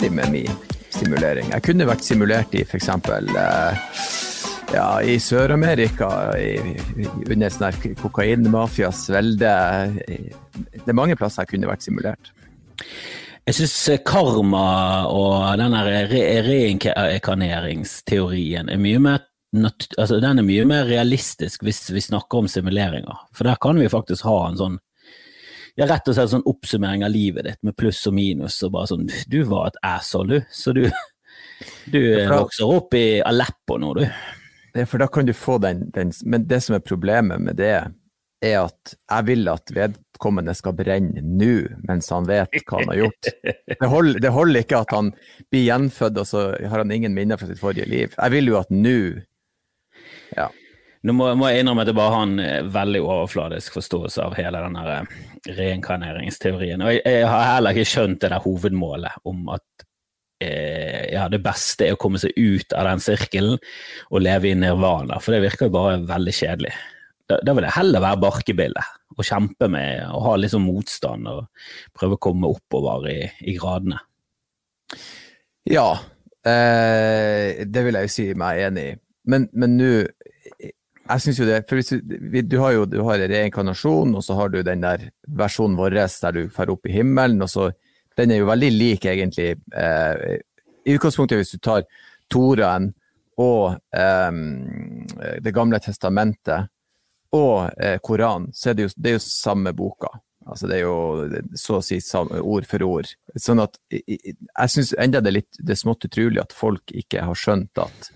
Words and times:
heldig 0.00 0.16
med 0.16 0.32
min 0.32 0.48
simulering. 0.90 1.50
Jeg 1.52 1.62
kunne 1.62 1.86
vært 1.88 2.04
simulert 2.04 2.54
i 2.56 2.60
f.eks. 2.64 2.88
Eh, 2.88 3.72
ja, 4.72 5.02
i 5.02 5.18
Sør-Amerika, 5.20 6.32
under 7.28 7.50
sånn 7.52 7.96
kokainmafias 8.00 9.10
velde. 9.12 9.52
Det 10.06 10.88
er 10.88 10.92
mange 10.96 11.16
plasser 11.20 11.42
jeg 11.44 11.50
kunne 11.52 11.68
vært 11.68 11.82
simulert. 11.84 12.32
Jeg 13.44 13.54
syns 13.58 13.90
karma 14.06 15.06
og 15.10 15.58
den 15.60 15.74
reinkarneringsteorien 16.48 18.68
er 18.70 18.78
mye 18.80 18.98
mer 19.02 19.18
altså, 19.98 20.20
den 20.22 20.38
er 20.38 20.42
mye 20.46 20.64
mer 20.68 20.84
realistisk 20.88 21.62
hvis 21.66 21.92
vi 21.92 22.00
snakker 22.04 22.38
om 22.40 22.48
simuleringer. 22.48 23.16
For 23.36 23.44
der 23.48 23.56
kan 23.60 23.80
vi 23.80 23.88
faktisk 23.92 24.24
ha 24.30 24.48
en 24.48 24.58
sånn 24.60 24.76
ja, 25.76 25.86
rett 25.86 26.08
og 26.08 26.16
slett 26.16 26.32
sånn 26.32 26.46
oppsummering 26.48 27.04
av 27.06 27.12
livet 27.14 27.46
ditt 27.46 27.62
med 27.66 27.76
pluss 27.78 28.02
og 28.10 28.16
minus. 28.16 28.60
og 28.66 28.74
bare 28.76 28.90
sånn, 28.90 29.08
Du 29.30 29.42
var 29.48 29.70
et 29.70 29.80
asshole, 29.86 30.40
du. 30.40 30.50
Så 30.50 30.74
du, 30.76 30.84
du 31.92 32.00
da, 32.16 32.40
vokser 32.40 32.70
opp 32.70 32.94
i 32.98 33.20
Aleppo 33.20 33.78
nå, 33.80 33.94
du. 34.00 34.04
Ja, 34.74 34.86
for 34.86 35.02
da 35.02 35.08
kan 35.10 35.26
du 35.26 35.32
få 35.34 35.58
den, 35.58 35.88
den 35.90 36.12
Men 36.22 36.44
det 36.46 36.60
som 36.62 36.76
er 36.76 36.84
problemet 36.84 37.42
med 37.42 37.58
det, 37.58 37.74
er 38.40 38.58
at 38.62 38.94
jeg 38.96 39.26
vil 39.28 39.48
at 39.52 39.72
vedkommende 39.74 40.54
skal 40.56 40.76
brenne 40.76 41.20
nå, 41.20 41.54
mens 41.88 42.08
han 42.12 42.28
vet 42.28 42.54
hva 42.62 42.78
han 42.80 42.92
har 42.92 43.00
gjort. 43.02 43.32
Det 43.80 43.88
holder, 43.88 44.20
det 44.24 44.32
holder, 44.32 44.64
ikke 44.64 44.80
at 44.84 44.94
han 44.96 45.10
blir 45.52 45.66
gjenfødt 45.66 46.20
og 46.22 46.28
så 46.28 46.46
har 46.56 46.82
han 46.82 46.94
ingen 46.94 47.14
minner 47.16 47.40
fra 47.40 47.48
sitt 47.50 47.60
forrige 47.60 47.88
liv. 47.90 48.14
Jeg 48.16 48.34
vil 48.34 48.50
jo 48.52 48.58
at 48.60 48.72
nå 48.72 48.96
ja. 48.96 49.29
Nå 51.00 51.14
må, 51.16 51.30
må, 51.38 51.48
jeg 51.48 51.62
innrømme 51.62 51.84
at 51.86 51.88
jeg 51.88 51.96
bare 51.96 52.12
har 52.12 52.26
en 52.26 52.40
eh, 52.44 52.66
veldig 52.74 53.00
overfladisk 53.00 53.78
forståelse 53.78 54.24
av 54.24 54.34
hele 54.36 54.60
den 54.66 54.76
eh, 54.82 55.14
reinkarneringsteorien. 55.56 56.82
Og 56.84 56.92
jeg, 56.92 57.04
jeg, 57.06 57.28
har 57.30 57.46
heller 57.54 57.76
ikke 57.76 57.92
skjønt 57.94 58.20
det 58.20 58.32
der 58.34 58.44
hovedmålet 58.44 59.24
om 59.30 59.48
at 59.54 59.86
eh, 60.44 61.08
ja, 61.14 61.24
det 61.32 61.40
beste 61.44 61.88
er 61.88 61.96
å 61.96 62.00
komme 62.00 62.20
seg 62.20 62.36
ut 62.36 62.76
av 62.76 62.90
den 62.90 63.00
sirkelen 63.00 63.56
og 64.10 64.24
leve 64.26 64.52
i 64.52 64.58
nirvana, 64.58 65.22
for 65.24 65.32
det 65.32 65.44
virker 65.46 65.70
jo 65.70 65.76
bare 65.78 66.02
veldig 66.10 66.36
kjedelig. 66.36 66.76
Da, 67.30 67.40
da 67.46 67.56
vil 67.56 67.64
jeg 67.64 67.78
heller 67.78 68.04
være 68.04 68.22
barkebille 68.26 68.86
og 69.16 69.24
kjempe 69.24 69.70
med 69.72 70.04
og 70.10 70.24
ha 70.26 70.36
litt 70.36 70.52
sånn 70.52 70.66
motstand 70.66 71.28
og 71.30 71.68
prøve 71.96 72.18
å 72.18 72.24
komme 72.28 72.50
oppover 72.50 73.08
i, 73.08 73.20
i 73.48 73.56
gradene. 73.56 74.02
Ja, 75.70 75.94
eh, 76.44 77.62
det 77.64 77.86
vil 77.86 77.96
jeg 77.96 78.10
jo 78.10 78.18
si 78.20 78.32
meg 78.36 78.66
enig 78.68 78.90
i. 78.90 78.98
Men 79.30 79.48
nå 79.78 79.92
jeg 81.10 81.22
syns 81.24 81.40
jo 81.40 81.46
det, 81.48 81.58
for 81.68 81.80
du, 81.80 82.40
du 82.46 82.56
har 82.60 82.74
jo 82.76 82.86
du 82.88 83.00
har 83.06 83.22
reinkarnasjon, 83.30 84.14
og 84.16 84.24
så 84.24 84.36
har 84.38 84.52
du 84.52 84.60
den 84.66 84.84
der 84.84 85.08
versjonen 85.26 85.78
vår 85.78 85.96
der 85.96 86.36
du 86.36 86.42
drar 86.46 86.72
opp 86.74 86.86
i 86.86 86.94
himmelen. 86.94 87.42
og 87.42 87.50
så, 87.50 87.70
Den 88.16 88.30
er 88.30 88.42
jo 88.42 88.50
veldig 88.50 88.70
lik, 88.70 89.04
egentlig. 89.04 89.56
Eh, 89.74 90.40
I 90.86 90.96
utgangspunktet, 90.96 91.40
hvis 91.40 91.54
du 91.56 91.58
tar 91.58 91.86
Toraen 92.30 92.92
og 93.40 93.78
eh, 93.96 94.32
Det 95.40 95.54
gamle 95.54 95.80
testamentet 95.80 96.70
og 97.32 97.70
eh, 97.78 97.98
Koranen, 98.02 98.50
så 98.52 98.70
er 98.70 98.74
det, 98.74 98.88
jo, 98.88 98.94
det 98.96 99.10
er 99.10 99.18
jo 99.18 99.24
samme 99.26 99.72
boka. 99.72 100.10
Altså 100.46 100.66
Det 100.66 100.78
er 100.78 100.86
jo 100.86 101.40
så 101.54 101.78
å 101.78 101.84
si 101.84 102.00
samme, 102.02 102.40
ord 102.40 102.66
for 102.66 102.82
ord. 102.82 103.10
Sånn 103.36 103.62
at 103.62 103.76
jeg, 103.90 104.34
syns 104.72 104.94
enda 104.98 105.20
det 105.22 105.30
er 105.30 105.38
litt 105.38 105.60
det 105.60 105.78
smått 105.78 106.08
utrolig 106.08 106.42
at 106.42 106.56
folk 106.56 106.90
ikke 106.90 107.22
har 107.28 107.38
skjønt 107.38 107.82
at 107.82 108.10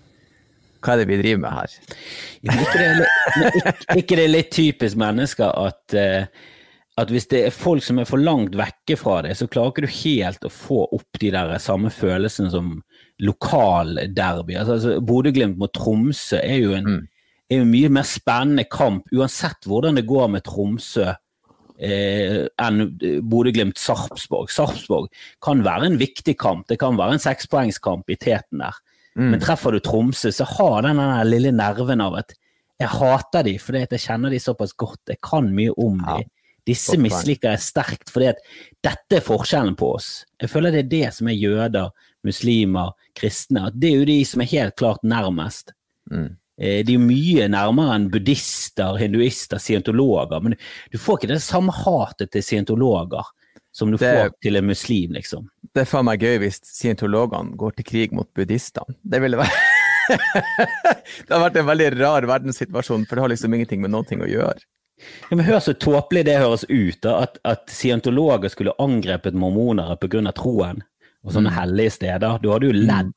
hva 0.85 0.95
er 0.95 1.03
det 1.03 1.11
vi 1.11 1.21
driver 1.21 1.45
med 1.45 1.55
her? 1.59 1.77
Ja, 2.45 2.57
ikke, 2.61 2.81
det 2.81 2.89
litt, 2.99 3.31
ikke, 3.45 3.75
ikke, 4.01 4.19
det 4.19 4.25
er 4.25 4.35
litt 4.35 4.51
typisk 4.55 5.01
mennesker 5.01 5.55
at, 5.57 5.97
uh, 5.97 6.51
at 7.01 7.15
hvis 7.15 7.29
det 7.33 7.41
er 7.47 7.57
folk 7.57 7.85
som 7.87 7.99
er 8.03 8.09
for 8.09 8.21
langt 8.21 8.57
vekke 8.59 8.99
fra 9.01 9.23
det, 9.25 9.35
så 9.39 9.49
klarer 9.51 9.73
ikke 9.73 9.87
du 9.87 9.97
helt 10.03 10.47
å 10.47 10.53
få 10.53 10.85
opp 10.95 11.23
de 11.23 11.33
der 11.35 11.57
samme 11.63 11.93
følelsene 11.95 12.53
som 12.53 12.77
lokalderby. 13.25 14.59
Altså, 14.59 14.79
altså, 14.79 14.95
Bodø-Glimt 15.01 15.59
mot 15.59 15.73
Tromsø 15.75 16.39
er 16.43 16.61
jo 16.61 16.77
en, 16.77 16.89
mm. 16.89 17.03
er 17.51 17.63
jo 17.63 17.69
mye 17.73 17.93
mer 17.97 18.09
spennende 18.09 18.67
kamp, 18.71 19.09
uansett 19.15 19.69
hvordan 19.71 20.01
det 20.01 20.09
går 20.11 20.33
med 20.37 20.47
Tromsø. 20.47 21.13
Eh, 21.75 22.45
enn 22.63 22.85
Bodø-Glimt-Sarpsborg. 23.27 24.53
Sarpsborg 24.55 25.09
kan 25.43 25.65
være 25.67 25.89
en 25.89 25.97
viktig 25.99 26.37
kamp, 26.39 26.69
det 26.71 26.79
kan 26.79 26.95
være 27.01 27.17
en 27.17 27.25
sekspoengskamp 27.25 28.13
i 28.15 28.19
teten 28.21 28.63
der. 28.63 28.79
Mm. 29.15 29.31
Men 29.31 29.43
treffer 29.43 29.75
du 29.75 29.81
Tromsø, 29.85 30.33
så 30.35 30.47
har 30.57 30.83
den 30.83 30.99
den 30.99 31.31
lille 31.31 31.53
nerven 31.55 32.03
av 32.03 32.17
at 32.19 32.35
jeg 32.83 32.91
hater 32.91 33.45
de 33.47 33.59
fordi 33.63 33.85
jeg 33.85 34.03
kjenner 34.03 34.33
de 34.35 34.41
såpass 34.43 34.75
godt, 34.77 35.03
jeg 35.13 35.21
kan 35.23 35.51
mye 35.55 35.75
om 35.79 36.01
ja. 36.03 36.19
de. 36.19 36.31
Disse 36.65 36.97
misliker 36.97 37.53
jeg 37.53 37.61
sterkt 37.61 38.11
fordi 38.11 38.31
at 38.31 38.39
dette 38.85 39.19
er 39.19 39.25
forskjellen 39.25 39.77
på 39.77 39.91
oss. 39.99 40.25
Jeg 40.41 40.49
føler 40.51 40.73
det 40.73 40.87
er 40.87 40.93
det 40.95 41.09
som 41.19 41.29
er 41.29 41.37
jøder, 41.37 41.91
muslimer, 42.25 42.95
kristne. 43.17 43.67
at 43.69 43.77
Det 43.77 43.91
er 43.91 44.01
jo 44.01 44.09
de 44.09 44.17
som 44.25 44.41
er 44.41 44.53
helt 44.55 44.77
klart 44.81 45.05
nærmest. 45.05 45.75
Mm. 46.11 46.31
Eh, 46.57 46.81
de 46.87 46.97
er 46.97 47.05
mye 47.05 47.51
nærmere 47.53 47.99
enn 47.99 48.09
buddhister, 48.13 48.97
hinduister, 48.97 49.61
scientologer. 49.61 50.41
Men 50.41 50.57
du 50.91 50.99
får 50.99 51.21
ikke 51.21 51.35
det 51.35 51.43
samme 51.45 51.75
hatet 51.85 52.33
til 52.33 52.47
scientologer 52.47 53.29
som 53.75 53.91
du 53.91 53.99
det, 53.99 54.11
får 54.15 54.35
til 54.45 54.57
en 54.61 54.69
muslim, 54.69 55.15
liksom. 55.17 55.49
Det 55.75 55.83
er 55.83 55.89
faen 55.91 56.07
meg 56.07 56.23
gøy 56.23 56.39
hvis 56.45 56.61
scientologene 56.69 57.57
går 57.59 57.75
til 57.79 57.89
krig 57.89 58.15
mot 58.15 58.29
buddhistene. 58.37 58.95
Det 59.03 59.19
ville 59.25 59.41
vært 59.41 59.73
Det 61.25 61.33
har 61.33 61.41
vært 61.41 61.59
en 61.59 61.67
veldig 61.67 61.91
rar 61.97 62.27
verdenssituasjon, 62.29 63.07
for 63.09 63.17
det 63.17 63.25
har 63.25 63.33
liksom 63.33 63.55
ingenting 63.57 63.83
med 63.83 63.95
noe 63.95 64.21
å 64.21 64.31
gjøre. 64.31 64.67
Ja, 65.31 65.35
men 65.35 65.45
Hør 65.47 65.63
så 65.65 65.75
tåpelig 65.75 66.27
det 66.29 66.39
høres 66.39 66.67
ut, 66.69 67.01
da, 67.03 67.17
at, 67.27 67.39
at 67.43 67.73
scientologer 67.73 68.53
skulle 68.53 68.77
angrepet 68.79 69.35
mormonere 69.35 69.97
pga. 69.99 70.23
troen 70.37 70.85
og 71.25 71.33
sånne 71.33 71.51
mm. 71.51 71.57
hellige 71.57 71.95
steder. 71.97 72.39
Du 72.43 72.51
hadde 72.53 72.69
jo 72.69 72.77
ledd. 72.77 73.15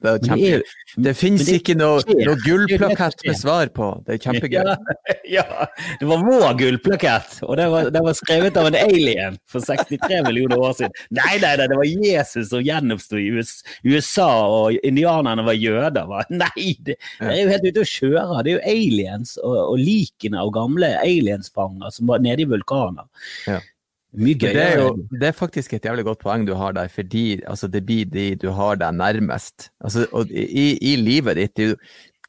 Det, 0.00 0.10
er 0.10 0.22
kjempe... 0.24 0.60
det, 0.96 1.12
det 1.12 1.54
ikke 1.58 1.74
noe, 1.76 2.00
noe 2.24 2.36
gullplakett 2.40 3.24
med 3.26 3.36
svar 3.36 3.68
på. 3.74 3.88
Det 4.06 4.16
er 4.16 4.22
kjempegøy. 4.24 4.60
Ja, 4.60 4.76
ja, 5.36 5.66
det 6.00 6.08
var 6.08 6.22
vår 6.24 6.54
gullplakett, 6.60 7.34
og 7.44 7.58
det 7.60 7.66
var, 7.72 7.90
var, 7.92 8.16
skrevet 8.16 8.56
av 8.56 8.70
en 8.70 8.78
alien 8.80 9.36
for 9.50 9.64
63 9.64 10.22
millioner 10.24 10.60
år 10.60 10.78
siden. 10.78 10.96
Nei, 11.18 11.34
nei, 11.42 11.52
nei 11.60 11.68
det 11.70 11.78
var 11.82 11.90
Jesus 11.90 12.48
som 12.48 12.64
gjenoppsto 12.64 13.20
i 13.20 13.28
USA, 13.36 14.30
og 14.48 14.78
indianerne 14.80 15.44
var 15.46 15.58
jøder. 15.58 16.08
Nei, 16.40 16.70
det, 16.80 16.96
det, 16.96 17.28
er 17.28 17.42
jo 17.42 17.50
helt 17.52 17.66
ute 17.68 17.84
å 17.84 17.90
kjøre. 17.90 18.40
Det 18.46 18.54
er 18.54 18.56
jo 18.56 18.64
aliens 18.72 19.36
og, 19.42 19.58
og 19.74 19.76
likene 19.80 20.40
av 20.40 20.54
gamle 20.54 20.94
aliensfanger 21.02 21.92
som 21.92 22.08
var 22.08 22.24
nede 22.24 22.46
i 22.46 22.48
vulkaner. 22.48 23.08
Ja. 23.48 23.60
Mye 24.10 24.34
gøy. 24.34 24.50
Det 24.50 24.62
er, 24.62 24.80
jo, 24.80 24.94
det 25.20 25.28
er 25.28 25.36
faktisk 25.36 25.74
et 25.76 25.84
jævlig 25.86 26.04
godt 26.08 26.22
poeng 26.24 26.46
du 26.48 26.56
har 26.58 26.74
der, 26.74 26.90
fordi 26.90 27.40
altså, 27.46 27.68
det 27.70 27.84
blir 27.86 28.08
de 28.10 28.32
du 28.42 28.48
har 28.56 28.80
deg 28.80 28.96
nærmest. 28.98 29.70
Altså, 29.78 30.06
i, 30.30 30.72
i 30.82 30.96
livet 30.98 31.38
ditt, 31.38 31.60
du, 31.60 31.76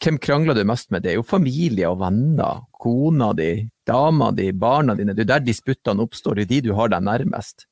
hvem 0.02 0.20
krangler 0.22 0.58
du 0.58 0.64
mest 0.66 0.92
med? 0.94 1.02
Det 1.02 1.14
er 1.14 1.18
jo 1.18 1.26
familie 1.26 1.90
og 1.90 2.00
venner. 2.04 2.62
Kona 2.82 3.32
di, 3.38 3.52
dama 3.88 4.32
di, 4.34 4.52
barna 4.54 4.96
dine. 4.98 5.16
Det 5.18 5.26
er 5.26 5.34
der 5.36 5.48
disputtene 5.48 6.06
oppstår, 6.06 6.38
det 6.38 6.48
er 6.48 6.54
de 6.54 6.62
du 6.70 6.72
har 6.78 6.94
deg 6.94 7.06
nærmest. 7.06 7.66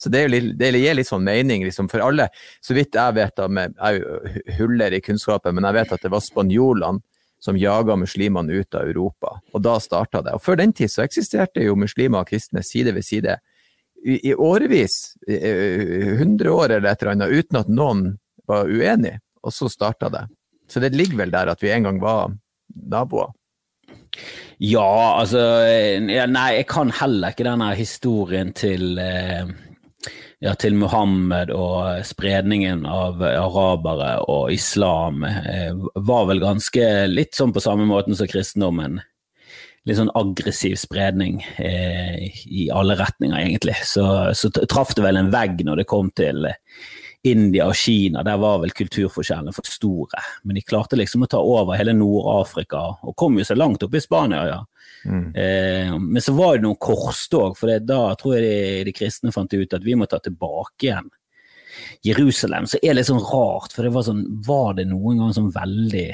Så 0.00 0.10
det, 0.12 0.26
litt, 0.28 0.52
det 0.60 0.72
gir 0.76 0.96
litt 0.98 1.08
sånn 1.08 1.24
mening 1.24 1.64
liksom, 1.64 1.88
for 1.88 2.04
alle. 2.04 2.28
Så 2.60 2.76
vidt 2.76 2.96
jeg 2.98 3.16
vet, 3.16 3.32
da, 3.38 3.48
med, 3.48 3.76
jeg 3.80 4.56
huller 4.58 4.92
i 4.92 5.00
kunnskapen, 5.04 5.56
men 5.56 5.64
jeg 5.70 5.78
vet 5.78 5.96
at 5.96 6.04
det 6.04 6.12
var 6.12 6.24
spanjolene 6.24 7.00
som 7.44 7.56
jaga 7.60 7.96
muslimene 8.00 8.60
ut 8.60 8.76
av 8.76 8.88
Europa. 8.88 9.38
Og 9.52 9.64
da 9.64 9.76
starta 9.80 10.22
det. 10.24 10.32
Og 10.36 10.44
før 10.44 10.56
den 10.60 10.72
tid 10.76 10.92
så 10.92 11.04
eksisterte 11.04 11.64
jo 11.64 11.76
muslimer 11.76 12.24
og 12.24 12.30
kristne 12.32 12.64
side 12.64 12.94
ved 12.96 13.04
side 13.04 13.36
i, 14.04 14.34
årevis, 14.34 15.14
hundre 16.20 16.50
år 16.52 16.76
eller 16.76 16.90
et 16.90 17.02
eller 17.02 17.14
annet, 17.14 17.32
uten 17.32 17.60
at 17.60 17.70
noen 17.72 18.02
var 18.48 18.68
uenig, 18.68 19.16
og 19.42 19.54
så 19.56 19.70
starta 19.72 20.10
det. 20.12 20.26
Så 20.68 20.80
det 20.80 20.92
ligger 20.96 21.22
vel 21.22 21.32
der 21.32 21.52
at 21.52 21.62
vi 21.64 21.72
en 21.72 21.88
gang 21.88 22.00
var 22.02 22.34
naboer. 22.68 23.32
Ja, 24.62 25.18
altså 25.18 25.40
Nei, 26.04 26.48
jeg 26.60 26.66
kan 26.70 26.92
heller 26.94 27.34
ikke 27.34 27.46
denne 27.48 27.72
historien 27.74 28.52
til 28.56 29.00
eh, 29.02 29.48
ja, 30.44 30.52
til 30.60 30.76
Muhammed 30.78 31.50
og 31.54 32.04
spredningen 32.06 32.84
av 32.86 33.22
arabere 33.24 34.18
og 34.30 34.52
islam 34.54 35.24
eh, 35.26 35.72
var 35.94 36.28
vel 36.30 36.42
ganske 36.44 36.86
litt 37.10 37.34
sånn 37.34 37.54
på 37.54 37.62
samme 37.64 37.88
måten 37.88 38.16
som 38.18 38.30
kristendommen 38.30 39.00
litt 39.84 39.98
sånn 39.98 40.12
aggressiv 40.16 40.78
spredning 40.80 41.42
eh, 41.60 42.28
i 42.48 42.68
alle 42.72 42.96
retninger, 42.96 43.36
egentlig. 43.36 43.76
Så, 43.84 44.04
så 44.36 44.50
traff 44.54 44.94
det 44.96 45.04
vel 45.04 45.20
en 45.20 45.32
vegg 45.34 45.60
når 45.66 45.82
det 45.82 45.88
kom 45.90 46.08
til 46.16 46.46
India 47.24 47.66
og 47.68 47.76
Kina. 47.76 48.22
Der 48.24 48.40
var 48.40 48.60
vel 48.62 48.72
kulturforskjellene 48.76 49.52
for 49.56 49.68
store. 49.68 50.22
Men 50.44 50.58
de 50.58 50.64
klarte 50.64 50.98
liksom 50.98 51.24
å 51.24 51.30
ta 51.30 51.40
over 51.40 51.76
hele 51.76 51.96
Nord-Afrika, 51.96 52.84
og 53.04 53.16
kom 53.20 53.36
jo 53.40 53.46
så 53.48 53.56
langt 53.56 53.84
opp 53.84 53.96
i 53.96 54.02
Spania, 54.04 54.46
ja. 54.48 54.62
Mm. 55.04 55.34
Eh, 55.36 55.92
men 56.00 56.22
så 56.24 56.32
var 56.32 56.56
det 56.56 56.64
noen 56.64 56.80
korstog, 56.80 57.58
for 57.58 57.72
da 57.84 58.00
tror 58.20 58.38
jeg 58.38 58.44
de, 58.44 58.84
de, 58.88 58.96
kristne 58.96 59.32
fant 59.34 59.52
ut 59.52 59.76
at 59.76 59.84
vi 59.84 59.96
må 60.00 60.08
ta 60.08 60.20
tilbake 60.22 60.88
igjen 60.88 61.10
Jerusalem. 62.04 62.68
Så 62.70 62.80
er 62.80 62.92
det 62.92 63.02
litt 63.02 63.10
sånn 63.10 63.24
rart, 63.24 63.74
for 63.74 63.84
det 63.84 63.92
var 63.92 64.06
sånn 64.06 64.22
Var 64.46 64.78
det 64.78 64.86
noen 64.88 65.20
gang 65.20 65.34
sånn 65.36 65.50
veldig 65.52 66.06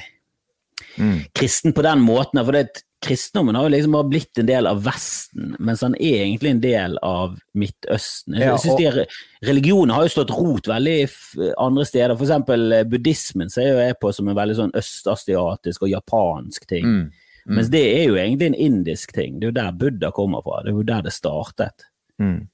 mm. 0.96 1.18
kristen 1.36 1.74
på 1.76 1.84
den 1.86 2.02
måten? 2.02 2.42
For 2.42 2.56
det, 2.56 2.82
kristendommen 3.00 3.56
har 3.56 3.64
jo 3.64 3.72
liksom 3.72 3.92
bare 3.92 4.08
blitt 4.10 4.38
en 4.38 4.46
del 4.48 4.66
av 4.68 4.82
Vesten, 4.84 5.54
mens 5.58 5.80
han 5.80 5.94
er 5.96 6.26
egentlig 6.26 6.50
en 6.50 6.60
del 6.60 6.98
av 7.02 7.38
Midtøsten. 7.56 8.36
Jeg 8.36 8.44
Ja, 8.44 8.54
og- 8.54 9.06
Religionen 9.42 9.94
har 9.94 10.02
jo 10.04 10.08
stått 10.08 10.30
rot 10.36 10.68
veldig 10.68 11.10
andre 11.58 11.84
steder. 11.84 12.16
For 12.16 12.26
eksempel 12.26 12.72
eh, 12.72 12.84
buddhismen 12.84 13.50
ser 13.50 13.68
jo 13.72 13.78
jeg 13.78 13.96
på 14.00 14.12
som 14.14 14.28
en 14.28 14.36
veldig 14.36 14.56
sånn 14.56 14.72
østasiatisk 14.76 15.82
og 15.82 15.88
japansk 15.88 16.66
ting. 16.66 16.84
Mm. 16.84 17.10
Mm. 17.46 17.54
Mens 17.56 17.68
det 17.72 17.84
er 18.02 18.08
jo 18.08 18.14
egentlig 18.16 18.46
en 18.46 18.54
indisk 18.54 19.12
ting. 19.12 19.40
Det 19.40 19.48
er 19.48 19.50
jo 19.50 19.58
der 19.62 19.72
Buddha 19.72 20.10
kommer 20.10 20.42
fra. 20.42 20.62
Det 20.62 20.68
er 20.68 20.76
jo 20.76 20.82
der 20.82 21.02
det 21.02 21.12
startet. 21.12 21.86
Mm. 22.20 22.48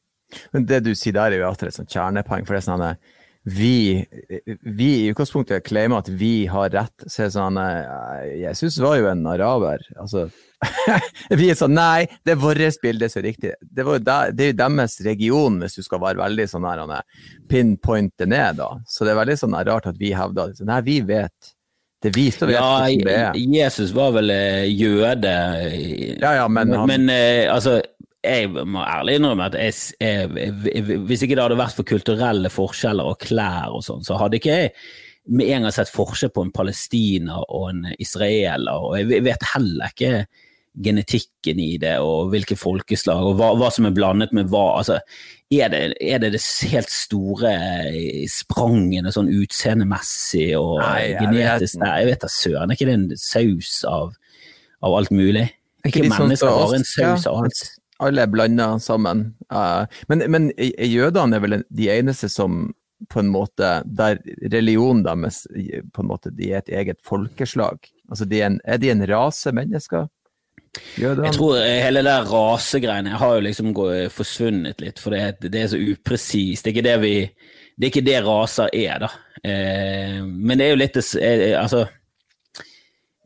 Men 0.52 0.64
det 0.66 0.84
du 0.84 0.94
sier 0.94 1.12
der, 1.12 1.32
er 1.32 1.38
jo 1.38 1.48
alltid 1.48 1.68
et 1.68 1.74
sånt 1.74 1.90
kjernepoeng. 1.90 2.46
For 2.46 2.54
det 2.54 2.62
er 2.62 2.70
sånn 2.70 2.84
at 2.86 2.98
vi, 3.48 4.04
vi 4.60 4.88
i 5.04 5.06
utgangspunktet 5.06 5.62
claimer 5.68 6.00
at 6.02 6.08
vi 6.08 6.46
har 6.50 6.70
rett. 6.74 7.04
Så 7.06 7.22
er 7.22 7.28
det 7.28 7.34
sånn 7.36 7.60
eh, 7.62 8.32
Jesus 8.40 8.80
var 8.82 8.96
jo 8.98 9.06
en 9.06 9.22
araber. 9.30 9.84
Altså, 10.02 10.24
vi 11.30 11.52
er 11.52 11.58
sånn 11.58 11.76
Nei, 11.76 12.08
det 12.26 12.34
er 12.34 12.40
vårt 12.42 12.80
bilde 12.82 13.06
som 13.12 13.20
er 13.22 13.28
riktig. 13.28 13.52
Det, 13.60 13.84
var 13.86 14.02
det 14.02 14.48
er 14.48 14.50
jo 14.50 14.58
deres 14.64 14.98
region, 15.06 15.60
hvis 15.62 15.78
du 15.78 15.86
skal 15.86 16.02
være 16.02 16.24
veldig 16.24 16.48
sånn 16.50 16.66
her 16.66 16.82
han 16.82 16.96
er, 16.98 17.06
pinpoint 17.46 18.16
det 18.18 18.26
ned, 18.34 18.58
da. 18.58 18.72
Så 18.90 19.06
det 19.06 19.14
er 19.14 19.20
veldig 19.22 19.38
sånn 19.44 19.54
rart 19.70 19.86
at 19.92 20.00
vi 20.00 20.10
hevder 20.16 20.50
at 20.50 20.66
nei, 20.66 20.80
vi 20.88 20.98
vet. 21.06 21.52
Det 22.02 22.10
viser 22.18 22.50
vi 22.50 22.58
som 22.58 22.66
vet 22.66 22.66
hvordan 22.66 23.06
det 23.06 23.14
er. 23.22 23.38
Jesus 23.62 23.94
var 23.94 24.10
vel 24.18 24.34
eh, 24.34 24.66
jøde. 24.74 25.36
Ja, 26.18 26.34
ja, 26.42 26.48
men 26.50 26.74
han 26.74 26.90
Men 26.90 27.14
eh, 27.14 27.46
altså, 27.52 27.78
jeg 28.26 28.50
må 28.66 28.82
ærlig 28.84 29.16
innrømme 29.20 29.46
at 29.48 29.56
jeg, 29.58 29.74
jeg, 30.00 30.82
hvis 31.08 31.22
ikke 31.24 31.36
det 31.38 31.44
hadde 31.46 31.58
vært 31.60 31.76
for 31.78 31.86
kulturelle 31.88 32.50
forskjeller 32.52 33.12
og 33.12 33.20
klær 33.22 33.74
og 33.76 33.84
sånn, 33.86 34.04
så 34.06 34.18
hadde 34.20 34.40
ikke 34.40 34.56
jeg 34.60 34.72
med 35.26 35.48
en 35.50 35.64
gang 35.66 35.74
sett 35.74 35.90
forskjell 35.90 36.30
på 36.34 36.44
en 36.46 36.52
palestiner 36.54 37.40
og 37.50 37.70
en 37.72 37.86
israeler. 37.98 38.76
Og 38.78 38.98
jeg 39.00 39.24
vet 39.26 39.46
heller 39.54 39.90
ikke 39.90 40.26
genetikken 40.86 41.58
i 41.64 41.78
det, 41.80 41.94
og 42.04 42.28
hvilke 42.34 42.54
folkeslag, 42.60 43.24
og 43.30 43.38
hva, 43.38 43.48
hva 43.56 43.70
som 43.72 43.88
er 43.88 43.94
blandet 43.96 44.34
med 44.36 44.50
hva. 44.52 44.76
Altså, 44.82 44.98
er 45.50 45.70
det, 45.72 45.80
er 46.04 46.20
det 46.22 46.32
det 46.34 46.42
helt 46.70 46.90
store 46.92 47.52
eh, 47.88 48.26
sprangene 48.30 49.10
sånn 49.14 49.30
utseendemessig 49.32 50.50
og 50.58 50.76
Nei, 50.82 51.00
jeg 51.14 51.20
genetisk? 51.22 51.78
vet- 51.78 51.82
Nei, 51.86 51.94
jeg 52.02 52.10
vet 52.12 52.26
da 52.26 52.30
søren. 52.36 52.70
Er 52.70 52.76
ikke 52.78 52.88
det 52.90 52.96
en 52.98 53.08
saus 53.18 53.72
av, 53.88 54.12
av 54.84 54.98
alt 55.00 55.10
mulig? 55.14 55.46
Ikke 55.86 56.02
Ikke 56.04 56.12
mennesker, 56.12 56.50
bare 56.50 56.80
en 56.80 56.86
saus 56.92 57.26
av 57.30 57.40
alt. 57.44 57.64
Alle 58.00 58.22
er 58.26 58.32
blanda 58.32 58.78
sammen. 58.82 59.34
Eh, 59.52 59.86
men, 60.08 60.24
men 60.30 60.50
i- 60.58 60.74
i 60.78 60.88
jødene 60.96 61.36
er 61.36 61.40
vel 61.44 61.62
de 61.70 61.88
eneste 61.92 62.28
som 62.32 62.74
på 63.12 63.20
en 63.20 63.28
måte, 63.28 63.82
der 63.84 64.16
religionen 64.52 65.02
deres 65.04 65.42
på 65.92 66.00
en 66.02 66.08
måte, 66.08 66.30
de 66.32 66.52
er 66.52 66.62
et 66.62 66.70
eget 66.72 67.00
folkeslag. 67.04 67.76
Altså, 68.10 68.24
de 68.24 68.40
er, 68.40 68.46
en, 68.46 68.60
er 68.64 68.78
de 68.80 68.90
en 68.90 69.04
rase 69.10 69.52
mennesker? 69.52 70.06
Jeg 71.00 71.32
tror 71.36 71.56
eh, 71.60 71.78
hele 71.84 72.02
det 72.04 72.14
rasegreiene 72.28 73.16
har 73.16 73.34
jo 73.38 73.44
liksom 73.46 73.70
forsvunnet 74.12 74.80
litt, 74.84 74.98
for 75.00 75.10
det, 75.16 75.38
det 75.52 75.62
er 75.62 75.70
så 75.72 75.78
upresist. 75.80 76.64
Det 76.64 76.72
er 76.72 76.74
ikke 76.76 76.88
det 76.88 76.96
vi 77.04 77.14
Det 77.76 77.84
er 77.86 77.90
ikke 77.92 78.06
det 78.06 78.18
raser 78.24 78.68
er, 78.72 78.98
da. 79.04 79.08
Eh, 79.44 80.20
men 80.24 80.56
det 80.58 80.64
er 80.66 80.70
jo 80.72 80.80
litt 80.80 80.96
eh, 80.96 81.16
eh, 81.20 81.56
Altså 81.60 81.82
eh, 81.84 81.90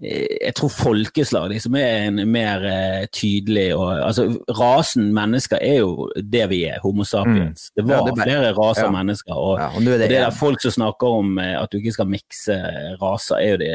jeg 0.00 0.54
tror 0.56 0.70
folkeslag 0.72 1.50
liksom 1.52 1.74
er 1.76 2.06
en 2.08 2.20
mer 2.32 2.62
eh, 2.64 3.02
tydelig 3.12 3.66
og 3.76 3.90
altså 4.06 4.24
Rasen 4.56 5.10
mennesker 5.16 5.60
er 5.60 5.82
jo 5.82 6.06
det 6.16 6.46
vi 6.48 6.62
er, 6.70 6.78
Homo 6.80 7.04
sapiens. 7.04 7.68
Det 7.76 7.84
var 7.84 7.98
Ja, 7.98 8.04
det 8.06 8.12
er 8.12 8.16
bare- 8.16 8.28
flere 8.30 8.52
raser 8.56 8.86
ja. 8.86 8.90
mennesker. 8.96 9.34
og 9.36 9.58
ja, 9.60 9.66
og 9.74 9.80
det, 9.84 9.92
og 9.92 9.98
det, 10.00 10.10
der 10.14 10.30
folk 10.30 10.62
som 10.62 10.70
snakker 10.78 11.06
om 11.20 11.38
eh, 11.38 11.56
at 11.62 11.68
du 11.72 11.76
ikke 11.78 11.92
skal 11.92 12.08
mikse 12.08 12.56
raser, 13.02 13.36
er 13.36 13.50
jo 13.56 13.56
det 13.66 13.74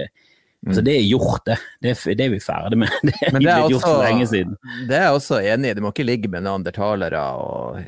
Mm. 0.66 0.70
Altså, 0.72 0.82
det 0.82 0.94
er 0.98 1.04
gjort, 1.06 1.42
det. 1.46 1.56
Det 1.84 1.90
er, 1.92 2.14
det 2.18 2.26
er 2.26 2.30
vi 2.30 2.40
ferdig 2.42 2.78
med. 2.82 2.88
Det 3.06 3.14
er, 3.22 3.36
det 3.38 3.50
er 3.52 3.68
gjort 3.70 3.84
for 3.86 4.02
lenge 4.02 4.26
siden. 4.26 4.56
Det 4.90 4.96
er 4.98 5.04
jeg 5.04 5.12
også 5.14 5.38
enig 5.46 5.70
i. 5.70 5.74
Du 5.78 5.82
må 5.86 5.92
ikke 5.94 6.06
ligge 6.08 6.28
med 6.32 6.42
neandertalere. 6.42 7.20
Og, 7.38 7.84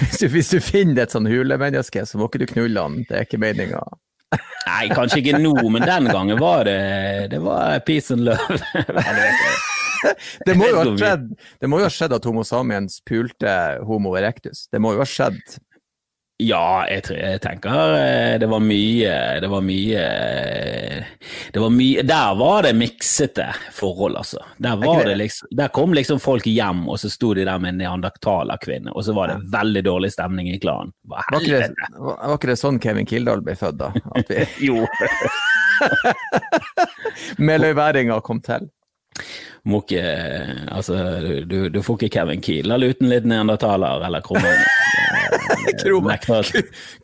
hvis, 0.00 0.22
hvis 0.32 0.48
du 0.54 0.60
finner 0.64 1.02
et 1.02 1.12
sånn 1.12 1.28
hulemenneske, 1.28 2.06
så 2.08 2.16
må 2.16 2.30
ikke 2.30 2.40
du 2.40 2.46
knulle 2.54 2.80
han. 2.86 2.96
Det 3.04 3.18
er 3.18 3.26
ikke 3.26 3.36
meninga. 3.42 3.82
Nei, 4.66 4.86
kanskje 4.94 5.20
ikke 5.20 5.40
nå, 5.42 5.54
men 5.74 5.84
den 5.86 6.08
gangen 6.12 6.40
var 6.40 6.64
det 6.68 7.28
Det 7.32 7.40
var 7.42 7.82
peace 7.86 8.14
and 8.14 8.24
love. 8.28 8.58
Det. 10.42 10.56
Må 10.58 10.66
jo 10.66 10.78
ha 10.80 10.86
skjedd, 10.98 11.28
det 11.62 11.68
må 11.70 11.78
jo 11.78 11.86
ha 11.86 11.92
skjedd 11.94 12.16
at 12.16 12.24
Homo 12.26 12.42
sapiens 12.42 12.96
pulte 13.06 13.52
Homo 13.86 14.16
erectus. 14.18 14.64
Det 14.66 14.80
må 14.82 14.96
jo 14.96 15.02
ha 15.04 15.06
skjedd. 15.06 15.38
Ja, 16.40 16.84
jeg, 16.88 17.04
jeg 17.12 17.40
tenker 17.44 17.92
eh, 17.94 18.34
det 18.40 18.48
var 18.50 18.62
mye 18.64 19.12
Det 19.42 19.48
var 19.52 19.62
mye 19.62 20.00
eh, 20.00 21.10
Det 21.54 21.60
var 21.60 21.70
mye 21.70 22.02
Der 22.08 22.34
var 22.40 22.64
det 22.66 22.72
miksete 22.78 23.46
forhold, 23.76 24.16
altså. 24.16 24.40
Der, 24.56 24.76
var 24.80 25.04
det? 25.06 25.14
liksom, 25.20 25.48
der 25.56 25.68
kom 25.68 25.94
liksom 25.94 26.20
folk 26.22 26.46
hjem, 26.48 26.86
og 26.88 26.98
så 26.98 27.10
sto 27.12 27.32
de 27.36 27.44
der 27.46 27.60
med 27.62 27.74
en 27.74 27.80
neandertalerkvinne, 27.82 28.92
og 28.92 29.04
så 29.04 29.14
var 29.16 29.32
det 29.32 29.38
veldig 29.52 29.84
dårlig 29.86 30.12
stemning 30.14 30.48
i 30.50 30.58
klanen. 30.62 30.92
Var 31.08 31.28
ikke, 31.38 31.60
det, 31.62 31.90
var 32.00 32.34
ikke 32.36 32.50
det 32.52 32.58
sånn 32.60 32.80
Kevin 32.82 33.08
Kildahl 33.08 33.44
ble 33.44 33.56
født, 33.58 33.80
da? 33.80 33.92
Jo. 34.68 34.86
Meløyværinga 37.50 38.20
kom 38.24 38.42
til? 38.44 38.70
Må 39.68 39.78
ikke 39.84 40.02
Altså, 40.74 40.96
du, 41.46 41.68
du 41.70 41.82
får 41.86 42.00
ikke 42.00 42.18
Kevin 42.18 42.42
Kielal 42.42 42.82
uten 42.82 43.10
litt 43.12 43.26
neandertaler 43.28 44.02
eller 44.08 44.24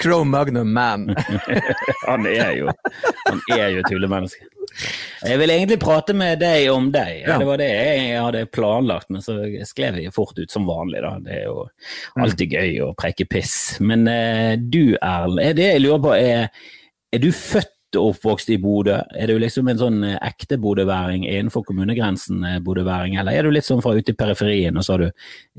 Cro-Magnum 0.03 0.73
Man. 0.79 1.15
Han 2.09 2.27
er 2.27 2.53
jo 2.59 2.73
Han 3.29 3.43
er 3.55 3.69
jo 3.77 3.85
tullemenneske. 3.87 4.49
Jeg 5.25 5.39
vil 5.41 5.51
egentlig 5.51 5.79
prate 5.81 6.15
med 6.15 6.39
deg 6.43 6.69
om 6.71 6.91
deg. 6.93 7.23
Ja. 7.25 7.39
Det 7.41 7.47
var 7.49 7.61
det 7.61 7.69
jeg 7.71 8.19
hadde 8.21 8.43
planlagt, 8.53 9.09
men 9.11 9.25
så 9.25 9.39
skrev 9.67 9.97
jeg 10.03 10.15
fort 10.15 10.39
ut 10.39 10.53
som 10.53 10.69
vanlig. 10.69 11.01
da. 11.03 11.15
Det 11.25 11.35
er 11.39 11.47
jo 11.47 11.65
alltid 12.21 12.59
gøy 12.59 12.77
å 12.85 12.93
preke 12.99 13.27
piss. 13.31 13.57
Men 13.81 14.05
uh, 14.11 14.55
du, 14.61 14.97
Erlend, 15.01 15.41
er 15.43 15.57
det 15.59 15.71
jeg 15.73 15.83
lurer 15.87 16.05
på, 16.05 16.15
er, 16.19 16.71
er 17.15 17.25
du 17.25 17.31
født 17.35 17.78
og 17.97 18.13
oppvokst 18.13 18.51
i 18.53 18.59
Bodø? 18.61 18.99
Er 19.17 19.31
du 19.31 19.39
liksom 19.41 19.69
en 19.71 19.81
sånn 19.81 20.03
eh, 20.05 20.19
ekte 20.27 20.59
bodøværing 20.61 21.25
innenfor 21.29 21.65
kommunegrensen, 21.69 22.45
eh, 22.45 22.61
bodøværing, 22.65 23.17
eller 23.17 23.39
er 23.39 23.47
du 23.47 23.55
litt 23.55 23.69
sånn 23.69 23.83
fra 23.85 23.95
ute 23.97 24.13
i 24.13 24.19
periferien, 24.19 24.77
og 24.77 24.85
så 24.85 24.97
har 24.97 25.07
du 25.07 25.09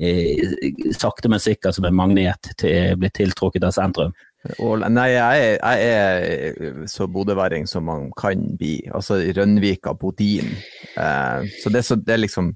eh, 0.06 0.94
sakte, 0.98 1.32
men 1.32 1.42
sikkert 1.44 1.78
som 1.78 1.88
en 1.90 1.98
magnet 1.98 2.52
til, 2.60 2.96
blitt 3.00 3.18
tiltrukket 3.18 3.66
av 3.66 3.76
sentrum? 3.76 4.16
Nei, 4.40 5.10
jeg 5.12 5.44
er, 5.44 5.58
jeg 5.60 5.88
er 5.92 6.86
så 6.88 7.10
bodøværing 7.12 7.66
som 7.68 7.90
man 7.90 8.08
kan 8.16 8.46
bli. 8.56 8.78
Altså 8.96 9.18
Rønvika, 9.36 9.92
Bodin. 10.00 10.54
Eh, 10.96 11.50
så 11.60 11.74
det, 11.74 11.84
så 11.84 11.98
det 12.00 12.16
er 12.16 12.24
liksom 12.24 12.54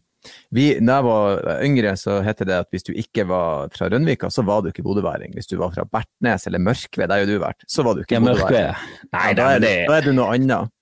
vi, 0.53 0.67
når 0.79 0.99
jeg 0.99 1.07
var 1.07 1.63
yngre, 1.65 1.95
så 1.99 2.19
het 2.25 2.43
det 2.43 2.59
at 2.63 2.69
hvis 2.73 2.87
du 2.87 2.93
ikke 2.93 3.25
var 3.29 3.73
fra 3.73 3.89
Rønvika, 3.91 4.29
så 4.33 4.45
var 4.47 4.63
du 4.63 4.71
ikke 4.71 4.85
bodøværing. 4.85 5.33
Hvis 5.37 5.49
du 5.51 5.57
var 5.61 5.73
fra 5.75 5.87
Bertnes 5.87 6.47
eller 6.47 6.63
Mørkved, 6.63 7.07
der 7.07 7.17
har 7.17 7.25
jo 7.25 7.33
du 7.33 7.43
vært, 7.43 7.67
så 7.67 7.85
var 7.85 7.97
du 7.97 8.05
ikke 8.05 8.19
Ja, 8.19 8.23
bodøværing. 8.23 8.87
Nei, 9.11 9.27
da, 9.39 9.49
er, 9.55 9.63
det, 9.63 9.75
da 9.89 9.99
er 9.99 10.07
du 10.07 10.15
noe 10.15 10.31
annet. 10.37 10.73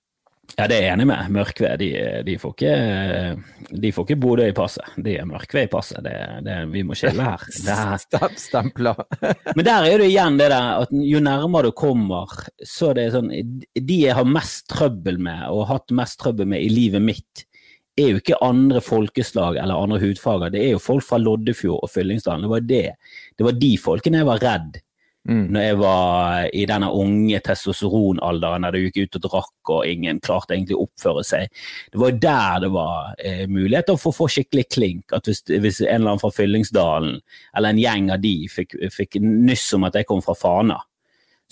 Ja, 0.58 0.66
det 0.68 0.76
er 0.76 0.82
jeg 0.84 0.94
enig 0.96 1.06
med. 1.08 1.28
Mørkved 1.32 1.80
de, 1.80 1.88
de 2.26 2.34
får 2.40 2.52
ikke 2.56 2.72
De 3.82 3.92
får 3.94 4.06
ikke 4.06 4.18
Bodø 4.20 4.48
i 4.50 4.56
passet. 4.56 4.96
De 5.00 5.14
er 5.16 5.28
Mørkved 5.28 5.68
i 5.68 5.70
passet. 5.72 6.02
Det, 6.04 6.12
det, 6.44 6.56
vi 6.74 6.82
må 6.84 6.96
skille 6.98 7.24
her. 7.24 7.46
Er, 7.72 8.34
Stempla. 8.36 8.92
men 9.56 9.64
der 9.64 9.86
er 9.88 10.02
det 10.02 10.10
igjen 10.10 10.36
det 10.40 10.50
der 10.52 10.82
at 10.82 10.92
jo 10.92 11.22
nærmere 11.24 11.70
du 11.70 11.76
kommer, 11.78 12.34
så 12.68 12.90
er 12.90 12.98
det 12.98 13.06
sånn 13.14 13.30
De 13.32 13.98
jeg 14.02 14.18
har 14.18 14.28
mest 14.28 14.66
trøbbel 14.72 15.20
med, 15.22 15.46
og 15.48 15.64
har 15.64 15.78
hatt 15.78 15.96
mest 15.96 16.20
trøbbel 16.20 16.50
med 16.52 16.66
i 16.66 16.68
livet 16.72 17.04
mitt, 17.04 17.46
er 17.98 18.14
jo 18.14 18.20
ikke 18.22 18.40
andre 18.44 18.80
folkeslag 18.80 19.58
eller 19.60 19.76
andre 19.76 20.00
hudfarger. 20.00 20.52
Det 20.54 20.62
er 20.62 20.72
jo 20.74 20.82
folk 20.82 21.04
fra 21.04 21.20
Loddefjord 21.20 21.82
og 21.84 21.92
Fyllingsdalen. 21.92 22.46
Det 22.46 22.52
var 22.52 22.64
det. 22.68 22.86
Det 23.36 23.46
var 23.46 23.60
de 23.60 23.74
folkene 23.80 24.22
jeg 24.22 24.30
var 24.30 24.42
redd 24.44 24.80
Mm. 25.28 25.52
når 25.54 25.62
jeg 25.62 25.76
var 25.78 26.48
i 26.50 26.62
denne 26.66 26.88
unge 26.98 27.38
testosteronalderen 27.46 28.64
der 28.66 28.74
det 28.74 28.80
gikk 28.88 28.96
ut 29.04 29.18
og 29.20 29.26
drakk 29.28 29.70
og 29.70 29.84
ingen 29.86 30.18
klarte 30.18 30.56
egentlig 30.56 30.74
å 30.74 30.88
oppføre 30.88 31.22
seg. 31.22 31.60
Det 31.94 32.00
var 32.02 32.16
der 32.24 32.64
det 32.64 32.70
var 32.74 33.12
eh, 33.22 33.44
muligheter 33.46 34.00
for 34.02 34.10
å 34.10 34.16
få 34.16 34.26
skikkelig 34.34 34.64
klink. 34.74 35.14
At 35.14 35.30
hvis, 35.30 35.44
hvis 35.46 35.78
en 35.84 36.00
eller 36.00 36.16
annen 36.16 36.24
fra 36.24 36.32
Fyllingsdalen 36.34 37.20
eller 37.54 37.70
en 37.70 37.82
gjeng 37.84 38.10
av 38.10 38.24
de 38.24 38.34
fikk, 38.50 38.74
fikk 38.90 39.20
nyss 39.22 39.68
om 39.78 39.86
at 39.86 40.00
jeg 40.00 40.10
kom 40.10 40.24
fra 40.26 40.34
Fana, 40.34 40.80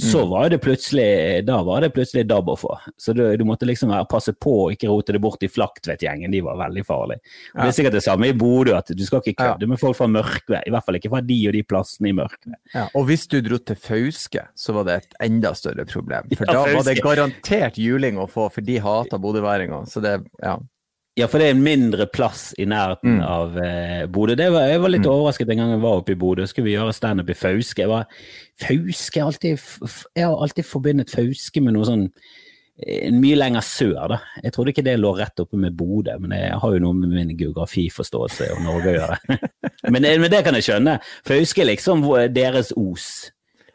så 0.01 0.23
var 0.27 0.51
det 0.53 0.59
plutselig 0.65 1.45
da 1.47 1.61
var 1.67 1.85
det 1.85 1.91
plutselig 1.95 2.27
DAB 2.29 2.51
å 2.53 2.57
få. 2.59 2.73
Så 3.01 3.15
du, 3.17 3.23
du 3.37 3.45
måtte 3.49 3.69
liksom 3.69 3.93
passe 4.11 4.33
på 4.33 4.55
å 4.65 4.71
ikke 4.75 4.89
rote 4.91 5.15
det 5.15 5.21
bort 5.23 5.43
i 5.45 5.51
Flaktvedt-gjengen, 5.51 6.33
de 6.33 6.43
var 6.45 6.59
veldig 6.61 6.85
farlige. 6.87 7.23
Og 7.55 7.63
Det 7.63 7.69
er 7.69 7.77
sikkert 7.79 7.99
det 7.99 8.05
samme 8.07 8.31
i 8.31 8.37
Bodø, 8.37 8.75
at 8.79 8.93
du 8.97 9.05
skal 9.07 9.23
ikke 9.23 9.37
kødde 9.43 9.71
med 9.71 9.81
folk 9.83 9.99
fra 9.99 10.09
Mørkved. 10.11 10.65
I 10.67 10.75
hvert 10.75 10.87
fall 10.87 11.01
ikke 11.01 11.13
fra 11.13 11.23
de 11.27 11.39
og 11.51 11.57
de 11.57 11.63
plassene 11.67 12.11
i 12.13 12.17
Mørkved. 12.17 12.59
Ja, 12.75 12.89
og 12.97 13.07
hvis 13.11 13.27
du 13.31 13.39
dro 13.45 13.61
til 13.61 13.79
Fauske, 13.81 14.47
så 14.59 14.77
var 14.77 14.89
det 14.89 14.99
et 15.01 15.17
enda 15.29 15.55
større 15.59 15.87
problem. 15.91 16.31
For 16.35 16.49
Ja, 16.51 16.65
da 16.65 16.77
var 16.77 16.87
det 16.89 16.99
garantert 17.05 17.81
juling 17.81 18.21
å 18.21 18.29
få, 18.31 18.49
for 18.53 18.65
de 18.67 18.79
hata 18.83 19.21
bodøværinger. 19.21 19.89
Så 19.91 20.03
det, 20.05 20.19
ja. 20.43 20.59
Ja, 21.21 21.27
for 21.29 21.43
det 21.43 21.51
er 21.51 21.57
en 21.57 21.65
mindre 21.65 22.07
plass 22.09 22.51
i 22.57 22.65
nærheten 22.69 23.19
Mm. 23.19 23.23
av 23.27 23.57
eh, 23.61 24.07
Bodø. 24.09 24.35
Det 24.39 24.47
var, 24.53 24.69
jeg 24.71 24.81
var 24.81 24.93
litt 24.95 25.07
overrasket 25.07 25.51
en 25.51 25.59
gang 25.61 25.73
jeg 25.75 25.83
var 25.83 25.99
oppe 26.01 26.15
i 26.15 26.21
Bodø. 26.21 26.47
Skulle 26.49 26.71
vi 26.71 26.77
gjøre 26.77 26.95
standup 26.97 27.29
i 27.29 27.37
Fauske? 27.37 27.83
Jeg 27.83 27.91
var, 27.91 28.07
Fauske 28.63 29.25
alltid, 29.25 29.59
jeg 30.17 30.25
har 30.25 30.37
alltid 30.47 30.65
forbundet 30.65 31.13
Fauske 31.13 31.61
med 31.61 31.77
noe 31.77 31.89
sånn 31.89 32.07
eh, 32.87 33.11
mye 33.13 33.37
lenger 33.37 33.67
sør, 33.67 34.15
da. 34.15 34.21
Jeg 34.47 34.55
trodde 34.57 34.73
ikke 34.73 34.87
det 34.87 34.97
lå 35.01 35.13
rett 35.19 35.43
oppe 35.45 35.61
med 35.61 35.77
Bodø, 35.77 36.17
men 36.23 36.33
jeg 36.39 36.57
har 36.63 36.77
jo 36.77 36.85
noe 36.87 36.97
med 37.03 37.13
min 37.13 37.35
geografiforståelse 37.37 38.49
og 38.55 38.65
Norge 38.65 38.95
å 38.95 38.97
gjøre. 38.97 39.21
men, 39.93 40.01
det, 40.07 40.15
men, 40.23 40.31
det 40.33 40.41
kan 40.47 40.57
jeg 40.57 40.71
skjønne, 40.71 40.97
Fauske 41.29 41.67
er 41.67 41.73
liksom 41.75 42.07
deres 42.33 42.73
Os. 42.81 43.11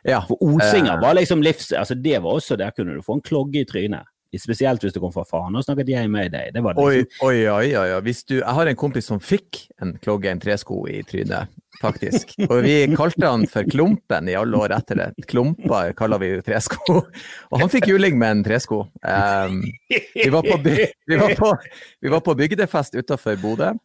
Ja. 0.06 0.24
For 0.26 0.42
osinger 0.42 0.98
var 1.02 1.18
liksom 1.18 1.42
livs... 1.46 1.72
Altså, 1.74 1.96
det 1.98 2.20
var 2.22 2.38
også 2.38 2.58
Der 2.62 2.74
kunne 2.78 2.94
du 2.94 3.02
få 3.06 3.18
en 3.18 3.26
klogge 3.26 3.64
i 3.64 3.66
trynet. 3.70 4.06
Spesielt 4.42 4.84
hvis 4.84 4.96
du 4.96 5.02
kom 5.04 5.14
fra 5.14 5.26
Fana, 5.28 5.62
snakket 5.64 5.92
jeg 5.92 6.10
med 6.12 6.34
deg. 6.34 6.54
Det 6.56 6.64
var 6.64 6.78
liksom... 6.78 7.20
Oi, 7.28 7.42
oi, 7.50 7.70
oi, 7.78 7.92
oi. 7.98 8.16
Du, 8.28 8.38
jeg 8.40 8.56
har 8.58 8.72
en 8.72 8.80
kompis 8.80 9.10
som 9.12 9.22
fikk 9.22 9.66
en 9.84 9.96
klogge, 10.02 10.32
en 10.32 10.42
tresko, 10.42 10.82
i 10.92 11.02
trynet, 11.08 11.52
faktisk. 11.82 12.36
Og 12.50 12.64
vi 12.66 12.78
kalte 12.96 13.32
han 13.32 13.46
for 13.52 13.68
Klumpen 13.72 14.32
i 14.32 14.38
alle 14.40 14.62
år 14.62 14.76
etter 14.78 15.02
det. 15.02 15.10
Klumpa 15.32 15.88
kaller 15.98 16.22
vi 16.24 16.32
tresko. 16.46 17.02
Og 17.52 17.62
han 17.62 17.72
fikk 17.74 17.90
juling 17.92 18.20
med 18.22 18.40
en 18.40 18.48
tresko. 18.48 18.86
Um, 19.02 19.62
vi, 19.90 20.30
var 20.34 20.48
på, 20.48 20.60
vi, 20.66 21.20
var 21.20 21.38
på, 21.40 21.54
vi 22.02 22.14
var 22.14 22.26
på 22.26 22.38
bygdefest 22.42 22.98
utafor 23.00 23.40
Bodø. 23.42 23.76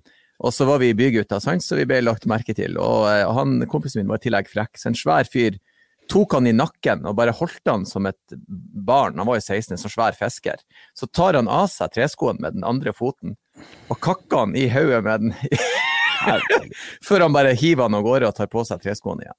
Og 0.41 0.55
så 0.57 0.65
var 0.65 0.81
vi 0.81 0.95
bygutta, 0.97 1.37
så 1.41 1.77
vi 1.77 1.85
ble 1.85 1.99
lagt 2.01 2.25
merke 2.31 2.55
til. 2.57 2.79
Og, 2.81 3.03
og 3.05 3.09
eh, 3.13 3.27
han, 3.37 3.59
kompisen 3.69 4.01
min 4.01 4.09
var 4.09 4.23
i 4.23 4.25
tillegg 4.25 4.49
frekk. 4.49 4.79
Så 4.81 4.89
en 4.89 4.97
svær 4.97 5.29
fyr 5.29 5.59
tok 6.11 6.35
han 6.37 6.49
i 6.51 6.55
nakken 6.57 7.05
og 7.07 7.17
bare 7.19 7.35
holdt 7.37 7.71
han 7.71 7.87
som 7.87 8.09
et 8.11 8.39
barn. 8.87 9.19
Han 9.19 9.29
var 9.29 9.39
jo 9.39 9.47
16, 9.47 9.75
en 9.75 9.83
så 9.83 9.91
svær 9.93 10.17
fisker. 10.19 10.59
Så 10.99 11.07
tar 11.07 11.39
han 11.39 11.51
av 11.51 11.69
seg 11.73 11.95
treskoen 11.95 12.41
med 12.43 12.59
den 12.59 12.67
andre 12.67 12.95
foten 12.97 13.37
og 13.91 14.01
kakker 14.03 14.47
han 14.47 14.57
i 14.57 14.67
hodet 14.73 15.03
med 15.05 15.27
den. 15.27 15.37
Før 17.07 17.27
han 17.27 17.37
bare 17.37 17.55
hiver 17.57 17.89
han 17.89 17.97
av 17.97 18.05
gårde 18.07 18.29
og 18.31 18.37
tar 18.37 18.51
på 18.53 18.65
seg 18.69 18.83
treskoene 18.83 19.27
igjen. 19.27 19.39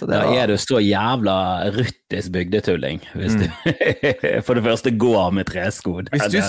da 0.00 0.22
var... 0.26 0.32
er 0.36 0.50
du 0.50 0.56
så 0.60 0.80
jævla 0.82 1.36
ruttis 1.74 2.28
bygdetulling, 2.34 3.00
hvis 3.18 3.38
mm. 3.38 3.44
du 3.44 3.46
for 4.46 4.58
det 4.58 4.64
første 4.66 4.92
går 5.04 5.32
med 5.38 5.48
tresko. 5.50 6.00
Hvis 6.12 6.28
du, 6.34 6.40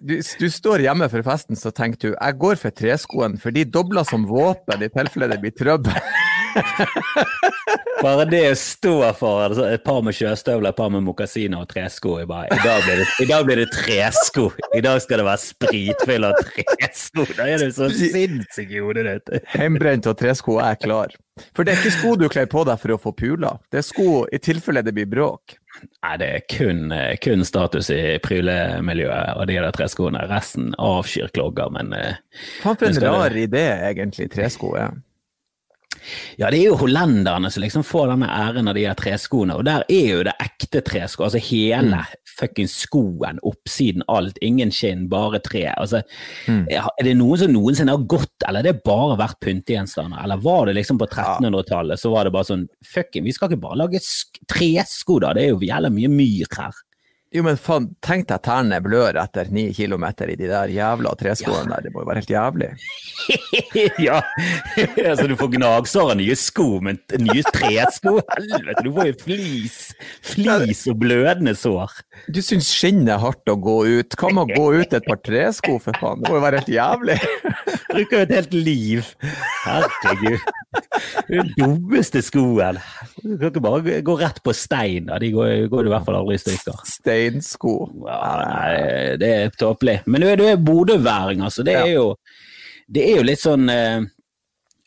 du, 0.00 0.16
du, 0.18 0.48
står 0.50 0.86
hjemme 0.86 1.10
for 1.12 1.26
festen, 1.26 1.58
så 1.60 1.72
tenker 1.74 2.00
du 2.02 2.10
jeg 2.14 2.40
går 2.40 2.60
for 2.60 2.76
treskoen, 2.82 3.38
for 3.40 3.54
de 3.54 3.66
dobler 3.68 4.08
som 4.08 4.26
våpen 4.28 4.84
i 4.84 4.90
tilfelle 4.92 5.30
det 5.34 5.40
blir 5.44 5.56
trøbbel. 5.56 6.00
Bare 8.04 8.24
det 8.30 8.42
å 8.48 8.56
stå 8.56 8.94
for 9.18 9.44
altså, 9.44 9.66
et 9.74 9.84
par 9.84 10.00
med 10.04 10.16
sjøstøvler, 10.16 10.72
et 10.72 10.78
par 10.78 10.90
med 10.92 11.04
mokasiner 11.04 11.60
og 11.60 11.68
tresko 11.70 12.16
I 12.22 12.26
dag, 12.28 12.84
blir 12.86 13.02
det, 13.02 13.06
I 13.20 13.28
dag 13.28 13.46
blir 13.48 13.60
det 13.60 13.68
tresko! 13.74 14.48
I 14.76 14.82
dag 14.84 15.00
skal 15.04 15.20
det 15.20 15.26
være 15.28 15.42
spritfyll 15.44 16.28
av 16.30 16.38
tresko! 16.40 17.26
Da 17.36 17.48
er 17.48 17.64
du 17.64 17.74
så 17.76 17.90
sinnssyk 17.92 18.72
i 18.72 18.80
hodet 18.82 19.06
ditt. 19.08 19.50
Hjemmebrent 19.54 20.08
og 20.10 20.16
tresko 20.20 20.60
er 20.64 20.78
klar. 20.80 21.16
For 21.56 21.64
det 21.64 21.74
er 21.74 21.82
ikke 21.82 21.96
sko 21.98 22.14
du 22.20 22.28
kler 22.32 22.48
på 22.50 22.64
deg 22.68 22.80
for 22.80 22.96
å 22.96 23.00
få 23.00 23.12
pula. 23.16 23.54
Det 23.72 23.80
er 23.80 23.86
sko 23.86 24.24
i 24.32 24.40
tilfelle 24.42 24.84
det 24.84 24.94
blir 24.96 25.08
bråk. 25.10 25.56
Nei, 26.02 26.16
det 26.20 26.28
er 26.28 26.42
kun, 26.50 26.90
kun 27.24 27.44
status 27.46 27.88
i 27.94 28.18
prylemiljøet 28.24 29.36
og 29.38 29.46
de 29.48 29.60
der 29.60 29.76
treskoene. 29.76 30.24
Resten 30.28 30.74
avskyr 30.80 31.30
klogger, 31.36 31.70
men 31.72 31.94
Faen 32.60 32.76
for 32.80 32.88
en 32.90 33.00
rar 33.04 33.36
idé 33.38 33.64
egentlig 33.92 34.28
tresko 34.34 34.74
er. 34.80 34.90
Ja, 34.90 35.09
det 36.38 36.48
er 36.48 36.66
jo 36.70 36.78
hollenderne 36.80 37.50
som 37.52 37.64
liksom 37.64 37.84
får 37.86 38.12
denne 38.12 38.30
æren 38.30 38.70
av 38.70 38.76
de 38.76 38.86
her 38.88 38.98
treskoene, 38.98 39.56
og 39.58 39.66
der 39.68 39.84
er 39.90 40.08
jo 40.14 40.24
det 40.26 40.36
ekte 40.42 40.82
tresko. 40.86 41.26
Altså 41.26 41.42
hele 41.50 42.00
mm. 42.00 42.18
fuckings 42.38 42.76
skoen, 42.86 43.40
oppsiden, 43.46 44.04
alt. 44.08 44.38
Ingen 44.44 44.72
skinn, 44.74 45.06
bare 45.12 45.42
tre. 45.44 45.66
Altså, 45.74 46.02
mm. 46.48 46.66
Er 46.70 47.06
det 47.06 47.16
noen 47.18 47.42
som 47.42 47.54
noensinne 47.54 47.96
har 47.96 48.06
gått, 48.10 48.34
eller 48.48 48.62
er 48.62 48.70
det 48.70 48.84
bare 48.86 49.18
vært 49.20 49.40
pyntegjenstander? 49.44 50.22
Eller 50.24 50.42
var 50.44 50.68
det 50.68 50.78
liksom 50.80 51.00
på 51.00 51.08
1300-tallet 51.10 52.00
så 52.00 52.12
var 52.14 52.26
det 52.26 52.34
bare 52.34 52.48
sånn 52.48 52.68
fucking, 52.86 53.26
vi 53.26 53.34
skal 53.36 53.50
ikke 53.50 53.64
bare 53.66 53.82
lage 53.82 54.02
tresko 54.50 55.20
da, 55.22 55.34
det 55.36 55.46
er 55.46 55.52
jo 55.54 55.64
jævla 55.64 55.92
mye 55.92 56.12
myr 56.12 56.56
her. 56.56 56.86
Jo, 57.30 57.44
men 57.46 57.54
faen, 57.62 57.84
tenk 58.02 58.26
deg 58.26 58.42
tærne 58.42 58.80
blør 58.82 59.14
etter 59.22 59.52
ni 59.54 59.68
kilometer 59.70 60.32
i 60.32 60.34
de 60.34 60.48
der 60.50 60.72
jævla 60.74 61.12
treskoene 61.18 61.62
ja. 61.62 61.76
der, 61.76 61.84
det 61.84 61.92
må 61.94 62.02
jo 62.02 62.08
være 62.08 62.22
helt 62.24 62.32
jævlig. 62.32 62.70
ja, 64.08 64.16
altså 65.04 65.28
du 65.30 65.36
får 65.38 65.52
gnagsår 65.52 66.10
av 66.10 66.18
nye 66.18 66.34
sko, 66.34 66.66
men 66.82 66.98
nye 67.22 67.44
tresko, 67.54 68.16
helvete, 68.32 68.82
du 68.82 68.90
får 68.96 69.12
jo 69.12 69.16
flis, 69.22 69.78
flis 70.26 70.82
og 70.90 70.98
blødende 71.04 71.54
sår. 71.54 71.94
Du 72.34 72.42
syns 72.42 72.72
skinnet 72.74 73.12
er 73.14 73.22
hardt 73.22 73.54
å 73.54 73.54
gå 73.62 73.78
ut, 73.86 74.18
kan 74.18 74.34
man 74.34 74.50
gå 74.50 74.66
ut 74.80 74.98
et 74.98 75.06
par 75.06 75.22
tresko, 75.22 75.78
for 75.86 76.02
faen, 76.02 76.24
det 76.24 76.32
må 76.32 76.40
jo 76.40 76.44
være 76.48 76.64
helt 76.64 76.74
jævlig. 76.74 77.20
Bruker 77.90 78.16
jo 78.16 78.24
et 78.24 78.34
helt 78.40 78.58
liv. 78.58 79.06
Herregud. 79.62 80.50
Den 81.30 81.50
dummeste 81.58 82.22
skoen. 82.22 82.78
Du 83.22 83.36
kan 83.38 83.50
ikke 83.50 83.62
bare 83.64 84.00
gå 84.06 84.16
rett 84.20 84.38
på 84.44 84.54
stein, 84.56 85.08
da. 85.10 85.18
De 85.22 85.30
går, 85.34 85.68
går 85.70 85.88
i 85.88 85.92
hvert 85.92 86.06
fall 86.06 86.20
aldri 86.20 86.38
i 86.38 86.42
stykker. 86.42 86.82
Steinsko. 87.28 87.74
Ja, 88.06 88.30
nei, 88.40 89.18
det 89.20 89.30
er 89.36 89.52
tåpelig. 89.60 90.00
Men 90.06 90.24
du 90.24 90.28
er, 90.30 90.44
er 90.52 90.64
bodøværing, 90.64 91.44
altså. 91.46 91.64
Det 91.66 91.76
er, 91.76 91.92
jo, 91.92 92.14
det 92.88 93.04
er 93.06 93.20
jo 93.20 93.28
litt 93.28 93.42
sånn 93.42 93.68
eh, 93.72 94.08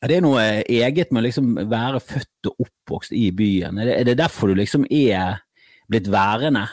det 0.03 0.17
er 0.17 0.23
noe 0.25 0.43
eget 0.67 1.13
med 1.13 1.21
å 1.21 1.27
liksom 1.27 1.53
være 1.71 2.01
født 2.03 2.49
og 2.49 2.65
oppvokst 2.65 3.13
i 3.15 3.29
byen. 3.35 3.79
Er 3.79 3.87
det, 3.87 3.97
er 3.99 4.07
det 4.09 4.17
derfor 4.19 4.51
du 4.51 4.59
liksom 4.59 4.87
er 4.91 5.39
blitt 5.91 6.09
værende? 6.11 6.65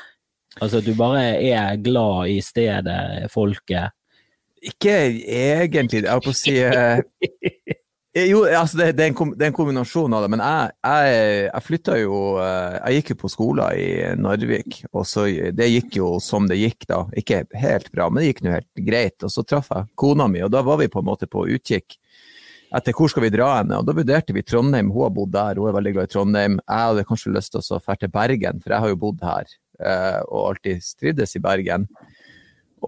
Altså 0.59 0.81
at 0.81 0.89
du 0.89 0.97
bare 0.99 1.37
er 1.39 1.79
glad 1.79 2.33
i 2.33 2.41
stedet, 2.43 3.31
folket? 3.31 3.95
Ikke 4.61 4.97
egentlig, 5.07 6.03
jeg 6.03 6.11
holdt 6.11 6.27
på 6.27 6.35
å 6.35 6.37
si 6.37 6.57
eh, 6.59 7.01
Jo, 8.11 8.41
altså 8.43 8.81
det, 8.81 8.87
det, 8.99 9.05
er 9.05 9.13
en, 9.13 9.35
det, 9.37 9.45
er 9.45 9.53
en, 9.53 9.55
kombinasjon 9.55 10.15
av 10.17 10.25
det. 10.25 10.31
Men 10.35 10.41
jeg, 10.43 10.73
jeg, 10.83 11.19
jeg 11.47 11.63
flytta 11.63 11.99
jo 12.01 12.17
eh, 12.43 12.79
Jeg 12.81 12.97
gikk 12.97 13.13
jo 13.13 13.19
på 13.21 13.31
skolen 13.31 13.77
i 13.79 13.91
Narvik, 14.19 14.81
og 14.91 15.07
så 15.07 15.29
det 15.55 15.69
gikk 15.71 16.01
jo 16.01 16.17
som 16.25 16.49
det 16.51 16.59
gikk, 16.59 16.89
da. 16.91 17.05
Ikke 17.21 17.45
helt 17.55 17.87
bra, 17.95 18.09
men 18.11 18.25
det 18.25 18.33
gikk 18.33 18.43
nå 18.43 18.57
helt 18.57 18.83
greit. 18.89 19.23
Og 19.23 19.31
så 19.31 19.47
traff 19.47 19.71
jeg 19.71 19.93
kona 19.95 20.27
mi, 20.33 20.43
og 20.43 20.51
da 20.51 20.65
var 20.67 20.83
vi 20.83 20.91
på 20.91 21.05
en 21.05 21.11
måte 21.13 21.31
på 21.31 21.47
utkikk 21.55 22.01
etter 22.77 22.95
hvor 22.95 23.11
skal 23.11 23.25
vi 23.25 23.33
dra 23.35 23.49
henne. 23.61 23.81
Og 23.81 23.87
da 23.87 23.95
vurderte 23.95 24.35
vi 24.35 24.45
Trondheim, 24.47 24.91
hun 24.95 25.07
har 25.07 25.15
bodd 25.15 25.33
der, 25.35 25.59
hun 25.59 25.71
er 25.71 25.77
veldig 25.79 25.95
glad 25.97 26.11
i 26.11 26.13
Trondheim. 26.15 26.59
Jeg 26.63 26.87
hadde 26.91 27.07
kanskje 27.09 27.35
lyst 27.35 27.55
til 27.55 27.63
å 27.63 27.81
dra 27.83 27.99
til 27.99 28.13
Bergen, 28.15 28.63
for 28.63 28.75
jeg 28.75 28.85
har 28.85 28.93
jo 28.93 29.01
bodd 29.07 29.25
her 29.27 29.55
eh, 29.83 30.21
og 30.29 30.53
alltid 30.53 30.85
strides 30.87 31.35
i 31.39 31.43
Bergen. 31.43 31.87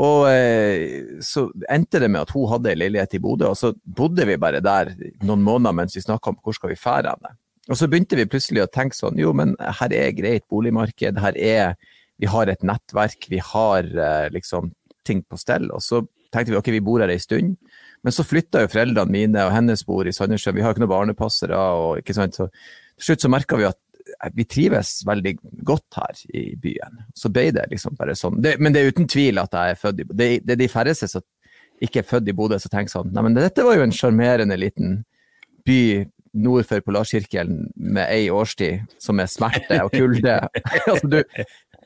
Og 0.01 0.25
eh, 0.31 1.19
så 1.21 1.47
endte 1.69 2.01
det 2.01 2.09
med 2.09 2.25
at 2.25 2.33
hun 2.33 2.49
hadde 2.49 2.71
ei 2.73 2.79
leilighet 2.81 3.19
i 3.19 3.21
Bodø, 3.21 3.51
og 3.51 3.59
så 3.61 3.75
bodde 3.85 4.25
vi 4.29 4.39
bare 4.41 4.63
der 4.65 4.95
noen 5.21 5.45
måneder 5.45 5.77
mens 5.77 5.97
vi 5.97 6.05
snakka 6.05 6.33
om 6.33 6.39
hvor 6.41 6.57
skal 6.57 6.73
vi 6.73 6.81
fære 6.81 7.13
henne. 7.13 7.35
Og 7.71 7.79
så 7.79 7.87
begynte 7.87 8.17
vi 8.19 8.27
plutselig 8.27 8.65
å 8.65 8.71
tenke 8.73 8.97
sånn, 8.97 9.21
jo 9.21 9.35
men 9.37 9.53
her 9.61 9.93
er 9.95 10.15
greit 10.17 10.47
boligmarked, 10.51 11.21
her 11.23 11.39
er 11.39 11.75
Vi 12.21 12.29
har 12.31 12.47
et 12.47 12.61
nettverk, 12.63 13.27
vi 13.27 13.41
har 13.43 13.83
eh, 13.83 14.29
liksom 14.31 14.69
ting 15.03 15.25
på 15.27 15.35
stell. 15.41 15.65
Og 15.75 15.83
så 15.83 16.05
tenkte 16.31 16.53
vi 16.53 16.59
ok, 16.61 16.69
vi 16.71 16.83
bor 16.85 17.03
her 17.03 17.11
ei 17.11 17.19
stund. 17.19 17.57
Men 18.03 18.15
så 18.15 18.23
flytta 18.23 18.63
jo 18.63 18.71
foreldrene 18.71 19.11
mine 19.11 19.47
og 19.47 19.51
hennes 19.51 19.83
bor 19.87 20.07
i 20.07 20.13
Sandnessjøen, 20.15 20.55
vi 20.55 20.63
har 20.63 20.75
ikke 20.75 20.85
noen 20.85 20.93
barnepassere. 20.93 21.59
og 21.59 21.99
ikke 21.99 22.15
sant, 22.15 22.39
så 22.39 22.49
Til 22.93 23.09
slutt 23.09 23.25
så 23.25 23.31
merka 23.33 23.57
vi 23.59 23.67
at 23.67 23.79
vi 24.37 24.45
trives 24.49 25.01
veldig 25.07 25.35
godt 25.67 25.99
her 25.99 26.23
i 26.37 26.45
byen. 26.61 27.03
Så 27.17 27.31
ble 27.33 27.51
det 27.55 27.69
liksom 27.71 27.97
bare 27.99 28.17
sånn. 28.19 28.41
Det, 28.43 28.57
men 28.63 28.75
det 28.75 28.83
er 28.83 28.93
uten 28.95 29.09
tvil 29.11 29.41
at 29.43 29.55
jeg 29.57 29.75
er 29.75 29.81
født 29.81 30.03
i 30.03 30.07
Det, 30.09 30.29
det 30.47 30.57
er 30.57 30.61
de 30.61 30.71
færreste 30.73 31.09
som 31.11 31.25
ikke 31.83 32.03
er 32.03 32.09
født 32.09 32.31
i 32.31 32.37
Bodø, 32.37 32.59
som 32.63 32.71
tenker 32.71 32.93
sånn 32.93 33.11
Nei, 33.15 33.25
men 33.27 33.35
dette 33.37 33.65
var 33.67 33.75
jo 33.79 33.87
en 33.87 33.95
sjarmerende 33.95 34.59
liten 34.61 35.01
by 35.67 35.81
nord 36.33 36.67
for 36.69 36.85
Polarsirkelen 36.85 37.67
med 37.77 38.07
ei 38.07 38.31
årstid 38.33 38.87
som 39.03 39.21
er 39.21 39.29
smerte 39.31 39.83
og 39.85 39.93
kulde. 39.93 40.39
altså, 40.89 41.11
du, 41.11 41.21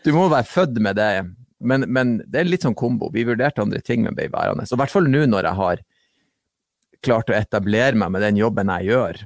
du, 0.04 0.10
må 0.14 0.28
være 0.30 0.46
født 0.46 0.80
med 0.84 1.00
det. 1.00 1.10
Men, 1.58 1.86
men, 1.90 2.18
det 2.28 2.42
er 2.42 2.50
litt 2.50 2.66
sånn 2.66 2.76
kombo. 2.78 3.10
Vi 3.14 3.24
vurderte 3.26 3.64
andre 3.64 3.82
ting, 3.82 4.04
men 4.06 4.14
ble 4.16 4.28
værende. 4.32 4.68
Så 4.68 4.76
i 4.76 4.82
hvert 4.82 4.92
fall 4.92 5.08
nå 5.10 5.24
når 5.26 5.50
jeg 5.50 5.60
har 5.62 5.82
klart 7.06 7.32
å 7.32 7.36
etablere 7.36 7.98
meg 7.98 8.12
med 8.14 8.24
den 8.24 8.38
jobben 8.40 8.70
jeg 8.76 8.92
gjør 8.92 9.24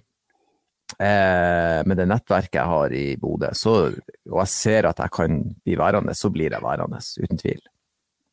eh, 1.00 1.80
med 1.88 1.99
det 1.99 2.07
nettverket 2.11 2.61
jeg 2.61 2.73
har 2.75 2.95
i 2.95 3.04
Bodø, 3.21 3.50
og 3.50 4.38
jeg 4.42 4.52
ser 4.52 4.90
at 4.90 5.02
jeg 5.02 5.14
kan 5.16 5.42
bli 5.64 5.76
værende, 5.80 6.14
så 6.14 6.30
blir 6.33 6.52
jeg 6.52 6.64
værende, 6.64 7.00
uten 7.00 7.40
tvil. 7.40 7.62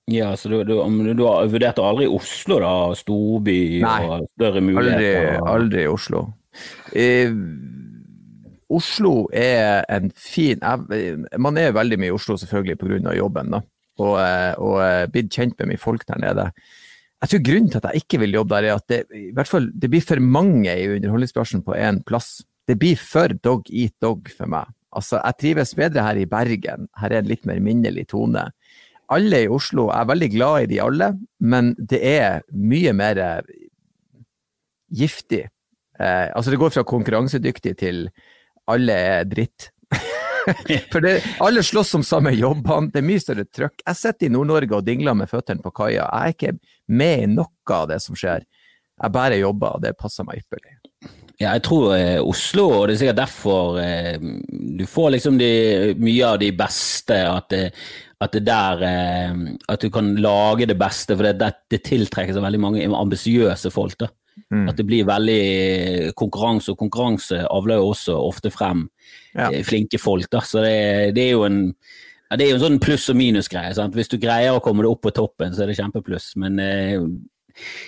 Ja, 0.08 0.32
så 0.40 0.48
du, 0.48 0.62
du, 0.64 0.78
du 1.20 1.24
har 1.28 1.50
vurdert 1.52 1.80
aldri 1.84 2.08
Oslo, 2.08 2.62
da? 2.64 2.76
Storby 2.96 3.82
Nei, 3.84 3.98
og 4.08 4.30
større 4.38 4.62
muligheter? 4.64 5.34
Aldri, 5.42 5.50
aldri 5.52 5.88
Oslo. 5.92 6.22
Eh, 6.96 7.34
Oslo 8.68 9.28
er 9.36 9.86
en 9.94 10.10
fin 10.16 10.64
Man 11.40 11.60
er 11.60 11.76
veldig 11.76 12.00
mye 12.02 12.10
i 12.10 12.16
Oslo 12.16 12.38
selvfølgelig 12.40 12.78
pga. 12.80 13.14
jobben, 13.18 13.52
da. 13.52 13.62
Og, 13.98 14.14
eh, 14.22 14.54
og 14.62 14.80
eh, 14.86 15.08
blitt 15.12 15.32
kjent 15.34 15.60
med 15.60 15.74
mye 15.74 15.82
folk 15.82 16.06
der 16.08 16.22
nede. 16.24 16.52
Jeg 17.18 17.30
tror 17.30 17.46
grunnen 17.50 17.70
til 17.72 17.82
at 17.82 17.88
jeg 17.90 18.04
ikke 18.04 18.20
vil 18.22 18.36
jobbe 18.38 18.56
der, 18.56 18.64
er 18.70 18.76
at 18.78 18.88
det, 18.88 19.00
i 19.12 19.32
hvert 19.34 19.50
fall, 19.50 19.72
det 19.74 19.90
blir 19.90 20.06
for 20.06 20.22
mange 20.22 20.70
i 20.70 20.88
underholdningsbransjen 20.96 21.66
på 21.66 21.76
én 21.76 22.04
plass. 22.06 22.46
Det 22.68 22.76
blir 22.80 23.00
for 23.00 23.32
dog 23.44 23.70
eat 23.72 23.96
dog 24.04 24.28
for 24.34 24.50
meg. 24.52 24.68
Altså, 24.98 25.20
jeg 25.22 25.40
trives 25.42 25.76
bedre 25.78 26.04
her 26.04 26.20
i 26.20 26.28
Bergen. 26.30 26.88
Her 27.00 27.14
er 27.14 27.22
en 27.22 27.30
litt 27.30 27.46
mer 27.48 27.60
minnelig 27.64 28.08
tone. 28.12 28.48
Alle 29.14 29.44
i 29.46 29.52
Oslo, 29.52 29.88
jeg 29.88 30.04
er 30.04 30.10
veldig 30.10 30.30
glad 30.34 30.66
i 30.66 30.70
de 30.74 30.82
alle, 30.84 31.12
men 31.40 31.72
det 31.80 32.02
er 32.04 32.42
mye 32.52 32.92
mer 32.98 33.22
giftig. 34.92 35.46
Eh, 36.00 36.28
altså, 36.36 36.52
det 36.52 36.60
går 36.60 36.74
fra 36.76 36.84
konkurransedyktig 36.88 37.76
til 37.80 38.08
alle 38.68 38.98
er 39.14 39.28
dritt. 39.30 39.70
For 40.92 41.04
det, 41.04 41.22
alle 41.44 41.64
slåss 41.64 41.96
om 42.00 42.04
samme 42.06 42.34
jobbene, 42.36 42.92
det 42.92 43.02
er 43.02 43.08
mye 43.08 43.24
større 43.24 43.48
trøkk. 43.48 43.82
Jeg 43.84 44.00
sitter 44.00 44.28
i 44.28 44.34
Nord-Norge 44.34 44.80
og 44.80 44.86
dingler 44.88 45.16
med 45.18 45.32
føttene 45.32 45.64
på 45.64 45.74
kaia. 45.76 46.08
Jeg 46.08 46.18
er 46.18 46.36
ikke 46.36 46.54
med 46.88 47.24
i 47.24 47.32
noe 47.38 47.80
av 47.80 47.88
det 47.92 48.02
som 48.04 48.18
skjer. 48.18 48.48
Jeg 48.98 49.14
bare 49.14 49.40
jobber, 49.40 49.78
og 49.78 49.84
det 49.84 49.98
passer 50.00 50.26
meg 50.28 50.42
ypperlig. 50.42 50.77
Ja, 51.38 51.52
jeg 51.54 51.68
tror 51.68 51.92
eh, 51.94 52.18
Oslo, 52.18 52.66
og 52.74 52.88
det 52.88 52.96
er 52.96 53.02
sikkert 53.04 53.20
derfor 53.20 53.78
eh, 53.78 54.16
du 54.50 54.86
får 54.90 55.12
liksom 55.14 55.38
de, 55.38 55.50
mye 56.02 56.32
av 56.32 56.40
de 56.42 56.50
beste, 56.58 57.18
at 57.30 57.52
det, 57.54 57.68
at 58.26 58.34
det 58.34 58.42
der 58.48 58.82
eh, 58.88 59.36
At 59.70 59.84
du 59.86 59.92
kan 59.94 60.16
lage 60.18 60.66
det 60.66 60.80
beste, 60.80 61.14
for 61.14 61.28
det, 61.28 61.52
det 61.70 61.84
tiltrekker 61.86 62.34
seg 62.34 62.42
veldig 62.42 62.64
mange 62.64 62.90
ambisiøse 62.90 63.70
folk. 63.74 64.00
da. 64.02 64.10
Mm. 64.50 64.66
At 64.70 64.82
det 64.82 64.88
blir 64.90 65.06
veldig 65.06 66.14
konkurranse, 66.18 66.74
og 66.74 66.82
konkurranse 66.82 67.44
avler 67.46 67.82
jo 67.82 67.94
også 67.94 68.18
ofte 68.18 68.52
frem 68.54 68.88
ja. 69.36 69.52
Eh, 69.52 69.64
flinke 69.66 70.02
folk. 70.02 70.32
da, 70.34 70.42
så 70.42 70.66
det, 70.66 71.16
det 71.18 71.28
er 71.28 71.34
jo 71.36 71.46
en 71.46 71.64
det 72.28 72.44
er 72.44 72.50
jo 72.50 72.58
en 72.58 72.66
sånn 72.66 72.82
pluss- 72.84 73.08
og 73.08 73.16
minus-greie. 73.16 73.72
Hvis 73.94 74.10
du 74.12 74.18
greier 74.20 74.58
å 74.58 74.60
komme 74.60 74.84
deg 74.84 74.92
opp 74.92 75.06
på 75.06 75.14
toppen, 75.16 75.54
så 75.56 75.64
er 75.64 75.70
det 75.72 75.78
kjempepluss. 75.78 76.34
Men 76.42 76.58
eh, 76.60 76.98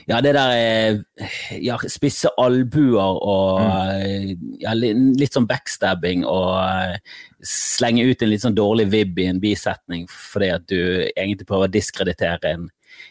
ja, 0.10 0.20
det 0.26 0.34
der 0.36 0.54
eh, 0.56 1.30
ja, 1.62 1.78
spisse 1.92 2.32
albuer 2.42 3.20
og 3.20 3.62
mm. 3.62 4.50
ja, 4.64 4.74
litt 4.76 5.36
sånn 5.36 5.48
backstabbing 5.50 6.26
og 6.28 6.52
uh, 6.58 6.98
slenge 7.46 8.08
ut 8.10 8.24
en 8.24 8.32
litt 8.32 8.44
sånn 8.46 8.58
dårlig 8.58 8.90
vibb 8.94 9.22
i 9.22 9.30
en 9.30 9.42
bisetning 9.44 10.08
fordi 10.10 10.52
at 10.56 10.68
du 10.72 10.80
egentlig 11.14 11.48
prøver 11.50 11.70
å 11.70 11.74
diskreditere 11.74 12.54
en, 12.56 12.68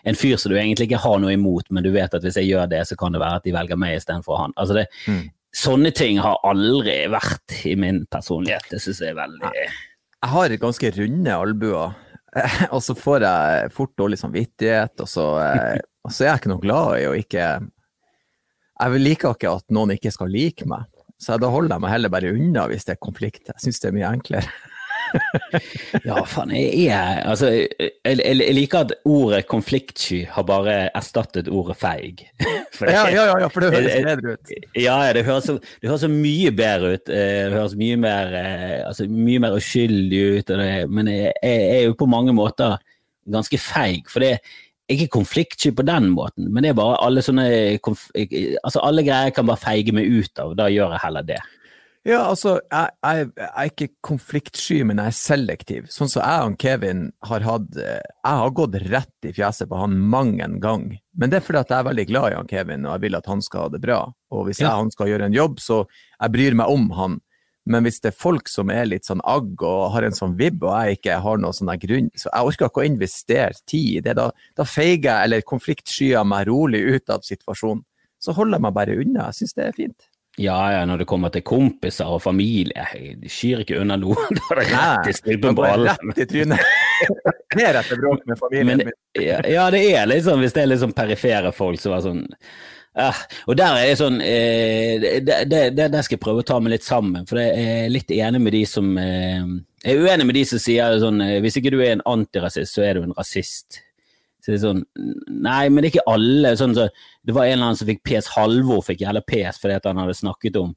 en 0.09 0.19
fyr 0.19 0.37
som 0.37 0.53
du 0.53 0.59
egentlig 0.59 0.91
ikke 0.91 1.03
har 1.05 1.19
noe 1.23 1.35
imot, 1.37 1.71
men 1.71 1.87
du 1.87 1.93
vet 1.95 2.15
at 2.15 2.25
hvis 2.25 2.41
jeg 2.41 2.51
gjør 2.51 2.71
det, 2.71 2.85
så 2.89 2.99
kan 2.99 3.15
det 3.15 3.23
være 3.23 3.41
at 3.43 3.49
de 3.49 3.55
velger 3.57 3.81
meg 3.81 3.99
istedenfor 3.99 4.43
han. 4.43 4.57
Altså 4.59 4.81
det, 4.81 4.89
mm. 5.07 5.27
Sånne 5.59 5.91
ting 5.97 6.19
har 6.21 6.37
aldri 6.47 7.07
vært 7.11 7.55
i 7.67 7.73
min 7.81 8.03
personlighet. 8.13 8.67
Det 8.71 8.83
syns 8.85 9.01
jeg 9.01 9.15
er 9.15 9.17
veldig 9.17 9.49
Jeg 9.57 10.31
har 10.35 10.55
ganske 10.61 10.91
runde 10.99 11.35
albuer. 11.35 11.97
Og 12.75 12.83
så 12.85 12.95
får 12.99 13.25
jeg 13.25 13.71
fort 13.75 13.95
dårlig 13.99 14.19
samvittighet, 14.21 15.01
og 15.01 15.09
så 15.11 15.25
eh, 15.43 15.79
og 16.09 16.15
så 16.15 16.25
er 16.25 16.33
jeg 16.33 16.43
ikke 16.43 16.55
noe 16.55 16.65
glad 16.65 16.95
i 17.03 17.09
å 17.09 17.17
ikke 17.19 17.49
Jeg 18.79 19.03
liker 19.03 19.37
ikke 19.37 19.53
at 19.59 19.67
noen 19.75 19.93
ikke 19.97 20.15
skal 20.15 20.33
like 20.33 20.65
meg, 20.71 20.89
så 21.21 21.37
da 21.41 21.51
holder 21.51 21.77
jeg 21.77 21.85
meg 21.85 21.95
heller 21.97 22.15
bare 22.15 22.33
unna 22.33 22.69
hvis 22.71 22.87
det 22.87 22.95
er 22.95 23.03
konflikt. 23.03 23.49
Jeg 23.51 23.65
syns 23.65 23.83
det 23.83 23.91
er 23.91 23.97
mye 23.97 24.11
enklere. 24.17 24.53
ja, 26.09 26.19
faen, 26.29 26.53
jeg 26.53 26.89
er 26.93 27.23
Altså, 27.29 27.49
jeg, 27.55 28.19
jeg, 28.21 28.55
liker 28.57 28.85
at 28.85 28.93
ordet 29.09 29.47
konfliktsky 29.49 30.21
har 30.31 30.45
bare 30.49 30.77
erstattet 30.97 31.49
ordet 31.49 31.79
feig. 31.81 32.25
For 32.77 32.91
ja, 32.93 33.07
ja, 33.11 33.25
ja, 33.33 33.49
for 33.51 33.65
det 33.65 33.73
høres 33.73 34.05
bedre 34.11 34.37
ut. 34.37 34.53
Ja, 34.79 34.99
det 35.17 35.25
høres, 35.27 35.49
så, 35.49 35.57
det 35.83 35.91
høres 35.91 36.05
mye 36.13 36.53
bedre 36.55 36.93
ut. 36.95 37.11
Eh, 37.11 37.49
det 37.49 37.57
høres 37.57 37.75
mye 37.81 37.97
mer, 37.99 38.31
eh, 38.39 38.77
altså, 38.87 39.09
mye 39.11 39.43
mer 39.43 39.57
uskyldig 39.59 40.21
ut. 40.37 40.53
Men 40.93 41.11
jeg, 41.11 41.33
jeg 41.43 41.65
er 41.73 41.83
jo 41.89 41.97
på 41.99 42.07
mange 42.07 42.37
måter 42.37 42.77
ganske 43.27 43.59
feig. 43.59 44.07
For 44.13 44.23
det, 44.23 44.37
ikke 44.89 45.11
konfliktsky 45.19 45.73
på 45.77 45.85
den 45.87 46.11
måten, 46.15 46.49
men 46.53 46.65
det 46.65 46.73
er 46.73 46.79
bare 46.79 46.99
alle 47.05 47.21
sånne 47.25 47.45
altså 47.77 48.81
Alle 48.81 49.05
greier 49.05 49.35
kan 49.37 49.49
bare 49.49 49.61
feige 49.61 49.93
meg 49.97 50.09
ut 50.09 50.41
av, 50.41 50.55
da 50.59 50.69
gjør 50.73 50.95
jeg 50.97 51.05
heller 51.05 51.27
det. 51.29 51.41
Ja, 52.07 52.23
altså, 52.31 52.55
jeg, 52.71 52.93
jeg, 53.05 53.25
jeg 53.37 53.49
er 53.49 53.71
ikke 53.73 53.89
konfliktsky, 54.07 54.79
men 54.87 55.01
jeg 55.03 55.11
er 55.11 55.17
selektiv. 55.19 55.89
Sånn 55.93 56.09
som 56.09 56.23
jeg 56.23 56.47
og 56.47 56.57
Kevin 56.63 57.03
har 57.27 57.45
hatt 57.45 57.77
Jeg 57.77 58.39
har 58.41 58.55
gått 58.57 58.79
rett 58.89 59.29
i 59.29 59.33
fjeset 59.37 59.69
på 59.69 59.81
han 59.81 59.99
mang 59.99 60.39
en 60.45 60.57
gang. 60.63 60.87
Men 61.19 61.33
det 61.33 61.41
er 61.41 61.45
fordi 61.45 61.61
at 61.61 61.75
jeg 61.75 61.83
er 61.83 61.89
veldig 61.91 62.07
glad 62.09 62.31
i 62.31 62.39
han 62.39 62.49
Kevin, 62.49 62.87
og 62.87 62.95
jeg 62.95 63.05
vil 63.05 63.19
at 63.19 63.29
han 63.29 63.45
skal 63.45 63.67
ha 63.67 63.73
det 63.75 63.83
bra. 63.83 63.99
Og 64.33 64.47
hvis 64.47 64.63
jeg, 64.63 64.71
han 64.71 64.93
skal 64.95 65.11
gjøre 65.11 65.29
en 65.29 65.37
jobb, 65.37 65.61
så 65.61 65.83
jeg 65.91 66.35
bryr 66.39 66.57
meg 66.63 66.73
om 66.79 66.89
han. 66.97 67.19
Men 67.69 67.85
hvis 67.85 68.01
det 68.01 68.13
er 68.13 68.19
folk 68.19 68.49
som 68.49 68.73
er 68.73 68.89
litt 68.89 69.09
sånn 69.09 69.23
agg 69.29 69.61
og 69.61 69.91
har 69.95 70.07
en 70.07 70.17
sånn 70.17 70.37
vibb, 70.39 70.65
og 70.65 70.73
jeg 70.73 70.99
ikke 70.99 71.19
har 71.25 71.41
noen 71.41 71.57
sånn 71.57 71.73
grunn, 71.83 72.11
så 72.17 72.31
jeg 72.31 72.51
orker 72.51 72.71
ikke 72.71 72.85
å 72.85 72.89
investere 72.89 73.65
tid 73.69 74.01
i 74.01 74.05
det. 74.07 74.17
Da, 74.19 74.31
da 74.57 74.67
feiger 74.69 75.11
jeg 75.11 75.29
eller 75.29 75.49
konfliktskyer 75.49 76.25
meg 76.29 76.49
rolig 76.49 76.81
ut 76.89 77.13
av 77.13 77.27
situasjonen. 77.27 77.85
Så 78.19 78.35
holder 78.35 78.59
jeg 78.59 78.67
meg 78.67 78.79
bare 78.79 78.97
unna. 78.99 79.29
Jeg 79.29 79.43
syns 79.43 79.55
det 79.55 79.67
er 79.69 79.77
fint. 79.77 80.09
Ja, 80.39 80.59
ja, 80.71 80.85
når 80.87 81.03
det 81.03 81.07
kommer 81.11 81.33
til 81.35 81.43
kompiser 81.43 82.07
og 82.15 82.21
familie, 82.23 82.85
de 83.19 83.31
skyr 83.33 83.65
ikke 83.65 83.81
unna 83.83 83.97
noen. 83.99 84.39
Da 84.39 84.55
er 84.55 84.61
det 84.61 84.67
rett 84.71 85.11
i 85.11 85.15
strupen 85.19 85.59
på 85.59 85.65
alle. 85.67 85.97
Rett 85.99 86.23
i 86.23 86.27
trynet. 86.31 86.75
Mer 87.59 87.81
etter 87.81 87.99
bråk 87.99 88.23
med 88.27 88.39
familien 88.39 88.85
min. 88.85 88.93
Ja, 89.19 89.41
ja, 89.51 89.67
det 89.75 89.83
er 89.91 90.15
sånn 90.23 90.43
hvis 90.45 90.55
det 90.55 90.65
er 90.65 90.79
sånn 90.79 90.95
perifere 90.95 91.51
folk 91.55 91.83
som 91.83 91.97
er 91.97 92.05
sånn 92.07 92.23
ja, 92.99 93.09
og 93.47 93.59
der 93.59 93.77
er 93.79 93.85
jeg 93.87 93.99
sånn 94.01 94.17
eh, 94.25 95.05
det, 95.23 95.37
det, 95.51 95.61
det, 95.79 96.01
skal 96.03 96.17
jeg 96.17 96.23
prøve 96.23 96.43
å 96.43 96.47
ta 96.47 96.59
meg 96.59 96.75
litt 96.75 96.87
sammen, 96.87 97.27
for 97.29 97.39
jeg 97.39 97.67
er 97.85 97.93
litt 97.93 98.11
enig 98.15 98.41
med 98.43 98.57
de 98.57 98.63
som 98.67 98.89
eh, 98.99 99.45
Jeg 99.85 99.95
er 99.95 100.03
uenig 100.03 100.27
med 100.27 100.39
de 100.39 100.43
som 100.51 100.63
sier 100.63 100.97
sånn 101.03 101.23
eh, 101.23 101.37
Hvis 101.45 101.61
ikke 101.61 101.73
du 101.75 101.79
er 101.79 101.95
en 101.95 102.07
antirasist, 102.11 102.75
så 102.75 102.83
er 102.87 102.99
du 102.99 103.07
en 103.07 103.15
rasist. 103.15 103.81
Så 104.43 104.51
det 104.51 104.59
er 104.59 104.65
sånn 104.65 104.83
Nei, 105.47 105.69
men 105.71 105.81
det 105.81 105.89
er 105.89 105.95
ikke 105.95 106.11
alle. 106.11 106.53
Sånn, 106.59 106.75
så, 106.75 106.89
det 107.23 107.37
var 107.37 107.47
en 107.47 107.57
eller 107.57 107.71
annen 107.71 107.79
som 107.79 107.89
fikk 107.91 108.03
PS. 108.09 108.33
Halvor 108.35 108.83
fikk 108.87 109.07
jævla 109.07 109.23
PS 109.27 109.63
fordi 109.63 109.79
han 109.85 110.03
hadde 110.03 110.19
snakket 110.19 110.59
om 110.61 110.75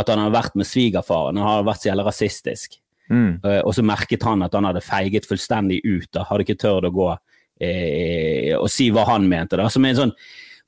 at 0.00 0.10
han 0.10 0.22
hadde 0.22 0.34
vært 0.34 0.56
med 0.58 0.66
svigerfaren. 0.68 1.38
Han 1.38 1.50
hadde 1.50 1.68
vært 1.68 1.82
så 1.82 1.90
jævla 1.90 2.06
rasistisk. 2.08 2.78
Mm. 3.10 3.42
Uh, 3.44 3.60
og 3.60 3.74
så 3.76 3.84
merket 3.86 4.24
han 4.26 4.42
at 4.46 4.54
han 4.56 4.66
hadde 4.66 4.82
feiget 4.82 5.28
fullstendig 5.28 5.82
ut. 5.84 6.08
Da. 6.14 6.24
Hadde 6.30 6.46
ikke 6.46 6.58
tørt 6.62 6.88
å 6.88 6.94
gå 6.94 7.10
eh, 7.62 8.54
og 8.58 8.66
si 8.72 8.88
hva 8.94 9.06
han 9.12 9.28
mente. 9.30 9.58
Da. 9.60 9.68
Som 9.72 9.86
en 9.86 9.98
sånn 9.98 10.14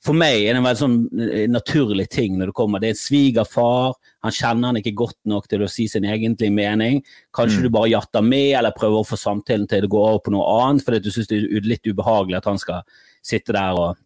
for 0.07 0.17
meg 0.17 0.41
er 0.41 0.55
det 0.55 0.61
en 0.61 0.65
veldig 0.65 0.79
sånn 0.79 0.97
eh, 1.27 1.45
naturlig 1.51 2.07
ting 2.13 2.37
når 2.39 2.51
det 2.51 2.57
kommer. 2.57 2.81
Det 2.81 2.89
er 2.89 2.95
en 2.95 3.01
svigerfar, 3.01 3.97
han 4.25 4.35
kjenner 4.35 4.71
han 4.71 4.79
ikke 4.81 4.95
godt 4.97 5.19
nok 5.29 5.47
til 5.51 5.63
å 5.63 5.69
si 5.71 5.87
sin 5.91 6.07
egentlige 6.07 6.53
mening. 6.53 7.03
Kanskje 7.35 7.61
mm. 7.61 7.67
du 7.67 7.73
bare 7.75 7.91
jatter 7.93 8.25
med, 8.25 8.55
eller 8.59 8.75
prøver 8.75 9.03
å 9.03 9.07
få 9.07 9.19
samtalen 9.19 9.67
til 9.69 9.87
å 9.87 9.91
gå 9.91 10.03
over 10.03 10.23
på 10.25 10.33
noe 10.35 10.49
annet, 10.63 10.85
fordi 10.87 11.03
du 11.03 11.13
syns 11.13 11.31
det 11.31 11.43
er 11.43 11.69
litt 11.69 11.87
ubehagelig 11.87 12.39
at 12.39 12.51
han 12.51 12.61
skal 12.61 12.83
sitte 13.25 13.55
der 13.55 13.79
og, 13.79 13.99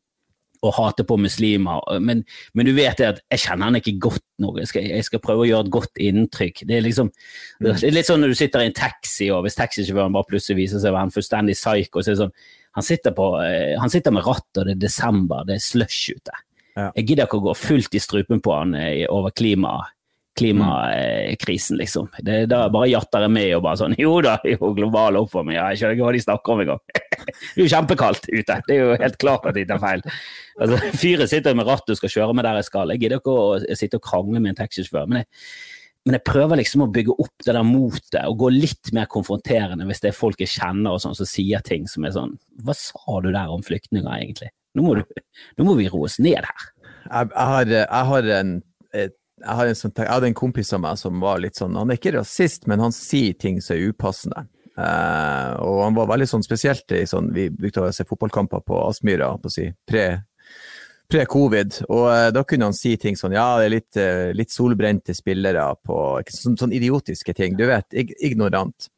og 0.62 0.76
hate 0.78 1.06
på 1.08 1.18
muslimer. 1.22 1.82
Men, 2.04 2.24
men, 2.54 2.70
du 2.70 2.76
vet 2.78 3.02
det 3.02 3.10
at 3.16 3.22
jeg 3.34 3.46
kjenner 3.48 3.70
han 3.70 3.80
ikke 3.82 3.98
godt 4.10 4.26
nok. 4.44 4.62
Jeg 4.62 4.72
skal, 4.74 4.88
jeg 4.94 5.08
skal 5.08 5.24
prøve 5.24 5.46
å 5.46 5.50
gjøre 5.50 5.68
et 5.68 5.76
godt 5.78 6.02
inntrykk. 6.10 6.64
Det 6.70 6.78
er 6.78 6.86
liksom 6.86 7.12
mm. 7.12 7.68
det 7.68 7.76
er 7.80 7.98
litt 7.98 8.10
sånn 8.10 8.26
når 8.26 8.34
du 8.34 8.42
sitter 8.42 8.66
i 8.66 8.72
en 8.72 8.80
taxi, 8.82 9.32
og 9.34 9.46
hvis 9.46 9.60
taxisjåføren 9.60 10.18
bare 10.18 10.30
plutselig 10.34 10.64
viser 10.64 10.84
seg 10.84 10.94
å 10.94 11.00
være 11.00 11.10
en 11.10 11.16
fullstendig 11.16 11.58
psycho, 11.58 12.02
så 12.02 12.12
er 12.12 12.18
det 12.18 12.26
sånn 12.26 12.36
han 12.72 12.84
sitter, 12.84 13.12
på, 13.12 13.28
eh, 13.44 13.80
han 13.80 13.90
sitter 13.92 14.14
med 14.16 14.26
rattet, 14.26 14.62
og 14.62 14.68
det 14.68 14.78
er 14.78 14.84
desember, 14.86 15.44
det 15.48 15.58
er 15.58 15.64
slush 15.66 16.16
ute. 16.16 16.38
Ja. 16.78 16.92
Jeg 16.96 17.10
gidder 17.10 17.28
ikke 17.28 17.42
å 17.42 17.50
gå 17.50 17.56
fullt 17.60 17.98
i 17.98 18.02
strupen 18.04 18.40
på 18.44 18.54
han 18.56 18.76
eh, 18.80 19.04
over 19.12 19.34
klima, 19.36 19.74
klimakrisen, 20.40 21.76
mm. 21.76 21.82
liksom. 21.82 22.08
Det, 22.24 22.46
da 22.52 22.64
bare 22.72 22.88
jatter 22.94 23.26
jeg 23.26 23.34
med 23.36 23.50
og 23.58 23.66
bare 23.66 23.82
sånn 23.82 23.98
Jo 24.06 24.14
da, 24.24 24.38
jo, 24.48 24.72
global 24.78 25.20
oppvarming, 25.20 25.58
ja, 25.58 25.68
jeg 25.72 25.82
skjønner 25.82 25.98
ikke 25.98 26.08
hva 26.08 26.14
de 26.16 26.24
snakker 26.24 26.56
om 26.56 26.64
engang. 26.64 26.86
det 26.96 27.58
er 27.58 27.62
jo 27.62 27.68
kjempekaldt 27.76 28.32
ute, 28.32 28.60
det 28.70 28.78
er 28.78 28.80
jo 28.80 28.96
helt 29.04 29.20
klart 29.22 29.52
at 29.52 29.60
de 29.60 29.68
tar 29.68 29.84
feil. 29.84 30.06
Altså, 30.62 30.80
Fyret 31.04 31.34
sitter 31.34 31.60
med 31.60 31.68
rattet 31.68 31.96
og 31.96 32.00
skal 32.00 32.16
kjøre 32.16 32.38
meg 32.38 32.48
der 32.48 32.62
jeg 32.62 32.70
skal. 32.72 32.96
Jeg 32.96 33.04
gidder 33.04 33.20
ikke 33.20 33.36
å 33.36 33.76
sitte 33.76 34.00
og 34.00 34.08
krangle 34.08 34.40
med 34.40 34.54
en 34.54 34.62
taxisjåfør. 34.64 35.12
men 35.12 35.24
jeg 35.26 35.30
men 36.06 36.18
jeg 36.18 36.26
prøver 36.26 36.58
liksom 36.58 36.86
å 36.86 36.90
bygge 36.94 37.14
opp 37.22 37.46
det 37.46 37.54
der 37.54 37.66
motet 37.68 38.24
og 38.26 38.40
gå 38.42 38.50
litt 38.56 38.90
mer 38.96 39.10
konfronterende 39.12 39.86
hvis 39.86 40.02
det 40.02 40.10
er 40.10 40.18
folk 40.18 40.42
jeg 40.42 40.50
kjenner 40.56 40.96
og 40.96 41.04
sånn 41.04 41.18
som 41.18 41.30
sier 41.30 41.62
ting 41.66 41.86
som 41.90 42.08
er 42.08 42.16
sånn 42.16 42.34
Hva 42.66 42.74
sa 42.78 43.20
du 43.22 43.30
der 43.30 43.54
om 43.54 43.62
flyktninger, 43.66 44.10
egentlig? 44.10 44.50
Nå 44.78 44.86
må, 44.86 44.96
du, 44.98 45.22
nå 45.60 45.68
må 45.68 45.76
vi 45.78 45.90
roe 45.92 46.08
oss 46.08 46.16
ned 46.24 46.48
her. 46.48 46.68
Jeg, 47.04 47.28
jeg, 47.28 47.48
har, 47.52 47.72
jeg, 47.76 48.06
har, 48.08 48.30
en, 49.68 49.76
sånn, 49.76 49.94
en 50.00 50.38
kompis 50.38 50.72
av 50.74 50.82
meg 50.86 50.98
som 51.02 51.22
var 51.22 51.42
litt 51.44 51.60
sånn 51.60 51.76
Han 51.76 51.92
er 51.92 52.00
ikke 52.00 52.16
rasist, 52.16 52.70
men 52.72 52.82
han 52.82 52.96
sier 52.96 53.36
ting 53.38 53.60
som 53.62 53.76
er 53.76 53.92
upassende. 53.92 54.46
Uh, 54.72 55.60
og 55.60 55.82
han 55.84 55.98
var 55.98 56.08
veldig 56.14 56.30
sånn 56.32 56.46
spesielt 56.46 56.94
i 56.96 57.02
sånn 57.06 57.28
Vi 57.36 57.50
brukte 57.52 57.84
å 57.84 57.90
se 57.92 58.06
fotballkamper 58.08 58.62
på 58.64 58.78
Aspmyra 58.86 59.34
på 59.44 59.52
å 59.52 59.54
si, 59.54 59.66
pre 59.86 60.06
pre-covid, 61.12 61.82
og 61.90 62.08
uh, 62.08 62.30
da 62.34 62.46
kunne 62.48 62.70
han 62.70 62.78
si 62.78 62.96
ting 63.00 63.18
sånn 63.20 63.36
ja, 63.36 63.46
det 63.60 63.68
er 63.68 63.76
litt, 63.76 64.00
uh, 64.00 64.32
litt 64.38 64.54
solbrente 64.54 65.16
spillere 65.18 65.68
på 65.86 66.00
sånn, 66.32 66.58
sånn, 66.60 66.74
idiotiske 66.76 67.36
ting. 67.38 67.58
Du 67.60 67.68
vet, 67.70 67.88
ig 67.94 68.16
ignorant. 68.24 68.90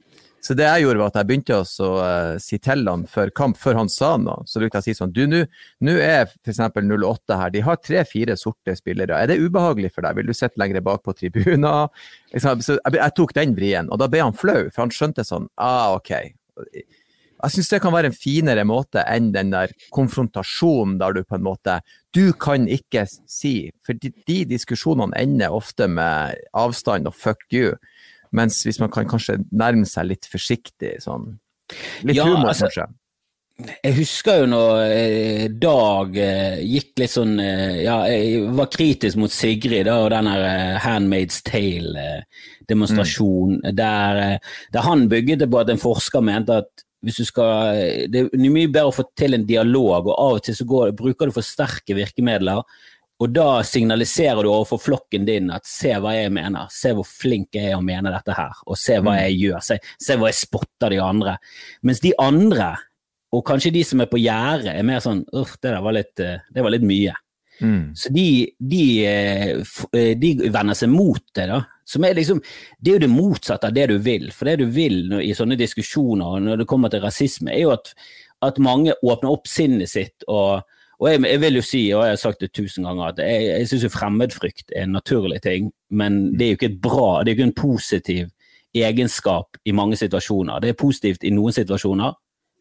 Så 0.44 0.58
det 0.60 0.66
jeg 0.68 0.84
gjorde, 0.84 1.00
var 1.00 1.12
at 1.14 1.18
jeg 1.22 1.28
begynte 1.30 1.58
å 1.62 1.90
uh, 2.04 2.34
si 2.44 2.60
til 2.64 2.84
han 2.90 3.06
før 3.08 3.32
kamp, 3.36 3.58
før 3.60 3.80
han 3.80 3.92
sa 3.92 4.14
noe. 4.20 4.44
Så 4.50 4.60
brukte 4.60 4.82
jeg 4.82 4.84
å 4.84 4.88
si 4.90 4.98
sånn 4.98 5.14
Du, 5.16 5.24
nå 5.24 5.96
er 6.04 6.26
f.eks. 6.28 6.60
08 6.60 7.40
her, 7.40 7.54
de 7.54 7.64
har 7.64 7.80
tre-fire 7.80 8.36
sorte 8.40 8.76
spillere. 8.76 9.18
Er 9.18 9.32
det 9.32 9.40
ubehagelig 9.40 9.94
for 9.96 10.04
deg? 10.04 10.20
Vil 10.20 10.28
du 10.30 10.36
sitte 10.36 10.60
lenger 10.60 10.84
bak 10.84 11.06
på 11.08 11.16
tribuner? 11.16 11.88
Så 12.36 12.58
jeg, 12.60 12.98
jeg 13.00 13.16
tok 13.16 13.36
den 13.40 13.56
vrien, 13.56 13.92
og 13.92 14.04
da 14.04 14.12
ble 14.12 14.26
han 14.26 14.36
flau, 14.36 14.68
for 14.68 14.86
han 14.86 14.94
skjønte 14.94 15.26
sånn 15.28 15.48
Ah, 15.58 15.96
OK 15.96 16.12
jeg 17.44 17.52
syns 17.58 17.70
det 17.74 17.82
kan 17.84 17.92
være 17.94 18.08
en 18.12 18.16
finere 18.16 18.64
måte 18.68 19.04
enn 19.10 19.32
den 19.36 19.52
der 19.52 19.72
konfrontasjonen 19.94 20.98
der 21.02 21.12
du 21.18 21.24
på 21.28 21.36
en 21.38 21.46
måte 21.46 21.74
Du 22.16 22.34
kan 22.40 22.68
ikke 22.72 23.06
si 23.10 23.72
For 23.86 23.94
de, 24.00 24.10
de 24.28 24.46
diskusjonene 24.54 25.18
ender 25.20 25.50
ofte 25.52 25.88
med 25.92 26.36
avstand 26.54 27.08
og 27.10 27.16
fuck 27.18 27.44
you. 27.52 27.74
Mens 28.32 28.64
hvis 28.66 28.80
man 28.82 28.92
kan 28.94 29.08
kanskje 29.10 29.38
nærme 29.52 29.86
seg 29.90 30.06
litt 30.10 30.26
forsiktig 30.30 31.02
sånn 31.04 31.40
Litt 32.04 32.18
ja, 32.18 32.24
humor, 32.28 32.48
altså, 32.52 32.66
kanskje. 32.68 32.86
jeg 33.86 33.94
husker 33.98 34.36
jo 34.42 34.46
når 34.52 34.72
eh, 34.92 35.46
Dag 35.64 36.18
eh, 36.20 36.58
gikk 36.68 37.00
litt 37.02 37.14
sånn 37.14 37.40
eh, 37.42 37.76
Ja, 37.86 37.98
jeg 38.12 38.24
var 38.56 38.68
kritisk 38.74 39.16
mot 39.22 39.32
Sigrid 39.34 39.86
da, 39.90 39.96
og 40.04 40.10
den 40.14 40.28
her 40.30 40.42
Handmaid's 40.84 41.38
Tale-demonstrasjonen, 41.48 43.58
mm. 43.64 43.76
der, 43.80 44.14
der, 44.76 44.82
han 44.86 45.10
bygget 45.12 45.40
det 45.44 45.50
på 45.52 45.62
at 45.64 45.70
en 45.74 45.82
forsker 45.82 46.22
mente 46.26 46.52
at 46.64 46.72
hvis 47.04 47.20
du 47.20 47.28
skal 47.28 48.08
Det 48.10 48.26
er 48.26 48.50
mye 48.50 48.72
bedre 48.72 48.90
å 48.90 48.96
få 48.96 49.06
til 49.18 49.36
en 49.36 49.46
dialog, 49.48 50.08
og 50.08 50.14
av 50.14 50.40
og 50.40 50.44
til 50.46 50.58
så 50.58 50.68
går, 50.68 50.94
bruker 50.98 51.30
du 51.30 51.36
for 51.36 51.46
sterke 51.46 51.98
virkemidler. 51.98 52.64
Og 53.24 53.30
da 53.32 53.62
signaliserer 53.68 54.42
du 54.44 54.50
overfor 54.50 54.82
flokken 54.82 55.28
din 55.28 55.52
at 55.54 55.68
se 55.70 55.94
hva 56.02 56.16
jeg 56.16 56.32
mener, 56.34 56.72
se 56.74 56.92
hvor 56.96 57.08
flink 57.08 57.56
jeg 57.56 57.72
er 57.72 57.78
å 57.78 57.86
mene 57.86 58.12
dette 58.12 58.36
her, 58.36 58.56
og 58.66 58.80
se 58.80 58.98
hva 59.04 59.20
jeg 59.22 59.38
gjør, 59.38 59.62
se, 59.64 59.78
se 60.02 60.18
hva 60.18 60.32
jeg 60.32 60.40
spotter 60.42 60.96
de 60.96 61.04
andre. 61.04 61.38
Mens 61.86 62.02
de 62.04 62.16
andre 62.20 62.74
og 63.34 63.42
kanskje 63.48 63.74
de 63.74 63.84
som 63.88 64.02
er 64.04 64.10
på 64.12 64.22
gjerdet, 64.22 64.74
er 64.76 64.86
mer 64.86 65.02
sånn 65.04 65.24
Uff, 65.34 65.56
det 65.64 65.74
var 65.82 65.96
litt, 65.96 66.20
eh, 66.22 66.42
det 66.54 66.66
var 66.66 66.74
litt 66.74 66.86
mye. 66.86 67.16
Mm. 67.64 67.94
Så 67.98 68.12
de, 68.14 68.28
de, 68.60 68.84
eh, 69.08 69.50
eh, 69.94 70.12
de, 70.20 70.34
vender 70.54 70.78
seg 70.78 70.92
mot 70.94 71.24
det, 71.36 71.48
da. 71.50 71.64
Som 71.86 72.06
er 72.08 72.16
liksom, 72.18 72.42
det 72.80 72.92
er 72.92 73.00
jo 73.00 73.06
det 73.06 73.12
motsatte 73.12 73.70
av 73.70 73.76
det 73.76 73.88
du 73.92 73.98
vil. 74.04 74.30
For 74.36 74.50
det 74.50 74.60
du 74.62 74.68
vil 74.72 75.18
i 75.22 75.34
sånne 75.36 75.60
diskusjoner 75.60 76.44
når 76.44 76.64
det 76.64 76.70
kommer 76.70 76.94
til 76.94 77.04
rasisme, 77.04 77.52
er 77.52 77.66
jo 77.66 77.74
at, 77.76 77.92
at 78.46 78.62
mange 78.64 78.96
åpner 79.02 79.34
opp 79.34 79.50
sinnet 79.52 79.92
sitt. 79.92 80.28
og, 80.28 80.64
og 81.04 81.10
jeg, 81.10 81.24
jeg, 81.28 81.40
vil 81.42 81.58
jo 81.58 81.66
si, 81.66 81.82
og 81.92 82.06
jeg 82.06 82.16
har 82.16 82.22
sagt 82.22 82.44
det 82.44 82.54
tusen 82.56 82.86
ganger, 82.88 83.12
at 83.12 83.18
jeg, 83.20 83.48
jeg 83.50 83.70
syns 83.72 83.92
fremmedfrykt 83.92 84.72
er 84.72 84.86
en 84.86 84.96
naturlig 84.96 85.42
ting, 85.44 85.72
men 85.92 86.22
det 86.38 86.46
er 86.46 86.54
jo 86.54 86.60
ikke 86.60 86.70
et 86.72 86.82
bra, 86.86 87.08
det 87.20 87.32
er 87.32 87.34
jo 87.34 87.40
ikke 87.40 87.50
en 87.50 87.60
positiv 87.60 88.30
egenskap 88.74 89.60
i 89.68 89.74
mange 89.76 89.98
situasjoner. 90.00 90.62
Det 90.64 90.72
er 90.72 90.80
positivt 90.80 91.26
i 91.28 91.34
noen 91.34 91.54
situasjoner, 91.54 92.16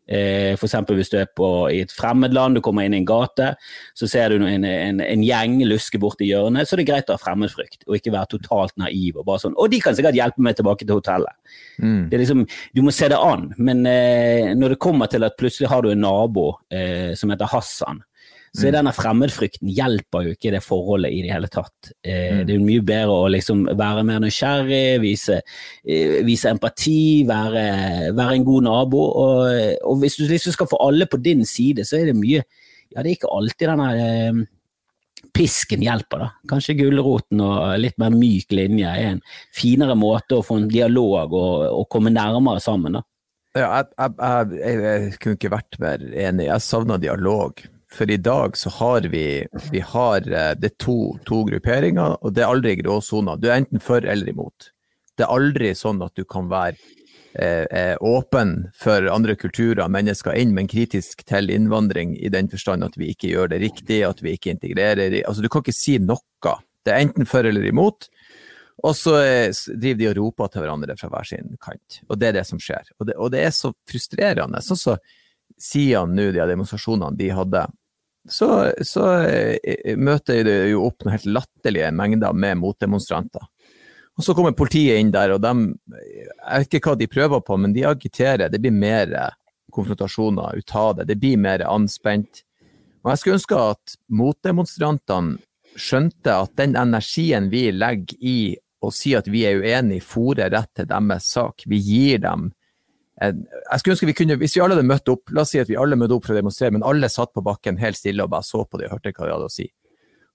Eh, 0.08 0.52
F.eks. 0.56 0.74
hvis 0.88 1.12
du 1.12 1.16
er 1.20 1.28
på, 1.30 1.48
i 1.70 1.80
et 1.84 1.92
fremmedland, 1.94 2.56
du 2.58 2.62
kommer 2.64 2.86
inn 2.86 2.96
i 2.96 3.00
en 3.00 3.08
gate, 3.08 3.52
så 3.98 4.08
ser 4.10 4.34
du 4.34 4.46
en, 4.46 4.66
en, 4.66 5.02
en 5.04 5.24
gjeng 5.24 5.60
luske 5.68 6.00
borti 6.02 6.26
hjørnet, 6.28 6.68
så 6.68 6.76
det 6.76 6.86
er 6.86 6.90
greit 6.90 7.12
å 7.12 7.16
ha 7.16 7.22
fremmedfrykt 7.22 7.86
og 7.86 7.98
ikke 7.98 8.14
være 8.14 8.32
totalt 8.34 8.74
naiv. 8.82 9.20
Og 9.20 9.26
bare 9.28 9.44
sånn, 9.44 9.56
og 9.56 9.70
de 9.72 9.80
kan 9.84 9.96
sikkert 9.98 10.18
hjelpe 10.18 10.42
meg 10.44 10.58
tilbake 10.58 10.86
til 10.86 10.98
hotellet. 10.98 11.34
Mm. 11.78 12.08
Det 12.10 12.18
er 12.18 12.24
liksom, 12.24 12.46
Du 12.74 12.82
må 12.84 12.94
se 12.94 13.08
det 13.12 13.20
an. 13.20 13.50
Men 13.58 13.86
eh, 13.88 14.52
når 14.58 14.74
det 14.74 14.82
kommer 14.82 15.10
til 15.10 15.24
at 15.26 15.38
plutselig 15.38 15.70
har 15.70 15.84
du 15.84 15.92
en 15.92 16.02
nabo 16.02 16.50
eh, 16.72 17.12
som 17.18 17.32
heter 17.32 17.50
Hassan, 17.52 18.02
så 18.52 18.66
mm. 18.66 18.72
denne 18.74 18.92
fremmedfrykten 18.92 19.70
hjelper 19.72 20.26
jo 20.26 20.34
ikke 20.34 20.50
det 20.52 20.60
forholdet 20.60 21.14
i 21.14 21.22
det 21.24 21.32
hele 21.32 21.48
tatt. 21.48 21.92
Eh, 22.04 22.34
mm. 22.36 22.40
Det 22.44 22.52
er 22.52 22.58
jo 22.58 22.66
mye 22.66 22.84
bedre 22.84 23.14
å 23.24 23.30
liksom 23.32 23.62
være 23.80 24.02
mer 24.04 24.20
nysgjerrig, 24.20 25.00
vise, 25.00 25.38
eh, 25.80 26.18
vise 26.26 26.52
empati, 26.52 27.24
være, 27.28 27.62
være, 28.12 28.34
en 28.36 28.44
god 28.48 28.66
nabo. 28.68 29.06
Og, 29.22 29.78
og, 29.80 29.96
hvis 30.02 30.20
du 30.20 30.26
liksom 30.28 30.56
skal 30.58 30.68
få 30.68 30.82
alle 30.84 31.08
på 31.08 31.22
din 31.24 31.46
side, 31.48 31.86
så 31.88 32.00
er 32.00 32.12
det 32.12 32.18
mye 32.18 32.44
Ja, 32.92 33.00
det 33.00 33.08
er 33.08 33.14
ikke 33.16 33.32
alltid 33.32 33.70
denne 33.70 33.86
eh, 33.96 34.42
pisken 35.32 35.80
hjelper, 35.80 36.26
da. 36.26 36.28
Kanskje 36.50 36.76
gulroten 36.76 37.40
og 37.40 37.78
litt 37.80 37.96
mer 38.02 38.12
myk 38.12 38.52
linje 38.52 38.90
er 38.90 39.14
en 39.14 39.22
finere 39.56 39.96
måte 39.96 40.36
å 40.36 40.44
få 40.44 40.58
en 40.60 40.68
dialog 40.68 41.32
og, 41.32 41.54
og 41.72 41.88
komme 41.88 42.12
nærmere 42.12 42.60
sammen, 42.60 43.00
da. 43.00 43.06
Ja, 43.56 43.68
jeg, 43.80 43.88
jeg, 43.96 44.60
jeg, 44.60 44.82
jeg, 44.84 45.16
kunne 45.20 45.40
ikke 45.40 45.52
vært 45.52 45.80
mer 45.80 46.04
enig. 46.04 46.50
Jeg 46.50 46.64
savna 46.64 47.00
dialog. 47.00 47.64
For 47.92 48.11
i 48.11 48.16
dag 48.16 48.57
så 48.57 48.70
har 48.78 49.09
vi, 49.12 49.46
vi 49.70 49.81
har, 49.81 50.20
det 50.20 50.55
det 50.62 50.78
to, 50.81 51.18
to 51.28 51.42
grupperinger, 51.48 52.16
og 52.24 52.33
det 52.33 52.44
er 52.44 52.52
aldri 52.52 52.76
gråsoner. 52.81 53.37
Du 53.37 53.50
er 53.50 53.61
enten 53.61 53.83
for 53.85 54.05
eller 54.05 54.33
imot. 54.33 54.70
Det 55.16 55.26
er 55.26 55.35
aldri 55.35 55.74
sånn 55.76 56.00
at 56.05 56.16
du 56.16 56.24
kan 56.24 56.48
være 56.48 56.78
eh, 57.37 57.66
eh, 57.68 57.96
åpen 58.00 58.55
for 58.72 59.09
andre 59.12 59.37
kulturer, 59.37 59.85
mennesker 59.92 60.38
inn, 60.40 60.55
men 60.57 60.70
kritisk 60.72 61.24
til 61.28 61.52
innvandring 61.52 62.16
i 62.16 62.33
den 62.33 62.48
forstand 62.52 62.87
at 62.87 62.96
vi 62.96 63.12
ikke 63.12 63.35
gjør 63.35 63.52
det 63.52 63.61
riktig, 63.66 64.00
at 64.09 64.24
vi 64.24 64.38
ikke 64.38 64.57
integrerer. 64.57 65.20
Altså, 65.26 65.44
du 65.44 65.50
kan 65.52 65.64
ikke 65.64 65.76
si 65.76 65.98
noe. 66.00 66.57
Det 66.83 66.94
er 66.94 67.05
enten 67.05 67.28
for 67.28 67.44
eller 67.46 67.68
imot. 67.68 68.09
Og 68.83 68.96
så 68.96 69.18
eh, 69.20 69.52
driver 69.76 70.00
de 70.00 70.09
og 70.11 70.16
roper 70.18 70.48
til 70.50 70.64
hverandre 70.64 70.96
fra 70.98 71.12
hver 71.12 71.28
sin 71.28 71.52
kant. 71.62 72.00
Og 72.09 72.16
det 72.18 72.31
er 72.31 72.40
det 72.40 72.48
som 72.48 72.61
skjer. 72.62 72.88
Og 72.98 73.07
det, 73.07 73.18
og 73.20 73.31
det 73.35 73.44
er 73.44 73.52
så 73.55 73.70
frustrerende. 73.88 74.64
Sånn 74.64 74.81
så 74.81 74.96
Sian 75.62 76.16
nå, 76.16 76.31
de 76.35 76.42
demonstrasjonene 76.48 77.14
de 77.18 77.28
hadde, 77.37 77.66
så, 78.28 78.72
så 78.87 79.06
eh, 79.26 79.96
møter 79.98 80.44
det 80.46 80.56
jo 80.70 80.85
opp 80.87 81.02
noen 81.02 81.16
helt 81.16 81.26
latterlige 81.26 81.90
mengder 81.96 82.37
med 82.37 82.61
motdemonstranter. 82.61 83.48
Og 84.18 84.24
Så 84.24 84.35
kommer 84.37 84.52
politiet 84.52 85.00
inn 85.00 85.11
der, 85.11 85.32
og 85.35 85.40
de, 85.42 85.52
jeg 85.96 86.64
vet 86.64 86.74
ikke 86.76 86.92
hva 86.92 86.98
de 87.00 87.08
prøver 87.11 87.40
på, 87.42 87.56
men 87.56 87.72
de 87.74 87.87
agiterer. 87.88 88.52
Det 88.52 88.61
blir 88.61 88.74
mer 88.76 89.14
konfrontasjoner 89.72 90.58
ut 90.61 90.74
av 90.76 90.98
det. 90.98 91.08
Det 91.08 91.16
blir 91.16 91.40
mer 91.40 91.64
anspent. 91.64 92.42
Og 93.02 93.11
Jeg 93.11 93.22
skulle 93.22 93.38
ønske 93.40 93.62
at 93.72 93.96
motdemonstrantene 94.12 95.40
skjønte 95.80 96.35
at 96.44 96.52
den 96.61 96.76
energien 96.76 97.48
vi 97.50 97.70
legger 97.72 98.18
i 98.20 98.37
å 98.82 98.90
si 98.92 99.14
at 99.16 99.28
vi 99.30 99.46
er 99.48 99.62
uenige, 99.62 100.04
fòrer 100.04 100.52
rett 100.52 100.70
til 100.76 100.88
deres 100.90 101.30
sak. 101.32 101.64
Vi 101.66 101.78
gir 101.80 102.20
dem 102.22 102.50
jeg 103.22 103.80
skulle 103.80 103.94
ønske 103.94 104.08
vi 104.08 104.16
kunne, 104.16 104.37
Hvis 104.40 104.56
vi 104.56 104.62
alle 104.64 104.74
hadde 104.76 104.88
møtt 104.88 105.11
opp, 105.12 105.30
la 105.30 105.44
oss 105.44 105.52
si 105.54 105.61
at 105.62 105.70
vi 105.70 105.78
alle 105.78 105.98
møtte 105.98 106.16
opp 106.16 106.26
for 106.26 106.35
å 106.35 106.40
demonstrere, 106.40 106.74
men 106.74 106.87
alle 106.87 107.11
satt 107.12 107.32
på 107.37 107.44
bakken 107.44 107.78
helt 107.78 107.98
stille 107.98 108.24
og 108.24 108.32
bare 108.32 108.46
så 108.46 108.64
på 108.64 108.80
det 108.80 108.88
og 108.88 108.96
hørte 108.96 109.12
hva 109.14 109.28
de 109.28 109.35
hadde 109.37 109.50
å 109.50 109.52
si. 109.52 109.68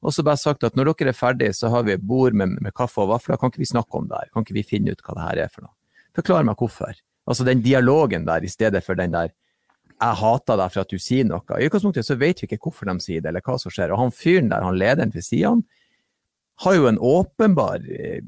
Og 0.05 0.13
så 0.13 0.23
bare 0.23 0.39
sagt 0.39 0.63
at 0.63 0.77
når 0.77 0.91
dere 0.93 1.11
er 1.11 1.17
ferdige, 1.17 1.55
så 1.57 1.71
har 1.73 1.87
vi 1.87 1.95
et 1.95 2.05
bord 2.05 2.37
med, 2.37 2.59
med, 2.61 2.73
kaffe 2.77 3.01
og 3.01 3.09
vafler, 3.15 3.39
kan 3.41 3.51
ikke 3.51 3.63
vi 3.63 3.71
snakke 3.71 3.97
om 3.97 4.07
det 4.07 4.21
her? 4.21 4.29
Kan 4.33 4.45
ikke 4.45 4.59
vi 4.59 4.65
finne 4.67 4.93
ut 4.93 5.01
hva 5.01 5.17
det 5.17 5.25
her 5.25 5.41
er 5.47 5.51
for 5.51 5.65
noe? 5.65 5.73
Forklar 6.15 6.45
meg 6.45 6.61
hvorfor. 6.61 7.01
Altså 7.27 7.45
den 7.47 7.63
dialogen 7.65 8.27
der 8.27 8.45
i 8.45 8.51
stedet 8.51 8.83
for 8.85 8.97
den 8.99 9.15
der 9.15 9.33
jeg 9.97 10.19
hater 10.19 10.59
deg 10.59 10.73
for 10.73 10.83
at 10.83 10.93
du 10.93 11.01
sier 11.01 11.25
noe. 11.25 11.57
I 11.57 11.67
utgangspunktet 11.67 12.05
så 12.05 12.17
vet 12.21 12.41
vi 12.41 12.47
ikke 12.47 12.61
hvorfor 12.67 12.85
de 12.85 13.01
sier 13.01 13.23
det, 13.23 13.31
eller 13.31 13.41
hva 13.41 13.57
som 13.57 13.73
skjer. 13.73 13.91
Og 13.93 14.01
han 14.03 14.13
fyren 14.13 14.51
der, 14.51 14.65
han 14.65 14.77
lederen 14.77 15.13
ved 15.15 15.25
sidene, 15.25 15.65
har 16.61 16.73
jo 16.73 16.87
en 16.89 16.97
åpenbar 17.01 17.83
eh, 17.85 18.21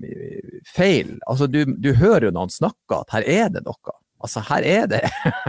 feil. 0.70 1.16
Altså 1.30 1.48
du, 1.50 1.64
du 1.66 1.92
hører 1.98 2.28
jo 2.28 2.34
når 2.34 2.48
han 2.48 2.56
snakker 2.56 3.02
at 3.04 3.14
her 3.16 3.26
er 3.26 3.54
det 3.54 3.64
noe. 3.66 3.96
Altså, 4.20 4.44
her 4.50 4.66
er 4.68 4.90
det, 4.92 5.02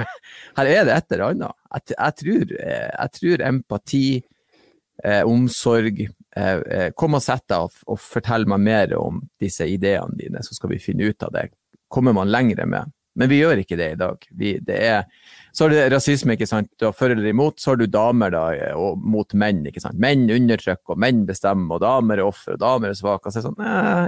her 0.59 0.71
er 0.71 0.85
det 0.87 0.95
et 0.95 1.17
eller 1.17 1.27
annet. 1.31 1.59
Jeg, 1.75 1.97
jeg, 1.97 2.17
tror, 2.23 2.55
eh, 2.67 2.91
jeg 2.93 3.15
tror, 3.19 3.45
empati, 3.49 4.05
eh, 5.05 5.23
omsorg 5.27 6.01
eh, 6.05 6.61
eh, 6.61 6.89
Kom 6.97 7.19
og 7.19 7.25
sett 7.25 7.47
deg 7.51 7.67
og, 7.67 7.83
og 7.91 8.01
fortell 8.03 8.47
meg 8.51 8.63
mer 8.69 8.97
om 8.99 9.23
disse 9.41 9.67
ideene 9.67 10.19
dine, 10.19 10.45
så 10.47 10.57
skal 10.57 10.75
vi 10.75 10.83
finne 10.83 11.11
ut 11.11 11.27
av 11.27 11.35
det. 11.35 11.49
Kommer 11.91 12.15
man 12.17 12.31
lengre 12.31 12.69
med. 12.71 12.95
Men 13.19 13.29
vi 13.29 13.41
gjør 13.41 13.61
ikke 13.61 13.77
det 13.79 13.89
i 13.93 13.99
dag. 13.99 14.27
Vi, 14.39 14.53
det 14.65 14.77
er, 14.87 15.01
så 15.53 15.67
har 15.67 15.73
du 15.73 15.79
rasisme, 15.93 16.37
ikke 16.37 16.47
sant. 16.49 16.71
Du 16.79 16.87
har 16.87 16.95
for 16.97 17.11
eller 17.11 17.27
imot. 17.27 17.59
Så 17.61 17.73
har 17.73 17.81
du 17.81 17.89
damer 17.91 18.33
da, 18.35 18.45
eh, 18.55 18.77
og, 18.79 19.01
mot 19.03 19.35
menn. 19.35 19.65
ikke 19.67 19.83
sant. 19.83 19.99
Menn 20.01 20.29
undertrykker, 20.31 20.95
og 20.95 21.01
menn 21.03 21.25
bestemmer, 21.29 21.77
og 21.77 21.83
damer 21.85 22.21
er 22.21 22.29
ofre, 22.29 22.55
og 22.55 22.63
damer 22.63 22.93
er 22.93 22.99
svake. 22.99 23.33
Så 23.33 23.43
er, 23.43 23.49
sånn, 23.49 23.59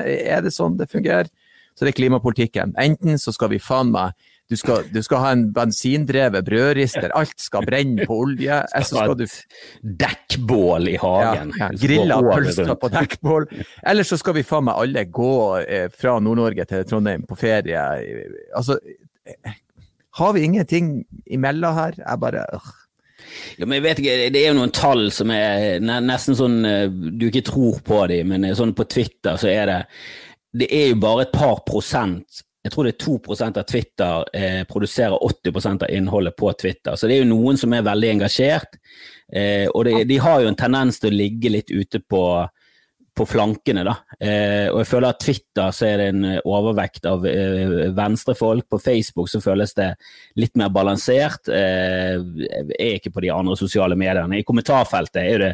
er 0.07 0.45
det 0.47 0.55
sånn 0.55 0.79
det 0.79 0.91
fungerer? 0.93 1.33
Så 1.75 1.87
det 1.87 1.95
er 1.95 1.99
klimapolitikken. 1.99 2.77
Enten 2.81 3.19
så 3.19 3.35
skal 3.35 3.51
vi 3.53 3.61
faen 3.63 3.91
meg 3.95 4.13
du 4.53 4.57
skal, 4.61 4.85
du 4.93 5.01
skal, 5.01 5.23
ha 5.23 5.31
en 5.33 5.47
bensindrevet 5.55 6.45
brødrister, 6.45 7.09
alt 7.17 7.41
skal 7.41 7.65
brenne 7.65 8.05
på 8.09 8.19
olje. 8.27 8.59
så 8.89 8.99
skal 8.99 9.17
du 9.17 9.25
Dekkbål 10.03 10.91
i 10.93 10.99
hagen. 11.01 11.55
Ja. 11.59 11.71
Grilla 11.81 12.19
pølser 12.27 12.75
på 12.81 12.91
dekkbål. 12.93 13.49
Eller 13.89 14.09
så 14.09 14.19
skal 14.21 14.37
vi 14.37 14.45
faen 14.47 14.69
meg 14.69 14.83
alle 14.85 15.07
gå 15.09 15.33
eh, 15.63 15.89
fra 15.97 16.19
Nord-Norge 16.21 16.69
til 16.69 16.85
Trondheim 16.89 17.25
på 17.29 17.39
ferie. 17.41 17.81
Altså, 18.57 18.77
har 20.21 20.37
vi 20.37 20.45
ingenting 20.45 20.95
imellom 21.27 21.77
her? 21.79 21.99
Jeg 22.03 22.21
bare 22.21 22.47
øh. 22.53 22.71
Ja, 23.57 23.65
men 23.65 23.79
jeg 23.79 23.85
vet 23.87 24.01
ikke, 24.03 24.15
Det 24.35 24.41
er 24.41 24.49
jo 24.51 24.59
noen 24.59 24.73
tall 24.75 25.07
som 25.15 25.31
er 25.33 25.81
nesten 25.81 26.37
sånn 26.37 26.65
eh, 26.69 26.89
du 26.91 27.29
ikke 27.31 27.47
tror 27.47 27.81
på 27.87 28.05
dem, 28.11 28.35
men 28.35 28.51
sånn 28.59 28.75
på 28.77 28.85
Twitter 28.91 29.39
så 29.41 29.49
er 29.49 29.69
det 29.71 29.83
Det 30.53 30.69
er 30.75 30.91
jo 30.91 30.99
bare 31.01 31.25
et 31.25 31.33
par 31.33 31.63
prosent 31.65 32.43
jeg 32.63 32.73
tror 32.73 32.87
det 32.87 32.93
er 32.93 33.03
2% 33.03 33.59
av 33.59 33.65
Twitter 33.67 34.29
eh, 34.39 34.61
produserer 34.71 35.25
80 35.27 35.83
av 35.83 35.89
innholdet 35.91 36.37
på 36.39 36.53
Twitter. 36.53 36.95
Så 36.95 37.09
det 37.11 37.17
er 37.17 37.25
jo 37.25 37.33
noen 37.33 37.59
som 37.59 37.75
er 37.75 37.83
veldig 37.83 38.11
engasjert. 38.13 38.79
Eh, 39.35 39.67
og 39.67 39.85
det, 39.89 40.05
de 40.07 40.19
har 40.23 40.43
jo 40.43 40.51
en 40.53 40.59
tendens 40.59 41.01
til 41.03 41.11
å 41.11 41.19
ligge 41.19 41.51
litt 41.51 41.73
ute 41.75 41.99
på, 42.07 42.23
på 43.13 43.27
flankene, 43.29 43.83
da. 43.85 43.93
Eh, 44.17 44.71
og 44.73 44.79
jeg 44.81 44.89
føler 44.89 45.13
at 45.13 45.21
Twitter 45.21 45.75
så 45.77 45.85
er 45.85 46.01
det 46.01 46.07
en 46.13 46.23
overvekt 46.49 47.05
av 47.09 47.27
eh, 47.29 47.91
venstrefolk. 47.93 48.65
På 48.73 48.81
Facebook 48.81 49.29
så 49.29 49.41
føles 49.45 49.75
det 49.77 49.91
litt 50.41 50.57
mer 50.57 50.73
balansert. 50.73 51.51
Eh, 51.53 52.17
jeg 52.17 52.79
er 52.79 52.97
ikke 52.97 53.13
på 53.13 53.25
de 53.27 53.33
andre 53.35 53.57
sosiale 53.61 53.99
mediene. 54.01 54.41
I 54.41 54.47
kommentarfeltet 54.49 55.21
er 55.21 55.45
det, 55.45 55.51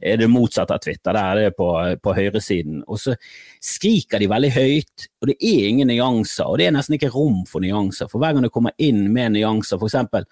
er 0.00 0.22
det 0.22 0.30
motsatt 0.32 0.72
av 0.72 0.80
Twitter. 0.84 1.12
Der 1.12 1.20
er 1.20 1.40
det 1.42 1.58
på, 1.58 1.68
på 2.00 2.16
høyresiden. 2.16 2.80
Og 2.88 3.02
så 3.02 3.16
skriker 3.60 4.22
de 4.22 4.32
veldig 4.32 4.52
høyt, 4.56 5.08
og 5.20 5.28
det 5.28 5.36
er 5.36 5.68
ingen 5.68 5.92
nyanser. 5.92 6.48
Og 6.48 6.62
det 6.62 6.70
er 6.70 6.76
nesten 6.78 6.96
ikke 6.96 7.12
rom 7.12 7.42
for 7.50 7.64
nyanser. 7.64 8.08
For 8.08 8.24
hver 8.24 8.32
gang 8.32 8.48
det 8.48 8.54
kommer 8.56 8.72
inn 8.80 9.04
med 9.12 9.36
nyanser, 9.36 9.76
f.eks 9.76 10.00
eh, 10.00 10.24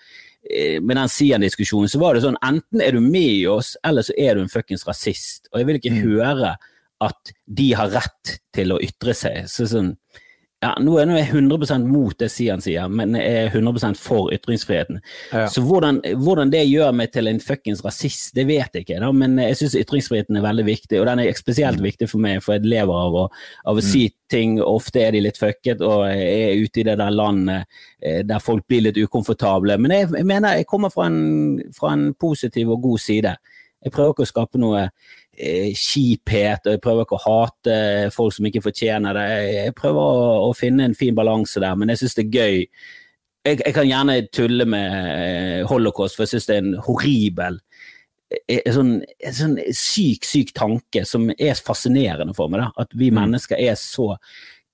med 0.80 0.96
den 0.96 1.10
Sian-diskusjonen, 1.12 1.90
så 1.92 2.00
var 2.00 2.16
det 2.16 2.24
sånn 2.24 2.38
enten 2.46 2.80
er 2.82 2.96
du 2.96 3.04
med 3.04 3.34
i 3.42 3.46
oss, 3.50 3.74
eller 3.86 4.06
så 4.06 4.14
er 4.18 4.36
du 4.36 4.44
en 4.44 4.52
fuckings 4.52 4.86
rasist. 4.88 5.50
Og 5.52 5.60
jeg 5.60 5.68
vil 5.68 5.80
ikke 5.80 5.92
mm. 5.94 6.00
høre 6.06 6.54
at 7.04 7.32
de 7.60 7.68
har 7.76 7.92
rett 7.92 8.38
til 8.56 8.74
å 8.74 8.80
ytre 8.84 9.14
seg. 9.16 9.44
Så 9.52 9.68
sånn, 9.70 9.94
ja, 10.60 10.74
Nå 10.76 10.98
er 11.00 11.08
jeg 11.08 11.30
100% 11.32 11.86
mot 11.88 12.12
det 12.20 12.28
Sian 12.28 12.60
sier, 12.60 12.88
men 12.92 13.14
jeg 13.16 13.46
er 13.46 13.54
100 13.54 13.94
for 13.96 14.28
ytringsfriheten. 14.34 14.98
Ja. 15.32 15.46
Så 15.48 15.62
hvordan, 15.64 16.02
hvordan, 16.20 16.50
det 16.52 16.66
gjør 16.68 16.92
meg 16.92 17.14
til 17.14 17.30
en 17.30 17.40
fuckings 17.40 17.80
rasist, 17.84 18.34
det 18.36 18.44
vet 18.50 18.76
jeg 18.76 18.84
ikke. 18.84 18.98
Da. 19.00 19.08
Men 19.16 19.38
jeg 19.40 19.56
syns 19.56 19.78
ytringsfriheten 19.80 20.36
er 20.36 20.44
veldig 20.44 20.66
viktig, 20.68 20.98
og 21.00 21.08
den 21.08 21.22
er 21.24 21.38
spesielt 21.38 21.80
mm. 21.80 21.86
viktig 21.88 22.10
for 22.12 22.20
meg, 22.20 22.42
for 22.44 22.58
jeg 22.58 22.68
lever 22.68 22.92
av 23.06 23.16
å, 23.22 23.24
av 23.64 23.80
å 23.80 23.84
mm. 23.84 23.88
si 23.88 24.02
ting. 24.30 24.58
Ofte 24.60 25.06
er 25.06 25.16
de 25.16 25.24
litt 25.24 25.40
fucket 25.40 25.80
og 25.80 26.04
er 26.10 26.60
ute 26.60 26.82
i 26.82 26.86
det 26.90 26.98
der 27.00 27.14
landet 27.14 27.64
eh, 28.04 28.20
der 28.28 28.44
folk 28.44 28.66
blir 28.68 28.84
litt 28.84 29.00
ukomfortable. 29.00 29.78
Men 29.80 29.96
jeg, 29.96 30.10
jeg 30.12 30.28
mener 30.28 30.60
jeg 30.60 30.68
kommer 30.68 30.92
fra 30.92 31.08
en, 31.08 31.56
fra 31.72 31.94
en 31.96 32.10
positiv 32.20 32.76
og 32.76 32.84
god 32.84 33.06
side. 33.08 33.32
Jeg 33.80 33.96
prøver 33.96 34.12
ikke 34.12 34.28
å 34.28 34.34
skape 34.34 34.60
noe 34.60 34.90
kjiphet, 35.76 36.66
og 36.66 36.74
jeg 36.74 36.82
prøver 36.84 37.06
ikke 37.06 37.18
å 37.18 37.24
hate 37.24 37.76
folk 38.14 38.34
som 38.36 38.48
ikke 38.48 38.64
fortjener 38.64 39.16
det. 39.16 39.28
Jeg 39.54 39.76
prøver 39.78 40.00
å, 40.00 40.26
å 40.48 40.50
finne 40.56 40.88
en 40.88 40.96
fin 40.98 41.16
balanse 41.16 41.62
der, 41.62 41.78
men 41.78 41.92
jeg 41.92 42.02
syns 42.02 42.18
det 42.18 42.26
er 42.26 42.36
gøy. 42.36 42.58
Jeg, 43.46 43.56
jeg, 43.62 43.72
kan 43.76 43.88
gjerne 43.88 44.18
tulle 44.36 44.66
med 44.68 44.92
eh, 44.92 45.64
holocaust, 45.70 46.18
for 46.18 46.26
jeg 46.26 46.34
syns 46.34 46.50
det 46.50 46.58
er 46.58 46.62
en 46.66 46.78
horribel 46.84 47.58
eh, 48.36 48.60
en 48.60 48.76
sånn, 48.76 48.94
en 49.00 49.36
sånn, 49.38 49.58
syk, 49.76 50.28
syk 50.28 50.54
tanke 50.56 51.06
som 51.08 51.30
er 51.32 51.56
fascinerende 51.56 52.36
for 52.36 52.52
meg. 52.52 52.66
Da. 52.66 52.84
At 52.84 52.92
vi 52.92 53.08
mm. 53.08 53.20
mennesker 53.22 53.60
er 53.60 53.78
så 53.80 54.12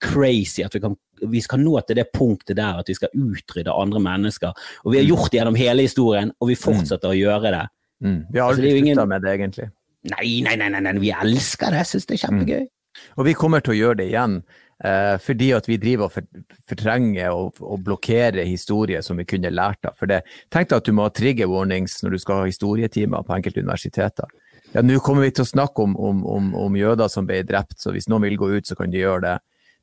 crazy 0.02 0.66
at 0.66 0.74
vi 0.74 0.82
kan 0.82 0.98
vi 1.22 1.40
skal 1.40 1.62
nå 1.62 1.78
til 1.86 1.96
det 1.96 2.10
punktet 2.12 2.58
der 2.58 2.82
at 2.82 2.90
vi 2.90 2.96
skal 2.96 3.14
utrydde 3.14 3.72
andre 3.72 4.02
mennesker. 4.04 4.52
Og 4.84 4.92
vi 4.92 5.00
har 5.00 5.06
mm. 5.06 5.10
gjort 5.14 5.32
det 5.32 5.40
gjennom 5.40 5.58
hele 5.58 5.86
historien, 5.86 6.32
og 6.40 6.50
vi 6.50 6.58
fortsetter 6.60 7.08
mm. 7.08 7.14
å 7.14 7.16
gjøre 7.16 7.52
det. 7.54 7.64
Mm. 8.04 8.20
Vi 8.28 8.40
har 8.40 8.52
aldri 8.52 8.70
altså, 8.70 8.82
ingen... 8.82 8.94
slutta 8.98 9.12
med 9.12 9.24
det, 9.24 9.34
egentlig. 9.38 9.68
Nei, 10.12 10.30
nei, 10.46 10.56
nei, 10.60 10.70
nei, 10.80 10.94
vi 11.02 11.12
elsker 11.14 11.74
det. 11.74 11.82
Jeg 11.84 11.92
syns 11.92 12.08
det 12.08 12.16
er 12.16 12.22
kjempegøy. 12.26 12.62
Mm. 12.62 13.10
Og 13.20 13.28
vi 13.28 13.34
kommer 13.36 13.64
til 13.64 13.74
å 13.74 13.80
gjøre 13.80 14.00
det 14.00 14.08
igjen. 14.12 14.38
Eh, 14.84 15.14
fordi 15.24 15.54
at 15.56 15.64
vi 15.70 15.78
driver 15.80 16.10
og 16.10 16.40
fortrenger 16.68 17.32
og, 17.32 17.62
og, 17.64 17.78
blokkerer 17.84 18.44
historier 18.44 19.00
som 19.04 19.16
vi 19.16 19.24
kunne 19.28 19.52
lært 19.52 19.88
av. 19.88 19.96
For 19.96 20.10
det, 20.10 20.20
Tenk 20.52 20.68
deg 20.68 20.82
at 20.82 20.88
du 20.88 20.92
må 20.96 21.06
ha 21.06 21.12
trigger 21.16 21.48
warnings 21.48 21.96
når 22.04 22.16
du 22.16 22.20
skal 22.20 22.42
ha 22.42 22.50
historietimer 22.50 23.24
på 23.24 23.38
enkelte 23.38 23.64
universiteter. 23.64 24.28
Ja, 24.74 24.82
Nå 24.84 24.98
kommer 25.00 25.24
vi 25.24 25.32
til 25.32 25.46
å 25.46 25.48
snakke 25.48 25.84
om, 25.84 25.94
om, 25.96 26.24
om, 26.28 26.50
om, 26.66 26.76
jøder 26.76 27.08
som 27.08 27.28
ble 27.28 27.40
drept, 27.48 27.78
så 27.80 27.94
hvis 27.94 28.10
noen 28.12 28.26
vil 28.26 28.36
gå 28.40 28.50
ut, 28.58 28.68
så 28.68 28.76
kan 28.76 28.92
de 28.92 29.00
gjøre 29.00 29.22
det. 29.24 29.36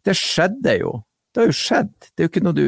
Det 0.05 0.17
skjedde 0.19 0.77
jo. 0.83 0.99
Det 1.33 1.41
har 1.41 1.49
jo 1.49 1.57
skjedd. 1.57 1.95
Det 2.11 2.21
er 2.21 2.27
jo 2.27 2.33
ikke 2.33 2.45
noe 2.45 2.57
du 2.57 2.67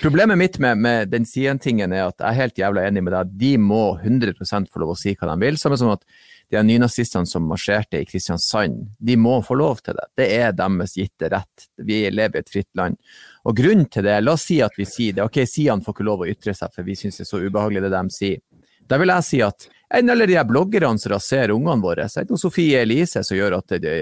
Problemet 0.00 0.38
mitt 0.40 0.54
med, 0.56 0.78
med 0.80 1.10
den 1.12 1.26
siden-tingen 1.28 1.92
er 1.92 2.06
at 2.06 2.22
jeg 2.22 2.30
er 2.30 2.38
helt 2.38 2.60
jævla 2.62 2.86
enig 2.88 3.02
med 3.04 3.12
deg. 3.12 3.32
De 3.36 3.50
må 3.60 3.98
100 3.98 4.32
få 4.72 4.80
lov 4.80 4.94
å 4.94 4.96
si 4.96 5.12
hva 5.12 5.28
de 5.28 5.36
vil. 5.42 5.58
Samme 5.60 5.76
som 5.76 5.92
at 5.92 6.06
de 6.50 6.62
nynazistene 6.62 7.26
som 7.26 7.46
marsjerte 7.48 8.00
i 8.00 8.06
Kristiansand, 8.06 8.84
de 8.98 9.16
må 9.18 9.40
få 9.42 9.56
lov 9.58 9.80
til 9.82 9.96
det. 9.98 10.06
Det 10.20 10.26
er 10.36 10.52
deres 10.54 10.94
gitte 10.98 11.30
rett. 11.32 11.66
Vi 11.82 12.04
lever 12.10 12.38
i 12.38 12.44
et 12.44 12.52
fritt 12.52 12.70
land. 12.78 12.98
Og 13.46 13.56
grunnen 13.58 13.88
til 13.90 14.06
det, 14.06 14.20
la 14.22 14.34
oss 14.36 14.46
si 14.46 14.60
at 14.62 14.78
vi 14.78 14.86
sier 14.86 15.16
det, 15.16 15.26
ok, 15.26 15.40
Sian 15.48 15.82
får 15.82 15.96
ikke 15.96 16.06
lov 16.06 16.22
å 16.22 16.30
ytre 16.30 16.54
seg, 16.54 16.70
for 16.74 16.86
vi 16.86 16.96
syns 16.98 17.18
det 17.18 17.26
er 17.26 17.30
så 17.32 17.42
ubehagelig 17.42 17.82
det 17.86 17.92
de 17.94 18.14
sier. 18.14 18.42
Da 18.86 18.98
vil 19.00 19.10
jeg 19.10 19.26
si 19.26 19.42
at 19.44 19.68
enn 19.94 20.10
av 20.10 20.18
de 20.18 20.38
bloggerne 20.48 20.98
som 20.98 21.12
raserer 21.12 21.52
ungene 21.54 21.82
våre. 21.82 22.06
Det 22.10 22.22
er 22.22 22.26
det 22.26 22.38
Sofie 22.40 22.80
Elise 22.82 23.22
som 23.24 23.38
gjør 23.38 23.58
at 23.60 23.74
det, 23.82 23.92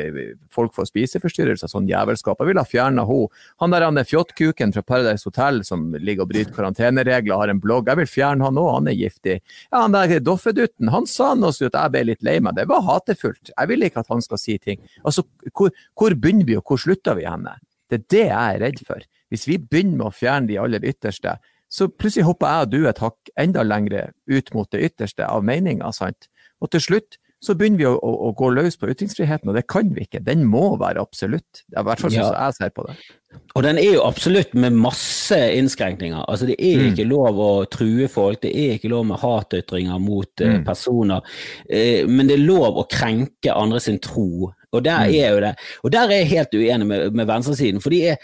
folk 0.52 0.74
får 0.76 0.88
spiseforstyrrelser, 0.88 1.68
sånn 1.70 1.88
jævelskap. 1.90 2.40
Jeg 2.40 2.50
ville 2.50 2.64
ha 2.64 2.68
fjerna 2.68 3.04
henne. 3.08 3.42
Han 3.60 3.74
der 3.74 3.84
han 3.84 4.00
er 4.00 4.08
fjottkuken 4.08 4.72
fra 4.74 4.84
Paradise 4.86 5.28
Hotel 5.28 5.60
som 5.66 5.90
ligger 5.98 6.24
og 6.24 6.32
bryter 6.32 6.56
karanteneregler, 6.56 7.36
har 7.36 7.52
en 7.52 7.60
blogg. 7.60 7.90
Jeg 7.92 8.00
vil 8.00 8.10
fjerne 8.10 8.48
han 8.48 8.60
òg, 8.60 8.70
han 8.78 8.90
er 8.92 8.98
giftig. 8.98 9.38
Ja, 9.68 9.84
han 9.84 9.96
der 9.96 10.16
Doffedutten, 10.24 10.92
han 10.94 11.08
sa 11.10 11.34
noe 11.36 11.52
så 11.52 11.68
at 11.68 11.76
jeg 11.76 11.94
ble 11.94 12.06
litt 12.12 12.24
lei 12.24 12.38
meg. 12.40 12.56
Det 12.56 12.68
var 12.70 12.86
hatefullt. 12.88 13.52
Jeg 13.52 13.70
vil 13.70 13.88
ikke 13.88 14.04
at 14.04 14.12
han 14.12 14.24
skal 14.24 14.40
si 14.40 14.56
ting. 14.58 14.80
Altså, 15.04 15.26
hvor, 15.52 15.74
hvor 15.98 16.16
begynner 16.16 16.48
vi, 16.48 16.58
og 16.58 16.64
hvor 16.68 16.80
slutter 16.80 17.18
vi 17.18 17.28
henne? 17.28 17.58
Det 17.90 18.00
er 18.00 18.06
det 18.14 18.24
jeg 18.24 18.54
er 18.54 18.62
redd 18.62 18.86
for. 18.86 19.04
Hvis 19.32 19.44
vi 19.50 19.58
begynner 19.60 19.98
med 19.98 20.08
å 20.08 20.14
fjerne 20.14 20.48
de 20.48 20.56
aller 20.62 20.84
ytterste, 20.86 21.36
så 21.72 21.88
plutselig 21.90 22.26
hopper 22.28 22.50
jeg 22.50 22.66
og 22.66 22.72
du 22.72 22.88
et 22.88 23.02
hakk 23.02 23.34
enda 23.40 23.64
lengre 23.66 24.08
ut 24.30 24.54
mot 24.54 24.70
det 24.70 24.82
ytterste 24.90 25.26
av 25.26 25.44
meninga. 25.46 25.90
Og 26.62 26.70
til 26.72 26.82
slutt 26.82 27.18
så 27.44 27.54
begynner 27.58 27.80
vi 27.80 27.86
å, 27.88 27.92
å, 27.98 28.12
å, 28.28 28.30
gå 28.36 28.48
løs 28.56 28.78
på 28.80 28.88
ytringsfriheten, 28.88 29.50
og 29.50 29.58
det 29.58 29.66
kan 29.68 29.90
vi 29.92 30.06
ikke. 30.06 30.22
Den 30.24 30.46
må 30.48 30.78
være 30.80 31.02
absolutt. 31.02 31.64
Det 31.66 31.76
er 31.76 31.84
i 31.84 31.88
hvert 31.90 32.00
fall 32.00 32.14
sånn 32.14 32.22
ja. 32.22 32.46
jeg 32.46 32.56
ser 32.56 32.72
på 32.76 32.86
det. 32.88 32.94
Og 33.58 33.64
den 33.66 33.80
er 33.82 33.96
jo 33.98 34.04
absolutt 34.06 34.54
med 34.56 34.76
masse 34.78 35.36
innskrenkninger. 35.58 36.24
Altså 36.30 36.48
Det 36.48 36.56
er 36.56 36.80
mm. 36.80 36.86
ikke 36.92 37.08
lov 37.10 37.40
å 37.42 37.50
true 37.68 38.08
folk, 38.08 38.40
det 38.46 38.54
er 38.54 38.78
ikke 38.78 38.92
lov 38.92 39.04
med 39.10 39.20
hatytringer 39.20 40.00
mot 40.00 40.44
mm. 40.44 40.64
personer. 40.66 41.36
Eh, 41.68 42.08
men 42.08 42.30
det 42.30 42.38
er 42.38 42.46
lov 42.46 42.80
å 42.80 42.88
krenke 42.90 43.52
andre 43.52 43.82
sin 43.82 44.00
tro, 44.02 44.48
og 44.48 44.84
der 44.86 45.04
mm. 45.04 45.16
er 45.20 45.36
jo 45.36 45.44
det. 45.44 45.54
Og 45.84 45.94
der 45.94 46.08
er 46.08 46.22
jeg 46.22 46.32
helt 46.32 46.60
uenig 46.62 46.90
med, 46.90 47.08
med 47.18 47.28
venstresiden. 47.28 47.84
for 47.84 47.92
de 47.92 48.04
er 48.14 48.22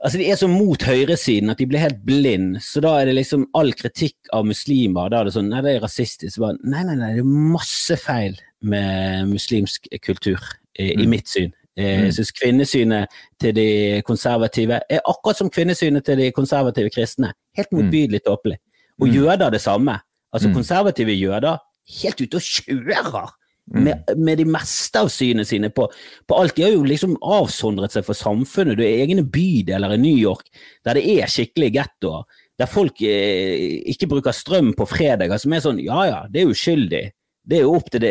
Altså 0.00 0.18
De 0.18 0.26
er 0.32 0.38
så 0.40 0.48
mot 0.48 0.80
høyresiden 0.80 1.52
at 1.52 1.60
de 1.60 1.66
blir 1.68 1.82
helt 1.82 2.00
blind. 2.08 2.56
Så 2.64 2.80
da 2.80 2.94
er 3.00 3.10
det 3.10 3.18
liksom 3.18 3.44
all 3.58 3.74
kritikk 3.76 4.30
av 4.32 4.46
muslimer. 4.48 5.10
Da 5.12 5.20
er 5.20 5.28
det 5.28 5.34
sånn 5.36 5.50
Nei, 5.52 5.60
det 5.66 5.74
er 5.76 5.84
rasistisk. 5.84 6.40
Bare, 6.40 6.56
nei, 6.64 6.84
nei, 6.88 6.96
nei, 6.96 7.10
det 7.18 7.24
er 7.24 7.32
masse 7.56 7.98
feil 8.00 8.38
med 8.64 9.28
muslimsk 9.28 9.88
kultur, 10.04 10.40
i, 10.78 10.94
mm. 10.94 11.02
i 11.04 11.08
mitt 11.10 11.28
syn. 11.28 11.52
Eh, 11.76 11.84
mm. 11.84 12.04
Jeg 12.06 12.16
syns 12.16 12.32
kvinnesynet 12.36 13.20
til 13.40 13.54
de 13.56 13.68
konservative 14.08 14.80
er 14.88 15.04
akkurat 15.04 15.40
som 15.40 15.52
kvinnesynet 15.52 16.06
til 16.08 16.20
de 16.24 16.30
konservative 16.36 16.92
kristne. 16.94 17.34
Helt 17.56 17.72
mm. 17.72 17.80
motbydelig 17.80 18.22
tåpelig. 18.24 18.56
Og 19.00 19.08
mm. 19.08 19.14
jøder 19.18 19.52
det 19.52 19.60
samme. 19.64 19.98
Altså 20.32 20.52
konservative 20.54 21.12
jøder 21.18 21.60
helt 22.00 22.20
ute 22.22 22.38
og 22.38 22.44
kjører 22.46 23.32
Mm. 23.70 23.84
Med, 23.84 24.16
med, 24.16 24.38
de 24.38 24.44
meste 24.50 24.98
av 24.98 25.08
synene 25.14 25.44
sine 25.46 25.70
på, 25.70 25.86
på, 26.26 26.34
alt. 26.34 26.56
De 26.56 26.64
har 26.66 26.72
jo 26.74 26.82
liksom 26.86 27.14
avsondret 27.22 27.94
seg 27.94 28.06
fra 28.06 28.16
samfunnet. 28.18 28.78
Du 28.78 28.82
er 28.82 29.04
egne 29.04 29.22
bydeler 29.22 29.94
i 29.94 30.00
New 30.00 30.18
York 30.18 30.50
der 30.86 30.98
det 30.98 31.06
er 31.14 31.30
skikkelig 31.30 31.70
gettoer. 31.76 32.26
Der 32.60 32.68
folk 32.68 33.00
eh, 33.06 33.78
ikke 33.92 34.10
bruker 34.10 34.36
strøm 34.36 34.74
på 34.76 34.88
fredager, 34.90 35.38
som 35.40 35.54
er 35.54 35.64
sånn 35.64 35.80
ja 35.84 36.02
ja, 36.08 36.20
det 36.28 36.42
er 36.42 36.50
uskyldig. 36.50 37.06
Det 37.50 37.56
er 37.56 37.62
jo 37.64 37.76
opp 37.78 37.86
til, 37.88 38.02
det, 38.04 38.10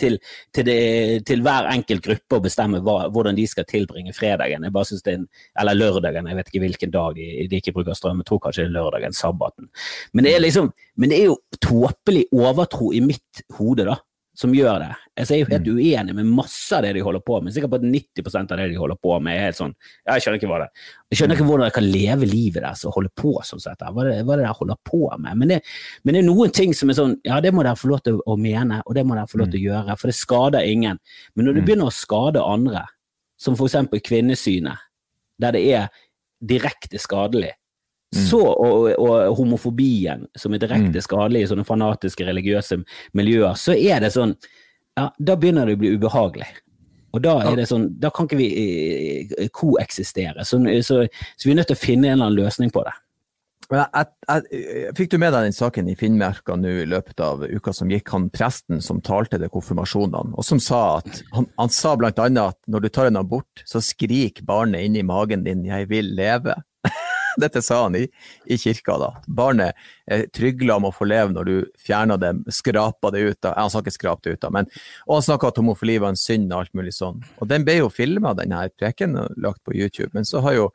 til, 0.00 0.16
til, 0.52 0.66
det, 0.66 0.80
til 1.28 1.44
hver 1.44 1.68
enkelt 1.70 2.02
gruppe 2.02 2.40
å 2.40 2.42
bestemme 2.42 2.80
hva, 2.84 2.96
hvordan 3.14 3.36
de 3.36 3.44
skal 3.48 3.68
tilbringe 3.68 4.16
fredagen. 4.16 4.64
Jeg 4.66 4.74
bare 4.74 4.88
synes 4.88 5.04
det 5.06 5.12
er 5.12 5.20
en, 5.20 5.28
Eller 5.60 5.78
lørdagen, 5.78 6.26
jeg 6.26 6.40
vet 6.40 6.50
ikke 6.50 6.64
hvilken 6.64 6.96
dag 6.96 7.20
de, 7.20 7.28
de 7.52 7.60
ikke 7.60 7.76
bruker 7.76 7.96
strøm. 7.96 8.24
Jeg 8.24 8.30
tror 8.32 8.42
kanskje 8.48 8.64
det 8.64 8.72
er 8.72 8.76
lørdagen, 8.80 9.14
sabbaten. 9.16 9.70
Men 10.12 10.26
det 10.26 10.34
er 10.34 10.42
liksom, 10.42 10.72
men 10.96 11.12
det 11.12 11.20
er 11.20 11.30
jo 11.30 11.38
tåpelig 11.62 12.26
overtro 12.34 12.90
i 12.96 13.04
mitt 13.04 13.46
hode, 13.60 13.86
da 13.92 14.00
som 14.36 14.52
gjør 14.54 14.82
det. 14.82 14.88
Altså, 15.16 15.32
jeg 15.32 15.40
er 15.40 15.44
jo 15.44 15.50
helt 15.54 15.68
mm. 15.68 15.78
uenig 15.80 16.14
med 16.18 16.32
masse 16.38 16.76
av 16.76 16.84
det 16.84 16.92
de 16.96 17.02
holder 17.04 17.22
på 17.24 17.38
med. 17.40 17.54
Sikkert 17.54 17.72
på 17.72 17.78
at 17.80 17.86
90 17.88 18.36
av 18.42 18.60
det 18.60 18.66
de 18.68 18.78
holder 18.80 18.98
på 19.00 19.16
med, 19.24 19.32
er 19.32 19.46
helt 19.48 19.58
sånn 19.58 19.72
Jeg 20.04 20.24
skjønner 20.24 20.40
ikke 20.40 20.50
hva 20.50 20.58
det 20.60 20.68
Jeg 21.10 21.20
skjønner 21.20 21.38
ikke 21.38 21.46
hvordan 21.48 21.68
jeg 21.70 21.76
kan 21.78 21.88
leve 21.88 22.28
livet 22.28 22.58
deres 22.60 22.84
og 22.84 22.98
holde 22.98 23.12
på 23.16 23.32
sånn 23.48 23.62
sett. 23.64 23.80
Hva 23.80 24.04
er 24.04 24.10
det, 24.10 24.16
hva 24.28 24.36
er 24.36 24.42
det 24.42 24.48
der 24.48 24.60
holder 24.60 24.80
på 24.90 25.02
med? 25.14 25.40
Men 25.40 25.54
det, 25.54 25.60
men 26.04 26.16
det, 26.16 26.22
er 26.22 26.28
noen 26.28 26.56
ting 26.60 26.76
som 26.76 26.92
er 26.92 27.00
sånn 27.00 27.16
Ja, 27.26 27.40
det 27.44 27.54
må 27.56 27.64
dere 27.64 27.80
få 27.80 27.92
lov 27.94 28.04
til 28.04 28.20
å 28.20 28.36
mene, 28.40 28.82
og 28.84 28.98
det 28.98 29.06
må 29.08 29.16
dere 29.16 29.30
få 29.30 29.40
lov 29.40 29.52
til 29.52 29.62
å 29.62 29.64
mm. 29.64 29.68
gjøre, 29.70 30.00
for 30.00 30.12
det 30.12 30.18
skader 30.20 30.68
ingen. 30.68 31.00
Men 31.34 31.48
når 31.48 31.56
det 31.56 31.64
mm. 31.64 31.68
begynner 31.70 31.92
å 31.92 31.96
skade 31.96 32.44
andre, 32.44 32.84
som 33.40 33.56
for 33.56 33.70
eksempel 33.70 34.04
kvinnesynet, 34.04 34.84
der 35.40 35.56
det 35.56 35.64
er 35.76 36.02
direkte 36.44 37.00
skadelig, 37.00 37.54
Mm. 37.56 37.65
Så, 38.16 38.42
og, 38.42 38.90
og, 38.96 39.14
homofobien, 39.38 40.26
som 40.38 40.54
er 40.54 40.62
direkte 40.62 41.00
mm. 41.00 41.04
skadelig 41.04 41.44
i 41.44 41.48
sånne 41.52 41.66
fanatiske 41.68 42.26
religiøse 42.26 42.80
miljøer, 43.18 43.56
så 43.60 43.76
er 43.76 44.04
det 44.04 44.14
sånn 44.16 44.36
ja, 44.96 45.10
Da 45.18 45.36
begynner 45.36 45.68
det 45.68 45.76
å 45.76 45.80
bli 45.82 45.96
ubehagelig. 45.96 46.48
Og 47.16 47.22
da 47.24 47.38
er 47.48 47.56
det 47.56 47.66
sånn, 47.70 47.88
da 48.00 48.10
kan 48.12 48.28
ikke 48.28 48.38
vi 48.38 48.50
eh, 48.60 49.48
koeksistere. 49.54 50.44
Så, 50.44 50.60
så, 50.84 51.02
så, 51.08 51.46
vi 51.46 51.54
er 51.54 51.60
nødt 51.60 51.70
til 51.72 51.78
å 51.78 51.80
finne 51.80 52.10
en 52.10 52.18
eller 52.18 52.30
annen 52.30 52.40
løsning 52.44 52.72
på 52.74 52.84
det. 52.86 52.92
Jeg, 53.66 54.06
jeg, 54.28 54.90
fikk 54.94 55.10
du 55.10 55.16
med 55.18 55.32
deg 55.34 55.48
den 55.48 55.56
saken 55.56 55.88
i 55.90 55.96
Finnmarka 55.98 56.54
nå 56.54 56.70
i 56.84 56.86
løpet 56.86 57.18
av 57.24 57.42
uka 57.42 57.72
som 57.74 57.90
gikk, 57.90 58.12
han 58.14 58.28
presten 58.30 58.82
som 58.84 59.00
talte 59.02 59.40
til 59.42 59.50
konfirmasjonene, 59.50 60.36
og 60.38 60.46
som 60.46 60.60
sa 60.62 61.00
at 61.00 61.22
han, 61.34 61.48
han 61.58 61.72
sa 61.74 61.96
annet 61.96 62.42
at 62.44 62.58
når 62.70 62.84
du 62.84 62.88
tar 62.94 63.10
en 63.10 63.18
abort, 63.18 63.64
så 63.66 63.82
skrik 63.82 64.44
barnet 64.46 64.86
inni 64.86 65.02
magen 65.02 65.42
din 65.46 65.64
'jeg 65.66 65.90
vil 65.90 66.14
leve'. 66.14 66.60
Dette 67.40 67.62
sa 67.62 67.82
han 67.84 67.96
i, 67.98 68.04
i 68.46 68.58
kirka, 68.60 68.98
da. 69.00 69.10
Barnet 69.26 69.76
er 70.10 70.26
trygla 70.34 70.78
om 70.80 70.88
å 70.88 70.92
få 70.94 71.08
leve 71.08 71.34
når 71.34 71.48
du 71.48 71.54
fjerna 71.82 72.18
det, 72.20 72.32
skrapa 72.54 73.10
det 73.14 73.24
ut 73.26 73.48
av 73.48 73.56
Han 73.58 73.72
sa 73.72 73.82
ikke 73.82 73.94
skrap 73.94 74.22
det 74.24 74.36
ut 74.36 74.46
av, 74.46 74.54
men 74.54 74.70
Og 75.06 75.18
han 75.18 75.26
snakka 75.28 75.50
at 75.50 75.60
homofili 75.60 75.98
var 76.02 76.14
en 76.14 76.20
synd 76.20 76.52
og 76.52 76.64
alt 76.64 76.76
mulig 76.78 76.94
sånn. 76.96 77.22
Og 77.40 77.50
den 77.50 77.66
ble 77.66 77.80
jo 77.80 77.90
filma, 77.92 78.34
denne 78.38 78.66
preken, 78.78 79.16
og 79.20 79.34
lagt 79.42 79.62
på 79.64 79.74
YouTube. 79.76 80.12
Men 80.14 80.28
så 80.28 80.42
har 80.44 80.56
jo 80.56 80.70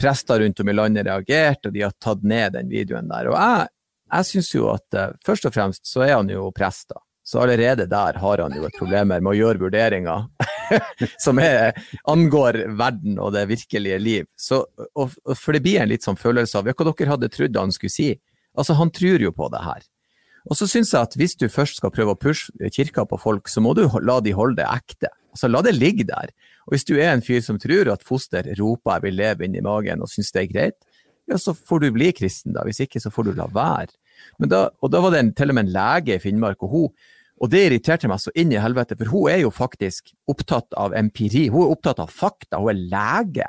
prester 0.00 0.40
rundt 0.40 0.60
om 0.60 0.68
i 0.68 0.74
landet 0.74 1.06
reagert, 1.06 1.66
og 1.66 1.74
de 1.74 1.84
har 1.84 1.94
tatt 2.00 2.24
ned 2.26 2.56
den 2.56 2.70
videoen 2.72 3.10
der. 3.10 3.30
Og 3.30 3.38
jeg, 3.38 3.72
jeg 4.12 4.28
syns 4.30 4.52
jo 4.54 4.68
at 4.72 4.98
uh, 4.98 5.16
først 5.26 5.48
og 5.48 5.54
fremst 5.54 5.88
så 5.88 6.04
er 6.06 6.16
han 6.16 6.30
jo 6.32 6.50
prest, 6.56 6.90
da. 6.94 7.02
Så 7.24 7.38
allerede 7.38 7.86
der 7.86 8.18
har 8.18 8.42
han 8.42 8.54
jo 8.56 8.64
et 8.66 8.78
problem 8.78 9.12
med 9.12 9.30
å 9.30 9.36
gjøre 9.36 9.62
vurderinger 9.62 10.26
som 11.24 11.38
er, 11.38 11.76
angår 12.10 12.58
verden 12.78 13.20
og 13.22 13.32
det 13.36 13.46
virkelige 13.52 13.98
liv. 14.02 14.26
Så, 14.36 14.64
og, 14.98 15.14
for 15.38 15.54
det 15.54 15.62
blir 15.62 15.82
en 15.82 15.90
litt 15.92 16.02
sånn 16.06 16.18
følelse 16.18 16.58
av 16.58 16.66
hva 16.66 16.88
dere 16.90 17.12
hadde 17.14 17.30
trodd 17.32 17.58
han 17.60 17.74
skulle 17.74 17.94
si. 17.94 18.10
Altså, 18.58 18.76
han 18.76 18.90
tror 18.94 19.22
jo 19.22 19.32
på 19.34 19.48
det 19.52 19.62
her. 19.62 19.86
Og 20.50 20.58
så 20.58 20.66
syns 20.66 20.90
jeg 20.90 21.06
at 21.06 21.14
hvis 21.18 21.36
du 21.38 21.46
først 21.52 21.78
skal 21.78 21.92
prøve 21.94 22.16
å 22.16 22.18
pushe 22.18 22.50
kirka 22.74 23.04
på 23.06 23.18
folk, 23.22 23.46
så 23.48 23.62
må 23.62 23.76
du 23.78 23.84
la 24.02 24.18
de 24.20 24.34
holde 24.34 24.58
det 24.58 24.66
ekte. 24.66 25.12
Altså, 25.32 25.48
la 25.48 25.62
det 25.62 25.76
ligge 25.76 26.08
der. 26.08 26.32
Og 26.66 26.74
hvis 26.74 26.86
du 26.88 26.96
er 26.96 27.12
en 27.12 27.22
fyr 27.22 27.40
som 27.44 27.60
tror 27.62 27.90
at 27.92 28.02
foster 28.06 28.50
roper 28.58 28.98
'jeg 28.98 29.02
vil 29.02 29.18
leve' 29.20 29.44
inni 29.46 29.62
magen 29.62 30.02
og 30.02 30.10
syns 30.10 30.32
det 30.32 30.42
er 30.42 30.52
greit, 30.52 30.78
ja, 31.30 31.38
så 31.38 31.54
får 31.54 31.80
du 31.80 31.90
bli 31.94 32.10
kristen, 32.12 32.52
da. 32.52 32.64
Hvis 32.66 32.82
ikke, 32.82 33.00
så 33.00 33.10
får 33.10 33.24
du 33.24 33.32
la 33.38 33.46
være. 33.46 33.94
Da, 34.42 34.68
og 34.82 34.90
da 34.90 35.00
var 35.00 35.14
det 35.14 35.20
en, 35.22 35.32
til 35.34 35.52
og 35.52 35.54
med 35.54 35.66
en 35.66 35.72
lege 35.72 36.16
i 36.16 36.22
Finnmark, 36.22 36.62
og 36.62 36.68
hun 36.68 36.88
og 37.42 37.50
det 37.50 37.64
irriterte 37.66 38.06
meg 38.10 38.22
så 38.22 38.30
inn 38.38 38.52
i 38.54 38.60
helvete, 38.62 38.94
for 39.00 39.10
hun 39.10 39.32
er 39.32 39.40
jo 39.42 39.50
faktisk 39.50 40.12
opptatt 40.30 40.76
av 40.78 40.94
empiri. 40.94 41.48
Hun 41.50 41.64
er 41.64 41.74
opptatt 41.74 41.98
av 42.02 42.12
fakta, 42.14 42.60
hun 42.62 42.70
er 42.70 42.84
lege. 42.92 43.48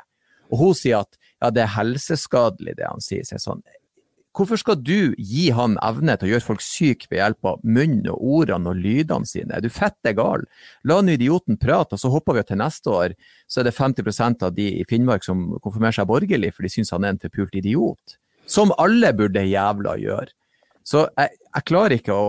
Og 0.50 0.58
hun 0.58 0.76
sier 0.76 1.04
at 1.04 1.14
ja, 1.38 1.52
det 1.54 1.62
er 1.62 1.74
helseskadelig, 1.76 2.74
det 2.80 2.88
han 2.90 3.04
sier. 3.04 3.22
Så 3.28 3.38
sånn, 3.38 3.62
Hvorfor 4.34 4.58
skal 4.58 4.80
du 4.82 5.14
gi 5.14 5.44
han 5.54 5.76
evne 5.78 6.16
til 6.18 6.26
å 6.26 6.32
gjøre 6.32 6.42
folk 6.42 6.62
syke 6.64 7.06
ved 7.06 7.20
hjelp 7.20 7.46
av 7.52 7.60
munnen 7.62 8.08
og 8.10 8.24
ordene 8.40 8.72
og 8.72 8.80
lydene 8.82 9.30
sine? 9.30 9.54
Er 9.54 9.62
du 9.62 9.70
fette 9.70 10.10
gal? 10.18 10.42
La 10.82 10.96
nå 10.98 11.14
idioten 11.14 11.54
prate, 11.60 11.94
og 11.94 12.02
så 12.02 12.10
hopper 12.10 12.40
vi 12.40 12.42
til 12.48 12.58
neste 12.58 12.90
år, 12.90 13.14
så 13.46 13.62
er 13.62 13.68
det 13.68 13.76
50% 13.76 14.42
av 14.42 14.56
de 14.56 14.66
i 14.80 14.86
Finnmark 14.90 15.22
som 15.22 15.52
konfirmerer 15.62 16.00
seg 16.00 16.10
borgerlig, 16.10 16.50
for 16.56 16.66
de 16.66 16.72
syns 16.74 16.90
han 16.96 17.06
er 17.06 17.14
en 17.14 17.22
forpult 17.22 17.54
idiot. 17.62 18.18
Som 18.50 18.74
alle 18.74 19.14
burde 19.14 19.46
jævla 19.46 19.94
gjøre. 20.02 20.34
Så 20.82 21.06
jeg, 21.14 21.38
jeg 21.54 21.66
klarer 21.70 21.94
ikke 22.00 22.18
å 22.18 22.26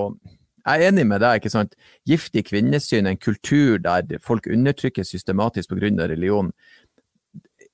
jeg 0.65 0.82
er 0.82 0.89
enig 0.89 1.06
med 1.08 1.21
deg. 1.21 1.39
ikke 1.39 1.54
sant? 1.54 1.75
Giftig 2.10 2.47
kvinnesyn, 2.49 3.08
en 3.08 3.21
kultur 3.21 3.78
der 3.78 4.17
folk 4.23 4.47
undertrykkes 4.47 5.13
systematisk 5.13 5.69
pga. 5.69 6.08
religion 6.08 6.51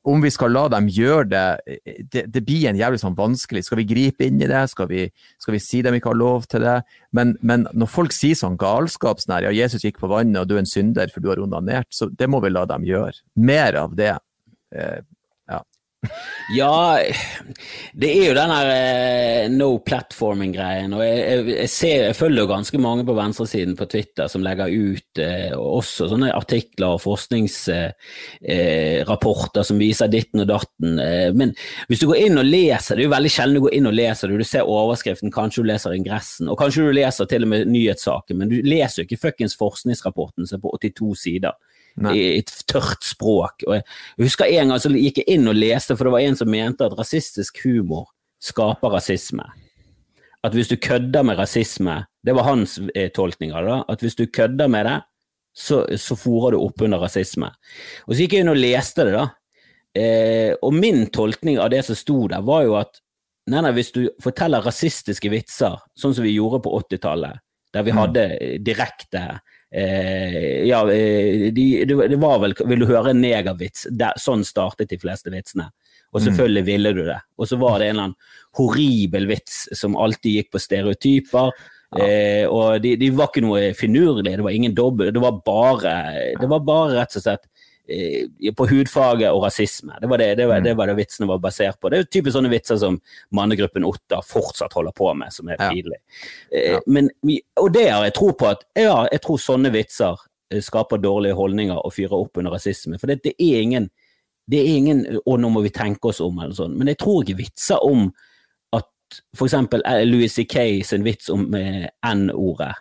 om 0.03 0.21
vi 0.23 0.31
skal 0.33 0.53
la 0.55 0.63
dem 0.71 0.87
gjøre 0.89 1.25
det, 1.29 1.77
det, 2.09 2.23
det 2.33 2.41
blir 2.45 2.69
en 2.69 2.79
jævlig 2.79 3.01
sånn 3.03 3.17
vanskelig. 3.17 3.63
Skal 3.67 3.81
vi 3.81 3.87
gripe 3.91 4.25
inn 4.25 4.41
i 4.41 4.49
det? 4.49 4.63
Skal 4.71 4.89
vi, 4.89 5.05
skal 5.41 5.55
vi 5.55 5.61
si 5.61 5.81
dem 5.85 5.97
ikke 5.97 6.09
har 6.09 6.17
lov 6.17 6.47
til 6.49 6.65
det? 6.65 6.79
Men, 7.17 7.35
men, 7.45 7.67
når 7.77 7.91
folk 7.91 8.15
sier 8.15 8.37
sånn 8.37 8.57
galskap 8.61 9.21
sånn 9.21 9.37
ja, 9.45 9.53
Jesus 9.53 9.85
gikk 9.85 10.01
på 10.01 10.09
vannet 10.11 10.41
og 10.41 10.49
du 10.49 10.55
er 10.57 10.63
en 10.63 10.69
synder 10.69 11.13
for 11.13 11.21
du 11.21 11.29
har 11.29 11.41
onanert, 11.43 11.89
så 11.93 12.09
det 12.09 12.29
må 12.31 12.41
vi 12.41 12.53
la 12.53 12.65
dem 12.69 12.87
gjøre. 12.87 13.13
Mer 13.45 13.77
av 13.83 13.93
det. 13.97 14.15
Eh, 14.73 15.01
ja, 16.49 16.97
det 17.93 18.07
er 18.09 18.31
jo 18.31 18.33
den 18.33 18.49
der 18.49 18.69
eh, 18.73 19.45
no 19.53 19.77
platforming-greien. 19.85 20.89
og 20.97 21.05
jeg, 21.05 21.45
jeg, 21.51 21.69
ser, 21.69 22.07
jeg, 22.07 22.15
følger 22.17 22.49
ganske 22.49 22.73
mange 22.81 23.05
på 23.05 23.13
venstresiden 23.13 23.77
på 23.77 23.85
Twitter 23.91 24.25
som 24.31 24.41
legger 24.41 24.73
ut 24.73 25.19
eh, 25.21 25.53
også 25.53 26.07
sånne 26.09 26.31
artikler 26.33 26.95
og 26.95 27.03
forskningsrapporter 27.03 29.61
eh, 29.61 29.67
som 29.69 29.81
viser 29.81 30.07
ditten 30.11 30.41
og 30.41 30.47
datten. 30.49 30.99
Eh, 31.05 31.29
men 31.37 31.53
hvis 31.85 32.01
du 32.01 32.07
går 32.09 32.21
inn 32.25 32.41
og 32.41 32.49
leser, 32.49 32.95
det 32.95 33.01
er 33.03 33.09
jo 33.09 33.15
veldig 33.15 33.33
sjelden 33.37 33.57
du 33.59 33.65
går 33.67 33.77
inn 33.77 33.89
og 33.91 33.99
leser 34.01 34.25
det, 34.25 34.41
du 34.41 34.47
ser 34.49 34.73
overskriften, 34.73 35.35
kanskje 35.35 35.61
du 35.61 35.65
leser 35.69 35.97
ingressen, 35.99 36.45
og 36.49 36.57
kanskje 36.63 36.87
du 36.89 36.93
leser 36.97 37.25
til 37.29 37.41
og 37.45 37.49
med 37.53 37.61
nyhetssaken, 37.69 38.35
men 38.41 38.49
du 38.49 38.57
leser 38.65 38.97
jo 39.03 39.05
ikke 39.05 39.23
fuckings 39.29 39.53
forskningsrapporten 39.59 40.43
som 40.49 40.57
er 40.57 40.65
på 40.65 40.73
82 40.81 41.13
sider. 41.27 41.53
I 41.99 42.39
et 42.39 42.51
tørt 42.71 43.03
språk. 43.03 43.65
Og 43.67 43.75
jeg 43.77 43.83
husker 44.23 44.47
en 44.47 44.71
gang 44.71 44.81
så 44.81 44.91
gikk 44.93 45.21
jeg 45.21 45.37
inn 45.37 45.49
og 45.51 45.57
leste, 45.57 45.97
for 45.97 46.07
det 46.07 46.15
var 46.15 46.25
en 46.25 46.39
som 46.39 46.51
mente 46.51 46.87
at 46.87 46.95
rasistisk 46.97 47.63
humor 47.65 48.07
skaper 48.41 48.95
rasisme. 48.95 49.45
At 50.41 50.55
hvis 50.57 50.71
du 50.71 50.77
kødder 50.81 51.25
med 51.27 51.37
rasisme, 51.37 51.99
det 52.25 52.33
var 52.37 52.47
hans 52.47 52.79
eh, 52.95 53.11
tolkning 53.13 53.53
av 53.53 53.67
det, 53.67 53.77
at 53.93 54.05
hvis 54.05 54.17
du 54.17 54.25
kødder 54.25 54.71
med 54.71 54.87
det, 54.89 54.97
så, 55.53 55.83
så 55.99 56.15
fòrer 56.15 56.55
du 56.55 56.61
opp 56.63 56.81
under 56.81 57.01
rasisme. 57.03 57.51
Og 58.07 58.15
så 58.15 58.23
gikk 58.23 58.37
jeg 58.37 58.45
inn 58.45 58.53
og 58.53 58.59
leste 58.59 59.05
det, 59.05 59.13
da. 59.17 59.27
Eh, 59.91 60.51
og 60.63 60.73
min 60.73 61.05
tolkning 61.11 61.59
av 61.59 61.69
det 61.73 61.83
som 61.85 61.97
sto 61.99 62.23
der, 62.31 62.43
var 62.47 62.65
jo 62.65 62.77
at 62.79 63.01
nei, 63.51 63.59
nei, 63.59 63.73
hvis 63.75 63.91
du 63.93 64.05
forteller 64.23 64.63
rasistiske 64.63 65.31
vitser, 65.33 65.81
sånn 65.97 66.15
som 66.15 66.25
vi 66.25 66.37
gjorde 66.37 66.61
på 66.65 66.73
80-tallet, 66.79 67.41
der 67.75 67.85
vi 67.87 67.93
mm. 67.93 67.99
hadde 67.99 68.25
direkte 68.63 69.25
Eh, 69.71 70.67
ja, 70.67 70.81
eh, 70.91 71.47
de, 71.55 71.85
det 71.87 72.17
var 72.19 72.41
vel 72.43 72.51
Vil 72.67 72.81
du 72.83 72.89
høre 72.89 73.13
en 73.13 73.21
negervits? 73.23 73.85
Der, 73.87 74.17
sånn 74.19 74.43
startet 74.47 74.91
de 74.91 74.99
fleste 74.99 75.31
vitsene. 75.33 75.69
Og 76.11 76.19
mm. 76.19 76.25
selvfølgelig 76.27 76.65
ville 76.67 76.95
du 76.97 77.03
det. 77.07 77.19
Og 77.39 77.47
så 77.47 77.59
var 77.61 77.79
det 77.79 77.87
en 77.91 77.95
eller 77.95 78.09
annen 78.09 78.39
horribel 78.59 79.29
vits 79.29 79.63
som 79.79 79.95
alltid 79.95 80.41
gikk 80.41 80.51
på 80.51 80.61
stereotyper. 80.61 81.53
Ja. 81.95 82.03
Eh, 82.03 82.45
og 82.47 82.81
de, 82.83 82.95
de, 82.99 83.11
var 83.15 83.31
ikke 83.31 83.43
noe 83.43 83.71
finurlige, 83.75 84.37
det 84.39 84.45
var 84.45 84.55
ingen 84.55 84.75
dobbel, 84.75 85.09
det 85.11 85.23
var 85.23 85.41
bare, 85.43 85.95
det 86.39 86.47
var 86.47 86.61
bare 86.63 87.01
rett 87.01 87.17
og 87.19 87.23
slett 87.25 87.43
på 88.55 88.67
hudfaget 88.67 89.31
og 89.31 89.43
rasisme. 89.43 89.93
Det 90.01 90.07
var 90.07 90.17
det, 90.17 90.35
det, 90.35 90.47
var, 90.47 90.59
mm. 90.59 90.63
det 90.63 90.73
var 90.73 90.87
det 90.87 90.95
vitsene 90.95 91.27
var 91.27 91.39
basert 91.39 91.79
på. 91.79 91.89
Det 91.89 91.97
er 91.97 92.03
jo 92.03 92.09
typisk 92.11 92.35
sånne 92.35 92.51
vitser 92.51 92.79
som 92.79 92.99
mannegruppen 93.35 93.85
Otta 93.87 94.21
fortsatt 94.25 94.73
holder 94.77 94.95
på 94.95 95.13
med, 95.17 95.33
som 95.33 95.49
er 95.49 95.59
pinlig. 95.59 95.97
Ja. 96.51 96.77
Ja. 96.77 97.07
Og 97.61 97.71
det 97.73 97.87
har 97.89 98.05
jeg 98.05 98.15
tro 98.17 98.31
på 98.37 98.51
at 98.51 98.63
ja, 98.77 99.07
jeg 99.11 99.23
tror 99.25 99.41
sånne 99.41 99.73
vitser 99.73 100.19
eh, 100.53 100.61
skaper 100.63 101.01
dårlige 101.01 101.37
holdninger 101.37 101.79
og 101.79 101.93
fyrer 101.95 102.17
opp 102.19 102.37
under 102.39 102.55
rasisme. 102.55 102.99
For 103.01 103.11
det, 103.11 103.21
det 103.25 103.35
er 103.37 103.65
ingen 103.65 103.89
det 104.51 104.59
er 104.59 104.71
ingen 104.73 105.03
Og 105.21 105.37
nå 105.39 105.51
må 105.53 105.61
vi 105.63 105.69
tenke 105.71 106.09
oss 106.09 106.19
om, 106.23 106.39
eller 106.41 106.55
sånn. 106.57 106.73
Men 106.77 106.89
jeg 106.91 106.99
tror 107.01 107.23
ikke 107.23 107.39
vitser 107.39 107.83
om 107.87 108.07
at 108.75 108.87
f.eks. 109.37 109.57
Eh, 109.81 110.05
Louis 110.07 110.33
C.K. 110.33 110.83
sin 110.87 111.05
vits 111.07 111.29
om 111.33 111.49
N-ordet. 111.49 112.71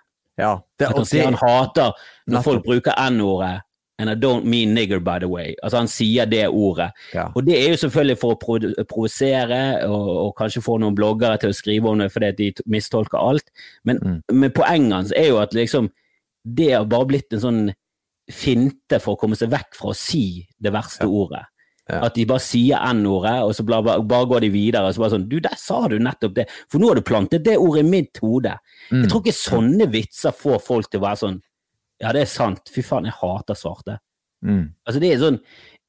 Ja, 0.41 0.55
det, 0.79 0.87
at 0.89 0.97
han 0.97 1.09
sier 1.09 1.27
han 1.29 1.37
hater 1.37 1.93
når 2.31 2.47
folk 2.47 2.65
bruker 2.65 2.97
N-ordet 3.11 3.59
And 4.01 4.09
I 4.09 4.15
don't 4.17 4.47
mean 4.49 4.73
nigger, 4.75 5.01
by 5.05 5.19
the 5.21 5.29
way. 5.29 5.55
Altså 5.63 5.83
Han 5.83 5.91
sier 5.93 6.25
det 6.25 6.47
ordet. 6.49 6.91
Ja. 7.15 7.29
Og 7.35 7.45
det 7.47 7.59
er 7.59 7.75
jo 7.75 7.81
selvfølgelig 7.83 8.19
for 8.23 8.33
å 8.33 8.39
provosere, 8.89 9.61
og, 9.87 10.09
og, 10.15 10.33
kanskje 10.39 10.65
få 10.65 10.79
noen 10.81 10.97
bloggere 10.97 11.37
til 11.43 11.53
å 11.53 11.57
skrive 11.57 11.91
om 11.91 12.01
det 12.01 12.09
fordi 12.15 12.33
de 12.39 12.67
mistolker 12.73 13.21
alt. 13.21 13.53
Men, 13.85 14.01
mm. 14.01 14.19
men 14.33 14.57
poenget 14.57 14.97
hans 14.97 15.13
er 15.17 15.29
jo 15.31 15.43
at 15.43 15.55
liksom 15.57 15.91
det 16.41 16.73
har 16.73 16.89
bare 16.89 17.09
blitt 17.11 17.37
en 17.37 17.43
sånn 17.43 17.63
finte 18.33 19.01
for 19.03 19.17
å 19.17 19.21
komme 19.21 19.37
seg 19.37 19.51
vekk 19.53 19.77
fra 19.77 19.93
å 19.93 19.97
si 19.99 20.47
det 20.57 20.73
verste 20.73 21.05
ja. 21.05 21.13
ordet. 21.13 21.45
Ja. 21.91 22.05
At 22.07 22.15
de 22.15 22.25
bare 22.29 22.43
sier 22.45 22.79
N-ordet, 22.95 23.37
og 23.43 23.53
så 23.57 23.65
bare, 23.67 23.97
bare, 24.07 24.29
går 24.31 24.45
de 24.45 24.51
videre. 24.55 24.87
og 24.87 24.95
så 24.95 25.03
bare 25.03 25.15
sånn, 25.17 25.29
Du, 25.29 25.41
der 25.43 25.57
sa 25.59 25.83
du 25.91 25.99
nettopp 25.99 26.37
det! 26.37 26.47
For 26.71 26.79
nå 26.79 26.93
har 26.93 27.01
du 27.01 27.07
plantet 27.07 27.45
det 27.45 27.57
ordet 27.59 27.83
i 27.83 27.91
mitt 27.91 28.21
hode. 28.23 28.55
Mm. 28.91 29.03
Jeg 29.03 29.11
tror 29.11 29.25
ikke 29.25 29.39
sånne 29.41 29.89
vitser 29.91 30.37
får 30.37 30.63
folk 30.63 30.91
til 30.91 31.03
å 31.03 31.07
være 31.09 31.23
sånn 31.25 31.41
ja, 32.01 32.15
det 32.17 32.25
er 32.25 32.31
sant. 32.31 32.71
Fy 32.73 32.85
faen, 32.87 33.09
jeg 33.09 33.19
hater 33.21 33.59
svarte. 33.59 33.99
Mm. 34.45 34.71
Altså, 34.89 35.03
det 35.03 35.13
er 35.13 35.21
sånn 35.21 35.43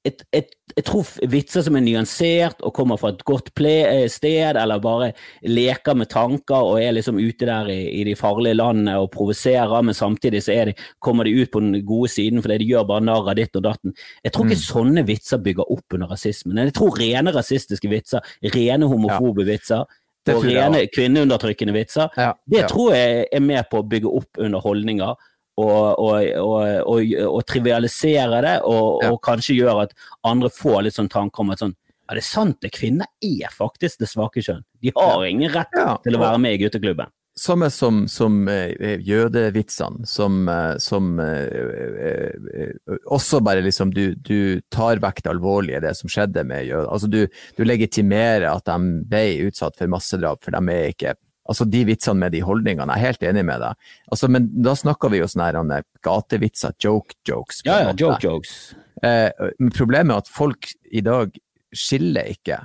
et, 0.03 0.23
et, 0.33 0.49
Jeg 0.75 0.85
tror 0.87 1.09
vitser 1.29 1.63
som 1.65 1.75
er 1.77 1.83
nyansert 1.85 2.63
og 2.65 2.73
kommer 2.73 2.97
fra 2.97 3.11
et 3.13 3.21
godt 3.27 3.51
eh, 3.61 4.07
sted, 4.09 4.57
eller 4.57 4.81
bare 4.81 5.11
leker 5.45 5.97
med 5.99 6.09
tanker 6.09 6.57
og 6.57 6.81
er 6.81 6.95
liksom 6.95 7.19
ute 7.19 7.45
der 7.45 7.69
i, 7.69 7.79
i 7.99 8.05
de 8.07 8.15
farlige 8.17 8.57
landene 8.57 8.97
og 8.97 9.11
provoserer, 9.13 9.81
men 9.85 9.93
samtidig 9.93 10.41
så 10.43 10.57
de, 10.65 10.73
kommer 10.99 11.27
de 11.27 11.35
ut 11.37 11.51
på 11.51 11.61
den 11.61 11.85
gode 11.85 12.09
siden 12.09 12.41
fordi 12.41 12.61
de 12.63 12.71
gjør 12.71 12.87
bare 12.89 13.05
narr 13.05 13.29
av 13.29 13.37
ditt 13.37 13.55
og 13.59 13.65
datten. 13.67 13.95
Jeg 14.23 14.33
tror 14.33 14.47
ikke 14.47 14.61
mm. 14.61 14.67
sånne 14.67 15.05
vitser 15.07 15.43
bygger 15.43 15.73
opp 15.75 15.97
under 15.97 16.13
rasismen. 16.15 16.63
Jeg 16.65 16.77
tror 16.79 16.97
rene 16.97 17.35
rasistiske 17.35 17.91
vitser, 17.91 18.33
rene 18.55 18.89
homofobe 18.89 19.45
ja. 19.45 19.51
vitser, 19.53 19.99
og 20.31 20.45
rene 20.45 20.85
kvinneundertrykkende 20.93 21.73
vitser, 21.73 22.09
ja, 22.17 22.33
det 22.49 22.63
ja. 22.63 22.67
tror 22.69 22.93
jeg 22.93 23.25
er 23.33 23.41
med 23.41 23.65
på 23.71 23.81
å 23.81 23.87
bygge 23.89 24.09
opp 24.21 24.41
under 24.41 24.61
holdninger 24.61 25.29
og, 25.59 25.99
og, 25.99 26.27
og, 26.39 27.13
og 27.27 27.41
trivialisere 27.47 28.41
det, 28.45 28.57
og, 28.67 29.01
ja. 29.03 29.13
kanskje 29.23 29.57
gjøre 29.59 29.87
at 29.87 29.95
andre 30.27 30.51
får 30.53 30.85
litt 30.87 30.97
sånn 30.97 31.11
tanker 31.11 31.45
om 31.45 31.55
at 31.55 31.63
sånn 31.63 31.77
Ja, 32.11 32.15
det 32.17 32.25
er 32.25 32.27
sant, 32.27 32.57
det. 32.59 32.73
Kvinner 32.75 33.07
er 33.23 33.51
faktisk 33.55 34.01
det 34.01 34.09
svake 34.11 34.41
kjønn. 34.43 34.65
De 34.83 34.91
har 34.97 35.21
ingen 35.23 35.51
rett 35.53 35.77
ja. 35.77 35.93
til 36.03 36.17
å 36.17 36.19
være 36.19 36.41
med 36.43 36.57
i 36.57 36.59
gutteklubben. 36.65 37.11
Samme 37.39 37.69
som, 37.71 38.01
som 38.11 38.41
uh, 38.51 38.97
jødevitsene, 38.99 40.03
som, 40.05 40.41
uh, 40.51 40.75
som 40.83 41.13
uh, 41.23 42.97
også 43.07 43.39
bare 43.39 43.63
liksom 43.63 43.93
du, 43.95 44.17
du, 44.19 44.59
tar 44.67 44.99
vekk 44.99 45.23
det 45.23 45.31
alvorlige, 45.31 45.79
det 45.85 45.93
som 46.01 46.11
skjedde 46.11 46.43
med 46.49 46.67
jøder. 46.67 46.89
Altså 46.91 47.07
du, 47.07 47.21
du 47.55 47.63
legitimerer 47.63 48.49
at 48.51 48.67
de 48.67 49.07
ble 49.07 49.23
utsatt 49.47 49.79
for 49.79 49.93
massedrap, 49.95 50.43
for 50.43 50.51
de 50.57 50.75
er 50.75 50.91
ikke 50.91 51.15
Altså 51.49 51.65
de 51.65 51.81
vitsene 51.87 52.21
med 52.21 52.35
de 52.35 52.43
holdningene, 52.45 52.93
jeg 52.93 53.01
er 53.01 53.09
helt 53.09 53.23
enig 53.31 53.43
med 53.47 53.63
deg. 53.63 53.87
Altså, 54.13 54.29
men 54.31 54.45
da 54.61 54.75
snakker 54.77 55.09
vi 55.11 55.21
jo 55.23 55.29
sånne 55.31 55.47
her 55.49 55.87
gatevitser, 56.05 56.75
joke 56.83 57.17
jokes. 57.27 57.63
Ja, 57.65 57.79
ja, 57.87 57.95
joke 57.97 58.21
jokes. 58.23 58.53
Eh, 59.01 59.31
problemet 59.73 60.13
er 60.13 60.21
at 60.21 60.29
folk 60.29 60.69
i 60.93 61.01
dag 61.05 61.33
skiller 61.73 62.29
ikke 62.29 62.59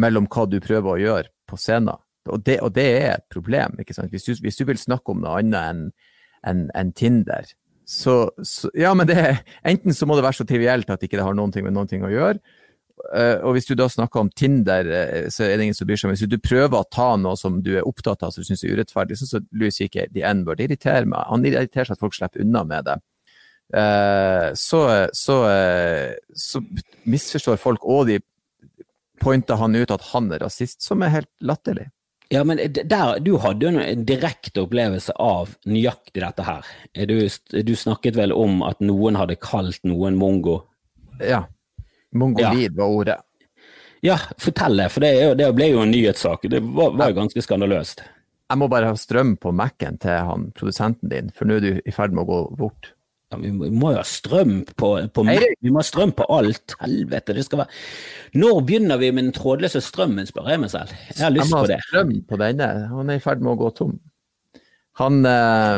mellom 0.00 0.28
hva 0.30 0.46
du 0.50 0.58
prøver 0.62 0.92
å 0.92 1.00
gjøre 1.00 1.32
på 1.48 1.58
scenen. 1.60 1.96
Og 2.30 2.44
det, 2.44 2.58
og 2.60 2.74
det 2.76 2.86
er 3.00 3.14
et 3.16 3.26
problem. 3.32 3.78
ikke 3.80 3.96
sant? 3.96 4.12
Hvis 4.12 4.28
du, 4.28 4.34
hvis 4.44 4.60
du 4.60 4.66
vil 4.68 4.78
snakke 4.78 5.14
om 5.14 5.24
noe 5.24 5.40
annet 5.40 5.60
enn 5.70 5.82
en, 6.46 6.66
en 6.76 6.92
Tinder, 6.96 7.48
så, 7.90 8.30
så, 8.46 8.70
Ja, 8.76 8.92
men 8.94 9.08
det, 9.08 9.16
enten 9.66 9.96
så 9.96 10.06
må 10.06 10.16
det 10.16 10.24
være 10.24 10.38
så 10.38 10.46
trivielt 10.48 10.92
at 10.92 11.02
ikke 11.02 11.18
det 11.18 11.26
har 11.26 11.36
noen 11.36 11.52
ting 11.52 11.66
med 11.66 11.74
noen 11.74 11.90
ting 11.90 12.04
å 12.06 12.12
gjøre, 12.12 12.38
og 13.44 13.54
hvis 13.56 13.68
du 13.68 13.74
da 13.78 13.86
snakker 13.90 14.22
om 14.22 14.30
Tinder, 14.36 14.88
uh, 14.88 15.28
så 15.32 15.46
er 15.46 15.54
det 15.56 15.68
ingen 15.68 15.78
som 15.78 15.88
bryr 15.88 16.00
seg. 16.00 16.14
Hvis 16.14 16.30
du 16.30 16.40
prøver 16.42 16.76
å 16.78 16.88
ta 16.92 17.12
noe 17.20 17.38
som 17.40 17.60
du 17.64 17.72
er 17.76 17.86
opptatt 17.88 18.24
av 18.26 18.34
som 18.34 18.44
du 18.44 18.50
syns 18.50 18.64
er 18.66 18.74
urettferdig, 18.76 19.18
sånn 19.20 19.32
som 19.34 19.46
Louis 19.56 19.80
ikke 19.84 20.08
the 20.14 20.24
N-word, 20.26 20.60
det 20.60 20.68
irriterer 20.70 21.08
meg. 21.08 21.28
Han 21.30 21.46
irriterer 21.46 21.90
seg 21.90 21.98
at 21.98 22.02
folk 22.02 22.16
slipper 22.16 22.44
unna 22.44 22.64
med 22.68 22.90
det. 22.90 22.98
Uh, 23.70 24.50
så, 24.58 24.82
så, 25.14 25.36
så, 26.34 26.62
misforstår 27.06 27.60
folk, 27.62 27.86
og 27.86 28.08
de 28.10 28.18
pointer 29.20 29.60
han 29.60 29.76
ut 29.76 29.92
at 29.94 30.10
han 30.10 30.30
er 30.34 30.42
rasist, 30.42 30.80
som 30.82 31.04
er 31.04 31.14
helt 31.20 31.30
latterlig. 31.44 31.90
Ja, 32.30 32.44
men 32.46 32.60
der, 32.62 33.18
du 33.18 33.32
hadde 33.42 33.66
jo 33.66 33.80
en 33.82 34.04
direkte 34.06 34.62
opplevelse 34.62 35.16
av 35.18 35.56
nøyaktig 35.66 36.22
dette 36.22 36.44
her. 36.46 36.68
Du, 37.10 37.16
du, 37.26 37.72
snakket 37.74 38.14
vel 38.14 38.30
om 38.30 38.60
at 38.62 38.78
noen 38.84 39.18
hadde 39.18 39.34
kalt 39.42 39.82
noen 39.82 40.14
mongo? 40.18 40.60
Ja. 41.18 41.48
Mongolid 42.16 42.76
var 42.76 42.94
ordet. 43.00 43.18
Ja, 44.04 44.16
fortell 44.40 44.80
det, 44.80 44.88
for 44.94 45.04
det, 45.04 45.12
det, 45.36 45.50
ble 45.56 45.68
jo 45.74 45.82
en 45.84 45.92
nyhetssak. 45.92 46.46
Det 46.50 46.62
var, 46.64 46.94
var 46.96 47.12
ganske 47.16 47.42
skandaløst. 47.44 48.00
Jeg 48.50 48.58
må 48.58 48.66
bare 48.72 48.88
ha 48.90 48.96
strøm 48.98 49.36
på 49.38 49.52
Mac-en 49.54 50.00
til 50.00 50.24
han, 50.26 50.48
produsenten 50.56 51.12
din, 51.12 51.28
for 51.36 51.46
nå 51.46 51.60
er 51.60 51.66
du 51.66 51.84
i 51.84 51.94
ferd 51.94 52.16
med 52.16 52.24
å 52.24 52.30
gå 52.30 52.40
bort. 52.58 52.94
Ja, 53.30 53.38
vi 53.38 53.52
må 53.52 53.92
jo 53.92 54.00
ha 54.00 54.06
strøm 54.08 54.56
på, 54.74 54.88
på 55.14 55.24
Mac, 55.28 55.44
vi 55.62 55.70
må 55.70 55.78
ha 55.78 55.86
strøm 55.86 56.14
på 56.18 56.26
alt. 56.34 56.74
Helvete, 56.80 57.36
det 57.36 57.44
skal 57.46 57.62
være 57.62 58.40
Når 58.42 58.64
begynner 58.66 58.98
vi 58.98 59.12
med 59.14 59.28
den 59.28 59.36
trådløse 59.36 59.84
strømmen, 59.86 60.26
spør 60.26 60.50
jeg 60.50 60.64
meg 60.64 60.72
selv. 60.72 60.96
Jeg 61.12 61.22
har 61.22 61.36
lyst 61.36 61.52
jeg 61.52 61.60
på 61.60 61.70
det. 61.70 61.78
strøm 61.86 62.14
på 62.26 62.40
denne, 62.40 62.70
han 62.90 63.12
er 63.12 63.20
i 63.20 63.22
ferd 63.22 63.44
med 63.44 63.52
å 63.54 63.60
gå 63.60 63.70
tom. 63.76 63.94
Han 64.98 65.22
eh, 65.28 65.76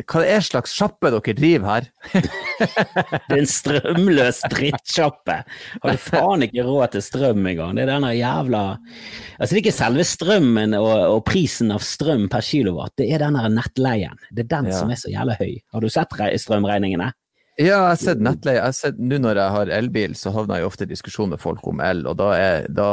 hva 0.00 0.22
er 0.24 0.44
slags 0.44 0.72
sjappe 0.76 1.10
dere 1.12 1.34
driver 1.36 1.68
her? 1.68 1.88
det 2.16 3.36
er 3.36 3.40
en 3.40 3.48
strømløs 3.50 4.42
drittsjappe. 4.52 5.38
Har 5.82 5.96
du 5.96 6.00
faen 6.00 6.46
ikke 6.46 6.64
råd 6.66 6.94
til 6.94 7.04
strøm 7.04 7.46
engang? 7.52 7.76
Det 7.76 7.84
er 7.84 7.92
denne 7.94 8.12
jævla 8.16 8.62
Altså, 8.72 9.50
det 9.50 9.56
er 9.56 9.62
ikke 9.64 9.74
selve 9.74 10.04
strømmen 10.06 10.76
og, 10.78 10.90
og 11.16 11.24
prisen 11.26 11.72
av 11.74 11.82
strøm 11.84 12.28
per 12.30 12.44
kilowatt, 12.46 12.94
det 13.00 13.08
er 13.10 13.24
denne 13.24 13.42
nettleien. 13.50 14.20
Det 14.30 14.46
er 14.46 14.52
den 14.52 14.70
ja. 14.70 14.78
som 14.78 14.92
er 14.92 15.00
så 15.00 15.10
jævla 15.10 15.36
høy. 15.40 15.56
Har 15.74 15.82
du 15.82 15.90
sett 15.90 16.14
strømregningene? 16.44 17.10
Ja, 17.62 17.68
jeg 17.68 17.82
har 17.86 17.98
sett 18.00 18.22
nettleie. 18.24 18.62
Nå 18.98 19.18
når 19.22 19.38
jeg 19.38 19.54
har 19.56 19.70
elbil, 19.78 20.16
så 20.18 20.32
havner 20.34 20.58
jeg 20.58 20.68
ofte 20.68 20.86
i 20.86 20.90
diskusjon 20.90 21.30
med 21.30 21.40
folk 21.42 21.66
om 21.70 21.82
el, 21.84 22.02
og 22.10 22.16
da 22.18 22.32
er, 22.34 22.66
da, 22.72 22.88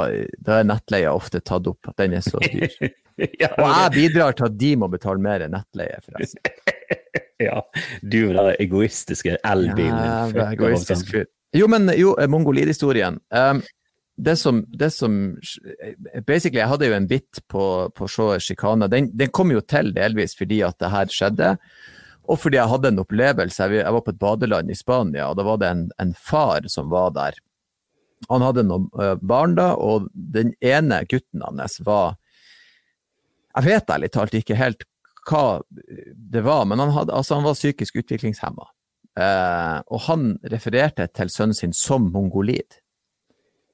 da 0.46 0.60
er 0.60 0.68
nettleia 0.70 1.14
ofte 1.16 1.42
tatt 1.42 1.68
opp. 1.72 1.90
At 1.90 1.98
den 2.02 2.14
er 2.20 2.26
så 2.26 2.42
dyr. 2.44 2.70
ja, 3.42 3.50
og 3.56 3.66
jeg 3.66 3.96
bidrar 3.96 4.38
til 4.38 4.50
at 4.50 4.60
de 4.62 4.76
må 4.80 4.92
betale 4.92 5.24
mer 5.24 5.48
nettleie, 5.50 5.98
forresten. 6.06 6.54
ja, 7.48 7.58
du 8.04 8.20
med 8.30 8.38
den 8.38 8.54
egoistiske 8.68 9.40
elbilen. 9.42 10.38
Ja, 10.38 10.48
egoistisk 10.54 11.12
fyr. 11.16 11.28
Jo, 11.56 11.66
men 11.72 11.90
jo, 11.98 12.14
eh, 12.22 12.30
mongolidhistorien. 12.30 13.18
Um, 13.34 13.64
det 14.20 14.36
som, 14.36 14.66
det 14.68 14.90
som 14.94 15.38
Basically, 16.28 16.60
jeg 16.60 16.68
hadde 16.68 16.90
jo 16.90 16.96
en 16.98 17.08
bit 17.08 17.40
på, 17.48 17.64
på 17.96 18.08
showet 18.12 18.44
Sjikana. 18.44 18.90
Den, 18.92 19.08
den, 19.18 19.32
kom 19.32 19.54
jo 19.54 19.64
til 19.64 19.94
delvis 19.96 20.36
fordi 20.38 20.60
at 20.68 20.76
det 20.82 20.92
her 20.92 21.14
skjedde, 21.14 21.54
og 22.30 22.40
fordi 22.42 22.60
jeg 22.60 22.70
hadde 22.72 22.92
en 22.92 23.02
opplevelse. 23.02 23.70
Jeg, 23.74 23.94
var 23.96 24.04
på 24.06 24.14
et 24.14 24.22
badeland 24.22 24.72
i 24.72 24.78
Spania, 24.78 25.30
og 25.30 25.40
da 25.40 25.46
var 25.48 25.62
det 25.62 25.70
en, 25.74 25.86
en 26.02 26.14
far 26.14 26.68
som 26.70 26.92
var 26.92 27.14
der. 27.16 27.40
Han 28.30 28.44
hadde 28.46 28.68
noen 28.68 28.90
eh, 29.02 29.16
barn 29.22 29.56
da, 29.58 29.72
og 29.80 30.10
den 30.14 30.54
ene 30.62 31.02
gutten 31.10 31.46
hans 31.46 31.80
var 31.88 32.18
Jeg 33.56 33.66
vet 33.66 33.94
ærlig 33.96 34.10
talt 34.14 34.36
ikke 34.38 34.58
helt 34.60 34.84
hva 35.30 35.62
det 35.70 36.42
var, 36.46 36.66
men 36.66 36.80
han, 36.82 36.92
hadde, 36.96 37.14
altså 37.14 37.38
han 37.38 37.48
var 37.48 37.58
psykisk 37.58 38.00
utviklingshemma. 38.02 38.68
Eh, 39.20 39.80
og 39.90 40.06
han 40.08 40.30
refererte 40.52 41.08
til 41.16 41.32
sønnen 41.34 41.58
sin 41.58 41.74
som 41.76 42.08
mongolid. 42.14 42.80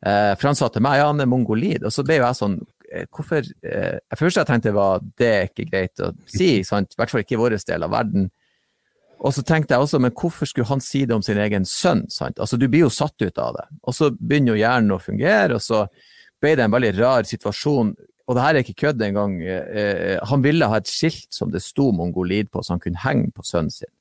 Eh, 0.06 0.32
for 0.38 0.50
han 0.50 0.58
sa 0.58 0.70
til 0.70 0.84
meg 0.86 1.00
ja, 1.00 1.10
han 1.12 1.24
er 1.24 1.30
mongolid, 1.30 1.86
og 1.86 1.94
så 1.94 2.06
ble 2.06 2.20
jo 2.20 2.26
jeg 2.28 2.38
sånn 2.38 2.58
eh, 2.92 3.06
Hvorfor 3.10 3.48
eh, 3.66 4.18
Først 4.20 4.38
jeg 4.38 4.50
tenkte 4.50 4.74
var 4.76 5.06
det 5.18 5.30
er 5.32 5.48
ikke 5.50 5.70
greit 5.70 6.04
å 6.04 6.12
si, 6.30 6.60
sant? 6.68 6.94
i 6.94 7.00
hvert 7.00 7.14
fall 7.14 7.24
ikke 7.24 7.38
i 7.38 7.42
vår 7.42 7.58
del 7.66 7.88
av 7.88 7.94
verden. 7.94 8.30
Og 9.26 9.34
så 9.34 9.42
tenkte 9.42 9.74
jeg 9.74 9.82
også, 9.82 10.00
men 10.04 10.14
hvorfor 10.14 10.46
skulle 10.46 10.70
han 10.70 10.84
si 10.84 11.06
det 11.10 11.16
om 11.16 11.24
sin 11.26 11.40
egen 11.42 11.66
sønn? 11.66 12.06
sant? 12.14 12.38
Altså, 12.40 12.60
Du 12.62 12.68
blir 12.70 12.86
jo 12.86 12.94
satt 12.94 13.18
ut 13.22 13.40
av 13.42 13.56
det. 13.58 13.66
Og 13.84 13.96
så 13.98 14.12
begynner 14.14 14.54
jo 14.54 14.62
hjernen 14.62 14.94
å 14.94 15.02
fungere, 15.02 15.58
og 15.58 15.64
så 15.66 15.88
ble 16.42 16.54
det 16.56 16.68
en 16.68 16.76
veldig 16.76 16.94
rar 17.00 17.26
situasjon 17.26 17.96
og 18.26 18.34
det 18.34 18.42
her 18.42 18.58
er 18.58 18.64
ikke 18.64 18.80
kødd 18.88 19.04
engang, 19.06 19.36
eh, 19.42 19.66
eh, 19.80 20.20
han 20.26 20.42
ville 20.42 20.66
ha 20.66 20.80
et 20.82 20.90
skilt 20.90 21.30
som 21.34 21.52
det 21.54 21.62
sto 21.62 21.92
mongolid 21.94 22.50
på, 22.50 22.64
så 22.64 22.74
han 22.74 22.82
kunne 22.82 23.04
henge 23.04 23.30
på 23.36 23.46
sønnen 23.46 23.74
sin 23.74 23.92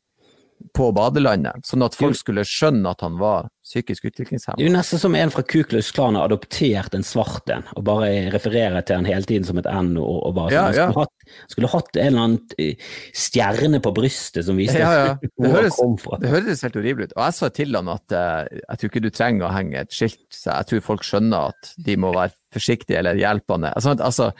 på 0.72 0.86
badelandet, 0.96 1.66
sånn 1.66 1.84
at 1.84 1.96
folk 1.98 2.16
skulle 2.16 2.44
skjønne 2.46 2.88
at 2.88 3.02
han 3.04 3.18
var 3.20 3.50
psykisk 3.64 4.04
utviklingshemmet. 4.10 4.58
Det 4.60 4.66
er 4.66 4.68
jo 4.68 4.74
nesten 4.74 5.00
som 5.00 5.14
en 5.16 5.32
fra 5.32 5.42
Kuklus 5.48 5.88
Klan 5.96 6.18
har 6.18 6.28
adoptert 6.28 6.94
en 6.96 7.06
svart 7.06 7.48
en, 7.52 7.64
og 7.72 7.86
bare 7.86 8.10
refererer 8.34 8.84
til 8.84 9.00
han 9.00 9.08
hele 9.08 9.24
tiden 9.28 9.46
som 9.48 9.60
et 9.60 9.68
N. 9.70 9.94
og, 10.00 10.18
og 10.28 10.36
bare 10.36 10.52
ja, 10.52 10.64
ja. 10.68 10.88
Skulle, 10.90 11.06
hatt, 11.06 11.38
skulle, 11.54 11.72
hatt, 11.72 11.90
en 11.96 12.10
eller 12.10 12.26
annen 12.26 12.60
eh, 12.60 12.84
stjerne 13.16 13.80
på 13.84 13.94
brystet 13.96 14.44
som 14.44 14.60
viste 14.60 14.82
ja, 14.82 14.92
ja. 15.00 15.16
Det 15.24 15.32
hvor 15.38 15.56
høres, 15.56 15.78
han 15.78 15.80
kom 15.80 15.96
fra. 16.02 16.20
Det 16.20 16.34
høres 16.34 16.64
helt 16.66 16.78
horribelt 16.78 17.10
ut. 17.10 17.16
Og 17.16 17.24
jeg 17.24 17.38
sa 17.38 17.50
til 17.56 17.80
han 17.80 17.90
at 17.94 18.16
uh, 18.16 18.60
jeg 18.60 18.80
tror 18.80 18.92
ikke 18.92 19.04
du 19.06 19.10
trenger 19.14 19.48
å 19.48 19.54
henge 19.56 19.80
et 19.80 19.96
skilt, 19.96 20.26
så 20.28 20.60
jeg 20.60 20.70
tror 20.70 20.88
folk 20.92 21.08
skjønner 21.08 21.54
at 21.54 21.74
de 21.88 21.98
må 22.00 22.12
være 22.14 22.36
forsiktige 22.54 23.00
eller 23.00 23.18
hjelpende. 23.18 23.72
Altså, 23.74 23.96
altså 23.98 24.30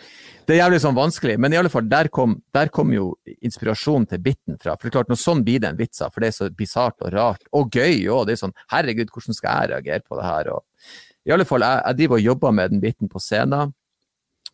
det 0.44 0.54
er 0.54 0.60
jævlig 0.60 0.80
sånn 0.82 0.96
vanskelig, 0.96 1.36
men 1.40 1.54
i 1.54 1.58
alle 1.58 1.70
fall, 1.72 1.86
der 1.88 2.10
kom, 2.12 2.36
der 2.54 2.68
kom 2.72 2.92
jo 2.92 3.14
inspirasjonen 3.46 4.06
til 4.10 4.20
biten 4.24 4.58
fra. 4.60 4.74
For 4.76 4.86
det 4.86 4.92
er 4.92 4.96
klart, 4.98 5.12
når 5.12 5.20
sånn 5.22 5.44
blir 5.46 5.62
det 5.62 5.70
en 5.70 5.78
vits 5.78 6.02
av, 6.04 6.12
for 6.12 6.24
det 6.24 6.30
er 6.30 6.36
så 6.36 6.48
bisart 6.54 7.00
og 7.00 7.14
rart, 7.14 7.46
og 7.56 7.72
gøy 7.72 8.04
òg. 8.12 8.26
Det 8.28 8.36
er 8.36 8.42
sånn, 8.42 8.56
herregud, 8.74 9.12
hvordan 9.24 9.38
skal 9.40 9.60
jeg 9.60 9.72
reagere 9.72 10.04
på 10.04 10.18
det 10.18 10.26
her? 10.28 10.52
Og, 10.54 10.90
I 11.24 11.34
alle 11.36 11.48
fall, 11.48 11.64
jeg, 11.66 11.82
jeg 11.86 12.00
driver 12.00 12.20
og 12.20 12.28
jobber 12.28 12.58
med 12.60 12.74
den 12.74 12.84
biten 12.84 13.10
på 13.10 13.22
scenen, 13.22 13.72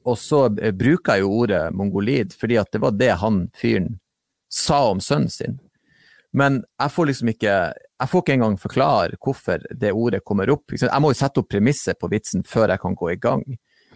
og 0.09 0.16
så 0.18 0.45
eh, 0.61 0.73
bruker 0.73 1.18
jeg 1.18 1.27
jo 1.27 1.35
ordet 1.43 1.64
mongolid, 1.77 2.33
fordi 2.41 2.57
at 2.61 2.71
det 2.73 2.81
var 2.81 2.97
det 2.97 3.12
han 3.21 3.43
fyren 3.59 3.99
sa 4.51 4.87
om 4.91 5.03
sønnen 5.05 5.33
sin. 5.33 5.59
Men 6.33 6.62
jeg 6.79 6.95
får 6.95 7.11
liksom 7.11 7.33
ikke 7.33 7.55
jeg 8.01 8.09
får 8.09 8.23
ikke 8.23 8.37
engang 8.39 8.55
forklare 8.61 9.18
hvorfor 9.21 9.64
det 9.77 9.91
ordet 9.93 10.23
kommer 10.25 10.51
opp. 10.55 10.73
Jeg 10.73 11.03
må 11.03 11.11
jo 11.12 11.18
sette 11.18 11.43
opp 11.43 11.51
premisset 11.53 11.99
på 12.01 12.09
vitsen 12.09 12.47
før 12.47 12.73
jeg 12.73 12.81
kan 12.81 12.97
gå 12.97 13.11
i 13.12 13.18
gang. 13.21 13.43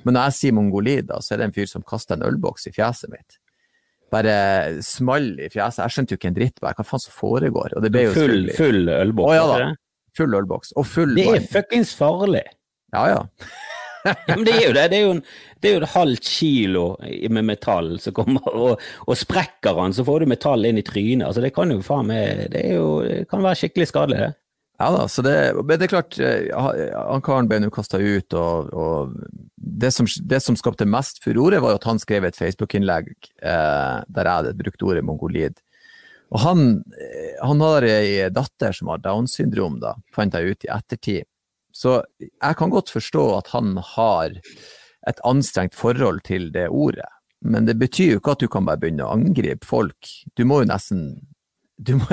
Men 0.04 0.18
når 0.18 0.28
jeg 0.28 0.36
sier 0.38 0.56
mongolid, 0.56 1.06
da, 1.08 1.22
så 1.24 1.34
er 1.34 1.40
det 1.40 1.48
en 1.48 1.54
fyr 1.56 1.70
som 1.70 1.84
kaster 1.86 2.18
en 2.18 2.26
ølboks 2.26 2.68
i 2.68 2.74
fjeset 2.74 3.12
mitt. 3.12 3.38
Bare 4.12 4.34
small 4.84 5.30
i 5.38 5.48
fjeset. 5.48 5.80
Jeg 5.86 5.94
skjønte 5.94 6.14
jo 6.14 6.20
ikke 6.20 6.30
en 6.34 6.36
dritt 6.36 6.60
hva 6.60 6.74
faen 6.76 7.02
som 7.06 7.16
foregår. 7.16 7.78
Og 7.78 7.86
det 7.86 7.92
ble 7.94 8.04
jo 8.10 8.12
full, 8.18 8.50
full 8.58 8.92
ølboks? 8.92 9.30
Å, 9.30 9.38
ja, 9.38 9.46
da. 9.48 9.70
Full 10.18 10.36
ølboks. 10.38 10.74
Og 10.78 10.86
full 10.86 11.16
Det 11.16 11.26
er 11.32 11.48
fuckings 11.50 11.94
farlig! 11.98 12.44
Ja, 12.94 13.08
ja. 13.10 13.22
ja, 14.04 14.36
men 14.36 14.44
det 14.46 14.54
er 14.58 14.66
jo 14.68 14.76
det. 14.76 14.86
Det 14.92 14.98
er 14.98 15.04
jo, 15.06 15.16
en, 15.16 15.24
det 15.58 15.70
er 15.70 15.74
jo 15.74 15.82
et 15.82 15.94
halvt 15.94 16.28
kilo 16.28 16.84
med 17.32 17.48
metall 17.48 17.94
som 18.02 18.14
kommer, 18.16 18.46
og, 18.52 18.86
og, 19.06 19.14
sprekker 19.18 19.80
han, 19.80 19.96
så 19.96 20.04
får 20.06 20.22
du 20.22 20.32
metall 20.34 20.68
inn 20.68 20.78
i 20.80 20.86
trynet. 20.86 21.26
Altså, 21.28 21.42
det 21.44 21.54
kan 21.56 21.72
jo 21.72 21.82
faen 21.84 22.10
meg 22.10 22.46
Det, 22.54 22.64
jo, 22.76 22.88
det 23.06 23.24
kan 23.30 23.44
være 23.44 23.62
skikkelig 23.62 23.90
skadelig, 23.90 24.22
det. 24.26 24.32
Ja 24.82 24.88
da, 24.90 25.04
så 25.06 25.22
det, 25.22 25.34
det 25.70 25.86
er 25.86 25.90
klart, 25.92 26.16
eh, 26.18 26.48
han 26.50 27.22
karen 27.22 27.46
ble 27.46 27.60
nå 27.62 27.68
kasta 27.72 28.00
ut, 28.02 28.34
og, 28.34 28.72
og 28.74 29.12
det, 29.54 29.92
som, 29.94 30.08
det, 30.26 30.40
som, 30.42 30.58
skapte 30.58 30.86
mest 30.88 31.22
furore, 31.22 31.60
var 31.62 31.78
at 31.78 31.86
han 31.86 32.02
skrev 32.02 32.26
et 32.26 32.38
Facebook-innlegg 32.38 33.12
eh, 33.14 34.00
der 34.02 34.28
jeg 34.28 34.40
hadde 34.40 34.56
brukt 34.58 34.82
ordet 34.82 35.04
mongolid. 35.06 35.62
Og 36.34 36.40
han, 36.42 36.64
eh, 36.98 37.36
han 37.46 37.60
har 37.62 37.86
ei 37.86 38.28
datter 38.34 38.74
som 38.74 38.90
har 38.90 39.02
Downs 39.04 39.36
syndrom, 39.38 39.78
da, 39.82 39.94
fant 40.14 40.34
jeg 40.34 40.54
ut 40.54 40.66
i 40.66 40.72
ettertid. 40.74 41.28
Så 41.74 42.00
jeg 42.18 42.56
kan 42.58 42.70
godt 42.70 42.90
forstå 42.94 43.26
at 43.38 43.50
han 43.54 43.76
har 43.94 44.34
et 45.06 45.20
anstrengt 45.26 45.74
forhold 45.78 46.22
til 46.26 46.50
det 46.54 46.68
ordet. 46.70 47.06
Men 47.44 47.68
det 47.68 47.76
betyr 47.78 48.14
jo 48.14 48.22
ikke 48.22 48.34
at 48.34 48.42
du 48.42 48.48
kan 48.50 48.66
bare 48.66 48.80
begynne 48.80 49.06
å 49.06 49.14
angripe 49.14 49.66
folk. 49.68 50.10
Du 50.34 50.46
må 50.48 50.62
jo 50.62 50.70
nesten 50.70 51.06
du 51.76 51.96
må, 51.98 52.06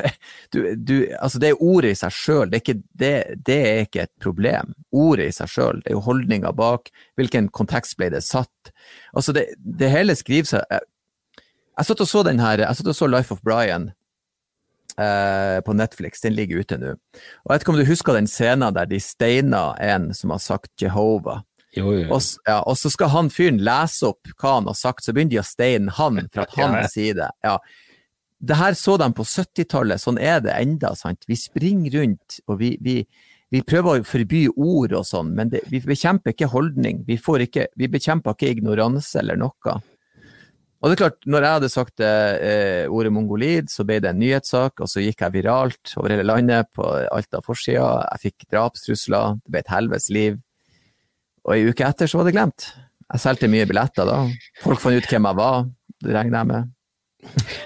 du, 0.49 0.75
du, 0.75 0.95
altså 1.21 1.39
det 1.39 1.51
ordet 1.61 1.91
i 1.93 1.97
seg 1.99 2.13
sjøl, 2.15 2.49
det, 2.49 2.63
det, 2.97 3.11
det, 3.45 3.57
er 3.61 3.83
ikke 3.85 4.07
et 4.07 4.13
problem. 4.23 4.73
Ordet 4.89 5.29
i 5.29 5.35
seg 5.35 5.51
sjøl, 5.53 5.81
det 5.83 5.91
er 5.91 5.97
jo 5.99 6.05
holdninga 6.07 6.49
bak, 6.57 6.89
hvilken 7.19 7.51
kontekst 7.53 7.97
ble 7.99 8.09
det 8.13 8.23
satt. 8.25 8.73
Altså 9.13 9.35
det, 9.37 9.51
det 9.61 9.91
hele 9.93 10.17
skriver 10.17 10.55
seg 10.55 10.65
Jeg, 10.73 11.85
satt 11.87 12.01
og 12.03 12.09
så 12.09 12.25
den 12.25 12.41
her, 12.41 12.65
jeg 12.65 12.79
satt 12.79 12.89
og 12.89 12.97
så 12.97 13.09
Life 13.09 13.33
of 13.33 13.45
Brian 13.45 13.91
på 14.95 15.75
Netflix, 15.77 16.23
den 16.23 16.35
ligger 16.37 16.63
ute 16.63 16.77
nå. 16.81 16.95
Og 16.95 17.47
Jeg 17.47 17.53
vet 17.53 17.63
ikke 17.65 17.73
om 17.73 17.79
du 17.79 17.87
husker 17.87 18.17
den 18.17 18.29
scenen 18.29 18.75
der 18.75 18.89
de 18.89 18.99
steiner 19.01 19.77
en 19.81 20.09
som 20.17 20.33
har 20.35 20.41
sagt 20.43 20.73
Jehova. 20.81 21.41
Jo, 21.77 21.93
jo. 21.95 22.09
Og, 22.11 22.25
ja, 22.47 22.57
og, 22.59 22.75
så 22.75 22.91
skal 22.91 23.13
han 23.13 23.31
fyren 23.31 23.61
lese 23.63 24.09
opp 24.09 24.33
hva 24.35 24.57
han 24.57 24.67
har 24.67 24.75
sagt, 24.75 25.05
så 25.05 25.15
begynner 25.15 25.37
de 25.37 25.39
å 25.39 25.47
steine 25.47 25.95
han 25.95 26.25
for 26.33 26.43
at 26.43 26.57
han 26.59 26.77
sier 26.91 27.15
det. 27.21 27.31
Ja 27.45 27.59
det 28.41 28.57
her 28.57 28.73
så 28.77 28.97
de 28.97 29.09
på 29.13 29.25
70-tallet, 29.27 30.01
sånn 30.01 30.17
er 30.21 30.41
det 30.43 30.55
enda, 30.57 30.95
sant. 30.97 31.27
Vi 31.29 31.37
springer 31.37 31.99
rundt, 31.99 32.39
og 32.49 32.57
vi, 32.61 32.73
vi, 32.81 32.95
vi 33.53 33.61
prøver 33.65 34.01
å 34.01 34.07
forby 34.07 34.47
ord 34.55 34.95
og 34.97 35.05
sånn, 35.07 35.33
men 35.37 35.51
det, 35.53 35.61
vi 35.69 35.81
bekjemper 35.85 36.33
ikke 36.33 36.49
holdning. 36.49 37.03
Vi, 37.07 37.19
ikke, 37.45 37.67
vi, 37.77 37.89
bekjemper 37.91 38.35
ikke 38.35 38.49
ignoranse 38.55 39.21
eller 39.21 39.37
noe. 39.39 39.77
Og 40.81 40.89
det 40.89 40.95
er 40.95 41.01
klart, 41.03 41.17
når 41.29 41.45
jeg 41.45 41.57
hadde 41.57 41.69
sagt 41.69 42.01
eh, 42.01 42.89
ordet 42.89 43.11
mongolid, 43.13 43.69
så 43.69 43.85
ble 43.85 43.99
det 44.01 44.09
en 44.09 44.17
nyhetssak, 44.17 44.81
og 44.81 44.89
så 44.89 45.03
gikk 45.03 45.21
jeg 45.21 45.35
viralt 45.35 45.93
over 46.01 46.15
hele 46.15 46.25
landet 46.25 46.71
på 46.73 46.87
alt 46.89 47.37
av 47.37 47.45
forsida. 47.45 47.89
Jeg 48.15 48.23
fikk 48.23 48.47
drapstrusler, 48.49 49.37
det 49.43 49.53
ble 49.53 49.61
et 49.61 49.69
helvetes 49.69 50.09
liv. 50.09 50.39
Og 51.45 51.53
ei 51.53 51.67
uke 51.69 51.85
etter 51.85 52.09
så 52.09 52.17
var 52.17 52.29
det 52.29 52.33
glemt. 52.33 52.71
Jeg 53.11 53.21
solgte 53.21 53.49
mye 53.51 53.67
billetter 53.69 54.09
da. 54.09 54.17
Folk 54.63 54.81
fant 54.81 54.97
ut 54.97 55.09
hvem 55.13 55.29
jeg 55.29 55.39
var, 55.43 55.69
det 56.01 56.17
regner 56.17 56.41
jeg 56.41 56.49
med. 56.55 56.73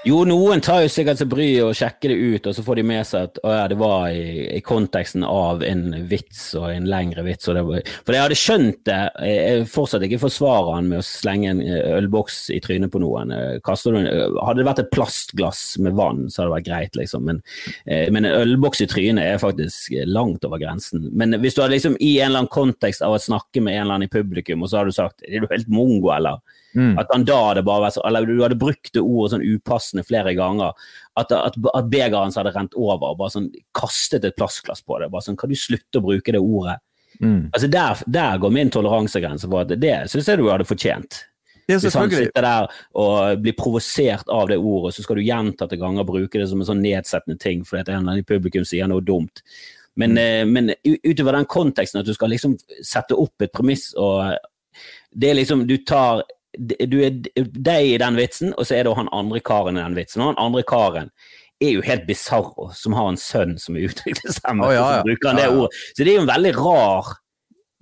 Jo, 0.06 0.20
noen 0.28 0.62
tar 0.62 0.84
jo 0.84 0.90
sikkert 0.92 1.18
seg 1.18 1.30
bryet 1.32 1.64
og 1.66 1.76
sjekker 1.78 2.12
det 2.12 2.18
ut, 2.20 2.48
og 2.50 2.56
så 2.58 2.64
får 2.66 2.80
de 2.80 2.84
med 2.86 3.08
seg 3.08 3.30
at 3.30 3.40
ja, 3.42 3.64
det 3.72 3.78
var 3.80 4.10
i, 4.14 4.46
i, 4.54 4.62
konteksten 4.66 5.24
av 5.26 5.64
en 5.66 5.86
vits 6.10 6.44
og 6.60 6.68
en 6.70 6.86
lengre 6.90 7.24
vits. 7.26 7.48
Det 7.48 7.64
var, 7.66 7.82
for 8.06 8.18
jeg 8.18 8.26
hadde 8.26 8.38
skjønt 8.40 8.82
det, 8.90 9.00
jeg 9.26 9.68
fortsatt 9.72 10.06
ikke 10.06 10.22
forsvarer 10.22 10.76
han 10.78 10.92
med 10.92 11.02
å 11.02 11.08
slenge 11.08 11.54
en 11.54 11.64
eh, 11.64 11.96
ølboks 11.98 12.38
i 12.54 12.60
trynet 12.64 12.94
på 12.94 13.02
noen. 13.02 13.34
Eh, 13.34 13.56
du, 13.58 13.98
hadde 13.98 14.60
det 14.60 14.68
vært 14.68 14.84
et 14.84 14.92
plastglass 14.94 15.64
med 15.82 15.98
vann, 15.98 16.26
så 16.30 16.44
hadde 16.44 16.52
det 16.52 16.58
vært 16.58 16.70
greit, 16.70 17.00
liksom. 17.02 17.26
Men, 17.32 17.42
eh, 17.90 18.06
men 18.14 18.28
en 18.28 18.38
ølboks 18.44 18.84
i 18.86 18.90
trynet 18.92 19.26
er 19.26 19.42
faktisk 19.42 19.96
langt 20.06 20.46
over 20.46 20.62
grensen. 20.62 21.10
Men 21.18 21.40
hvis 21.42 21.58
du 21.58 21.64
hadde 21.64 21.78
liksom 21.78 21.98
i 21.98 22.18
en 22.20 22.30
eller 22.30 22.44
annen 22.44 22.54
kontekst 22.54 23.06
av 23.06 23.16
å 23.16 23.22
snakke 23.22 23.64
med 23.64 23.80
en 23.80 23.88
eller 23.88 24.00
annen 24.00 24.12
i 24.12 24.14
publikum, 24.14 24.62
og 24.62 24.70
så 24.70 24.82
hadde 24.82 24.94
du 24.94 25.00
sagt 25.00 25.26
er 25.26 25.42
du 25.42 25.50
helt 25.50 25.72
mongo, 25.72 26.14
eller? 26.14 26.44
Mm. 26.76 26.98
At 27.00 27.12
han 27.14 27.24
da 27.28 27.38
hadde 27.50 27.64
bare 27.66 27.86
vært 27.86 27.96
så, 27.96 28.04
eller 28.08 28.28
du 28.28 28.42
hadde 28.44 28.60
brukt 28.60 28.92
det 28.94 29.04
ordet 29.04 29.32
sånn 29.34 29.46
upassende 29.46 30.04
flere 30.06 30.36
ganger. 30.38 30.74
At, 31.16 31.32
at, 31.32 31.56
at 31.56 31.92
begeret 31.92 32.18
hans 32.20 32.40
hadde 32.40 32.52
rent 32.56 32.76
over 32.76 33.14
og 33.14 33.22
bare 33.22 33.32
sånn 33.32 33.48
kastet 33.78 34.28
et 34.28 34.36
plastglass 34.36 34.84
på 34.84 35.00
det. 35.00 35.12
bare 35.14 35.24
sånn, 35.24 35.40
Kan 35.40 35.54
du 35.54 35.60
slutte 35.60 36.02
å 36.02 36.06
bruke 36.06 36.36
det 36.36 36.42
ordet? 36.44 36.82
Mm. 37.22 37.48
Altså 37.54 37.70
der, 37.72 38.02
der, 38.12 38.42
går 38.44 38.52
min 38.52 38.74
toleransegrense 38.74 39.48
for 39.48 39.64
at 39.64 39.72
det 39.80 39.94
syns 40.12 40.28
jeg 40.28 40.42
du 40.42 40.50
hadde 40.52 40.68
fortjent. 40.68 41.22
Hvis 41.66 41.96
han 41.98 42.12
sitter 42.12 42.46
der 42.46 42.68
og 43.02 43.40
blir 43.42 43.56
provosert 43.58 44.28
av 44.30 44.52
det 44.52 44.60
ordet, 44.60 44.94
så 44.94 45.06
skal 45.06 45.18
du 45.18 45.26
gjentatte 45.26 45.80
ganger 45.82 46.06
bruke 46.06 46.38
det 46.38 46.50
som 46.52 46.60
en 46.62 46.68
sånn 46.68 46.84
nedsettende 46.84 47.40
ting 47.42 47.64
fordi 47.66 47.96
en 47.96 48.12
i 48.14 48.26
publikum 48.28 48.68
sier 48.68 48.92
noe 48.92 49.02
dumt. 49.02 49.42
Men, 49.96 50.14
mm. 50.14 50.20
eh, 50.20 50.44
men 50.46 50.74
utover 51.08 51.40
den 51.40 51.48
konteksten 51.50 52.02
at 52.02 52.06
du 52.06 52.14
skal 52.14 52.30
liksom 52.36 52.58
sette 52.84 53.16
opp 53.18 53.42
et 53.42 53.56
premiss 53.56 53.94
og 53.96 54.36
det 55.16 55.30
er 55.32 55.38
liksom, 55.40 55.64
Du 55.68 55.78
tar 55.88 56.26
du 56.58 57.00
er 57.04 57.18
deg 57.36 57.90
i 57.94 57.98
den 58.02 58.20
vitsen, 58.20 58.54
og 58.56 58.68
så 58.68 58.78
er 58.78 58.88
det 58.88 58.96
han 58.98 59.12
andre 59.16 59.42
karen 59.46 59.80
i 59.80 59.84
den 59.84 59.98
vitsen. 59.98 60.24
Og 60.24 60.34
han 60.34 60.42
andre 60.48 60.64
karen 60.68 61.12
er 61.64 61.76
jo 61.78 61.84
helt 61.86 62.08
bisarro, 62.08 62.70
som 62.76 62.96
har 62.98 63.12
en 63.12 63.20
sønn 63.20 63.56
som 63.62 63.78
er 63.78 63.88
utviklingshemmet. 63.90 64.66
Oh, 64.68 64.74
ja, 64.74 64.82
ja. 64.82 64.98
Så 65.00 65.10
bruker 65.10 65.32
han 65.32 65.40
det 65.40 65.52
ordet. 65.52 65.84
Så 65.92 66.04
det 66.04 66.12
er 66.12 66.20
jo 66.20 66.26
en 66.26 66.34
veldig 66.34 66.58
rar 66.60 67.14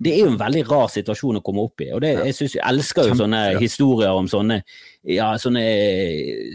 det 0.04 0.10
er 0.10 0.24
jo 0.24 0.32
en 0.32 0.40
veldig 0.40 0.64
rar 0.68 0.88
situasjon 0.90 1.38
å 1.38 1.42
komme 1.44 1.62
opp 1.64 1.80
i. 1.84 1.88
og 1.94 2.02
det, 2.02 2.10
Jeg, 2.26 2.34
synes, 2.36 2.56
jeg 2.56 2.66
elsker 2.66 3.08
jo 3.08 3.18
sånne 3.18 3.42
historier 3.62 4.18
om 4.18 4.26
sånne, 4.28 4.58
ja, 5.06 5.30
sånne 5.40 5.62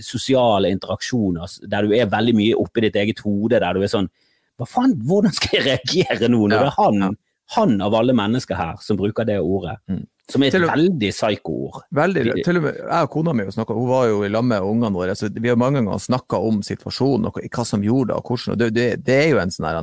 sosiale 0.06 0.72
interaksjoner 0.76 1.56
der 1.72 1.88
du 1.88 1.96
er 1.96 2.12
veldig 2.12 2.36
mye 2.36 2.58
oppi 2.60 2.84
ditt 2.86 3.00
eget 3.00 3.24
hode. 3.26 3.62
Der 3.64 3.80
du 3.80 3.86
er 3.86 3.92
sånn 3.92 4.12
Hva 4.60 4.68
faen, 4.68 4.98
hvordan 5.08 5.32
skal 5.32 5.56
jeg 5.56 5.66
reagere 5.70 6.28
nå, 6.28 6.44
når 6.52 6.66
det 6.66 6.68
er 6.68 6.76
han, 6.76 7.18
han 7.56 7.82
av 7.82 7.96
alle 7.98 8.14
mennesker 8.14 8.58
her 8.58 8.80
som 8.84 8.98
bruker 9.00 9.28
det 9.28 9.40
ordet? 9.42 9.80
Mm. 9.90 10.06
Som 10.30 10.44
er 10.46 10.52
et 10.52 10.60
og, 10.60 10.70
veldig 10.70 11.10
psyko-ord. 11.10 11.80
Veldig. 11.98 12.24
Til 12.46 12.60
og 12.60 12.66
med 12.68 12.76
jeg 12.78 13.08
og 13.08 13.10
kona 13.16 13.34
mi 13.34 13.48
snakket, 13.50 13.80
hun 13.80 13.90
var 13.90 14.06
jo 14.12 14.20
i 14.26 14.30
lag 14.30 14.46
med 14.46 14.62
ungene 14.62 14.94
våre. 14.94 15.16
så 15.18 15.30
Vi 15.34 15.50
har 15.50 15.58
mange 15.58 15.82
ganger 15.82 16.04
snakka 16.04 16.38
om 16.46 16.62
situasjonen 16.66 17.32
og 17.32 17.40
hva 17.42 17.66
som 17.66 17.84
gjorde 17.84 18.12
det 18.12 18.20
og 18.20 18.30
hvordan. 18.30 18.54
og 18.54 18.60
Det, 18.62 18.70
det, 18.76 18.88
det 19.08 19.18
er 19.24 19.28
jo 19.32 19.42
en 19.42 19.56
sånn 19.56 19.70
her, 19.70 19.82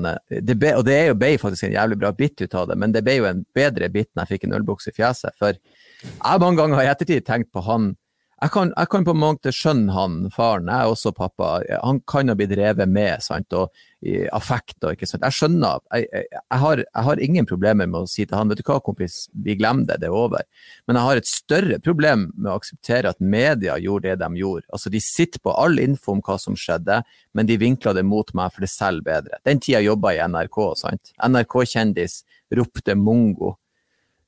Og 0.79 0.87
det 0.87 0.95
er 0.95 1.07
jo 1.11 1.19
ble 1.19 1.33
faktisk 1.43 1.67
en 1.67 1.75
jævlig 1.75 1.99
bra 1.99 2.13
bit 2.15 2.41
ut 2.41 2.55
av 2.55 2.71
det, 2.71 2.79
men 2.79 2.95
det 2.95 3.03
ble 3.03 3.19
jo 3.19 3.31
en 3.33 3.45
bedre 3.55 3.91
bit 3.91 4.13
når 4.15 4.23
jeg 4.23 4.37
fikk 4.37 4.47
en 4.47 4.59
ølboks 4.61 4.87
i 4.87 4.95
fjeset. 4.95 5.35
For 5.39 5.59
jeg 5.59 6.43
mange 6.45 6.63
ganger 6.63 6.85
i 6.85 6.91
ettertid 6.95 7.27
tenkt 7.27 7.51
på 7.51 7.67
han 7.67 7.97
jeg 8.37 8.53
kan, 8.53 8.73
jeg 8.77 8.89
kan, 8.93 9.05
på 9.07 9.15
en 9.17 9.21
måte 9.21 9.53
skjønne 9.55 9.93
han, 9.97 10.17
faren, 10.29 10.67
jeg 10.69 10.85
er 10.85 10.91
også 10.93 11.15
pappa. 11.17 11.55
Han 11.81 12.03
kan 12.05 12.29
ha 12.29 12.35
blitt 12.37 12.53
revet 12.59 12.91
med 12.93 13.25
sant, 13.25 13.49
og 13.57 13.73
i 14.07 14.15
og 14.31 14.93
ikke 14.93 15.09
sant. 15.09 15.25
Jeg 15.25 15.35
skjønner. 15.35 15.83
Jeg, 15.91 16.07
jeg, 16.13 16.29
jeg, 16.33 16.61
har, 16.63 16.83
jeg, 16.83 17.05
har, 17.09 17.23
ingen 17.27 17.49
problemer 17.49 17.89
med 17.91 18.05
å 18.05 18.11
si 18.11 18.25
til 18.25 18.37
han 18.39 18.51
vet 18.51 18.61
du 18.61 18.65
hva, 18.69 18.79
kompis, 18.85 19.19
vi 19.33 19.57
glemmer 19.59 19.89
det, 19.89 19.99
det 20.03 20.11
er 20.11 20.17
over. 20.17 20.47
Men 20.87 20.99
jeg 20.99 21.09
har 21.09 21.21
et 21.21 21.31
større 21.31 21.81
problem 21.83 22.29
med 22.37 22.53
å 22.53 22.57
akseptere 22.61 23.13
at 23.13 23.21
media 23.21 23.77
gjorde 23.83 24.13
det 24.13 24.21
de 24.23 24.43
gjorde. 24.43 24.67
Altså, 24.71 24.93
De 24.95 25.03
sitter 25.03 25.43
på 25.43 25.55
all 25.59 25.83
info 25.83 26.15
om 26.15 26.23
hva 26.25 26.39
som 26.41 26.59
skjedde, 26.59 27.03
men 27.37 27.51
de 27.51 27.59
vinkler 27.61 27.97
det 27.97 28.07
mot 28.07 28.33
meg 28.37 28.55
for 28.55 28.67
det 28.67 28.73
selv 28.73 29.07
bedre. 29.07 29.41
Den 29.47 29.63
tida 29.63 29.83
jobba 29.85 30.15
i 30.15 30.23
NRK. 30.25 30.61
sant? 30.81 31.15
NRK-kjendis 31.27 32.23
ropte 32.57 32.95
mongo 32.99 33.57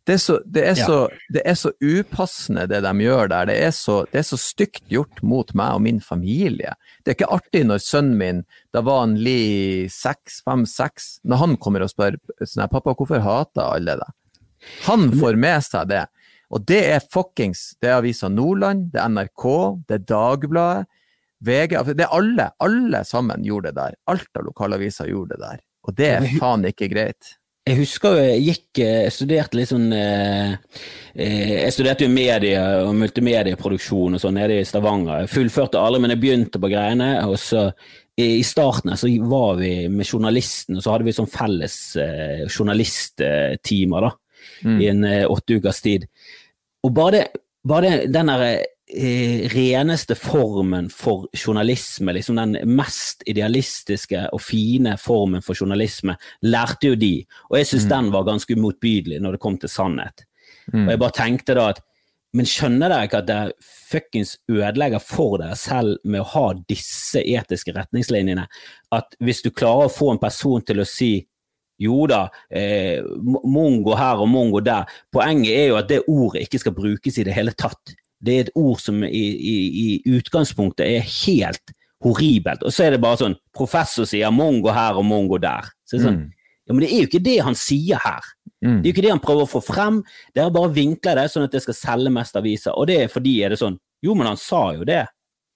det 0.08 0.14
er, 0.14 0.20
så, 0.22 0.34
det, 0.48 0.62
er 0.64 0.76
så, 0.78 0.98
det 1.28 1.42
er, 1.44 1.56
så, 1.60 1.70
upassende 1.84 2.62
det 2.70 2.78
de 2.80 2.92
gjør 3.04 3.28
der. 3.28 3.48
Det 3.50 3.56
er, 3.66 3.72
så, 3.76 3.98
det 4.08 4.22
er 4.22 4.24
så 4.24 4.38
stygt 4.40 4.86
gjort 4.88 5.20
mot 5.20 5.50
meg 5.58 5.76
og 5.76 5.82
min 5.84 6.00
familie. 6.00 6.72
Det 7.04 7.12
er 7.12 7.18
ikke 7.18 7.28
artig 7.36 7.66
når 7.68 7.82
sønnen 7.84 8.16
min, 8.16 8.40
da 8.72 8.80
var 8.86 9.02
han 9.02 9.18
li 9.20 9.84
seks, 9.92 10.40
fem, 10.46 10.64
seks, 10.68 11.18
når 11.28 11.42
han 11.42 11.56
kommer 11.60 11.84
og 11.84 11.92
spør 11.92 12.16
sånn, 12.40 12.64
pappa, 12.72 12.96
hvorfor 12.96 13.20
hater 13.20 13.66
alle 13.66 13.98
deg? 14.00 14.14
Han 14.88 15.10
får 15.12 15.36
med 15.44 15.66
seg 15.68 15.92
det. 15.92 16.06
Og 16.48 16.64
det 16.64 16.80
er 16.94 17.04
fuckings 17.12 17.74
Det 17.76 17.90
er 17.90 17.98
avisa 17.98 18.30
Nordland, 18.32 18.88
det 18.94 19.02
er 19.02 19.12
NRK, 19.12 19.44
det 19.84 19.98
er 19.98 20.06
Dagbladet, 20.08 20.88
VG 21.44 21.76
Det 21.92 22.06
er 22.06 22.14
alle. 22.16 22.48
Alle 22.64 23.04
sammen 23.06 23.44
gjorde 23.46 23.70
det 23.70 23.76
der. 23.78 23.98
Alt 24.10 24.40
av 24.40 24.48
lokalaviser 24.48 25.12
gjorde 25.12 25.36
det 25.36 25.44
der. 25.44 25.60
Og 25.86 25.94
det 25.94 26.08
er 26.16 26.32
faen 26.40 26.66
ikke 26.66 26.88
greit. 26.90 27.36
Jeg 27.68 27.76
husker 27.82 28.16
jeg 28.16 28.44
gikk 28.46 28.80
jeg 28.80 29.04
eh, 29.04 29.12
studerte 29.12 29.58
litt 29.58 29.68
sånn 29.68 29.90
eh, 29.92 30.54
eh, 31.12 31.54
Jeg 31.66 31.74
studerte 31.74 32.06
jo 32.06 32.12
medie 32.12 32.60
og 32.86 32.94
multimedieproduksjon 32.96 34.16
og 34.16 34.22
sånn 34.22 34.38
nede 34.38 34.60
i 34.62 34.66
Stavanger. 34.68 35.24
Jeg 35.24 35.32
fullførte 35.34 35.80
aldri, 35.80 36.00
men 36.04 36.14
jeg 36.14 36.22
begynte 36.22 36.62
på 36.62 36.70
greiene. 36.72 37.10
og 37.26 37.36
så 37.42 37.68
i 38.18 38.42
starten 38.42 38.96
så 38.98 39.06
var 39.30 39.60
vi 39.60 39.86
med 39.86 40.08
journalisten, 40.08 40.74
og 40.74 40.82
så 40.82 40.90
hadde 40.90 41.06
vi 41.06 41.12
sånn 41.14 41.28
felles 41.30 41.76
journalisttimer 42.50 44.08
da, 44.08 44.10
mm. 44.66 44.80
i 44.82 44.88
en 44.90 45.06
åtte 45.30 45.60
ukers 45.60 45.78
tid. 45.84 46.08
Og 46.82 46.90
bare, 46.96 47.20
det, 47.20 47.44
bare 47.62 47.92
den 48.10 48.32
Eh, 48.34 48.64
reneste 49.52 50.14
formen 50.16 50.88
for 50.90 51.26
journalisme, 51.36 52.12
liksom 52.16 52.36
den 52.36 52.56
mest 52.76 53.22
idealistiske 53.28 54.28
og 54.32 54.40
fine 54.40 54.96
formen 55.00 55.44
for 55.44 55.58
journalisme, 55.58 56.16
lærte 56.42 56.92
jo 56.92 56.96
de. 56.96 57.12
Og 57.50 57.58
jeg 57.58 57.68
syns 57.72 57.84
mm. 57.84 57.92
den 57.92 58.10
var 58.14 58.26
ganske 58.28 58.56
umotbydelig 58.56 59.20
når 59.20 59.36
det 59.36 59.42
kom 59.44 59.58
til 59.60 59.72
sannhet. 59.72 60.24
Mm. 60.72 60.86
Og 60.86 60.90
jeg 60.94 61.02
bare 61.04 61.18
tenkte 61.20 61.58
da 61.58 61.68
at 61.74 61.84
men 62.36 62.44
skjønner 62.44 62.92
dere 62.92 63.06
ikke 63.08 63.22
at 63.22 63.28
det 63.28 63.68
fuckings 63.88 64.34
ødelegger 64.52 65.00
for 65.00 65.38
dere 65.40 65.56
selv 65.56 65.96
med 66.04 66.20
å 66.20 66.28
ha 66.34 66.50
disse 66.68 67.22
etiske 67.24 67.72
retningslinjene? 67.72 68.44
At 68.92 69.16
hvis 69.24 69.40
du 69.46 69.48
klarer 69.48 69.88
å 69.88 69.92
få 69.92 70.10
en 70.12 70.20
person 70.20 70.60
til 70.60 70.82
å 70.82 70.86
si 70.88 71.14
jo 71.78 72.02
da, 72.10 72.26
eh, 72.50 73.00
mongo 73.46 73.94
her 73.96 74.20
og 74.20 74.28
mongo 74.28 74.60
der. 74.60 74.84
Poenget 75.14 75.54
er 75.54 75.66
jo 75.68 75.76
at 75.78 75.88
det 75.88 76.00
ordet 76.10 76.42
ikke 76.42 76.58
skal 76.58 76.74
brukes 76.74 77.18
i 77.18 77.24
det 77.24 77.36
hele 77.36 77.54
tatt 77.54 77.94
det 78.24 78.34
er 78.34 78.46
et 78.46 78.54
ord 78.58 78.80
som 78.82 79.02
i, 79.04 79.08
i, 79.08 79.56
i 79.82 80.16
utgangspunktet 80.18 80.86
er 80.86 81.04
helt 81.24 81.74
horribelt. 82.04 82.64
Og 82.66 82.74
så 82.74 82.86
er 82.86 82.94
det 82.94 83.02
bare 83.02 83.20
sånn 83.20 83.36
Professor 83.54 84.06
sier 84.08 84.32
mongo 84.34 84.72
her 84.74 84.98
og 84.98 85.06
mongo 85.06 85.38
der. 85.42 85.70
Så 85.86 85.96
det 85.96 86.02
er 86.02 86.08
sånn, 86.08 86.20
mm. 86.24 86.34
Ja, 86.68 86.74
Men 86.74 86.84
det 86.84 86.88
er 86.92 86.98
jo 87.00 87.08
ikke 87.08 87.24
det 87.24 87.38
han 87.46 87.54
sier 87.56 88.00
her. 88.02 88.24
Mm. 88.60 88.82
Det 88.82 88.82
er 88.82 88.90
jo 88.90 88.94
ikke 88.96 89.04
det 89.06 89.12
han 89.14 89.22
prøver 89.24 89.46
å 89.46 89.48
få 89.48 89.62
frem. 89.64 90.02
Dere 90.36 90.52
bare 90.52 90.74
vinkler 90.76 91.16
det 91.16 91.30
sånn 91.32 91.46
at 91.46 91.54
det 91.54 91.62
skal 91.64 91.78
selge 91.78 92.12
mest 92.12 92.36
aviser. 92.36 92.74
Og 92.76 92.90
det 92.90 92.98
er 93.04 93.12
fordi 93.12 93.38
er 93.44 93.54
det 93.54 93.62
sånn 93.62 93.78
Jo, 94.04 94.12
men 94.14 94.28
han 94.28 94.36
sa 94.38 94.60
jo 94.76 94.84
det. 94.86 95.06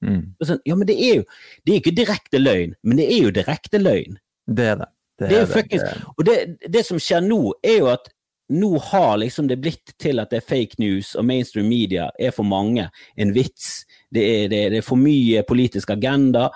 Mm. 0.03 0.23
sånn, 0.43 0.59
ja, 0.67 0.75
men 0.75 0.89
det 0.89 0.97
er 0.99 1.21
jo 1.21 1.27
det 1.63 1.75
er 1.75 1.77
ikke 1.79 1.95
direkte 1.95 2.41
løgn, 2.41 2.73
men 2.83 2.99
det 2.99 3.05
er 3.07 3.21
jo 3.29 3.35
direkte 3.37 3.79
løgn. 3.79 4.17
Det 4.51 4.65
er 4.73 4.81
det. 4.81 4.89
Det 5.21 5.29
er, 5.29 5.47
det 5.47 5.77
er 5.77 5.85
det. 5.85 5.93
Og 6.17 6.25
det, 6.27 6.37
det 6.75 6.83
som 6.89 6.99
skjer 6.99 7.23
nå, 7.23 7.39
er 7.63 7.77
jo 7.85 7.93
at 7.93 8.09
nå 8.53 8.77
har 8.91 9.17
liksom 9.21 9.49
det 9.49 9.61
blitt 9.63 9.95
til 10.01 10.21
at 10.23 10.33
det 10.33 10.43
er 10.43 10.49
fake 10.49 10.79
news, 10.83 11.15
og 11.17 11.27
mainstream 11.29 11.69
media 11.71 12.11
er 12.21 12.35
for 12.35 12.47
mange 12.49 12.89
en 13.17 13.33
vits. 13.35 13.87
Det 14.13 14.23
er, 14.23 14.45
det, 14.53 14.63
det 14.75 14.83
er 14.83 14.87
for 14.87 15.01
mye 15.01 15.43
politisk 15.49 15.91
agenda. 15.95 16.51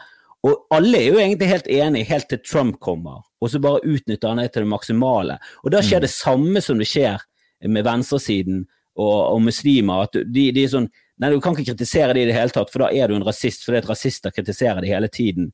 Og 0.46 0.68
alle 0.74 1.00
er 1.00 1.08
jo 1.10 1.20
egentlig 1.22 1.50
helt 1.50 1.70
enige, 1.72 2.10
helt 2.10 2.28
til 2.30 2.42
Trump 2.44 2.78
kommer, 2.80 3.24
og 3.40 3.50
så 3.50 3.60
bare 3.62 3.82
utnytter 3.84 4.30
han 4.30 4.42
det 4.42 4.52
til 4.54 4.66
det 4.66 4.70
maksimale. 4.70 5.38
Og 5.64 5.72
da 5.74 5.82
skjer 5.82 6.02
mm. 6.02 6.06
det 6.06 6.12
samme 6.12 6.62
som 6.62 6.78
det 6.78 6.88
skjer 6.90 7.24
med 7.66 7.86
venstresiden 7.86 8.64
og, 8.96 9.18
og 9.32 9.42
muslimer. 9.42 10.06
at 10.06 10.20
de, 10.22 10.50
de, 10.52 10.62
er 10.64 10.72
sånn 10.72 10.88
Nei, 11.16 11.30
du 11.32 11.40
kan 11.40 11.54
ikke 11.56 11.70
kritisere 11.70 12.12
det 12.12 12.26
i 12.26 12.28
det 12.28 12.34
hele 12.36 12.52
tatt, 12.52 12.68
for 12.68 12.82
da 12.84 12.90
er 12.92 13.08
du 13.08 13.14
en 13.16 13.24
rasist, 13.24 13.62
fordi 13.64 13.78
at 13.80 13.86
rasister 13.88 14.34
kritiserer 14.36 14.84
det 14.84 14.90
hele 14.90 15.08
tiden. 15.08 15.46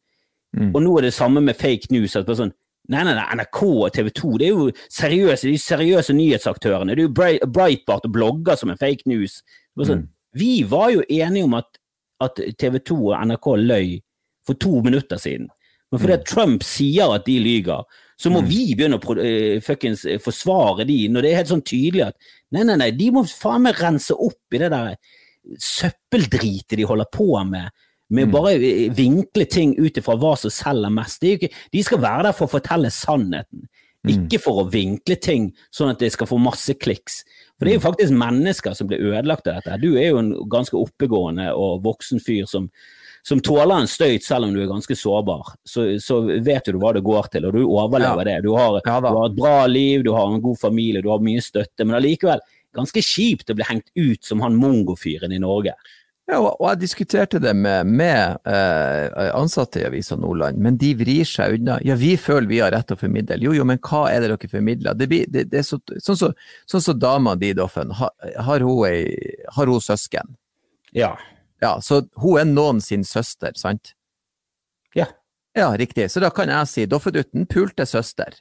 Mm. 0.59 0.73
Og 0.75 0.81
nå 0.83 0.97
er 0.99 1.07
det 1.07 1.13
samme 1.15 1.39
med 1.39 1.55
fake 1.55 1.93
news. 1.95 2.17
at 2.19 2.27
det 2.27 2.35
er 2.35 2.41
sånn, 2.41 2.55
Nei, 2.91 3.05
nei, 3.07 3.15
nei, 3.15 3.27
NRK 3.39 3.61
og 3.69 3.93
TV 3.95 4.09
2 4.19 4.33
det 4.41 4.47
er 4.49 4.57
jo 4.57 4.71
seriøse, 4.91 5.47
de 5.47 5.59
seriøse 5.61 6.15
nyhetsaktørene. 6.19 6.97
Det 6.99 7.05
er 7.05 7.37
jo 7.39 7.51
Breitbart 7.55 8.09
og 8.09 8.15
blogger 8.15 8.59
som 8.59 8.73
er 8.73 8.81
fake 8.81 9.07
news. 9.11 9.39
Sånn, 9.79 10.03
mm. 10.03 10.09
Vi 10.41 10.53
var 10.67 10.91
jo 10.95 11.05
enige 11.07 11.47
om 11.47 11.55
at, 11.61 11.79
at 12.25 12.41
TV 12.59 12.81
2 12.83 12.99
og 13.13 13.27
NRK 13.29 13.51
løy 13.63 14.01
for 14.49 14.59
to 14.59 14.81
minutter 14.83 15.21
siden. 15.21 15.47
Men 15.93 16.01
fordi 16.01 16.19
mm. 16.19 16.27
Trump 16.27 16.67
sier 16.67 17.15
at 17.15 17.27
de 17.29 17.37
lyger, 17.45 17.87
så 18.19 18.33
må 18.33 18.43
mm. 18.43 18.49
vi 18.51 18.63
begynne 18.75 18.99
å 18.99 19.17
uh, 19.19 19.63
fuckings 19.63 20.07
eh, 20.09 20.21
forsvare 20.23 20.87
de, 20.89 20.99
når 21.13 21.25
det 21.25 21.31
er 21.31 21.41
helt 21.43 21.53
sånn 21.53 21.67
tydelig 21.69 22.07
at 22.09 22.17
nei, 22.55 22.65
nei, 22.65 22.79
nei, 22.81 22.91
de 22.97 23.11
må 23.15 23.25
faen 23.29 23.67
meg 23.67 23.79
rense 23.83 24.17
opp 24.17 24.57
i 24.57 24.63
det 24.63 24.71
der 24.73 24.97
søppeldritet 25.59 26.79
de 26.79 26.87
holder 26.87 27.09
på 27.13 27.35
med 27.49 27.71
med 28.13 28.29
å 28.29 28.31
mm. 28.31 28.35
bare 28.35 28.73
vinkle 28.97 29.47
ting 29.49 29.75
ut 29.81 29.99
ifra 29.99 30.17
hva 30.21 30.35
som 30.39 30.53
selger 30.53 30.93
mest. 30.93 31.25
Ikke, 31.25 31.53
de 31.73 31.85
skal 31.85 32.03
være 32.03 32.29
der 32.29 32.37
for 32.37 32.49
å 32.49 32.55
fortelle 32.55 32.93
sannheten, 32.93 33.67
mm. 34.05 34.13
ikke 34.15 34.41
for 34.45 34.63
å 34.63 34.69
vinkle 34.73 35.17
ting 35.17 35.51
sånn 35.75 35.95
at 35.95 36.03
de 36.03 36.11
skal 36.13 36.29
få 36.31 36.41
masse 36.43 36.77
kliks. 36.81 37.23
For 37.57 37.67
det 37.67 37.73
er 37.73 37.79
jo 37.79 37.83
mm. 37.83 37.89
faktisk 37.89 38.17
mennesker 38.25 38.77
som 38.77 38.91
blir 38.91 39.05
ødelagt 39.13 39.49
av 39.49 39.61
dette. 39.61 39.81
Du 39.83 39.95
er 39.95 40.11
jo 40.11 40.21
en 40.21 40.35
ganske 40.53 40.77
oppegående 40.77 41.53
og 41.57 41.85
voksen 41.87 42.21
fyr 42.23 42.49
som, 42.51 42.69
som 43.25 43.41
tåler 43.45 43.79
en 43.81 43.91
støyt 43.91 44.27
selv 44.27 44.49
om 44.49 44.55
du 44.55 44.63
er 44.65 44.71
ganske 44.71 44.97
sårbar, 44.99 45.55
så, 45.65 45.87
så 46.03 46.21
vet 46.27 46.69
du 46.69 46.81
hva 46.83 46.93
det 46.97 47.05
går 47.07 47.31
til, 47.33 47.47
og 47.49 47.57
du 47.57 47.63
overlever 47.65 48.27
ja. 48.27 48.33
det. 48.33 48.49
Du 48.49 48.53
har, 48.57 48.81
ja, 48.83 48.99
du 49.01 49.09
har, 49.09 49.29
et 49.29 49.39
bra 49.39 49.61
liv, 49.71 50.03
du 50.05 50.13
har 50.17 50.29
en 50.29 50.43
god 50.43 50.59
familie, 50.61 51.05
du 51.05 51.13
har 51.13 51.23
mye 51.23 51.45
støtte, 51.45 51.87
men 51.87 51.97
allikevel 52.01 52.43
ganske 52.77 53.03
kjipt 53.05 53.53
å 53.53 53.57
bli 53.57 53.67
hengt 53.69 53.91
ut 53.95 54.25
som 54.25 54.43
han 54.45 54.57
mongofyren 54.59 55.33
i 55.33 55.41
Norge. 55.43 55.75
Ja, 56.31 56.39
og 56.39 56.63
jeg 56.69 56.79
diskuterte 56.85 57.41
det 57.43 57.51
med, 57.59 57.89
med 57.99 58.47
eh, 58.47 59.31
ansatte 59.35 59.81
i 59.81 59.87
Avisa 59.89 60.15
Nordland, 60.17 60.61
men 60.63 60.77
de 60.79 60.93
vrir 61.01 61.27
seg 61.27 61.57
unna. 61.59 61.81
Ja, 61.83 61.97
vi 61.99 62.15
føler 62.21 62.47
vi 62.49 62.61
har 62.63 62.71
rett 62.73 62.87
til 62.89 62.97
å 62.97 63.01
formidle. 63.01 63.41
Jo, 63.43 63.55
jo, 63.57 63.67
men 63.69 63.81
hva 63.83 64.05
er 64.13 64.23
det 64.23 64.31
dere 64.31 64.51
formidler? 64.53 64.95
Det, 64.99 65.09
blir, 65.11 65.27
det, 65.35 65.49
det 65.51 65.65
så, 65.67 65.81
sånn 65.99 66.21
som 66.21 66.31
så, 66.31 66.71
sånn 66.71 66.85
så 66.87 66.95
dama 66.95 67.35
di, 67.41 67.51
Doffen, 67.59 67.91
har, 67.99 68.15
har, 68.47 68.67
har 69.57 69.73
hun 69.75 69.83
søsken? 69.83 70.37
Ja. 70.95 71.17
Ja, 71.63 71.77
Så 71.83 72.05
hun 72.19 72.39
er 72.41 72.47
noen 72.49 72.81
sin 72.83 73.05
søster, 73.07 73.55
sant? 73.59 73.93
Ja. 74.99 75.11
Ja, 75.59 75.73
riktig. 75.77 76.09
Så 76.11 76.23
da 76.23 76.31
kan 76.35 76.51
jeg 76.51 76.71
si 76.71 76.87
Doffedutten 76.91 77.47
pulte 77.51 77.87
søster 77.87 78.39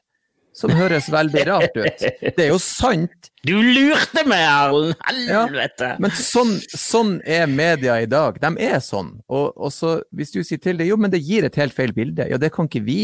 som 0.55 0.71
høres 0.75 1.07
veldig 1.11 1.43
rart 1.47 1.77
ut. 1.77 2.05
Det 2.21 2.43
er 2.43 2.49
jo 2.51 2.59
sant. 2.61 3.31
Du 3.47 3.55
lurte 3.57 4.23
meg, 4.29 4.43
Erlend! 4.45 4.95
Helvete! 5.07 5.91
Ja, 5.93 5.97
men 6.03 6.13
sånn, 6.17 6.53
sånn, 6.69 7.15
er 7.25 7.47
media 7.49 7.97
i 8.03 8.09
dag. 8.09 8.37
De 8.41 8.51
er 8.61 8.79
sånn. 8.85 9.15
Og, 9.31 9.51
og, 9.55 9.71
så 9.73 9.97
hvis 10.15 10.33
du 10.35 10.41
sier 10.43 10.61
til 10.61 10.81
det, 10.81 10.89
jo, 10.91 10.99
men 11.01 11.13
det 11.13 11.23
gir 11.25 11.47
et 11.47 11.57
helt 11.59 11.75
feil 11.75 11.95
bilde. 11.95 12.27
Ja, 12.29 12.39
det 12.41 12.51
kan 12.55 12.69
ikke 12.69 12.83
vi 12.85 13.01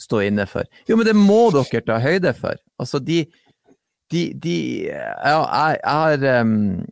stå 0.00 0.22
inne 0.26 0.46
for. 0.50 0.66
Jo, 0.88 0.98
men 0.98 1.08
det 1.08 1.16
må 1.18 1.48
dere 1.54 1.84
ta 1.84 2.00
høyde 2.02 2.32
for. 2.38 2.58
Altså, 2.80 3.02
de, 3.02 3.24
de, 4.12 4.26
de 4.40 4.56
Ja, 4.88 5.42
jeg, 5.82 6.22
um, 6.46 6.84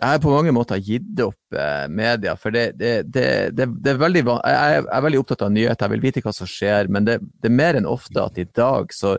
jeg 0.00 0.16
har 0.16 0.20
på 0.22 0.32
mange 0.32 0.52
måter 0.56 0.80
gitt 0.80 1.18
opp 1.20 1.56
eh, 1.56 1.86
media, 1.92 2.32
for 2.40 2.54
det, 2.54 2.70
det, 2.80 2.92
det, 3.12 3.24
det, 3.52 3.92
er 3.92 3.98
veldig 4.00 4.22
jeg 4.24 4.78
er 4.80 5.02
veldig 5.04 5.20
opptatt 5.20 5.44
av 5.44 5.52
nyheter, 5.52 5.84
jeg 5.84 5.94
vil 5.94 6.06
vite 6.06 6.22
hva 6.24 6.32
som 6.32 6.48
skjer, 6.48 6.88
men 6.92 7.08
det, 7.08 7.18
er 7.44 7.52
mer 7.52 7.76
enn 7.76 7.88
ofte 7.88 8.22
at 8.22 8.40
i 8.40 8.46
dag 8.56 8.94
så, 8.96 9.16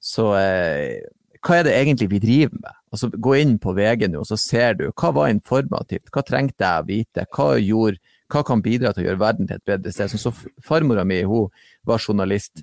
så 0.00 0.30
eh, 0.38 1.02
Hva 1.42 1.58
er 1.58 1.66
det 1.66 1.74
egentlig 1.74 2.06
vi 2.12 2.22
driver 2.22 2.60
med? 2.62 2.80
Altså, 2.94 3.08
gå 3.10 3.34
inn 3.40 3.56
på 3.58 3.74
VG 3.76 4.06
nå, 4.08 4.22
og 4.22 4.28
så 4.28 4.38
ser 4.38 4.76
du 4.78 4.84
hva 4.88 5.12
var 5.16 5.32
informativt, 5.32 6.10
hva 6.14 6.24
trengte 6.24 6.64
jeg 6.64 6.84
å 6.84 6.88
vite, 6.88 7.28
hva 7.34 7.48
gjorde 7.58 7.98
hva 8.32 8.40
kan 8.48 8.62
bidra 8.64 8.92
til 8.94 9.02
å 9.02 9.08
gjøre 9.10 9.20
verden 9.20 9.48
til 9.48 9.58
et 9.58 9.68
bedre 9.68 9.92
sted. 9.92 10.08
Sånn 10.08 10.22
så 10.22 10.32
Farmora 10.64 11.04
mi 11.04 11.18
hun 11.28 11.50
var 11.88 12.00
journalist, 12.00 12.62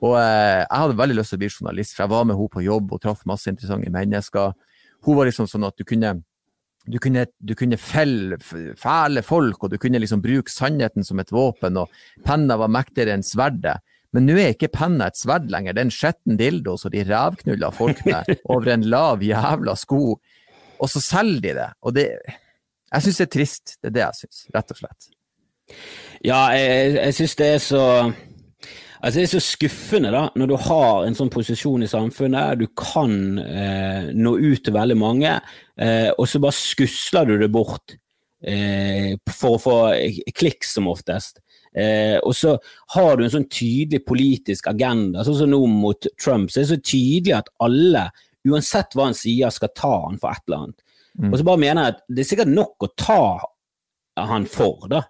og 0.00 0.16
eh, 0.20 0.62
jeg 0.62 0.80
hadde 0.84 0.98
veldig 1.00 1.16
lyst 1.18 1.34
til 1.34 1.40
å 1.40 1.42
bli 1.42 1.50
journalist, 1.50 1.96
for 1.96 2.04
jeg 2.04 2.12
var 2.14 2.26
med 2.28 2.38
henne 2.38 2.54
på 2.54 2.64
jobb 2.64 2.92
og 2.94 3.02
traff 3.02 3.24
masse 3.28 3.50
interessante 3.50 3.90
mennesker. 3.92 4.54
Hun 5.06 5.16
var 5.18 5.28
liksom 5.28 5.48
sånn 5.50 5.66
at 5.66 5.76
du 5.76 5.84
kunne 5.88 6.20
du 6.88 6.98
kunne, 7.02 7.26
du 7.38 7.54
kunne 7.58 7.76
felle 7.80 8.38
fæle 8.40 9.22
folk, 9.22 9.64
og 9.64 9.72
du 9.72 9.78
kunne 9.80 10.00
liksom 10.00 10.22
bruke 10.24 10.52
sannheten 10.52 11.04
som 11.04 11.20
et 11.20 11.32
våpen, 11.32 11.76
og 11.76 11.90
penna 12.26 12.56
var 12.60 12.72
mektigere 12.72 13.16
enn 13.16 13.26
sverdet. 13.26 13.78
Men 14.16 14.26
nå 14.26 14.38
er 14.40 14.54
ikke 14.54 14.72
penna 14.74 15.10
et 15.10 15.18
sverd 15.18 15.50
lenger, 15.52 15.76
det 15.76 15.82
er 15.82 15.88
en 15.88 15.94
skitten 15.94 16.38
dildo 16.40 16.74
som 16.80 16.90
de 16.90 17.04
revknuller 17.06 17.74
folk 17.76 18.00
med 18.08 18.32
over 18.50 18.72
en 18.72 18.88
lav 18.90 19.22
jævla 19.22 19.76
sko, 19.78 20.16
og 20.80 20.90
så 20.90 21.02
selger 21.04 21.44
de 21.44 21.56
det. 21.60 21.70
Og 21.84 21.94
det 21.98 22.08
Jeg 22.90 23.02
syns 23.04 23.18
det 23.20 23.26
er 23.26 23.34
trist, 23.36 23.76
det 23.78 23.90
er 23.90 23.94
det 23.94 24.02
jeg 24.02 24.18
syns, 24.24 24.38
rett 24.54 24.72
og 24.74 24.78
slett. 24.80 25.10
Ja, 26.26 26.40
jeg, 26.56 26.94
jeg 26.96 27.14
syns 27.14 27.36
det 27.38 27.46
er 27.46 27.60
så 27.62 27.84
Altså 29.00 29.16
Det 29.16 29.24
er 29.24 29.32
så 29.32 29.40
skuffende 29.40 30.12
da, 30.12 30.26
når 30.36 30.50
du 30.50 30.56
har 30.60 31.06
en 31.06 31.16
sånn 31.16 31.32
posisjon 31.32 31.84
i 31.86 31.88
samfunnet, 31.88 32.60
du 32.60 32.66
kan 32.76 33.40
eh, 33.40 34.10
nå 34.12 34.34
ut 34.36 34.64
til 34.66 34.76
veldig 34.76 34.96
mange, 35.00 35.38
eh, 35.80 36.10
og 36.12 36.28
så 36.28 36.40
bare 36.42 36.56
skusler 36.56 37.30
du 37.30 37.38
det 37.40 37.48
bort 37.52 37.96
eh, 38.44 39.14
for 39.32 39.56
å 39.56 39.62
få 39.62 39.76
klikk 40.36 40.68
som 40.68 40.90
oftest. 40.92 41.40
Eh, 41.72 42.18
og 42.18 42.34
så 42.36 42.56
har 42.96 43.16
du 43.16 43.24
en 43.24 43.32
sånn 43.32 43.48
tydelig 43.48 44.02
politisk 44.04 44.68
agenda, 44.72 45.24
sånn 45.24 45.38
som 45.38 45.52
nå 45.52 45.62
mot 45.70 46.10
Trump. 46.20 46.50
Så 46.50 46.60
er 46.60 46.66
det 46.66 46.72
så 46.74 46.80
tydelig 46.92 47.36
at 47.38 47.48
alle, 47.64 48.08
uansett 48.48 48.96
hva 48.96 49.08
han 49.08 49.16
sier, 49.16 49.54
skal 49.54 49.72
ta 49.76 49.94
han 50.08 50.20
for 50.20 50.34
et 50.34 50.44
eller 50.44 50.66
annet. 50.66 50.84
Mm. 51.20 51.30
Og 51.30 51.38
så 51.38 51.46
bare 51.46 51.62
mener 51.64 51.86
jeg 51.86 51.94
at 51.94 52.04
det 52.08 52.22
er 52.22 52.30
sikkert 52.34 52.52
nok 52.52 52.84
å 52.84 52.92
ta 53.00 53.22
han 54.28 54.44
for, 54.50 54.84
da. 54.92 55.06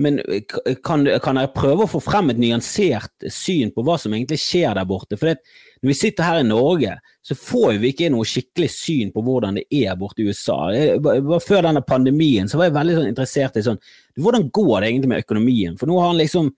Men 0.00 0.20
eh, 0.24 0.44
kan, 0.84 1.04
kan, 1.22 1.40
jeg 1.40 1.52
prøve 1.56 1.84
å 1.84 1.90
få 1.90 2.00
frem 2.02 2.32
et 2.32 2.40
nyansert 2.40 3.26
syn 3.32 3.72
på 3.74 3.84
hva 3.84 3.98
som 4.00 4.14
egentlig 4.14 4.40
skjer 4.40 4.78
der 4.78 4.88
borte? 4.88 5.18
For 5.20 5.32
når 5.32 5.90
vi 5.90 5.98
sitter 5.98 6.28
her 6.28 6.40
i 6.40 6.48
Norge, 6.48 6.96
så 7.22 7.36
får 7.38 7.76
vi 7.82 7.92
ikke 7.92 8.10
noe 8.14 8.26
skikkelig 8.28 8.70
syn 8.72 9.12
på 9.14 9.24
hvordan 9.26 9.60
det 9.60 9.66
er 9.82 9.98
borte 10.00 10.24
i 10.24 10.30
USA. 10.30 10.58
Jeg, 10.74 11.02
før 11.44 11.68
denne 11.68 11.84
pandemien 11.86 12.48
så 12.50 12.60
var 12.60 12.70
jeg 12.70 12.78
veldig 12.78 12.98
sånn 12.98 13.12
interessert 13.12 13.60
i 13.60 13.66
sånn 13.66 13.80
Hvordan 14.20 14.48
går 14.52 14.74
det 14.80 14.90
egentlig 14.90 15.12
med 15.12 15.24
økonomien? 15.24 15.78
For 15.80 15.88
nå 15.88 16.00
har 16.00 16.12
han 16.12 16.20
liksom 16.20 16.50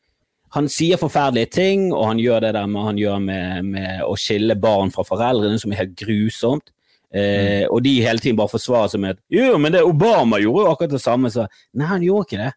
han 0.55 0.69
sier 0.71 1.01
forferdelige 1.01 1.51
ting, 1.51 1.89
og 1.91 2.05
han 2.13 2.21
gjør 2.23 2.45
det 2.45 2.53
der 2.55 2.67
med, 2.71 2.85
han 2.87 2.99
gjør 3.01 3.23
med, 3.25 3.71
med 3.75 4.05
å 4.07 4.13
skille 4.15 4.55
barn 4.55 4.93
fra 4.95 5.03
foreldrene, 5.07 5.59
som 5.59 5.73
er 5.75 5.81
helt 5.81 5.97
grusomt. 5.99 6.71
Eh, 7.15 7.65
mm. 7.65 7.73
Og 7.75 7.83
de 7.83 7.95
hele 8.05 8.23
tiden 8.23 8.39
bare 8.39 8.53
forsvarer 8.53 8.93
seg 8.93 9.03
med 9.03 9.17
at 9.17 9.23
jo, 9.35 9.57
men 9.59 9.75
det 9.75 9.83
Obama 9.87 10.39
gjorde 10.43 10.63
jo 10.63 10.71
akkurat 10.71 10.95
det 10.95 11.03
samme. 11.03 11.31
Så 11.35 11.49
nei, 11.75 11.89
han 11.91 12.07
gjorde 12.07 12.29
ikke 12.29 12.41
det. 12.45 12.53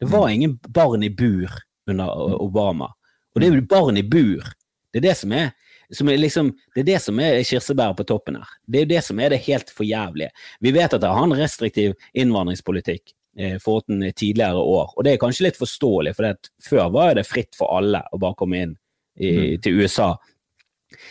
Det 0.00 0.10
var 0.10 0.28
ingen 0.28 0.58
barn 0.68 1.02
i 1.02 1.10
bur 1.10 1.50
under 1.90 2.40
Obama. 2.42 2.90
Og 3.34 3.40
det 3.40 3.48
er 3.48 3.56
jo 3.56 3.68
barn 3.68 3.96
i 3.96 4.04
bur. 4.04 4.44
Det 4.92 5.00
er 5.02 5.08
det 5.10 5.16
som 5.18 5.32
er, 5.32 5.50
som 5.92 6.08
er 6.08 6.16
liksom, 6.16 6.50
det 6.74 6.82
er 6.82 6.88
det 6.88 7.00
som 7.04 7.18
er 7.20 7.42
kirsebæret 7.44 7.98
på 7.98 8.06
toppen 8.08 8.38
her. 8.40 8.54
Det 8.64 8.82
er 8.82 8.90
det 8.94 9.02
som 9.04 9.20
er 9.20 9.34
det 9.34 9.42
helt 9.44 9.72
forjævlige. 9.76 10.30
Vi 10.64 10.72
vet 10.72 10.94
at 10.96 11.02
det 11.02 11.10
har 11.12 11.26
en 11.26 11.36
restriktiv 11.36 11.92
innvandringspolitikk 12.16 13.12
eh, 13.38 13.58
den 13.86 14.06
tidligere 14.12 14.62
år, 14.62 14.94
og 14.96 15.04
det 15.04 15.12
er 15.12 15.20
kanskje 15.20 15.50
litt 15.50 15.60
forståelig, 15.60 16.14
for 16.16 16.48
før 16.68 16.88
var 16.94 17.14
det 17.14 17.26
fritt 17.28 17.58
for 17.58 17.76
alle 17.76 18.00
å 18.12 18.20
bare 18.22 18.38
komme 18.40 18.62
inn 18.62 18.74
i, 19.20 19.28
mm. 19.28 19.60
til 19.62 19.82
USA. 19.82 20.14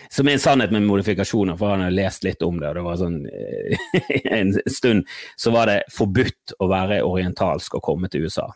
Som 0.10 0.28
er 0.28 0.38
en 0.38 0.42
sannhet 0.42 0.74
med 0.74 0.86
modifikasjoner, 0.88 1.58
for 1.60 1.76
han 1.76 1.86
har 1.86 1.94
lest 1.94 2.24
litt 2.26 2.42
om 2.42 2.58
det. 2.60 2.70
og 2.70 2.76
det 2.76 2.86
var 2.86 3.00
sånn, 3.00 3.22
eh, 3.28 3.88
En 4.40 4.54
stund 4.66 5.06
så 5.38 5.54
var 5.54 5.70
det 5.70 5.82
forbudt 5.94 6.56
å 6.60 6.70
være 6.72 7.04
orientalsk 7.06 7.78
og 7.78 7.86
komme 7.86 8.10
til 8.10 8.26
USA. 8.26 8.50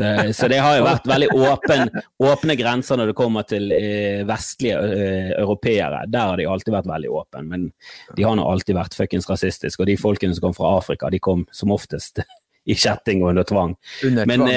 Så, 0.00 0.32
så, 0.32 0.48
det 0.48 0.58
har 0.64 0.78
jo 0.78 0.86
vært 0.86 1.08
veldig 1.10 1.28
åpen, 1.36 1.90
åpne 2.24 2.56
grenser 2.58 3.00
når 3.00 3.12
det 3.12 3.16
kommer 3.18 3.46
til 3.48 3.70
eh, 3.76 4.22
vestlige 4.28 4.80
eh, 4.80 5.32
europeere. 5.36 6.04
Der 6.10 6.32
har 6.32 6.40
de 6.40 6.48
alltid 6.48 6.74
vært 6.74 6.90
veldig 6.90 7.14
åpne, 7.22 7.46
men 7.46 7.66
de 8.16 8.26
har 8.26 8.38
nå 8.38 8.46
alltid 8.48 8.78
vært 8.78 8.96
fuckings 8.96 9.28
rasistiske. 9.30 9.82
Og 9.82 9.90
de 9.90 9.98
folkene 10.00 10.36
som 10.36 10.48
kom 10.48 10.56
fra 10.56 10.76
Afrika, 10.78 11.12
de 11.12 11.20
kom 11.22 11.44
som 11.54 11.74
oftest 11.74 12.22
i 12.68 12.76
kjetting 12.76 13.24
og 13.24 13.34
under 13.34 13.48
tvang. 13.48 13.74
Under 14.06 14.30
men. 14.30 14.48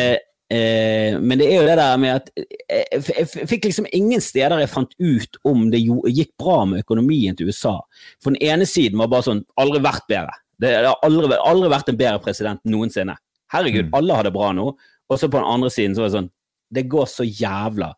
Eh, 0.54 1.20
men 1.20 1.40
det 1.40 1.48
er 1.48 1.62
jo 1.62 1.66
det 1.66 1.78
der 1.80 1.98
med 1.98 2.20
at 2.20 2.28
eh, 2.36 3.06
jeg 3.24 3.48
fikk 3.50 3.70
liksom 3.70 3.88
ingen 3.96 4.22
steder 4.22 4.60
jeg 4.62 4.70
fant 4.70 4.92
ut 5.00 5.40
om 5.50 5.70
det 5.74 5.80
gikk 5.82 6.34
bra 6.38 6.60
med 6.70 6.84
økonomien 6.84 7.38
til 7.38 7.50
USA. 7.50 7.78
For 8.22 8.36
den 8.36 8.44
ene 8.44 8.68
siden 8.70 9.00
var 9.02 9.10
bare 9.10 9.30
sånn 9.30 9.42
aldri 9.58 9.82
vært 9.82 10.06
bedre. 10.12 10.36
Det 10.62 10.76
har 10.76 11.00
aldri, 11.06 11.40
aldri 11.40 11.72
vært 11.74 11.90
en 11.90 12.00
bedre 12.00 12.22
president 12.24 12.62
noensinne. 12.70 13.16
Herregud, 13.54 13.90
mm. 13.90 13.96
alle 13.98 14.20
har 14.20 14.28
det 14.28 14.34
bra 14.36 14.52
nå. 14.56 14.68
Og 15.14 15.22
så 15.22 15.30
på 15.30 15.40
den 15.40 15.52
andre 15.56 15.72
siden 15.74 15.96
så 15.96 16.04
var 16.04 16.12
det 16.12 16.18
sånn 16.20 16.32
Det 16.74 16.88
går 16.90 17.06
så 17.10 17.26
jævla 17.28 17.92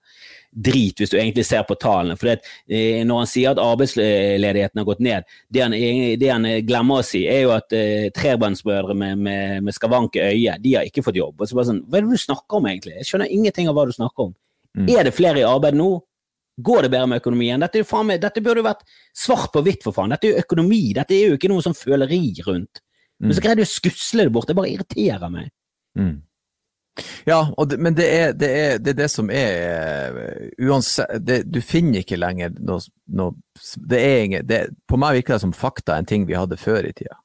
drit, 0.56 1.00
hvis 1.00 1.12
du 1.12 1.18
egentlig 1.18 1.46
ser 1.48 1.66
på 1.68 1.76
tallene. 1.80 2.16
For 2.20 2.32
eh, 2.32 3.02
når 3.08 3.22
han 3.22 3.30
sier 3.30 3.52
at 3.52 3.62
arbeidsledigheten 3.62 4.80
har 4.80 4.88
gått 4.88 5.04
ned, 5.04 5.28
det 5.52 5.64
han, 5.64 5.76
det 6.20 6.32
han 6.32 6.48
glemmer 6.68 7.02
å 7.02 7.06
si, 7.06 7.26
er 7.28 7.44
jo 7.44 7.54
at 7.56 7.76
eh, 7.76 8.08
trebarnsbrødre 8.16 8.96
med, 8.96 9.20
med, 9.28 9.66
med 9.68 9.76
skavanke 9.76 10.24
øye, 10.24 10.56
de 10.64 10.76
har 10.78 10.88
ikke 10.88 11.04
fått 11.06 11.20
jobb. 11.20 11.40
Og 11.40 11.50
så 11.50 11.60
bare 11.60 11.70
sånn, 11.72 11.84
Hva 11.88 12.00
er 12.00 12.08
det 12.08 12.20
du 12.20 12.24
snakker 12.24 12.60
om, 12.60 12.70
egentlig? 12.72 12.96
Jeg 13.02 13.10
skjønner 13.10 13.32
ingenting 13.36 13.72
av 13.72 13.76
hva 13.76 13.88
du 13.90 13.96
snakker 13.96 14.30
om. 14.30 14.36
Mm. 14.76 14.92
Er 14.96 15.08
det 15.08 15.16
flere 15.16 15.42
i 15.44 15.48
arbeid 15.48 15.80
nå? 15.80 15.90
Går 16.66 16.86
det 16.86 16.92
bedre 16.94 17.08
med 17.12 17.20
økonomien? 17.20 17.60
Dette, 17.60 17.84
med, 18.08 18.22
dette 18.24 18.44
burde 18.44 18.62
jo 18.62 18.70
vært 18.70 18.86
svart 19.16 19.52
på 19.52 19.64
hvitt, 19.66 19.84
for 19.84 19.96
faen. 19.96 20.14
Dette 20.16 20.30
er 20.30 20.38
jo 20.38 20.46
økonomi. 20.46 20.84
Dette 20.96 21.16
er 21.16 21.34
jo 21.34 21.40
ikke 21.40 21.52
noe 21.52 21.64
sånn 21.64 21.76
føleri 21.76 22.22
rundt. 22.48 22.80
Men 23.20 23.36
så 23.36 23.42
mm. 23.42 23.44
greide 23.44 23.64
du 23.64 23.68
å 23.68 23.72
skusle 23.74 24.28
det 24.28 24.34
bort. 24.36 24.48
Det 24.48 24.56
bare 24.56 24.72
irriterer 24.72 25.32
meg. 25.32 25.52
Mm. 26.00 26.16
Ja, 27.28 27.42
det, 27.68 27.78
men 27.78 27.96
det 27.98 28.06
er, 28.08 28.34
det, 28.34 28.50
er, 28.50 28.78
det 28.80 28.94
er, 28.94 28.98
det 29.02 29.10
som 29.12 29.28
er 29.34 30.16
uansett 30.64 31.28
Du 31.52 31.60
finner 31.60 32.00
ikke 32.00 32.20
lenger 32.20 32.54
noe, 32.56 32.80
noe 33.12 33.36
det 33.76 34.00
er 34.00 34.24
ingen, 34.24 34.54
På 34.88 35.00
meg 35.02 35.20
virker 35.20 35.36
det 35.36 35.44
som 35.44 35.56
fakta 35.56 35.98
en 36.00 36.08
ting 36.08 36.24
vi 36.30 36.38
hadde 36.40 36.60
før 36.60 36.88
i 36.88 36.94
tida. 36.96 37.18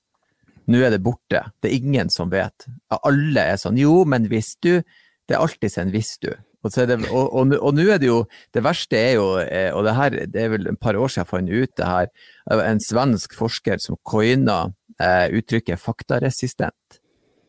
Nå 0.71 0.81
er 0.83 0.93
det 0.95 1.03
borte. 1.03 1.45
Det 1.63 1.71
er 1.71 1.79
ingen 1.79 2.11
som 2.13 2.31
vet. 2.33 2.67
Alle 3.01 3.47
er 3.53 3.59
sånn 3.61 3.79
Jo, 3.81 4.03
men 4.07 4.29
hvis 4.31 4.57
du 4.63 4.81
Det 5.29 5.37
er 5.37 5.43
alltid 5.45 5.79
en 5.79 5.93
hvis 5.95 6.17
du. 6.23 6.33
Og, 6.61 6.75
det, 6.75 6.99
og, 7.09 7.31
og, 7.33 7.55
og 7.57 7.73
nå 7.73 7.87
er 7.89 8.01
det 8.03 8.11
jo 8.11 8.19
Det 8.53 8.61
verste 8.65 8.99
er 8.99 9.15
jo, 9.17 9.29
eh, 9.41 9.71
og 9.73 9.87
det 9.87 9.95
her 9.97 10.17
det 10.29 10.43
er 10.43 10.51
vel 10.53 10.69
et 10.69 10.81
par 10.81 10.99
år 10.99 11.09
siden 11.09 11.23
jeg 11.23 11.31
fant 11.31 11.53
ut 11.55 11.77
det 11.81 11.87
her, 11.89 12.11
en 12.67 12.83
svensk 12.85 13.37
forsker 13.39 13.81
som 13.81 13.97
coina 14.05 14.59
eh, 15.01 15.33
uttrykket 15.39 15.81
faktaresistent. 15.81 17.00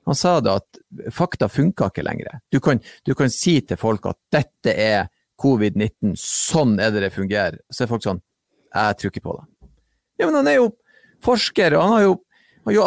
Han 0.10 0.18
sa 0.18 0.40
det 0.42 0.54
at 0.62 0.80
fakta 1.14 1.50
funka 1.52 1.92
ikke 1.92 2.06
lenger. 2.06 2.40
Du 2.52 2.60
kan, 2.64 2.82
du 3.06 3.14
kan, 3.18 3.30
si 3.30 3.60
til 3.62 3.78
folk 3.78 4.08
at 4.10 4.18
dette 4.34 4.74
er 4.74 5.12
covid-19, 5.42 6.16
sånn 6.18 6.78
er 6.82 6.94
det 6.94 7.06
det 7.06 7.14
fungerer. 7.14 7.62
Så 7.70 7.86
er 7.86 7.92
folk 7.92 8.06
sånn 8.06 8.22
Jeg 8.72 8.98
tror 8.98 9.12
ikke 9.12 9.26
på 9.26 9.38
det. 9.38 9.70
Ja, 10.22 10.28
men 10.28 10.38
han 10.40 10.48
er 10.48 10.60
jo 10.60 10.68
forsker, 11.26 11.76
og 11.76 11.84
han 11.86 11.96
har 11.96 12.04
jo, 12.06 12.14
han 12.62 12.70
har 12.70 12.78
jo 12.78 12.86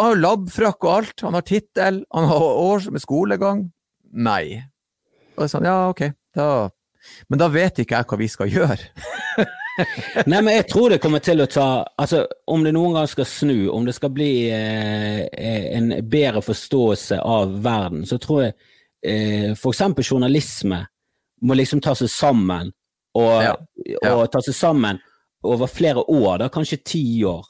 og 0.87 0.91
alt. 0.91 1.27
Han 1.27 1.37
har 1.39 1.47
tittel, 1.47 2.05
han 2.15 2.31
har 2.31 2.47
år 2.65 2.91
med 2.95 3.03
skolegang. 3.05 3.67
nei. 4.12 4.62
Og 5.35 5.51
sånn, 5.51 5.67
ja, 5.67 5.89
ok, 5.91 6.12
da 6.35 6.71
Men 7.29 7.41
da 7.41 7.51
vet 7.53 7.83
ikke 7.83 7.99
jeg 7.99 8.07
hva 8.09 8.17
vi 8.17 8.29
skal 8.33 8.49
gjøre. 8.49 8.87
Nei, 10.31 10.39
men 10.39 10.53
jeg 10.55 10.66
tror 10.70 10.93
det 10.93 11.01
kommer 11.03 11.22
til 11.25 11.43
å 11.43 11.49
ta 11.51 11.66
Altså, 11.99 12.25
om 12.51 12.62
det 12.62 12.75
noen 12.77 12.95
gang 12.95 13.09
skal 13.11 13.27
snu, 13.27 13.68
om 13.75 13.87
det 13.87 13.97
skal 13.97 14.12
bli 14.14 14.33
eh, 14.55 15.25
en 15.75 15.91
bedre 16.11 16.43
forståelse 16.45 17.18
av 17.18 17.57
verden, 17.64 18.05
så 18.07 18.18
tror 18.22 18.45
jeg 18.45 18.55
eh, 19.07 19.51
eksempel 19.55 20.07
journalisme 20.07 20.85
må 21.45 21.57
liksom 21.59 21.83
ta 21.85 21.95
seg 21.99 22.09
sammen, 22.12 22.70
og, 23.18 23.35
ja. 23.43 23.55
Ja. 23.91 24.14
og 24.14 24.31
ta 24.33 24.41
seg 24.45 24.57
sammen 24.57 25.01
over 25.45 25.68
flere 25.68 26.07
år, 26.09 26.39
da 26.41 26.49
kanskje 26.53 26.81
ti 26.87 27.05
år, 27.29 27.45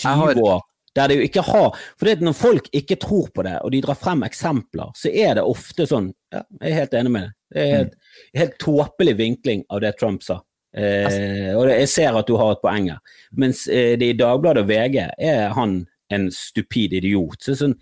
20 0.00 0.42
år. 0.46 0.64
Der 0.96 1.10
det 1.10 1.18
jo 1.18 1.26
ikke 1.26 1.42
har 1.44 1.76
For 2.00 2.22
når 2.24 2.34
folk 2.34 2.68
ikke 2.74 2.96
tror 2.98 3.28
på 3.34 3.44
det, 3.46 3.58
og 3.62 3.70
de 3.70 3.82
drar 3.84 3.98
frem 3.98 4.24
eksempler, 4.26 4.90
så 4.96 5.12
er 5.12 5.36
det 5.38 5.44
ofte 5.46 5.86
sånn 5.86 6.08
Ja, 6.32 6.40
jeg 6.62 6.70
er 6.72 6.78
helt 6.80 6.96
enig 6.98 7.12
med 7.12 7.26
det. 7.26 7.32
Det 7.48 7.60
er 7.62 7.74
helt, 7.76 7.92
mm. 7.92 8.38
helt 8.40 8.56
tåpelig 8.60 9.14
vinkling 9.16 9.62
av 9.72 9.82
det 9.84 9.92
Trump 10.00 10.24
sa. 10.24 10.40
Eh, 10.78 11.52
og 11.58 11.68
jeg 11.72 11.90
ser 11.90 12.16
at 12.18 12.28
du 12.28 12.36
har 12.38 12.54
et 12.54 12.62
poeng 12.62 12.90
her. 12.92 12.98
Mens 13.38 13.66
eh, 13.66 13.96
det 13.98 14.12
i 14.12 14.18
Dagbladet 14.18 14.64
og 14.64 14.70
VG 14.70 14.98
er 15.02 15.54
han 15.56 15.80
en 16.14 16.28
stupid 16.32 16.94
idiot. 17.00 17.40
Så 17.42 17.56
sånn, 17.58 17.74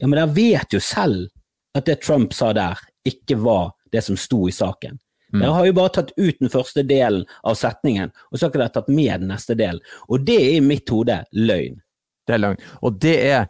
ja, 0.00 0.06
men 0.06 0.18
dere 0.18 0.30
vet 0.36 0.76
jo 0.76 0.82
selv 0.82 1.28
at 1.74 1.88
det 1.88 2.00
Trump 2.04 2.34
sa 2.36 2.52
der, 2.56 2.78
ikke 3.04 3.36
var 3.42 3.74
det 3.92 4.04
som 4.06 4.16
sto 4.18 4.44
i 4.48 4.54
saken. 4.54 4.98
Mm. 5.34 5.40
Dere 5.40 5.54
har 5.56 5.66
jo 5.66 5.76
bare 5.76 5.94
tatt 5.96 6.12
ut 6.16 6.38
den 6.38 6.52
første 6.52 6.84
delen 6.86 7.24
av 7.42 7.58
setningen, 7.58 8.12
og 8.30 8.38
så 8.38 8.46
har 8.46 8.54
dere 8.54 8.70
tatt 8.76 8.90
med 8.92 9.24
den 9.24 9.32
neste 9.34 9.56
delen. 9.58 9.82
Og 10.08 10.22
det 10.26 10.38
er 10.38 10.58
i 10.58 10.64
mitt 10.64 10.90
hode 10.94 11.18
løgn. 11.34 11.80
Det 12.24 12.36
er 12.36 12.40
løgn. 12.40 12.62
Og 12.86 13.00
det 13.02 13.16
er 13.26 13.48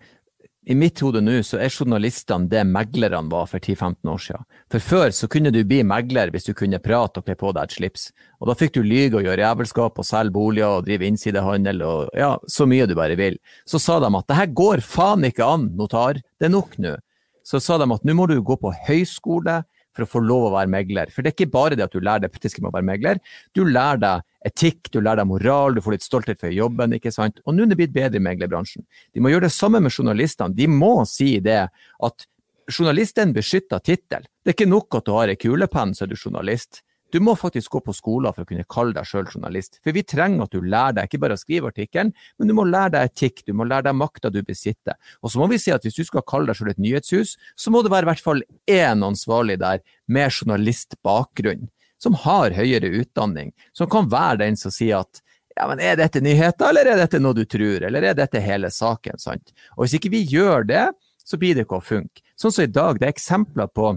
i 0.66 0.74
mitt 0.74 1.00
hode 1.04 1.20
nå 1.20 1.36
så 1.44 1.58
er 1.60 1.72
journalistene 1.72 2.48
det 2.48 2.62
meglerne 2.64 3.28
var 3.32 3.48
for 3.50 3.60
10-15 3.60 4.10
år 4.10 4.22
siden. 4.24 4.46
For 4.72 4.80
før 4.80 5.12
så 5.12 5.28
kunne 5.28 5.52
du 5.52 5.60
bli 5.68 5.82
megler 5.84 6.32
hvis 6.32 6.48
du 6.48 6.54
kunne 6.56 6.80
prate 6.82 7.20
og 7.20 7.26
kle 7.26 7.36
på 7.40 7.52
deg 7.52 7.68
et 7.68 7.76
slips. 7.76 8.06
Og 8.40 8.48
da 8.48 8.56
fikk 8.58 8.76
du 8.76 8.80
lyge 8.84 9.18
og 9.18 9.28
gjøre 9.28 9.44
jævelskap 9.44 10.00
og 10.00 10.08
selge 10.08 10.34
boliger 10.34 10.78
og 10.78 10.86
drive 10.88 11.08
innsidehandel 11.08 11.84
og 11.84 12.16
ja, 12.16 12.32
så 12.48 12.68
mye 12.70 12.88
du 12.88 12.96
bare 12.96 13.18
vil. 13.20 13.36
Så 13.68 13.82
sa 13.82 13.98
de 14.00 14.08
at 14.08 14.30
det 14.30 14.40
her 14.40 14.54
går 14.56 14.84
faen 14.84 15.28
ikke 15.28 15.44
an, 15.44 15.68
notar, 15.76 16.22
det 16.40 16.48
er 16.48 16.56
nok 16.56 16.78
nå. 16.80 16.96
Så 17.44 17.60
sa 17.60 17.76
de 17.80 17.90
at 17.92 18.08
nå 18.08 18.16
må 18.16 18.28
du 18.30 18.38
gå 18.40 18.56
på 18.56 18.72
høyskole 18.86 19.60
for 19.94 20.04
å 20.04 20.10
få 20.10 20.22
lov 20.24 20.48
å 20.48 20.52
være 20.56 20.70
megler. 20.72 21.12
For 21.14 21.22
det 21.22 21.32
er 21.32 21.36
ikke 21.38 21.54
bare 21.54 21.78
det 21.78 21.86
at 21.86 21.94
du 21.94 22.02
lærer 22.02 22.26
deg 22.26 22.34
praktisk 22.34 22.60
med 22.60 22.70
å 22.70 22.74
være 22.76 22.88
megler, 22.90 23.20
du 23.56 23.64
lærer 23.64 24.02
deg 24.02 24.24
etikk, 24.50 24.90
du 24.92 25.00
lærer 25.00 25.22
deg 25.22 25.30
moral, 25.30 25.76
du 25.76 25.82
får 25.84 25.96
litt 25.96 26.06
stolthet 26.06 26.40
for 26.40 26.52
jobben. 26.52 26.96
ikke 26.98 27.12
sant? 27.14 27.40
Og 27.44 27.56
nå 27.56 27.64
er 27.64 27.72
det 27.72 27.80
blitt 27.80 27.96
bedre 27.96 28.20
i 28.20 28.24
meglerbransjen. 28.24 28.84
De 29.14 29.22
må 29.22 29.32
gjøre 29.32 29.48
det 29.48 29.56
samme 29.56 29.80
med 29.84 29.94
journalistene. 29.94 30.56
De 30.56 30.68
må 30.70 30.96
si 31.08 31.38
det 31.44 31.62
at 31.68 32.26
journalisten 32.70 33.34
beskytter 33.36 33.82
tittel. 33.84 34.26
Det 34.42 34.52
er 34.52 34.58
ikke 34.58 34.70
nok 34.70 35.00
at 35.00 35.06
du 35.06 35.14
har 35.16 35.32
ei 35.32 35.38
kulepenn, 35.40 35.94
så 35.96 36.04
er 36.04 36.12
du 36.12 36.18
journalist. 36.18 36.82
Du 37.14 37.20
må 37.22 37.36
faktisk 37.38 37.76
gå 37.76 37.78
på 37.86 37.92
skolen 37.94 38.34
for 38.34 38.42
å 38.42 38.48
kunne 38.48 38.66
kalle 38.66 38.96
deg 38.96 39.06
sjøl 39.06 39.28
journalist. 39.28 39.76
For 39.84 39.94
vi 39.94 40.02
trenger 40.02 40.48
at 40.48 40.54
du 40.54 40.64
lærer 40.64 40.96
deg 40.96 41.06
ikke 41.06 41.20
bare 41.22 41.36
å 41.36 41.38
skrive 41.38 41.70
artikkelen, 41.70 42.10
men 42.10 42.50
du 42.50 42.54
må 42.58 42.64
lære 42.66 42.96
deg 42.96 43.12
etikk, 43.12 43.44
du 43.46 43.52
må 43.54 43.66
lære 43.70 43.86
deg 43.86 43.94
makta 44.00 44.32
du 44.34 44.40
besitter. 44.42 44.96
Og 45.22 45.30
så 45.30 45.38
må 45.38 45.46
vi 45.52 45.60
si 45.62 45.70
at 45.70 45.86
hvis 45.86 45.94
du 45.94 46.02
skal 46.08 46.24
kalle 46.26 46.50
deg 46.50 46.58
sjøl 46.58 46.72
et 46.72 46.82
nyhetshus, 46.82 47.36
så 47.54 47.70
må 47.70 47.84
det 47.86 47.92
være 47.94 48.08
i 48.08 48.10
hvert 48.10 48.24
fall 48.24 48.42
én 48.66 49.06
ansvarlig 49.06 49.60
der 49.62 49.84
med 50.10 50.34
journalistbakgrunn 50.34 51.68
som 52.02 52.18
har 52.24 52.56
høyere 52.58 52.90
utdanning, 52.98 53.54
som 53.72 53.88
kan 53.90 54.10
være 54.10 54.42
den 54.42 54.58
som 54.58 54.74
sier 54.74 55.04
at 55.04 55.22
ja, 55.54 55.68
men 55.70 55.78
er 55.78 55.94
dette 56.00 56.18
nyheter, 56.18 56.66
eller 56.66 56.90
er 56.90 56.98
dette 56.98 57.20
noe 57.22 57.38
du 57.38 57.44
tror, 57.46 57.86
eller 57.86 58.10
er 58.10 58.18
dette 58.18 58.42
hele 58.42 58.72
saken, 58.74 59.22
sant? 59.22 59.54
Og 59.76 59.84
hvis 59.84 60.00
ikke 60.00 60.10
vi 60.16 60.24
gjør 60.34 60.66
det, 60.66 60.88
så 61.24 61.38
blir 61.38 61.54
det 61.54 61.68
ikke 61.68 61.78
å 61.78 61.84
funke. 61.84 62.24
Sånn 62.34 62.52
som 62.52 62.66
i 62.66 62.74
dag, 62.74 62.98
det 62.98 63.06
er 63.06 63.14
eksempler 63.14 63.70
på 63.70 63.94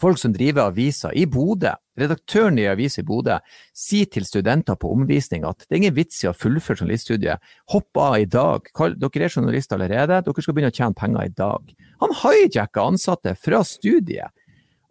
folk 0.00 0.18
som 0.18 0.32
driver 0.34 0.70
aviser 0.70 1.14
i 1.14 1.26
Bodø. 1.30 1.72
Redaktøren 1.96 2.58
i 2.58 2.66
avis 2.68 2.98
i 3.00 3.04
Bodø 3.06 3.38
sier 3.76 4.08
til 4.12 4.26
studenter 4.26 4.76
på 4.80 4.90
omvisning 4.92 5.46
at 5.48 5.62
det 5.62 5.70
er 5.70 5.82
ingen 5.82 5.96
vits 5.96 6.24
i 6.24 6.30
å 6.30 6.34
fullføre 6.36 6.82
journaliststudiet. 6.82 7.44
Hopp 7.72 8.00
av 8.02 8.18
i 8.18 8.26
dag. 8.30 8.66
Dere 8.76 9.28
er 9.28 9.30
journalister 9.30 9.78
allerede, 9.78 10.22
dere 10.26 10.44
skal 10.44 10.56
begynne 10.56 10.72
å 10.74 10.76
tjene 10.76 10.98
penger 10.98 11.30
i 11.30 11.36
dag. 11.38 11.70
Han 12.02 12.18
hijacker 12.22 12.90
ansatte 12.90 13.36
fra 13.38 13.62
studiet 13.64 14.34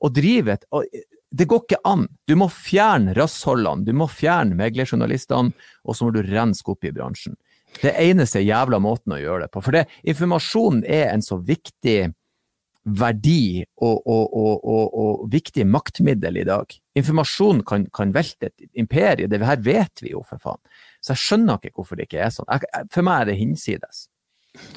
og 0.04 0.16
driver 0.16 0.58
et 0.58 1.06
det 1.36 1.50
går 1.52 1.64
ikke 1.66 1.82
an. 1.84 2.06
Du 2.30 2.36
må 2.40 2.48
fjerne 2.54 3.12
rassholdene, 3.18 3.84
du 3.84 3.92
må 3.98 4.08
fjerne 4.08 4.56
meglerjournalistene, 4.56 5.52
og 5.84 5.98
så 5.98 6.08
må 6.08 6.14
du 6.16 6.22
renske 6.24 6.72
opp 6.72 6.86
i 6.88 6.94
bransjen. 6.96 7.36
Det 7.82 7.92
eneste 8.00 8.40
jævla 8.40 8.80
måten 8.80 9.18
å 9.18 9.20
gjøre 9.20 9.46
det 9.46 9.52
på. 9.52 9.64
For 9.66 9.82
informasjonen 10.08 10.86
er 10.88 11.10
en 11.12 11.26
så 11.26 11.36
viktig 11.44 12.14
verdi 12.86 13.64
og, 13.82 14.06
og, 14.06 14.36
og, 14.38 14.98
og 15.02 15.30
viktig 15.34 15.66
maktmiddel 15.68 16.42
i 16.42 16.48
dag. 16.48 16.76
Informasjon 16.96 17.64
kan, 17.68 17.88
kan 17.94 18.14
velte 18.16 18.52
et 18.52 18.68
imperie, 18.78 19.30
det 19.30 19.42
her 19.42 19.62
vet 19.66 20.04
vi 20.04 20.14
jo, 20.14 20.22
for 20.28 20.42
faen. 20.42 20.62
Så 21.02 21.16
jeg 21.16 21.24
skjønner 21.24 21.58
ikke 21.62 21.82
hvorfor 21.82 21.98
det 21.98 22.08
ikke 22.08 22.22
er 22.26 22.34
sånn. 22.34 22.52
For 22.94 23.06
meg 23.06 23.24
er 23.24 23.32
det 23.32 23.40
hinsides. 23.42 24.06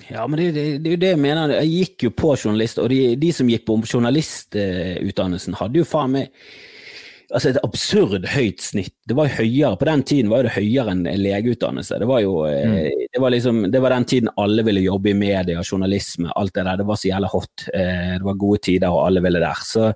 Ja, 0.09 0.25
men 0.27 0.41
det, 0.41 0.49
det, 0.57 0.65
det, 0.83 0.91
er 0.91 0.97
jo 0.97 1.03
det 1.05 1.13
jeg 1.13 1.23
mener. 1.23 1.55
Jeg 1.61 1.75
gikk 1.75 2.09
jo 2.09 2.15
på 2.17 2.33
journalist, 2.35 2.81
og 2.83 2.91
de, 2.93 3.03
de 3.21 3.31
som 3.35 3.51
gikk 3.51 3.67
på 3.69 3.79
journalistutdannelsen, 3.87 5.59
hadde 5.61 5.81
jo 5.81 5.87
faen 5.89 6.17
meg 6.17 6.43
altså 7.29 7.51
et 7.51 7.59
absurd 7.61 8.25
høyt 8.33 8.63
snitt. 8.65 8.95
Det 9.09 9.17
var 9.17 9.31
høyere, 9.33 9.77
På 9.77 9.87
den 9.89 10.03
tiden 10.07 10.31
var 10.33 10.47
det 10.47 10.55
høyere 10.55 10.95
enn 10.95 11.05
legeutdannelse. 11.05 11.99
Det 12.01 12.09
var 12.09 12.23
jo 12.25 12.35
eh, 12.49 12.71
mm. 12.71 13.09
det 13.15 13.23
var 13.23 13.35
liksom, 13.35 13.61
det 13.73 13.83
var 13.85 13.93
den 13.93 14.07
tiden 14.09 14.33
alle 14.41 14.65
ville 14.65 14.85
jobbe 14.85 15.13
i 15.13 15.17
media, 15.19 15.63
journalisme, 15.63 16.31
alt 16.35 16.55
det 16.57 16.65
der. 16.65 16.81
Det 16.81 16.87
var 16.89 17.01
så 17.01 17.11
jævlig 17.11 17.33
hot. 17.35 17.67
Eh, 17.75 18.15
det 18.17 18.29
var 18.29 18.41
gode 18.45 18.63
tider, 18.65 18.95
og 18.95 19.05
alle 19.07 19.25
ville 19.25 19.43
der. 19.45 19.61
Så, 19.65 19.91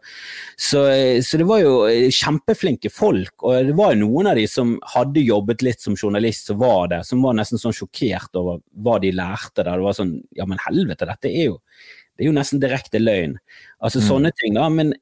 så, 0.56 0.84
så, 1.24 1.40
det 1.40 1.48
var 1.48 1.62
jo 1.62 1.72
eh, 1.88 2.10
kjempeflinke 2.12 2.92
folk. 2.92 3.34
Og 3.48 3.72
det 3.72 3.78
var 3.78 3.94
jo 3.94 4.02
noen 4.04 4.32
av 4.32 4.40
de 4.40 4.46
som 4.50 4.76
hadde 4.94 5.24
jobbet 5.24 5.64
litt 5.64 5.80
som 5.84 5.96
journalist, 5.96 6.52
som 6.52 6.60
var 6.60 6.92
det, 6.92 7.02
som 7.08 7.24
var 7.24 7.38
nesten 7.38 7.60
sånn 7.62 7.76
sjokkert 7.76 8.36
over 8.40 8.60
hva 8.84 9.00
de 9.02 9.14
lærte 9.16 9.64
der. 9.64 9.72
Det 9.72 9.88
var 9.88 9.98
sånn 9.98 10.18
Ja, 10.36 10.44
men 10.48 10.60
helvete, 10.60 11.08
dette 11.08 11.30
er 11.32 11.52
jo 11.52 11.58
det 12.12 12.26
er 12.26 12.28
jo 12.28 12.36
nesten 12.36 12.60
direkte 12.60 13.00
løgn. 13.00 13.38
Altså 13.82 14.02
mm. 14.02 14.04
sånne 14.04 14.30
ting, 14.36 14.56
da. 14.58 14.66
Men 14.70 14.92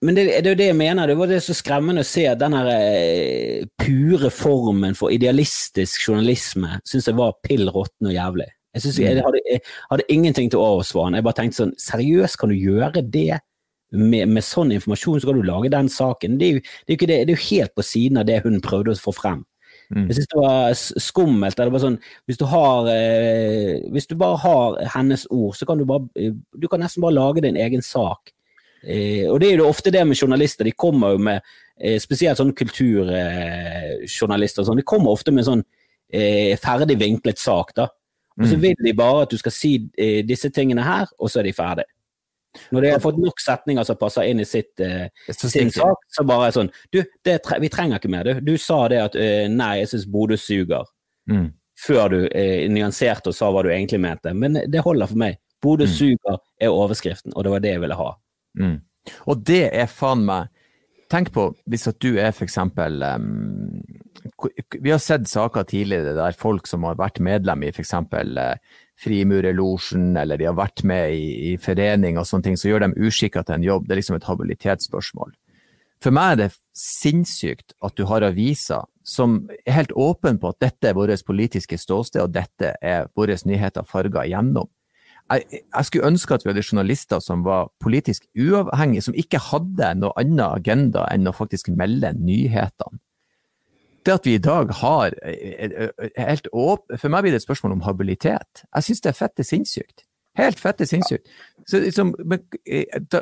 men 0.00 0.16
det, 0.16 0.24
det 0.40 0.48
er 0.48 0.54
jo 0.54 0.60
det 0.60 0.70
jeg 0.70 0.78
mener. 0.78 1.10
Det 1.10 1.16
var 1.18 1.28
det 1.28 1.42
så 1.44 1.54
skremmende 1.56 2.00
å 2.04 2.08
se 2.08 2.24
at 2.30 2.40
den 2.40 2.56
eh, 2.56 3.66
pure 3.80 4.30
formen 4.32 4.96
for 4.96 5.12
idealistisk 5.12 6.06
journalisme 6.08 6.78
syns 6.88 7.10
jeg 7.10 7.18
var 7.18 7.36
pill 7.44 7.68
råtten 7.68 8.08
og 8.08 8.16
jævlig. 8.16 8.48
Jeg, 8.72 8.84
synes, 8.84 8.98
jeg, 9.02 9.20
hadde, 9.26 9.42
jeg 9.50 9.60
hadde 9.90 10.08
ingenting 10.14 10.48
til 10.52 10.62
overs 10.62 10.92
for 10.94 11.04
han. 11.04 11.18
Jeg 11.18 11.26
bare 11.26 11.40
tenkte 11.40 11.64
sånn 11.64 11.76
Seriøst, 11.82 12.38
kan 12.40 12.52
du 12.52 12.56
gjøre 12.56 13.02
det? 13.02 13.42
Med, 13.90 14.30
med, 14.30 14.44
sånn 14.46 14.70
informasjon 14.70 15.18
så 15.18 15.28
kan 15.28 15.40
du 15.40 15.44
lage 15.48 15.72
den 15.74 15.88
saken. 15.90 16.38
Det 16.38 16.46
er, 16.46 16.56
jo, 16.56 16.64
det, 16.86 16.94
er 16.94 17.00
det, 17.00 17.06
det 17.10 17.20
er, 17.20 17.32
jo, 17.34 17.46
helt 17.50 17.74
på 17.74 17.84
siden 17.84 18.20
av 18.22 18.28
det 18.28 18.40
hun 18.46 18.60
prøvde 18.62 18.94
å 18.94 19.02
få 19.02 19.12
frem. 19.16 19.42
Mm. 19.90 20.04
Jeg 20.06 20.16
synes 20.16 20.30
det 20.30 20.40
var 20.40 20.76
skummelt. 21.02 21.58
Det 21.58 21.74
var 21.74 21.82
sånn, 21.82 21.96
hvis, 22.30 22.38
du 22.38 22.46
har, 22.48 22.88
eh, 22.94 23.80
hvis 23.90 24.06
du 24.06 24.14
bare 24.16 24.38
har 24.46 24.78
hennes 24.94 25.26
ord, 25.34 25.58
så 25.58 25.66
kan 25.66 25.82
du 25.82 25.84
bare 25.90 26.30
Du 26.54 26.70
kan 26.70 26.80
nesten 26.80 27.02
bare 27.02 27.18
lage 27.18 27.42
din 27.44 27.58
egen 27.58 27.82
sak. 27.82 28.30
Eh, 28.82 29.30
og 29.30 29.40
det 29.40 29.50
er 29.50 29.56
jo 29.60 29.68
ofte 29.68 29.90
det 29.92 30.06
med 30.08 30.16
journalister. 30.16 30.64
De 30.64 30.72
kommer 30.72 31.10
jo 31.14 31.18
med 31.28 31.40
eh, 31.76 31.98
spesielt 32.00 32.38
sånne 32.40 32.56
kulturjournalister. 32.56 34.62
Eh, 34.62 34.66
sånn, 34.66 34.80
de 34.80 34.88
kommer 34.88 35.10
ofte 35.12 35.30
med 35.34 35.44
en 35.44 35.50
sånn 35.50 35.64
eh, 36.12 36.58
ferdig 36.60 36.98
vinklet 37.00 37.38
sak. 37.40 37.74
da. 37.76 37.88
Og 38.40 38.46
så 38.46 38.56
mm. 38.56 38.62
vil 38.62 38.84
de 38.86 38.96
bare 38.96 39.22
at 39.26 39.32
du 39.32 39.38
skal 39.40 39.54
si 39.54 39.72
eh, 39.98 40.20
disse 40.26 40.50
tingene 40.54 40.84
her, 40.86 41.06
og 41.18 41.30
så 41.30 41.42
er 41.42 41.50
de 41.50 41.56
ferdig. 41.56 41.88
Når 42.74 42.82
de 42.82 42.88
har 42.90 43.02
fått 43.02 43.18
nok 43.22 43.38
setninger 43.38 43.84
som 43.86 43.98
passer 43.98 44.26
inn 44.26 44.40
i 44.42 44.48
sitt, 44.48 44.80
eh, 44.82 45.06
sin 45.30 45.70
sak, 45.70 45.98
så 46.10 46.24
bare 46.26 46.48
er 46.48 46.56
sånn 46.56 46.70
Du, 46.90 46.98
tre 47.22 47.60
vi 47.62 47.70
trenger 47.70 48.00
ikke 48.00 48.10
mer. 48.10 48.26
Du, 48.26 48.40
du 48.42 48.56
sa 48.58 48.88
det 48.90 48.98
at 49.04 49.14
nei, 49.52 49.76
jeg 49.82 49.92
syns 49.92 50.08
Bodø 50.10 50.38
suger. 50.40 50.88
Mm. 51.30 51.52
Før 51.80 52.10
du 52.12 52.18
nyanserte 52.74 53.30
og 53.30 53.36
sa 53.36 53.52
hva 53.54 53.62
du 53.62 53.70
egentlig 53.70 54.00
mente. 54.02 54.34
Men 54.34 54.58
det 54.66 54.82
holder 54.82 55.12
for 55.12 55.22
meg. 55.22 55.38
Bodø 55.62 55.86
mm. 55.86 55.94
suger 55.94 56.42
er 56.58 56.74
overskriften, 56.74 57.36
og 57.36 57.46
det 57.46 57.54
var 57.54 57.62
det 57.62 57.76
jeg 57.76 57.84
ville 57.84 58.00
ha. 58.00 58.10
Mm. 58.58 58.80
Og 59.30 59.44
det 59.46 59.66
er 59.70 59.90
faen 59.90 60.26
meg 60.28 60.50
Tenk 61.10 61.32
på 61.34 61.48
hvis 61.70 61.88
at 61.90 61.98
du 62.02 62.20
er 62.22 62.30
eksempel 62.30 63.02
um, 63.02 63.80
Vi 64.78 64.92
har 64.92 65.00
sett 65.02 65.26
saker 65.26 65.66
tidligere 65.66 66.14
der 66.14 66.36
folk 66.38 66.70
som 66.70 66.86
har 66.86 67.00
vært 67.00 67.18
medlem 67.18 67.64
i 67.66 67.72
eksempel 67.72 68.38
uh, 68.38 68.54
Frimurerlosjen, 69.00 70.12
eller 70.20 70.38
de 70.38 70.46
har 70.46 70.58
vært 70.58 70.84
med 70.84 71.14
i, 71.16 71.28
i 71.50 71.52
forening 71.58 72.18
og 72.20 72.26
sånne 72.28 72.50
ting, 72.50 72.58
så 72.60 72.68
gjør 72.68 72.84
dem 72.84 72.96
uskikka 73.00 73.42
til 73.48 73.56
en 73.56 73.64
jobb. 73.64 73.86
Det 73.88 73.94
er 73.94 74.00
liksom 74.02 74.18
et 74.18 74.26
habilitetsspørsmål. 74.28 75.32
For 76.04 76.12
meg 76.12 76.34
er 76.34 76.40
det 76.42 76.48
sinnssykt 76.76 77.72
at 77.80 77.96
du 77.96 78.04
har 78.08 78.26
aviser 78.28 78.84
som 79.08 79.40
er 79.64 79.78
helt 79.78 79.94
åpen 79.96 80.36
på 80.40 80.52
at 80.52 80.60
dette 80.60 80.90
er 80.90 80.98
vårt 80.98 81.24
politiske 81.26 81.80
ståsted, 81.80 82.20
og 82.26 82.36
dette 82.36 82.74
er 82.76 83.08
våre 83.16 83.38
nyheter 83.48 83.88
farga 83.88 84.26
igjennom 84.28 84.68
jeg, 85.30 85.60
jeg, 85.60 85.86
skulle 85.86 86.08
ønske 86.10 86.34
at 86.34 86.44
vi 86.44 86.50
hadde 86.50 86.64
journalister 86.64 87.22
som 87.22 87.44
var 87.46 87.70
politisk 87.82 88.26
uavhengige, 88.38 89.04
som 89.06 89.16
ikke 89.18 89.40
hadde 89.50 89.92
noe 90.00 90.14
annen 90.20 90.42
agenda 90.48 91.06
enn 91.12 91.30
å 91.30 91.36
faktisk 91.36 91.70
melde 91.74 92.12
nyhetene. 92.18 93.00
Det 94.06 94.14
at 94.16 94.26
vi 94.26 94.36
i 94.38 94.40
dag 94.40 94.70
har 94.80 95.12
eh, 95.22 95.66
eh, 95.66 95.90
eh, 95.90 96.12
helt 96.16 96.46
åp 96.56 96.86
For 96.96 97.12
meg 97.12 97.26
blir 97.26 97.34
det 97.34 97.42
et 97.42 97.44
spørsmål 97.44 97.74
om 97.76 97.82
habilitet. 97.84 98.62
Jeg 98.64 98.86
syns 98.86 99.04
det 99.04 99.10
er 99.12 99.18
fette 99.18 99.44
sinnssykt. 99.44 100.06
Helt 100.38 100.62
fette 100.62 100.86
sinnssykt. 100.88 101.28
Så, 101.68 101.82
liksom, 101.82 102.14
da, 103.12 103.20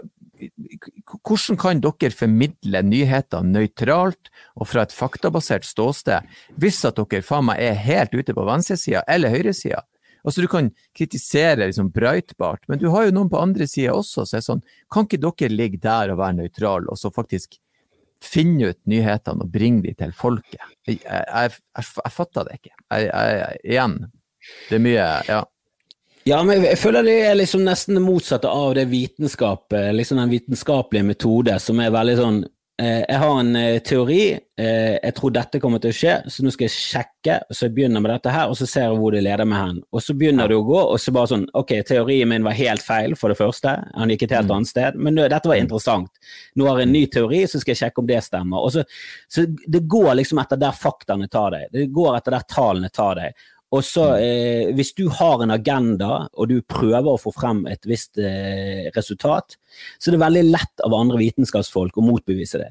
hvordan 1.27 1.59
kan 1.59 1.83
dere 1.83 2.15
formidle 2.15 2.83
nyheter 2.87 3.43
nøytralt 3.43 4.31
og 4.55 4.69
fra 4.71 4.85
et 4.87 4.95
faktabasert 4.95 5.67
ståsted, 5.67 6.29
hvis 6.61 6.79
at 6.87 7.01
dere 7.01 7.27
faen 7.27 7.49
meg 7.49 7.65
er 7.65 7.81
helt 7.83 8.15
ute 8.15 8.37
på 8.37 8.47
venstresida 8.47 9.03
eller 9.11 9.35
høyresida? 9.35 9.83
Altså, 10.29 10.45
du 10.45 10.51
kan 10.53 10.69
kritisere 10.97 11.71
liksom 11.71 11.89
Breitbart, 11.95 12.67
men 12.69 12.81
du 12.83 12.91
har 12.93 13.07
jo 13.07 13.15
noen 13.17 13.31
på 13.33 13.41
andre 13.41 13.65
sida 13.71 13.95
også, 13.97 14.27
så 14.29 14.37
er 14.37 14.45
sånn, 14.45 14.61
kan 14.93 15.09
ikke 15.09 15.23
dere 15.25 15.55
ligge 15.55 15.81
der 15.81 16.13
og 16.13 16.21
være 16.21 16.43
nøytrale, 16.43 16.91
og 16.93 17.01
så 17.01 17.09
faktisk 17.15 17.57
finne 18.21 18.73
ut 18.73 18.81
nyhetene 18.91 19.47
og 19.47 19.53
bringe 19.55 19.87
de 19.87 19.95
til 19.97 20.13
folket? 20.17 20.61
Jeg, 20.89 21.01
jeg, 21.05 21.55
jeg, 21.55 21.87
jeg 22.05 22.15
fatter 22.15 22.49
det 22.49 22.59
ikke. 22.59 22.75
igjen, 23.63 24.03
det 24.69 24.81
er 24.81 24.85
mye 24.85 25.07
Ja. 25.29 25.45
Ja, 26.29 26.43
men 26.45 26.61
jeg 26.61 26.77
føler 26.77 27.07
det 27.07 27.15
er 27.25 27.37
liksom 27.39 27.63
nesten 27.65 27.97
det 27.97 28.03
motsatte 28.05 28.51
av 28.53 28.75
det 28.77 28.85
vitenskapet, 28.91 29.95
liksom 29.95 30.19
den 30.21 30.33
vitenskapelige 30.35 31.07
metode, 31.07 31.55
som 31.63 31.79
er 31.81 31.95
veldig 31.95 32.17
sånn 32.19 32.41
eh, 32.43 32.51
Jeg 32.79 33.19
har 33.19 33.41
en 33.41 33.57
eh, 33.59 33.81
teori, 33.83 34.23
eh, 34.39 34.93
jeg 35.03 35.15
tror 35.17 35.33
dette 35.35 35.59
kommer 35.59 35.81
til 35.83 35.91
å 35.91 35.97
skje, 35.99 36.13
så 36.31 36.45
nå 36.47 36.53
skal 36.55 36.69
jeg 36.69 36.75
sjekke. 36.77 37.39
Så 37.51 37.67
jeg 37.67 37.75
begynner 37.75 38.05
med 38.05 38.13
dette 38.13 38.31
her, 38.31 38.53
og 38.53 38.55
så 38.55 38.69
ser 38.71 38.85
jeg 38.87 39.01
hvor 39.01 39.17
det 39.17 39.25
leder 39.27 39.49
meg 39.51 39.65
hen. 39.65 39.81
Og 39.91 40.05
så 40.05 40.15
begynner 40.15 40.47
det 40.47 40.61
å 40.61 40.67
gå, 40.69 40.79
og 40.85 41.01
så 41.03 41.15
bare 41.17 41.33
sånn 41.33 41.49
Ok, 41.59 41.75
teorien 41.89 42.31
min 42.31 42.47
var 42.47 42.55
helt 42.55 42.85
feil, 42.87 43.17
for 43.19 43.35
det 43.35 43.39
første. 43.41 43.75
Han 43.99 44.15
gikk 44.15 44.29
et 44.29 44.37
helt 44.37 44.47
mm. 44.47 44.55
annet 44.55 44.71
sted. 44.71 45.01
Men 45.03 45.19
dette 45.19 45.51
var 45.51 45.59
mm. 45.59 45.65
interessant. 45.67 46.23
Nå 46.55 46.71
har 46.71 46.79
jeg 46.79 46.89
en 46.89 46.95
ny 46.95 47.05
teori, 47.19 47.43
så 47.51 47.59
skal 47.59 47.75
jeg 47.75 47.83
sjekke 47.83 48.05
om 48.05 48.11
det 48.13 48.23
stemmer. 48.29 48.63
Og 48.63 48.77
så, 48.77 48.87
så 49.27 49.49
det 49.49 49.83
går 49.91 50.13
liksom 50.21 50.43
etter 50.45 50.63
der 50.63 50.79
faktaene 50.87 51.27
tar 51.33 51.57
deg. 51.57 51.71
Det 51.75 51.89
går 51.99 52.21
etter 52.21 52.39
der 52.39 52.47
tallene 52.55 52.95
tar 52.95 53.19
deg. 53.19 53.49
Og 53.75 53.85
så, 53.85 54.05
mm. 54.15 54.23
eh, 54.25 54.75
Hvis 54.77 54.95
du 54.97 55.09
har 55.13 55.43
en 55.45 55.53
agenda, 55.53 56.27
og 56.33 56.49
du 56.49 56.61
prøver 56.63 57.11
å 57.13 57.21
få 57.21 57.33
frem 57.37 57.67
et 57.69 57.85
visst 57.89 58.19
eh, 58.19 58.89
resultat, 58.97 59.59
så 59.99 60.11
er 60.11 60.17
det 60.17 60.25
veldig 60.25 60.45
lett 60.49 60.85
av 60.85 60.97
andre 60.97 61.21
vitenskapsfolk 61.21 61.99
å 61.99 62.07
motbevise 62.07 62.63
det. 62.63 62.71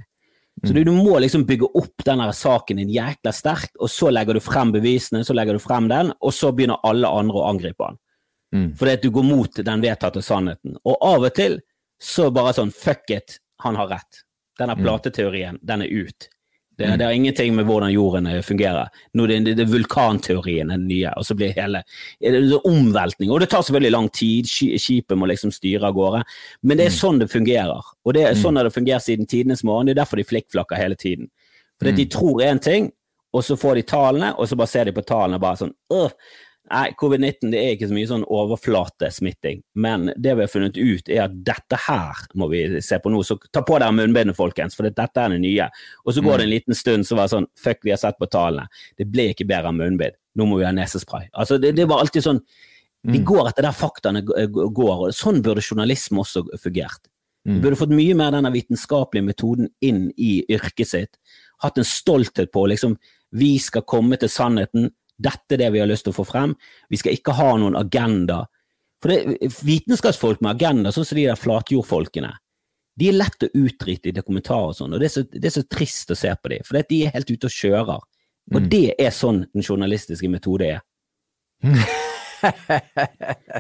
Så 0.65 0.73
du, 0.73 0.81
mm. 0.81 0.85
du, 0.87 0.91
må 0.97 1.19
liksom 1.21 1.45
bygge 1.45 1.69
opp 1.77 2.01
denne 2.05 2.31
saken 2.33 2.79
din 2.81 2.89
jækla 2.89 3.33
sterkt, 3.35 3.75
og 3.77 3.91
så 3.93 4.09
legger 4.09 4.39
du 4.39 4.41
frem 4.41 4.71
bevisene, 4.73 5.21
så 5.25 5.35
legger 5.37 5.57
du 5.57 5.61
frem 5.61 5.85
den, 5.91 6.09
og 6.17 6.33
så 6.33 6.49
begynner 6.49 6.81
alle 6.87 7.11
andre 7.13 7.43
å 7.43 7.49
angripe 7.51 7.91
den. 7.91 7.99
Mm. 8.55 8.69
Fordi 8.79 8.95
at 8.97 9.03
du 9.03 9.11
går 9.13 9.27
mot 9.27 9.59
den 9.69 9.83
vedtatte 9.83 10.23
sannheten. 10.25 10.79
Og 10.81 10.97
av 11.03 11.27
og 11.27 11.35
til 11.37 11.59
så 12.01 12.31
bare 12.33 12.55
sånn 12.57 12.73
fuck 12.73 13.13
it, 13.13 13.37
han 13.61 13.77
har 13.77 13.91
rett. 13.91 14.23
Denne 14.57 14.73
mm. 14.77 14.81
plateteorien, 14.81 15.61
den 15.61 15.85
er 15.85 15.93
ut. 15.93 16.29
Det, 16.78 16.86
mm. 16.86 16.97
det, 16.97 17.05
har 17.05 17.11
ingenting 17.11 17.55
med 17.55 17.65
hvordan 17.65 17.91
jorden 17.91 18.28
eh, 18.30 18.41
fungerer. 18.45 18.89
Nå 19.17 19.25
det, 19.28 19.39
det, 19.47 19.55
det 19.57 19.65
vulkanteorien 19.71 20.69
er 20.69 20.78
den 20.78 20.88
nye, 20.91 21.13
og 21.17 21.25
så 21.25 21.36
blir 21.38 21.55
hele 21.57 21.82
det 22.21 22.34
er 22.38 22.67
omveltning. 22.69 23.32
Og 23.34 23.41
det 23.41 23.49
tar 23.49 23.65
selvfølgelig 23.65 23.93
lang 23.95 24.09
tid, 24.13 24.49
skipet 24.49 25.17
må 25.17 25.30
liksom 25.32 25.53
styre 25.53 25.89
av 25.89 25.97
gårde, 25.97 26.21
men 26.61 26.78
det 26.78 26.88
er 26.88 26.93
mm. 26.93 26.99
sånn 26.99 27.23
det 27.23 27.32
fungerer. 27.34 27.93
Og 28.05 28.13
det 28.17 28.28
er 28.28 28.38
mm. 28.38 28.41
sånn 28.43 28.59
det 28.59 28.67
har 28.67 28.78
fungert 28.78 29.07
siden 29.07 29.30
tidenes 29.30 29.65
morgen. 29.65 29.89
Det 29.89 29.97
er 29.97 30.03
derfor 30.03 30.21
de 30.21 30.28
flikkflakker 30.30 30.80
hele 30.80 30.99
tiden. 30.99 31.32
Fordi 31.82 31.95
mm. 31.95 31.99
de 32.01 32.07
tror 32.13 32.45
én 32.45 32.61
ting, 32.61 32.91
og 33.34 33.43
så 33.45 33.57
får 33.59 33.80
de 33.80 33.88
tallene, 33.89 34.34
og 34.38 34.49
så 34.49 34.57
bare 34.57 34.71
ser 34.71 34.88
de 34.88 34.93
på 34.95 35.05
tallene 35.05 35.41
bare 35.41 35.59
sånn 35.59 35.73
Åh, 35.93 36.13
Nei, 36.68 36.88
covid-19 36.99 37.51
det 37.53 37.59
er 37.61 37.76
ikke 37.76 37.88
så 37.88 37.95
mye 37.95 38.07
sånn 38.09 38.24
overflatesmitting, 38.28 39.61
men 39.80 40.09
det 40.20 40.34
vi 40.36 40.43
har 40.43 40.51
funnet 40.51 40.76
ut 40.76 41.11
er 41.11 41.22
at 41.24 41.36
dette 41.47 41.80
her 41.86 42.24
må 42.36 42.49
vi 42.51 42.65
se 42.84 42.99
på 42.99 43.11
nå. 43.13 43.22
Så 43.24 43.38
ta 43.55 43.63
på 43.63 43.78
dere 43.80 43.95
munnbindet, 43.95 44.36
folkens, 44.36 44.76
for 44.76 44.89
dette 44.89 45.24
er 45.24 45.32
det 45.32 45.39
nye. 45.43 45.70
Og 46.03 46.18
så 46.18 46.24
går 46.26 46.41
det 46.41 46.47
en 46.47 46.51
liten 46.51 46.78
stund, 46.78 47.07
så 47.07 47.15
var 47.15 47.30
det 47.30 47.36
sånn 47.38 47.49
fuck, 47.63 47.80
vi 47.88 47.93
har 47.95 48.01
sett 48.01 48.20
på 48.20 48.28
tallene. 48.34 48.68
Det 48.99 49.07
ble 49.07 49.30
ikke 49.32 49.47
bedre 49.47 49.72
av 49.72 49.80
munnbind. 49.80 50.20
Nå 50.38 50.49
må 50.49 50.59
vi 50.59 50.68
ha 50.68 50.74
nesespray. 50.76 51.30
Altså, 51.32 51.55
det, 51.61 51.72
det 51.78 51.88
var 51.89 52.03
alltid 52.03 52.28
sånn 52.28 52.43
Vi 53.07 53.22
mm. 53.22 53.26
går 53.30 53.47
etter 53.47 53.63
der 53.63 53.76
faktaene 53.78 54.24
går, 54.26 54.95
og 55.07 55.15
sånn 55.15 55.39
burde 55.45 55.63
journalisme 55.63 56.20
også 56.26 56.43
fungert. 56.59 57.05
Vi 57.47 57.55
mm. 57.55 57.59
burde 57.63 57.80
fått 57.80 57.95
mye 57.95 58.15
mer 58.18 58.34
denne 58.36 58.51
vitenskapelige 58.51 59.24
metoden 59.24 59.70
inn 59.80 60.09
i 60.20 60.41
yrket 60.51 60.89
sitt. 60.89 61.20
Hatt 61.63 61.80
en 61.80 61.88
stolthet 61.88 62.51
på 62.51 62.65
liksom 62.68 62.97
Vi 63.38 63.57
skal 63.59 63.86
komme 63.88 64.18
til 64.20 64.32
sannheten 64.32 64.89
dette 65.18 65.55
er 65.55 65.63
det 65.63 65.72
vi 65.74 65.82
har 65.82 65.89
lyst 65.89 66.07
til 66.07 66.13
å 66.13 66.20
få 66.20 66.28
frem. 66.28 66.55
Vi 66.91 66.99
skal 67.01 67.18
ikke 67.18 67.36
ha 67.38 67.53
noen 67.59 67.78
agenda. 67.80 68.43
For 69.03 69.13
det, 69.13 69.51
Vitenskapsfolk 69.65 70.41
med 70.41 70.55
agenda, 70.55 70.93
sånn 70.93 71.07
som 71.07 71.20
de 71.20 71.28
der 71.30 71.39
flatjordfolkene, 71.39 72.34
de 72.97 73.11
er 73.11 73.20
lett 73.20 73.45
å 73.45 73.51
utrite 73.53 74.09
i 74.09 74.15
dokumentarer 74.15 74.72
og 74.72 74.78
sånn, 74.78 74.95
og 74.95 75.01
det 75.01 75.09
er, 75.09 75.13
så, 75.13 75.24
det 75.30 75.45
er, 75.45 75.53
så, 75.53 75.65
trist 75.70 76.13
å 76.13 76.18
se 76.18 76.32
på 76.34 76.53
dem, 76.53 76.65
for 76.65 76.82
de 76.82 77.03
er 77.05 77.13
helt 77.13 77.30
ute 77.30 77.49
og 77.49 77.53
kjører. 77.53 78.05
Og 78.47 78.59
mm. 78.63 78.68
det 78.72 78.86
er 78.97 79.13
sånn 79.13 79.43
den 79.51 79.65
journalistiske 79.65 80.30
metode 80.32 80.78
er. 80.78 80.84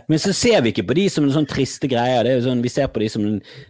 Men 0.07 0.19
så 0.21 0.33
ser 0.35 0.61
vi 0.63 0.71
ikke 0.71 0.85
på 0.89 0.97
de 0.97 1.05
som 1.11 1.25
en 1.25 1.33
sånn 1.33 1.49
triste 1.49 1.89
greier. 1.91 2.25
Det 2.25 2.33
er 2.33 2.45
sånn, 2.45 2.63
vi 2.63 2.71
ser 2.71 2.89
på 2.93 3.01
de 3.01 3.09
som 3.11 3.25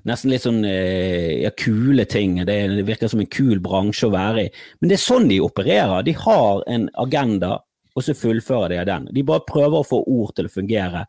nesten 0.08 0.32
litt 0.32 0.46
sånn 0.46 0.64
eh, 0.68 1.44
ja, 1.46 1.52
kule 1.58 2.06
ting. 2.10 2.38
Det, 2.44 2.58
det, 2.76 2.86
virker 2.88 3.12
som 3.12 3.24
en 3.24 3.32
kul 3.32 3.62
bransje 3.64 4.10
å 4.10 4.14
være 4.14 4.48
i. 4.48 4.52
Men 4.80 4.92
det 4.92 5.00
er 5.00 5.06
sånn 5.06 5.30
de 5.32 5.40
opererer. 5.44 6.06
De 6.08 6.16
har 6.18 6.64
en 6.68 6.90
agenda, 7.06 7.58
og 7.98 8.06
så 8.06 8.14
fullfører 8.18 8.76
de 8.76 8.84
den. 8.86 9.10
De 9.16 9.26
bare 9.26 9.45
prøver 9.48 9.80
å 9.80 9.88
få 9.88 10.04
ord 10.06 10.36
til 10.38 10.50
å 10.50 10.54
fungere 10.54 11.08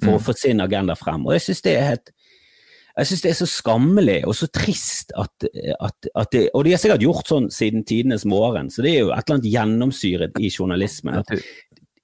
for 0.00 0.14
mm. 0.14 0.16
å 0.16 0.24
få 0.24 0.34
sin 0.38 0.64
agenda 0.64 0.96
frem. 0.96 1.26
Og 1.28 1.36
jeg 1.36 1.44
synes 1.48 1.64
det 1.66 1.76
er 1.76 1.88
helt 1.92 2.12
jeg 3.00 3.06
synes 3.06 3.22
det 3.22 3.30
er 3.30 3.36
så 3.38 3.46
skammelig 3.48 4.16
og 4.28 4.34
så 4.36 4.48
trist 4.52 5.12
at, 5.16 5.46
at, 5.46 6.08
at 6.10 6.32
det, 6.34 6.40
Og 6.58 6.66
de 6.66 6.72
har 6.74 6.80
sikkert 6.82 7.04
gjort 7.04 7.30
sånn 7.30 7.46
siden 7.54 7.84
tidenes 7.86 8.26
morgen, 8.28 8.68
så 8.68 8.82
det 8.84 8.92
er 8.92 9.04
jo 9.04 9.12
et 9.14 9.22
eller 9.22 9.38
annet 9.38 9.52
gjennomsyret 9.52 10.40
i 10.42 10.50
journalismen. 10.50 11.20
At, 11.22 11.30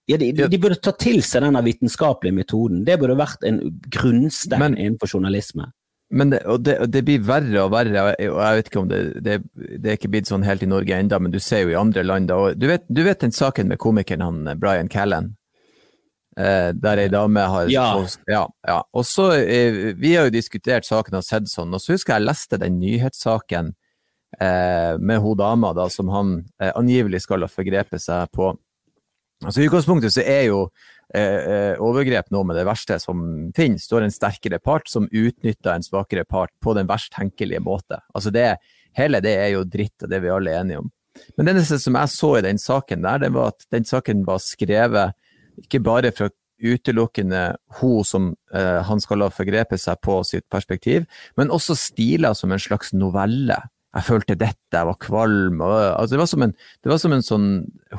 ja, 0.07 0.18
de, 0.22 0.30
de, 0.39 0.61
burde 0.62 0.78
ta 0.80 0.95
til 0.97 1.18
seg 1.26 1.43
denne 1.43 1.61
vitenskapelige 1.66 2.39
metoden. 2.39 2.84
Det 2.87 2.97
burde 3.01 3.18
vært 3.18 3.45
en 3.49 3.59
grunnstein 3.93 4.76
innenfor 4.76 5.11
journalisme. 5.18 5.66
Men 6.11 6.30
det, 6.30 6.40
og 6.46 6.62
det, 6.62 6.76
det, 6.94 7.02
blir 7.07 7.24
verre 7.26 7.64
og 7.64 7.72
verre, 7.74 8.02
og 8.14 8.38
jeg, 8.38 8.59
vet 8.59 8.68
ikke 8.70 8.82
om 8.84 8.90
det, 8.90 9.00
det, 9.26 9.40
det 9.82 9.90
er 9.90 9.96
ikke 9.98 10.11
blitt 10.12 10.28
sånn 10.30 10.44
helt 10.46 10.62
i 10.62 10.68
Norge 10.70 10.94
enda, 10.94 11.18
men 11.18 11.34
du 11.34 11.40
ser 11.42 11.64
jo 11.64 11.72
i 11.72 11.78
andre 11.78 12.04
land. 12.07 12.30
Og 12.30 12.54
du, 12.54 12.68
vet, 12.70 12.86
du 12.86 13.02
vet 13.07 13.24
den 13.24 13.34
saken 13.34 13.72
med 13.72 13.80
komikeren 13.82 14.22
han, 14.22 14.44
eh, 14.46 14.59
Brian 14.61 14.90
Callen? 14.92 15.32
Eh, 16.38 16.68
der 16.76 17.00
ei 17.00 17.09
dame 17.09 17.40
har 17.48 17.70
ja. 17.72 17.88
ja, 18.28 18.42
ja. 18.68 18.78
Og 18.92 19.07
så, 19.09 19.30
eh, 19.40 19.96
Vi 19.96 20.12
har 20.14 20.28
jo 20.28 20.34
diskutert 20.34 20.84
saken 20.84 21.16
og 21.16 21.24
sett 21.24 21.48
sånn, 21.48 21.72
og 21.74 21.80
så 21.80 21.94
husker 21.96 22.12
jeg 22.14 22.22
jeg 22.22 22.28
leste 22.28 22.61
den 22.61 22.76
nyhetssaken 22.78 23.72
eh, 24.38 24.94
med 25.00 25.22
hun 25.24 25.38
dama 25.40 25.72
da, 25.74 25.88
som 25.90 26.12
han 26.12 26.36
eh, 26.61 26.70
angivelig 26.76 27.24
skal 27.24 27.42
ha 27.42 27.50
forgrepet 27.50 28.04
seg 28.04 28.30
på. 28.36 28.52
Altså 29.44 29.62
I 29.62 29.66
utgangspunktet 29.68 30.14
så 30.14 30.22
er 30.22 30.46
jo 30.50 30.66
overgrep 31.14 32.32
nå 32.34 32.40
med 32.44 32.57
det 32.59 32.64
verste 32.66 32.98
som 32.98 33.20
finnes. 33.57 33.84
Du 33.86 33.94
har 33.94 34.02
en 34.04 34.12
sterkere 34.12 34.59
part 34.59 34.88
som 34.90 35.07
utnytter 35.07 35.70
en 35.72 35.84
svakere 35.86 36.24
part 36.26 36.50
på 36.61 36.74
den 36.74 36.88
verst 36.90 37.12
tenkelige 37.14 37.62
måte. 37.62 38.00
Altså 38.12 38.32
det, 38.34 38.57
hele 38.98 39.20
det 39.24 39.36
er 39.38 39.52
jo 39.54 39.62
dritt, 39.70 39.94
og 40.02 40.11
det 40.11 40.18
er 40.18 40.24
vi 40.24 40.32
alle 40.34 40.57
enige 40.59 40.82
om. 40.82 40.90
Men 41.36 41.46
det 41.46 41.54
eneste 41.54 41.78
som 41.80 41.96
jeg 41.96 42.12
så 42.12 42.32
i 42.38 42.44
den 42.44 42.59
saken 42.61 43.07
der, 43.07 43.22
det 43.22 43.32
var 43.36 43.54
at 43.54 43.68
den 43.72 43.86
saken 43.88 44.26
var 44.26 44.42
skrevet 44.42 45.16
ikke 45.62 45.80
bare 45.84 46.12
fra 46.12 46.28
utelukkende 46.57 47.57
hun 47.80 48.04
som 48.04 48.28
eh, 48.54 48.80
han 48.88 49.00
skal 49.00 49.26
ha 49.26 49.32
forgrepet 49.32 49.80
seg 49.80 50.00
på 50.04 50.18
sitt 50.24 50.46
perspektiv, 50.52 51.04
men 51.36 51.52
også 51.52 51.76
stiler 51.78 52.36
som 52.36 52.52
en 52.52 52.62
slags 52.62 52.94
novelle 52.96 53.59
jeg 53.97 54.05
følte 54.05 54.36
dette, 54.36 54.74
jeg 54.74 54.88
var 54.88 54.99
kvalm. 55.01 55.61
Og, 55.64 55.74
altså, 55.74 56.16
det, 56.16 56.20
var 56.20 56.47
en, 56.47 56.55
det 56.84 56.90
var 56.92 56.99
som 57.01 57.14
en 57.16 57.24
sånn 57.24 57.47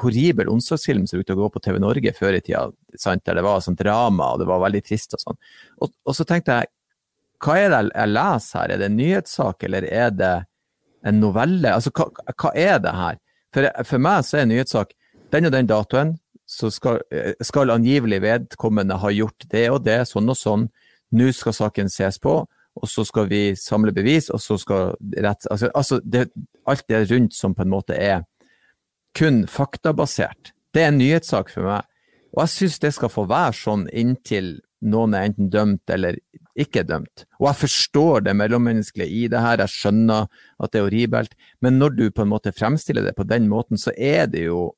horribel 0.03 0.51
onsdagsfilm 0.51 1.07
som 1.09 1.17
brukte 1.17 1.33
å 1.33 1.39
gå 1.39 1.47
på 1.55 1.61
TV 1.65 1.79
Norge 1.81 2.13
før 2.17 2.37
i 2.37 2.41
tida, 2.43 2.67
sant? 3.01 3.23
der 3.25 3.39
det 3.39 3.45
var 3.47 3.63
sånn 3.65 3.79
drama 3.79 4.33
og 4.33 4.43
det 4.43 4.49
var 4.49 4.61
veldig 4.67 4.83
trist 4.85 5.17
og 5.17 5.23
sånn. 5.23 5.39
Og, 5.81 5.89
og, 6.05 6.13
så 6.17 6.27
tenkte 6.29 6.59
jeg, 6.59 6.71
hva 7.43 7.57
er 7.61 7.73
det 7.73 7.81
jeg 7.87 8.13
leser 8.13 8.61
her, 8.61 8.73
er 8.73 8.81
det 8.81 8.89
en 8.91 8.99
nyhetssak 8.99 9.65
eller 9.67 9.89
er 9.89 10.13
det 10.13 10.35
en 11.07 11.19
novelle? 11.21 11.73
Altså, 11.73 11.93
hva, 11.97 12.09
hva 12.33 12.53
er 12.53 12.77
det 12.83 12.93
her? 12.97 13.19
For, 13.55 13.69
for, 13.89 14.03
meg 14.03 14.27
så 14.27 14.37
er 14.37 14.45
en 14.45 14.53
nyhetssak 14.53 14.93
den 15.33 15.49
og 15.49 15.55
den 15.55 15.69
datoen, 15.69 16.13
så 16.47 16.69
skal, 16.71 17.01
skal 17.43 17.73
angivelig 17.73 18.21
vedkommende 18.23 18.99
ha 19.01 19.09
gjort 19.11 19.49
det 19.51 19.65
og 19.73 19.81
det, 19.83 20.03
sånn 20.07 20.29
og 20.31 20.37
sånn. 20.39 20.69
Nå 21.17 21.31
skal 21.35 21.55
saken 21.55 21.89
ses 21.91 22.19
på 22.21 22.37
og 22.81 22.89
så 22.91 23.05
skal 23.07 23.27
vi 23.31 23.41
samle 23.57 23.93
bevis, 23.95 24.29
og 24.33 24.41
så 24.43 24.57
skal 24.61 24.95
rett 25.17 25.47
Altså, 25.51 25.71
altså 25.73 25.99
det, 26.03 26.27
alt 26.65 26.87
det 26.89 27.05
rundt 27.11 27.35
som 27.35 27.55
på 27.55 27.65
en 27.65 27.73
måte 27.73 27.97
er 27.97 28.23
kun 29.17 29.45
faktabasert, 29.49 30.53
det 30.73 30.83
er 30.83 30.91
en 30.91 30.99
nyhetssak 31.01 31.49
for 31.49 31.65
meg. 31.65 31.87
Og 32.35 32.43
jeg 32.43 32.53
syns 32.53 32.79
det 32.83 32.93
skal 32.93 33.09
få 33.09 33.25
være 33.29 33.55
sånn 33.57 33.87
inntil 33.89 34.57
noen 34.85 35.15
er 35.17 35.27
enten 35.29 35.49
dømt 35.49 35.89
eller 35.89 36.17
ikke 36.57 36.83
dømt. 36.85 37.25
Og 37.39 37.49
jeg 37.49 37.59
forstår 37.63 38.27
det 38.27 38.35
mellommenneskelige 38.37 39.23
i 39.23 39.27
det 39.31 39.41
her, 39.41 39.63
jeg 39.63 39.73
skjønner 39.73 40.27
at 40.27 40.73
det 40.73 40.81
er 40.81 40.87
horribelt, 40.87 41.37
men 41.65 41.79
når 41.81 41.95
du 41.97 42.03
på 42.11 42.25
en 42.25 42.33
måte 42.33 42.53
fremstiller 42.55 43.05
det 43.05 43.15
på 43.17 43.25
den 43.27 43.49
måten, 43.49 43.79
så 43.81 43.93
er 43.97 44.27
det 44.29 44.47
jo 44.47 44.69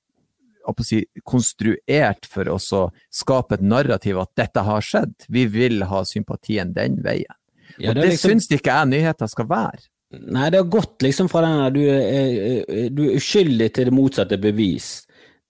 si, 0.86 1.02
konstruert 1.28 2.28
for 2.30 2.52
å 2.52 2.60
skape 2.60 3.58
et 3.58 3.66
narrativ 3.66 4.20
at 4.22 4.32
dette 4.39 4.64
har 4.64 4.86
skjedd. 4.86 5.16
Vi 5.28 5.47
vil 5.52 5.84
ha 5.89 6.04
sympatien 6.08 6.74
den 6.76 7.00
veien. 7.04 7.38
Ja, 7.80 7.93
det, 7.93 8.03
det 8.03 8.13
liksom... 8.13 8.36
syns 8.36 8.49
ikke 8.51 8.75
jeg 8.75 8.91
nyheter 8.91 9.32
skal 9.32 9.49
være. 9.49 9.88
Nei, 10.09 10.47
det 10.49 10.57
har 10.57 10.71
gått 10.73 11.03
liksom 11.05 11.27
fra 11.30 11.43
den 11.45 11.75
du, 11.75 11.84
er, 11.86 12.89
du 12.89 13.03
er 13.05 13.19
uskyldig 13.19 13.69
til 13.75 13.89
det 13.89 13.93
motsatte 13.93 14.39
bevis. 14.41 15.03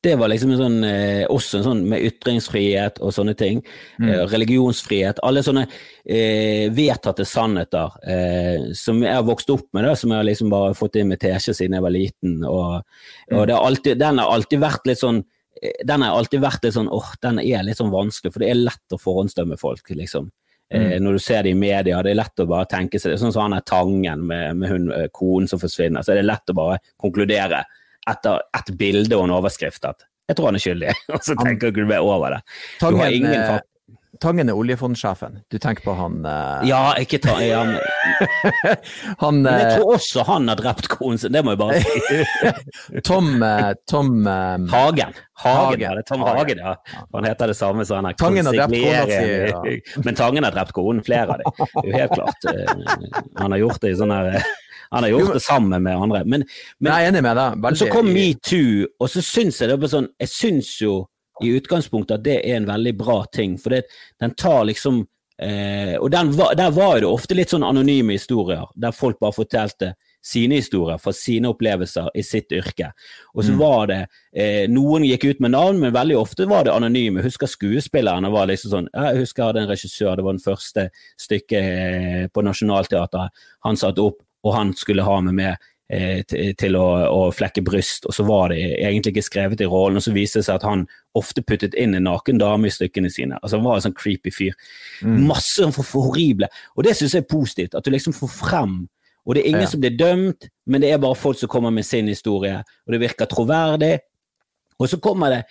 Det 0.03 0.13
var 0.15 0.29
liksom 0.31 0.51
en 0.53 0.59
sånn, 0.59 0.77
eh, 0.87 1.25
også 1.27 1.59
en 1.59 1.65
sånn 1.65 1.79
med 1.91 2.03
ytringsfrihet 2.07 3.01
og 3.03 3.11
sånne 3.11 3.33
ting. 3.39 3.59
Mm. 3.99 4.07
Eh, 4.07 4.21
religionsfrihet. 4.31 5.19
Alle 5.27 5.43
sånne 5.43 5.65
eh, 5.67 6.69
vedtatte 6.75 7.25
sannheter 7.27 7.97
eh, 8.07 8.69
som 8.79 9.01
jeg 9.03 9.11
har 9.11 9.25
vokst 9.27 9.51
opp 9.51 9.67
med, 9.75 9.83
da, 9.87 9.97
som 9.99 10.13
jeg 10.13 10.21
har 10.21 10.27
liksom 10.27 10.51
bare 10.53 10.77
fått 10.79 10.95
inn 10.99 11.11
med 11.11 11.19
teskje 11.23 11.57
siden 11.57 11.75
jeg 11.75 11.83
var 11.83 11.95
liten. 11.95 12.37
Og, 12.47 12.79
og 13.33 13.43
det 13.43 13.57
har 13.57 13.67
alltid, 13.67 13.99
den 13.99 14.23
har 14.23 14.31
alltid 14.31 14.63
vært 14.63 14.87
litt 14.87 15.03
sånn 15.03 15.19
eh, 15.59 15.83
den 15.87 16.07
har 16.07 16.15
alltid 16.15 16.43
vært 16.47 16.67
litt 16.67 16.77
sånn 16.79 16.91
åh, 16.95 17.11
den 17.23 17.43
er 17.43 17.67
litt 17.67 17.79
sånn 17.79 17.91
vanskelig, 17.91 18.31
for 18.35 18.43
det 18.43 18.53
er 18.53 18.61
lett 18.61 18.95
å 18.95 19.03
forhåndsdømme 19.03 19.59
folk, 19.59 19.91
liksom. 19.99 20.31
Eh, 20.71 20.81
Mm. 20.99 21.03
når 21.03 21.13
du 21.13 21.19
ser 21.19 21.43
det 21.43 21.49
i 21.49 21.57
media, 21.57 22.01
det 22.03 22.11
er 22.11 22.19
lett 22.19 22.39
å 22.43 22.45
bare 22.45 22.65
tenke 22.69 22.99
seg 23.01 23.11
det. 23.11 23.19
Sånn 23.19 23.33
som 23.33 23.41
han 23.47 23.53
er 23.57 23.61
Tangen 23.65 24.21
med, 24.27 24.55
med 24.57 24.69
hun 24.69 24.91
eh, 24.93 25.07
konen 25.11 25.47
som 25.49 25.59
forsvinner, 25.59 26.03
så 26.05 26.11
er 26.13 26.19
det 26.21 26.27
lett 26.29 26.51
å 26.51 26.53
bare 26.53 26.77
konkludere 27.01 27.63
etter 28.09 28.39
et 28.57 28.69
bilde 28.77 29.17
og 29.17 29.23
en 29.25 29.33
overskrift 29.39 29.85
at 29.89 30.05
jeg 30.29 30.37
tror 30.37 30.45
han 30.51 30.59
er 30.59 30.61
skyldig, 30.61 30.93
og 31.15 31.23
så 31.25 31.33
tenker 31.39 31.71
du 31.73 31.81
ikke 31.81 31.97
over 32.05 32.35
det. 32.35 32.41
Du 32.79 32.85
har 32.99 33.09
ingen 33.09 33.33
eh, 33.33 33.59
Tangen 34.19 34.49
er 34.51 34.57
oljefondsjefen. 34.59 35.37
Du 35.47 35.55
tenker 35.63 35.85
på 35.85 35.93
han 35.95 36.17
uh... 36.25 36.59
Ja, 36.67 36.91
ikke 36.99 37.21
ta 37.23 37.37
ja, 37.39 37.61
men, 37.63 37.77
Han 39.21 39.37
men 39.45 39.53
jeg 39.53 39.67
eh, 39.69 39.75
tror 39.77 39.93
også 39.95 40.25
han 40.27 40.49
har 40.51 40.59
drept 40.59 40.89
konen 40.91 41.21
sin, 41.21 41.31
det 41.31 41.39
må 41.47 41.53
jeg 41.53 41.61
bare 41.61 41.77
si. 41.79 42.19
Tom, 43.07 43.29
eh, 43.47 43.69
Tom 43.87 44.27
eh, 44.27 44.65
Hagen. 44.73 45.13
Hagen, 45.39 45.45
Hagen. 45.45 45.83
ja, 45.85 45.93
det 45.95 46.03
Tom 46.09 46.25
Hagen. 46.27 46.59
Ja. 46.59 46.73
Han 47.15 47.27
heter 47.29 47.53
det 47.53 47.55
samme 47.55 47.85
som 47.87 48.01
han 48.01 48.09
er 48.09 48.17
Tangen 48.19 48.49
har 48.49 48.57
drept 48.57 48.75
kona 48.75 49.05
si, 49.05 49.13
konsigliere- 49.13 50.03
Men 50.09 50.17
Tangen 50.19 50.47
har 50.49 50.57
drept 50.57 50.75
konen, 50.75 50.99
flere 51.05 51.37
av 51.37 51.45
dem. 51.45 51.69
Det 51.77 51.85
er 51.85 51.87
jo 51.87 52.01
helt 52.01 52.17
klart. 52.17 52.49
Han 53.39 53.55
har 53.55 53.61
gjort 53.63 53.85
det 53.85 53.93
i 53.93 53.99
sånn 54.01 54.11
her 54.17 54.33
Han 54.89 55.05
har 55.05 55.13
gjort 55.13 55.31
det 55.37 55.43
sammen 55.45 55.85
med 55.85 55.95
andre. 55.95 56.25
Men, 56.25 56.43
men 56.83 56.91
Jeg 56.91 57.07
er 57.07 57.13
enig 57.13 57.23
med 57.23 57.39
deg. 57.39 57.63
Veldig. 57.63 57.79
så 57.85 57.87
kom 57.93 58.11
metoo, 58.11 58.83
og 58.99 59.13
så 59.15 59.23
syns 59.23 59.61
jeg 59.63 59.71
det 59.71 59.79
er 59.79 59.93
sånn 59.95 60.11
Jeg 60.19 60.33
syns 60.33 60.73
jo 60.83 60.97
i 61.43 61.53
utgangspunktet 61.59 62.19
at 62.19 62.23
det 62.23 62.37
er 62.43 62.57
en 62.57 62.67
veldig 62.69 62.97
bra 62.97 63.23
ting, 63.33 63.57
for 63.57 63.69
det, 63.75 63.83
den 64.19 64.33
tar 64.35 64.65
liksom 64.65 65.05
eh, 65.41 65.95
Og 66.01 66.11
den 66.11 66.33
var, 66.35 66.55
der 66.55 66.71
var 66.71 66.99
det 66.99 67.07
ofte 67.07 67.35
litt 67.37 67.49
sånn 67.53 67.63
anonyme 67.63 68.11
historier, 68.17 68.65
der 68.75 68.91
folk 68.91 69.19
bare 69.19 69.31
fortalte 69.31 69.93
sine 70.21 70.57
historier 70.59 70.97
fra 70.99 71.13
sine 71.15 71.47
opplevelser 71.47 72.09
i 72.19 72.23
sitt 72.27 72.51
yrke. 72.51 72.89
Og 73.33 73.45
så 73.45 73.53
Mm. 73.53 73.59
var 73.59 73.87
det 73.87 73.99
eh, 74.35 74.67
Noen 74.67 75.05
gikk 75.07 75.23
ut 75.29 75.39
med 75.39 75.51
navn, 75.51 75.79
men 75.79 75.93
veldig 75.93 76.17
ofte 76.19 76.45
var 76.45 76.65
det 76.65 76.73
anonyme. 76.73 77.21
Jeg 77.21 77.29
husker 77.31 77.47
skuespillerne 77.47 78.29
var 78.31 78.47
liksom 78.47 78.71
sånn 78.73 78.89
Jeg 78.93 79.21
husker 79.21 79.41
jeg 79.43 79.47
hadde 79.47 79.61
en 79.61 79.71
regissør, 79.71 80.15
det 80.17 80.25
var 80.25 80.33
den 80.33 80.43
første 80.43 80.89
stykket 81.17 81.63
eh, 81.63 82.27
på 82.27 82.43
Nationaltheatret 82.43 83.31
han 83.63 83.77
satte 83.79 84.01
opp, 84.01 84.19
og 84.43 84.53
han 84.55 84.73
skulle 84.73 85.03
ha 85.03 85.21
meg 85.21 85.33
med 85.33 85.51
eh, 85.51 85.57
til, 85.89 86.53
til 86.59 86.75
å, 86.77 86.85
å 87.09 87.21
flekke 87.33 87.63
bryst, 87.65 88.05
og 88.05 88.13
så 88.13 88.25
var 88.27 88.53
det 88.53 88.59
egentlig 88.77 89.15
ikke 89.15 89.25
skrevet 89.25 89.63
i 89.65 89.69
rollen, 89.69 89.97
og 89.97 90.05
så 90.05 90.13
viste 90.13 90.39
det 90.39 90.45
seg 90.45 90.59
at 90.59 90.67
han 90.67 90.85
ofte 91.17 91.41
puttet 91.41 91.73
inn 91.73 91.97
en 91.97 92.05
naken 92.05 92.37
dame 92.37 92.69
i 92.69 92.73
stykkene 92.73 93.09
sine. 93.09 93.39
Altså 93.41 93.57
Han 93.57 93.65
var 93.65 93.79
en 93.79 93.87
sånn 93.87 93.97
creepy 93.97 94.31
fyr. 94.33 94.53
Mm. 95.01 95.25
Masse 95.31 95.57
sånn 95.57 95.73
for, 95.73 95.87
for 95.87 96.11
horrible. 96.11 96.51
Og 96.77 96.85
det 96.85 96.93
syns 96.99 97.17
jeg 97.17 97.25
er 97.25 97.31
positivt, 97.33 97.75
at 97.75 97.85
du 97.85 97.91
liksom 97.93 98.13
får 98.17 98.31
frem 98.37 98.79
og 99.29 99.35
det 99.35 99.43
er 99.43 99.49
ingen 99.51 99.61
Ja. 99.61 99.69
som 99.69 99.81
blir 99.81 99.97
dømt, 99.97 100.47
men 100.65 100.81
det 100.81 100.91
er 100.91 100.97
bare 100.97 101.15
folk 101.15 101.37
som 101.37 101.49
kommer 101.49 101.69
med 101.71 101.85
sin 101.85 102.07
historie, 102.07 102.63
og 102.87 102.91
det 102.93 102.99
virker 102.99 103.27
troverdig. 103.29 103.99
Og 104.79 104.89
så 104.89 104.97
kommer 104.97 105.29
det 105.29 105.43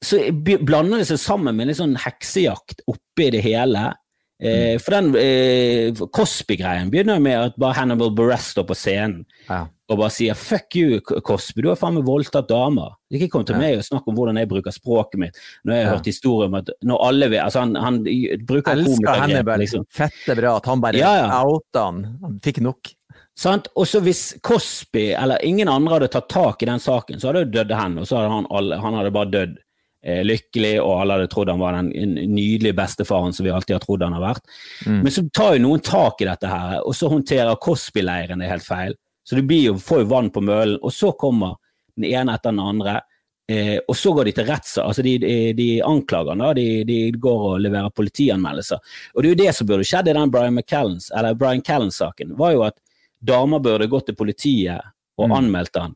Så 0.00 0.30
blander 0.30 0.98
det 0.98 1.08
seg 1.08 1.18
sammen 1.18 1.56
med 1.56 1.64
en 1.64 1.68
litt 1.68 1.76
sånn 1.76 1.96
heksejakt 1.96 2.84
oppi 2.86 3.30
det 3.34 3.40
hele. 3.42 3.96
Eh, 4.40 4.78
for 4.78 4.94
den 4.94 5.08
eh, 5.18 5.90
Cosby-greien 6.14 6.90
begynner 6.92 7.18
med 7.20 7.34
at 7.48 7.56
bare 7.58 7.74
Hannibal 7.74 8.12
Barrest 8.14 8.52
står 8.54 8.66
på 8.68 8.76
scenen 8.78 9.24
Ja. 9.48 9.64
og 9.88 9.98
bare 9.98 10.10
sier 10.14 10.34
'fuck 10.34 10.76
you, 10.76 11.00
Cosby, 11.00 11.62
du 11.62 11.68
har 11.70 11.76
faen 11.76 11.94
meg 11.94 12.04
voldtatt 12.04 12.46
damer'. 12.48 12.92
Ikke 13.12 13.28
kom 13.30 13.44
til 13.44 13.56
Ja. 13.56 13.58
meg 13.60 13.78
og 13.78 13.84
snakk 13.84 14.06
om 14.06 14.14
hvordan 14.14 14.36
jeg 14.38 14.48
bruker 14.48 14.70
språket 14.70 15.18
mitt. 15.18 15.34
Når 15.66 15.74
jeg 15.74 15.84
har 15.84 15.90
Ja. 15.92 15.96
hørt 15.96 16.06
historier 16.06 16.46
om 16.46 16.54
at 16.54 16.70
når 16.84 16.98
alle 17.08 17.28
vil 17.30 17.38
Altså, 17.40 17.58
han, 17.60 17.74
han 17.74 18.04
bruker 18.46 18.72
Elsker 18.76 19.18
Hannibal. 19.20 19.58
liksom. 19.58 19.84
Fette 19.90 20.36
bra 20.36 20.56
at 20.56 20.66
han 20.66 20.80
bare 20.80 20.94
Ja, 20.96 21.14
ja. 21.26 21.42
outa 21.44 21.84
han. 21.86 22.18
Han 22.22 22.40
fikk 22.40 22.60
nok. 22.60 22.94
Sant? 23.36 23.68
Og 23.76 23.86
så 23.86 24.00
hvis 24.00 24.34
Cosby 24.42 25.14
eller 25.14 25.38
ingen 25.42 25.68
andre 25.68 25.94
hadde 25.98 26.08
tatt 26.10 26.28
tak 26.28 26.62
i 26.62 26.66
den 26.66 26.78
saken, 26.78 27.18
så 27.20 27.32
hadde 27.32 27.44
jo 27.44 27.50
dødd 27.64 27.70
hen, 27.82 27.98
og 27.98 28.04
så 28.06 28.16
hadde 28.18 28.30
han, 28.30 28.46
alle, 28.50 28.80
han 28.80 28.94
hadde 28.94 29.12
bare 29.12 29.30
dødd 29.30 29.56
lykkelig, 30.04 30.80
og 30.80 31.00
alle 31.00 31.16
hadde 31.18 31.28
trodd 31.32 31.48
han 31.50 31.58
var 31.60 31.74
den 31.80 32.14
nydelige 32.34 32.76
bestefaren 32.78 33.32
som 33.34 33.44
vi 33.44 33.50
alltid 33.50 33.74
har 33.76 33.82
trodd 33.84 34.02
han 34.06 34.14
har 34.14 34.22
vært. 34.22 34.44
Mm. 34.86 35.00
Men 35.02 35.12
så 35.12 35.24
tar 35.34 35.56
jo 35.56 35.64
noen 35.66 35.80
tak 35.84 36.22
i 36.22 36.28
dette 36.28 36.46
her, 36.48 36.78
og 36.86 36.94
så 36.94 37.10
håndterer 37.12 37.58
Cosby-leiren 37.60 38.38
det 38.38 38.48
helt 38.52 38.66
feil. 38.66 38.94
Så 39.26 39.36
du 39.36 39.42
blir 39.42 39.64
jo, 39.66 39.74
får 39.76 40.04
jo 40.04 40.10
vann 40.14 40.30
på 40.32 40.40
mølen, 40.40 40.78
og 40.82 40.92
så 40.94 41.10
kommer 41.18 41.56
den 41.98 42.06
ene 42.12 42.34
etter 42.38 42.54
den 42.54 42.62
andre. 42.64 43.00
Eh, 43.48 43.78
og 43.88 43.96
så 43.96 44.12
går 44.12 44.28
de 44.28 44.32
til 44.36 44.46
rettssak. 44.48 44.84
Altså 44.86 45.02
de, 45.02 45.14
de, 45.18 45.34
de 45.56 45.66
anklagerne 45.84 46.44
da, 46.46 46.54
de, 46.54 46.84
de 46.84 46.96
går 47.16 47.44
og 47.50 47.60
leverer 47.64 47.90
politianmeldelser. 47.96 48.80
Og 49.14 49.22
det 49.24 49.28
er 49.30 49.34
jo 49.34 49.40
det 49.42 49.54
som 49.56 49.68
burde 49.70 49.86
skjedd 49.88 50.08
i 50.12 50.14
den 50.16 50.30
Brian 50.32 50.54
McCallens, 50.54 51.10
eller 51.16 51.34
Brian 51.34 51.62
Callens-saken, 51.64 52.34
var 52.38 52.52
jo 52.54 52.64
at 52.68 52.76
damer 53.24 53.58
burde 53.64 53.88
gått 53.90 54.06
til 54.12 54.16
politiet 54.20 54.78
og 55.18 55.28
Mm. 55.30 55.36
anmeldt 55.40 55.76
han 55.80 55.94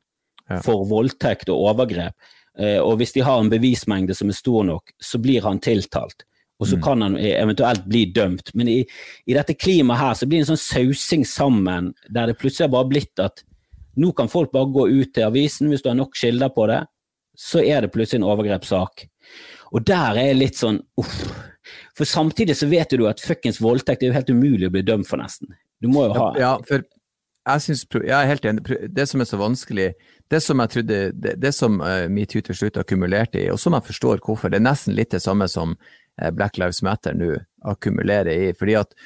Ja. 0.50 0.58
for 0.60 0.84
voldtekt 0.84 1.48
og 1.52 1.60
overgrep. 1.70 2.12
Eh, 2.58 2.78
og 2.82 2.98
hvis 3.00 3.12
de 3.14 3.20
har 3.24 3.40
en 3.40 3.50
bevismengde 3.50 4.14
som 4.14 4.28
er 4.28 4.36
stor 4.36 4.64
nok, 4.68 4.92
så 5.00 5.18
blir 5.22 5.42
han 5.42 5.60
tiltalt. 5.60 6.24
Og 6.60 6.66
så 6.68 6.76
Mm. 6.76 6.82
kan 6.82 7.00
han 7.02 7.16
eventuelt 7.16 7.84
bli 7.88 8.04
dømt. 8.12 8.54
Men 8.54 8.68
i, 8.68 8.86
i 9.26 9.32
dette 9.34 9.54
klimaet 9.54 9.98
her 9.98 10.14
så 10.14 10.26
blir 10.28 10.38
det 10.42 10.48
en 10.50 10.56
sånn 10.56 10.66
sausing 10.92 11.24
sammen, 11.26 11.92
der 12.10 12.26
det 12.26 12.38
plutselig 12.38 12.68
har 12.68 12.76
bare 12.76 12.88
blitt 12.92 13.18
at 13.18 13.42
nå 13.96 14.12
kan 14.14 14.28
folk 14.28 14.52
bare 14.52 14.70
gå 14.72 14.88
ut 14.88 15.12
til 15.14 15.24
avisen 15.24 15.68
hvis 15.68 15.82
du 15.82 15.88
har 15.90 15.96
nok 15.96 16.14
kilder 16.14 16.48
på 16.54 16.66
det, 16.68 16.86
så 17.36 17.64
er 17.66 17.80
det 17.80 17.92
plutselig 17.92 18.20
en 18.20 18.28
overgrepssak. 18.30 19.08
Og 19.72 19.84
der 19.84 20.12
er 20.16 20.26
jeg 20.30 20.36
litt 20.36 20.54
sånn 20.60 20.80
uff. 21.00 21.18
For 21.96 22.04
samtidig 22.04 22.54
så 22.56 22.68
vet 22.68 22.90
du 22.90 23.06
at 23.08 23.20
fuckings 23.20 23.58
voldtekt 23.60 24.02
er 24.02 24.08
jo 24.12 24.12
helt 24.16 24.30
umulig 24.30 24.68
å 24.68 24.72
bli 24.74 24.82
dømt 24.82 25.06
for, 25.08 25.16
nesten. 25.18 25.48
Du 25.80 25.88
må 25.88 26.06
jo 26.08 26.14
ha 26.14 26.32
Ja, 26.38 26.58
for 26.68 26.84
jeg 27.48 27.60
synes, 27.64 27.86
jeg 27.90 28.10
er 28.12 28.26
helt 28.26 28.44
enig. 28.44 28.94
Det 28.94 29.08
som 29.08 29.20
er 29.20 29.24
så 29.24 29.38
vanskelig, 29.40 29.94
det 30.32 30.40
som 30.40 30.62
jeg 30.62 30.72
trodde, 30.72 31.00
det, 31.12 31.34
det 31.42 31.52
som 31.56 31.80
uh, 31.82 32.06
metoo 32.12 32.42
til 32.44 32.56
slutt 32.56 32.80
akkumulerte 32.80 33.42
i, 33.42 33.50
og 33.52 33.60
som 33.60 33.76
jeg 33.76 33.88
forstår 33.90 34.22
hvorfor, 34.24 34.52
det 34.52 34.60
er 34.60 34.70
nesten 34.70 34.96
litt 34.96 35.12
det 35.14 35.22
samme 35.24 35.48
som 35.50 35.74
uh, 35.76 36.30
Black 36.32 36.60
Lives 36.60 36.82
Matter 36.86 37.16
nå 37.16 37.34
akkumulerer 37.68 38.32
i. 38.32 38.54
fordi 38.58 38.78
at 38.80 38.96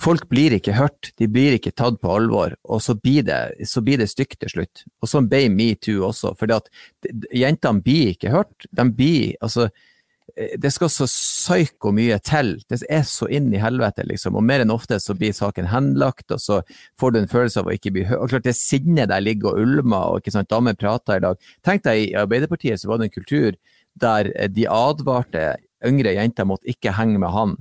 folk 0.00 0.26
blir 0.32 0.56
ikke 0.56 0.78
hørt, 0.78 1.12
de 1.20 1.28
blir 1.28 1.58
ikke 1.58 1.74
tatt 1.76 2.00
på 2.00 2.14
alvor, 2.14 2.56
og 2.64 2.80
så 2.82 2.96
blir 2.96 3.26
det, 3.28 3.68
så 3.68 3.82
blir 3.84 4.00
det 4.00 4.08
stygt 4.10 4.40
til 4.40 4.54
slutt. 4.54 4.84
Og 5.02 5.12
sånn 5.12 5.28
ble 5.28 5.44
metoo 5.52 6.06
også, 6.08 6.32
for 6.40 6.48
jentene 7.36 7.84
blir 7.84 8.14
ikke 8.14 8.32
hørt. 8.32 8.68
De 8.72 8.86
blir, 8.88 9.36
altså, 9.44 9.68
det 10.36 10.70
skal 10.74 10.90
så 10.92 11.06
psyko 11.08 11.92
mye 11.96 12.18
til. 12.24 12.54
Det 12.70 12.80
er 12.90 13.02
så 13.08 13.28
inn 13.32 13.48
i 13.54 13.60
helvete, 13.62 14.04
liksom. 14.08 14.36
Og 14.38 14.44
mer 14.46 14.64
enn 14.64 14.74
ofte 14.74 14.98
så 15.02 15.16
blir 15.18 15.34
saken 15.36 15.70
henlagt, 15.72 16.28
og 16.34 16.42
så 16.42 16.60
får 17.00 17.14
du 17.14 17.20
en 17.20 17.30
følelse 17.30 17.62
av 17.62 17.70
å 17.70 17.74
ikke 17.76 17.94
bli 17.96 18.06
hørt. 18.08 18.22
Og 18.22 18.34
klart 18.34 18.48
det 18.48 18.56
sinnet 18.58 19.10
der 19.12 19.24
ligger 19.24 19.52
og 19.52 19.64
ulmer, 19.64 20.14
og 20.14 20.22
ikke 20.22 20.34
sant, 20.36 20.50
damer 20.52 20.78
prater 20.78 21.20
i 21.20 21.24
dag. 21.26 21.50
Tenk 21.66 21.84
deg, 21.86 22.04
i 22.10 22.16
Arbeiderpartiet 22.20 22.82
så 22.82 22.90
var 22.90 23.00
det 23.00 23.10
en 23.10 23.18
kultur 23.18 23.58
der 24.00 24.30
eh, 24.36 24.50
de 24.52 24.68
advarte 24.70 25.54
yngre 25.86 26.14
jenter 26.16 26.48
mot 26.48 26.64
ikke 26.68 26.94
henge 26.96 27.20
med 27.20 27.32
han. 27.34 27.56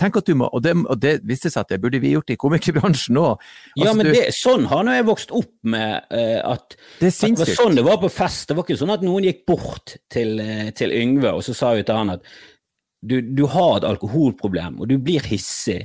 Tenk 0.00 0.16
at 0.18 0.26
du 0.26 0.34
må, 0.38 0.48
og 0.50 0.62
det, 0.64 0.72
og 0.90 0.98
det 1.00 1.12
viste 1.28 1.50
seg 1.52 1.64
at 1.64 1.74
det 1.74 1.80
burde 1.82 2.00
vi 2.02 2.14
gjort 2.14 2.32
i 2.34 2.38
komikerbransjen 2.40 3.18
òg. 3.20 3.44
Ja, 3.78 3.92
men 3.94 4.10
det, 4.10 4.26
sånn 4.34 4.66
har 4.70 4.82
nå 4.86 4.96
jeg 4.96 5.06
vokst 5.06 5.34
opp 5.34 5.52
med 5.70 6.08
uh, 6.10 6.40
at 6.54 6.74
det 7.00 7.12
At 7.12 7.20
det 7.22 7.44
var 7.44 7.52
sånn 7.60 7.78
det 7.78 7.86
var 7.86 8.00
på 8.02 8.10
fest. 8.12 8.48
Det 8.50 8.58
var 8.58 8.66
ikke 8.66 8.80
sånn 8.80 8.94
at 8.96 9.06
noen 9.06 9.28
gikk 9.28 9.44
bort 9.48 9.96
til, 10.12 10.36
eh, 10.42 10.68
til 10.76 10.94
Yngve 10.94 11.36
og 11.38 11.44
så 11.46 11.54
sa 11.56 11.74
jo 11.78 11.86
til 11.86 12.02
han 12.02 12.16
at 12.16 12.26
du, 13.04 13.20
du 13.20 13.44
har 13.52 13.78
et 13.78 13.88
alkoholproblem, 13.88 14.78
og 14.80 14.88
du 14.88 14.96
blir 15.02 15.24
hissig, 15.28 15.82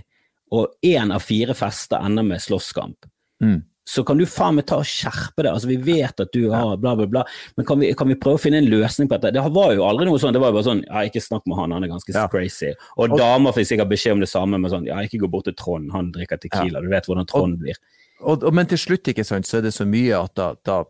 og 0.55 0.71
én 0.85 1.11
av 1.13 1.21
fire 1.21 1.53
fester 1.57 1.99
ender 1.99 2.25
med 2.25 2.41
slåsskamp. 2.41 3.09
Mm. 3.43 3.59
Så 3.89 4.03
kan 4.05 4.19
du 4.19 4.25
faen 4.29 4.57
meg 4.59 4.67
ta 4.69 4.77
og 4.83 4.85
skjerpe 4.85 5.41
det. 5.41 5.49
Altså, 5.49 5.69
vi 5.71 5.77
vet 5.81 6.21
at 6.21 6.29
du 6.35 6.51
har 6.53 6.75
bla, 6.77 6.91
bla, 6.99 7.07
bla, 7.09 7.23
men 7.57 7.65
kan 7.65 7.79
vi, 7.81 7.87
kan 7.97 8.09
vi 8.11 8.17
prøve 8.21 8.37
å 8.37 8.41
finne 8.43 8.59
en 8.61 8.67
løsning 8.69 9.09
på 9.09 9.17
dette? 9.17 9.31
Det 9.39 9.43
var 9.55 9.73
jo 9.73 9.85
aldri 9.87 10.05
noe 10.05 10.19
sånn. 10.21 10.35
Det 10.35 10.41
var 10.43 10.51
jo 10.53 10.57
bare 10.59 10.67
sånn 10.67 10.83
ja, 10.85 11.01
ikke 11.09 11.23
snakk 11.25 11.47
med 11.49 11.57
han, 11.57 11.73
han 11.73 11.87
er 11.87 11.91
ganske 11.95 12.13
Ja. 12.13 12.27
crazy. 12.29 12.69
Og, 12.97 13.09
Og- 13.09 13.17
damer 13.17 13.55
fikk 13.55 13.71
sikkert 13.71 13.89
beskjed 13.89 14.13
om 14.19 14.21
det 14.21 14.29
samme, 14.29 14.59
men 14.61 14.69
sånn 14.69 14.85
ja, 14.85 14.99
ikke 15.01 15.23
gå 15.25 15.31
bort 15.33 15.45
til 15.49 15.57
Trond, 15.57 15.89
han 15.95 16.11
drikker 16.13 16.37
tequila, 16.43 16.83
du 16.85 16.89
vet 16.91 17.09
hvordan 17.09 17.25
Trond 17.27 17.57
blir. 17.63 17.81
Og, 18.21 18.43
og, 18.43 18.53
men 18.53 18.67
til 18.67 18.77
slutt 18.77 19.09
ikke 19.09 19.25
sant, 19.25 19.47
så 19.47 19.57
er 19.57 19.65
det 19.69 19.73
så 19.73 19.87
mye 19.87 20.13
at 20.21 20.35
da, 20.35 20.51
da, 20.67 20.83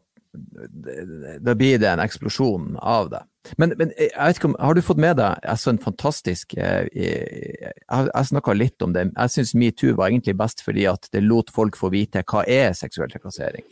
da 1.39 1.53
blir 1.57 1.79
det 1.79 1.87
en 1.93 2.01
eksplosjon 2.03 2.75
av 2.81 3.09
det. 3.13 3.21
Men, 3.55 3.71
men 3.79 3.91
jeg 3.95 4.11
vet 4.11 4.39
ikke 4.39 4.49
om, 4.49 4.55
har 4.59 4.75
du 4.75 4.81
fått 4.83 4.99
med 4.99 5.15
deg 5.15 5.45
altså 5.47 5.71
en 5.71 5.79
fantastisk 5.79 6.53
Jeg, 6.57 6.89
Jeg, 6.91 7.71
jeg 7.87 8.27
snakka 8.29 8.55
litt 8.55 8.83
om 8.83 8.91
det. 8.93 9.05
Jeg 9.13 9.33
syns 9.33 9.53
metoo 9.55 9.95
var 9.97 10.11
egentlig 10.11 10.35
best 10.37 10.61
fordi 10.65 10.83
at 10.91 11.07
det 11.15 11.23
lot 11.23 11.51
folk 11.55 11.79
få 11.79 11.91
vite 11.93 12.25
hva 12.27 12.43
er 12.43 12.75
seksuell 12.77 13.09
trakassering. 13.11 13.63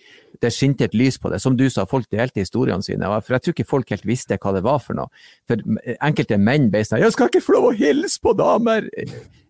Det 0.41 0.53
skinte 0.55 0.87
et 0.87 0.95
lys 0.97 1.19
på 1.19 1.31
det. 1.33 1.41
Som 1.43 1.57
du 1.59 1.65
sa, 1.73 1.85
folk 1.89 2.07
delte 2.13 2.41
historiene 2.41 2.85
sine. 2.85 3.11
For 3.19 3.35
jeg 3.35 3.43
tror 3.43 3.57
ikke 3.57 3.69
folk 3.73 3.93
helt 3.93 4.07
visste 4.07 4.39
hva 4.39 4.55
det 4.55 4.63
var 4.65 4.79
for 4.83 4.97
noe. 4.97 5.11
For 5.49 5.61
enkelte 5.97 6.39
menn 6.39 6.71
ble 6.71 6.85
sånn 6.87 7.03
'Jeg 7.03 7.17
skal 7.17 7.31
ikke 7.31 7.43
få 7.43 7.57
lov 7.57 7.71
å 7.71 7.77
hilse 7.77 8.19
på 8.23 8.37
damer!' 8.37 8.89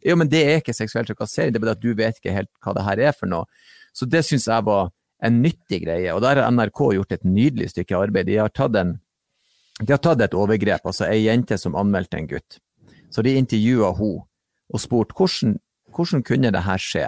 Jo, 0.05 0.15
men 0.15 0.30
det 0.30 0.43
er 0.45 0.61
ikke 0.61 0.74
seksuell 0.74 1.05
trakassering. 1.05 1.53
Det 1.53 1.59
er 1.59 1.65
bare 1.65 1.78
at 1.78 1.84
du 1.84 1.93
vet 1.93 2.18
ikke 2.18 2.34
helt 2.34 2.49
hva 2.63 2.74
det 2.74 2.86
her 2.86 2.99
er 3.09 3.13
for 3.13 3.28
noe. 3.28 3.45
Så 3.93 4.09
det 4.09 4.26
syns 4.26 4.47
jeg 4.47 4.63
var 4.65 4.89
en 5.22 5.41
nyttig 5.41 5.84
greie. 5.86 6.13
Og 6.13 6.22
der 6.22 6.41
har 6.41 6.51
NRK 6.51 6.93
gjort 6.97 7.11
et 7.11 7.26
nydelig 7.26 7.72
stykke 7.74 7.97
arbeid. 7.97 8.28
De 8.30 8.38
har 8.38 8.49
tatt 8.49 8.76
en 8.76 8.99
De 9.78 9.94
har 9.94 10.02
tatt 10.02 10.22
et 10.26 10.34
overgrep, 10.34 10.86
altså 10.90 11.06
ei 11.06 11.28
jente 11.28 11.58
som 11.62 11.76
anmeldte 11.78 12.18
en 12.18 12.30
gutt. 12.30 12.58
Så 13.14 13.22
de 13.22 13.36
intervjua 13.38 13.94
henne 13.98 14.26
og 14.74 14.82
spurte 14.84 15.16
hvordan, 15.16 15.58
hvordan 15.96 16.24
kunne 16.28 16.52
det 16.52 16.64
her 16.66 16.82
skje? 16.82 17.08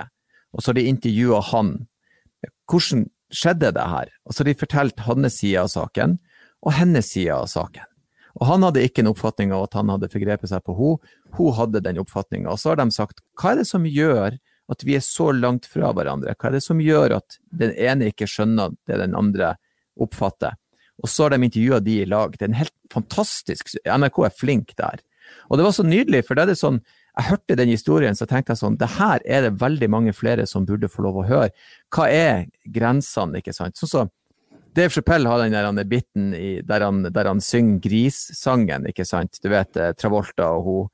Og 0.55 0.63
så 0.63 0.73
de 0.73 0.85
intervjua 0.87 1.41
han. 1.51 1.73
Hvordan 2.69 3.07
skjedde 3.33 3.73
det 3.75 3.87
her? 3.93 4.11
Og 4.25 4.37
så 4.37 4.45
de 4.45 4.57
fortalte 4.57 5.05
hans 5.05 5.39
side 5.41 5.65
av 5.65 5.71
saken, 5.73 6.17
og 6.63 6.75
hennes 6.77 7.09
side 7.09 7.33
av 7.35 7.49
saken. 7.51 7.85
Og 8.39 8.45
han 8.47 8.63
hadde 8.63 8.85
ikke 8.85 9.03
en 9.03 9.11
oppfatning 9.11 9.51
av 9.55 9.65
at 9.67 9.75
han 9.79 9.89
hadde 9.91 10.11
forgrepet 10.13 10.51
seg 10.51 10.63
på 10.63 10.75
henne, 10.77 11.15
hun 11.35 11.57
hadde 11.57 11.83
den 11.85 11.99
oppfatninga. 12.01 12.53
Og 12.53 12.61
så 12.61 12.71
har 12.71 12.79
de 12.79 12.87
sagt 12.95 13.23
hva 13.39 13.53
er 13.53 13.61
det 13.61 13.67
som 13.69 13.85
gjør 13.85 14.37
at 14.69 14.85
vi 14.85 14.95
er 14.97 15.03
så 15.03 15.31
langt 15.33 15.65
fra 15.69 15.89
hverandre? 15.95 16.35
Hva 16.37 16.51
er 16.51 16.59
det 16.59 16.65
som 16.65 16.81
gjør 16.83 17.17
at 17.17 17.39
den 17.49 17.73
ene 17.73 18.11
ikke 18.13 18.29
skjønner 18.29 18.75
det 18.87 18.99
den 19.01 19.17
andre 19.17 19.55
oppfatter? 19.99 20.58
Og 21.03 21.11
så 21.11 21.25
har 21.25 21.35
de 21.35 21.47
intervjua 21.47 21.79
de 21.83 22.01
i 22.01 22.07
lag. 22.09 22.35
Det 22.35 22.45
er 22.45 22.51
en 22.51 22.61
helt 22.61 22.75
fantastisk 22.93 23.71
NRK 23.85 24.23
er 24.27 24.35
flink 24.35 24.73
der. 24.79 25.03
Og 25.49 25.59
det 25.59 25.65
var 25.65 25.75
så 25.75 25.85
nydelig, 25.85 26.23
for 26.27 26.37
det 26.37 26.45
er 26.45 26.53
det 26.53 26.61
sånn 26.61 26.81
jeg 27.19 27.33
hørte 27.33 27.55
den 27.59 27.71
historien, 27.73 28.15
så 28.15 28.23
tenkte 28.29 28.53
jeg 28.53 28.61
sånn 28.61 28.77
Det 28.79 28.87
her 28.95 29.23
er 29.27 29.41
det 29.43 29.57
veldig 29.59 29.89
mange 29.91 30.13
flere 30.15 30.45
som 30.47 30.63
burde 30.67 30.87
få 30.87 31.03
lov 31.03 31.17
å 31.19 31.25
høre. 31.27 31.49
Hva 31.91 32.05
er 32.07 32.45
grensene, 32.63 33.41
ikke 33.41 33.55
sant? 33.55 33.75
Sånn 33.75 33.91
så 33.91 34.05
Dave 34.77 34.93
Chappelle 34.93 35.27
har 35.27 35.41
den 35.41 35.79
der 35.79 35.87
biten 35.89 36.29
i, 36.37 36.61
der, 36.63 36.85
han, 36.85 37.01
der 37.11 37.27
han 37.27 37.41
synger 37.43 37.81
grissangen, 37.83 38.85
ikke 38.87 39.03
sant? 39.07 39.41
Du 39.43 39.49
vet 39.51 39.75
eh, 39.75 39.91
Travolta 39.97 40.51
og 40.55 40.67
hun 40.67 40.87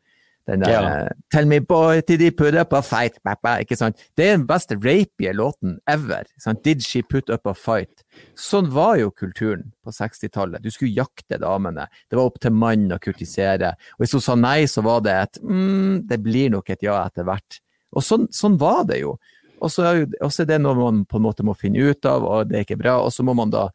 den 0.48 0.62
der 0.62 0.72
ja. 0.72 1.10
'Tell 1.32 1.48
me 1.50 1.60
boy, 1.60 2.02
did 2.08 2.22
he 2.22 2.32
put 2.32 2.54
up 2.54 2.74
a 2.74 2.82
fight?' 2.82 3.18
ikke 3.60 3.76
sant? 3.76 3.98
Det 4.16 4.26
er 4.26 4.38
den 4.38 4.48
beste 4.48 4.76
rapige 4.76 5.34
låten 5.34 5.80
ever. 5.88 6.26
Sant? 6.38 6.64
'Did 6.64 6.82
she 6.82 7.02
put 7.02 7.30
up 7.30 7.48
a 7.48 7.54
fight?' 7.54 8.04
Sånn 8.36 8.70
var 8.72 8.98
jo 8.98 9.12
kulturen 9.12 9.72
på 9.84 9.92
60-tallet. 9.92 10.62
Du 10.62 10.70
skulle 10.72 10.94
jakte 10.94 11.40
damene. 11.42 11.88
Det 12.10 12.18
var 12.18 12.26
opp 12.26 12.40
til 12.40 12.54
mannen 12.54 12.94
å 12.94 13.00
kritisere. 13.02 13.74
Og 13.98 14.06
hvis 14.06 14.14
hun 14.14 14.22
sa 14.22 14.36
nei, 14.36 14.66
så 14.66 14.84
var 14.86 15.02
det 15.02 15.14
et 15.14 15.42
mm, 15.42 16.08
'det 16.08 16.22
blir 16.22 16.52
nok 16.54 16.70
et 16.70 16.84
ja 16.84 17.02
etter 17.06 17.26
hvert'. 17.26 17.60
Og 17.96 18.04
sånn, 18.04 18.28
sånn 18.32 18.60
var 18.60 18.86
det 18.86 19.02
jo. 19.02 19.18
Og 19.64 19.72
så 19.72 19.88
er 19.96 20.46
det 20.46 20.62
noe 20.62 20.76
man 20.76 21.06
på 21.06 21.18
en 21.18 21.26
måte 21.26 21.44
må 21.48 21.56
finne 21.58 21.80
ut 21.80 22.06
av, 22.06 22.24
og 22.24 22.50
det 22.50 22.58
er 22.58 22.66
ikke 22.68 22.82
bra. 22.82 23.00
Og 23.02 23.12
så 23.14 23.24
må 23.24 23.34
man 23.34 23.50
da 23.50 23.70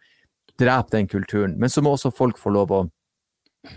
drepe 0.61 0.93
den 0.93 1.09
kulturen. 1.09 1.57
Men 1.59 1.73
så 1.73 1.83
må 1.83 1.95
også 1.97 2.13
folk 2.15 2.39
få 2.39 2.53
lov 2.55 2.71
å 2.71 2.85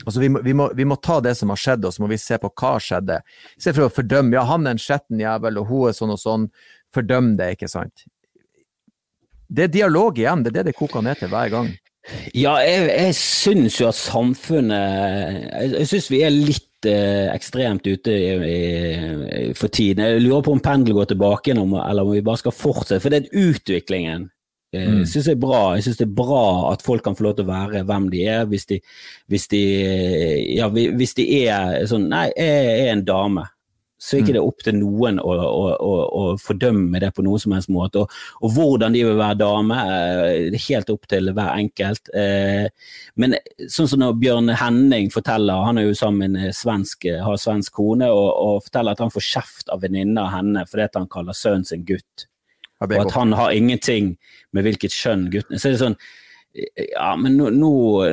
Altså, 0.06 0.20
vi 0.22 0.30
må, 0.32 0.40
vi, 0.44 0.54
må, 0.56 0.70
vi, 0.76 0.86
må, 0.88 0.96
ta 1.04 1.20
det 1.24 1.36
som 1.36 1.52
har 1.52 1.60
skjedd, 1.60 1.86
og 1.86 1.94
så 1.94 2.04
må 2.04 2.10
vi 2.12 2.20
se 2.22 2.38
på 2.40 2.52
hva 2.52 2.74
skjedde. 2.82 3.20
Se 3.60 3.74
for 3.76 3.88
å 3.88 3.94
fordømme. 3.94 4.36
Ja, 4.38 4.46
han 4.48 4.68
er 4.68 4.78
en 4.78 4.82
skjetten 4.82 5.22
jævel, 5.22 5.60
og 5.60 5.72
hun 5.72 5.90
er 5.90 5.98
sånn 5.98 6.14
og 6.16 6.22
sånn. 6.22 6.50
Fordøm 6.94 7.34
det, 7.40 7.54
ikke 7.58 7.72
sant. 7.72 8.06
Det 9.54 9.68
er 9.68 9.74
dialog 9.74 10.20
igjen. 10.20 10.44
Det 10.44 10.54
er 10.54 10.60
det 10.62 10.70
det 10.72 10.78
koker 10.78 11.04
ned 11.06 11.20
til 11.20 11.32
hver 11.34 11.52
gang. 11.54 11.74
Ja, 12.36 12.58
jeg, 12.60 12.88
jeg 12.90 13.16
syns 13.16 13.78
jo 13.80 13.88
at 13.88 13.96
samfunnet 13.96 14.74
Jeg, 14.76 15.70
jeg 15.78 15.88
syns 15.88 16.10
vi 16.12 16.20
er 16.28 16.34
litt 16.36 16.88
eh, 16.90 17.30
ekstremt 17.32 17.88
ute 17.88 18.12
i, 18.12 18.32
i, 18.48 19.44
for 19.56 19.72
tiden. 19.72 20.04
Jeg 20.04 20.24
lurer 20.26 20.44
på 20.44 20.56
om 20.56 20.64
pendelen 20.64 21.00
går 21.00 21.14
tilbake, 21.14 21.56
eller 21.56 22.04
om 22.04 22.12
vi 22.12 22.24
bare 22.26 22.42
skal 22.44 22.56
fortsette. 22.56 23.00
For 23.04 23.16
er 23.16 23.30
utviklingen 23.32 24.28
mm. 24.74 25.06
Synes 25.10 25.28
jeg, 25.30 25.40
bra. 25.42 25.62
jeg 25.78 25.86
syns 25.86 26.00
det 26.02 26.08
er 26.08 26.16
bra 26.18 26.44
at 26.72 26.86
folk 26.86 27.04
kan 27.06 27.18
få 27.18 27.28
lov 27.28 27.38
til 27.38 27.48
å 27.48 27.52
være 27.52 27.84
hvem 27.88 28.10
de 28.14 28.24
er, 28.30 28.46
hvis 28.50 28.66
de, 28.70 28.80
hvis 29.32 29.48
de, 29.54 29.64
ja, 30.58 30.70
hvis 30.74 31.18
de 31.20 31.28
er 31.46 31.84
sånn 31.90 32.10
Nei, 32.14 32.28
jeg 32.38 32.80
er 32.84 32.94
en 32.94 33.06
dame. 33.08 33.48
Så 34.04 34.18
er 34.18 34.24
ikke 34.24 34.34
mm. 34.34 34.36
det 34.36 34.44
opp 34.44 34.64
til 34.66 34.76
noen 34.76 35.20
å, 35.24 35.32
å, 35.32 35.60
å, 35.80 35.92
å, 36.04 36.24
fordømme 36.42 37.00
det 37.00 37.14
på 37.16 37.24
noen 37.24 37.40
som 37.40 37.54
helst 37.56 37.72
måte. 37.72 38.02
Og, 38.04 38.18
og, 38.42 38.50
hvordan 38.58 38.96
de 38.96 39.06
vil 39.08 39.16
være 39.16 39.40
dame, 39.40 39.78
eh, 39.80 40.50
det 40.52 40.60
er 40.60 40.66
helt 40.66 40.92
opp 40.92 41.08
til 41.08 41.32
hver 41.32 41.54
enkelt. 41.54 42.12
Eh, 42.20 42.68
men 43.16 43.38
sånn 43.72 43.88
som 43.94 44.04
når 44.04 44.20
Bjørn 44.20 44.52
Henning 44.60 45.08
forteller, 45.14 45.64
han 45.70 45.80
er 45.80 45.88
jo 45.88 45.96
sammen 45.96 46.36
med 46.36 46.52
svensk, 46.58 47.08
har 47.24 47.40
svensk 47.40 47.80
kone, 47.80 48.12
og, 48.12 48.28
og 48.44 48.68
forteller 48.68 48.98
at 48.98 49.06
han 49.06 49.14
får 49.14 49.28
kjeft 49.30 49.72
av 49.72 49.86
venninna 49.86 50.28
henne 50.36 50.68
fordi 50.68 50.92
han 51.00 51.12
kaller 51.12 51.40
sønnen 51.40 51.68
sin 51.72 51.88
gutt. 51.88 52.28
Og 52.84 52.96
at 53.06 53.16
han 53.16 53.34
har 53.38 53.56
ingenting 53.56 54.14
med 54.54 54.68
hvilket 54.68 54.94
kjønn 54.94 55.30
gutten 55.34 55.60
Så 55.60 55.70
er 55.70 55.76
det 55.76 55.84
sånn 55.84 56.00
Ja, 56.94 57.14
men 57.18 57.38
nå, 57.40 57.50
nå, 57.50 57.72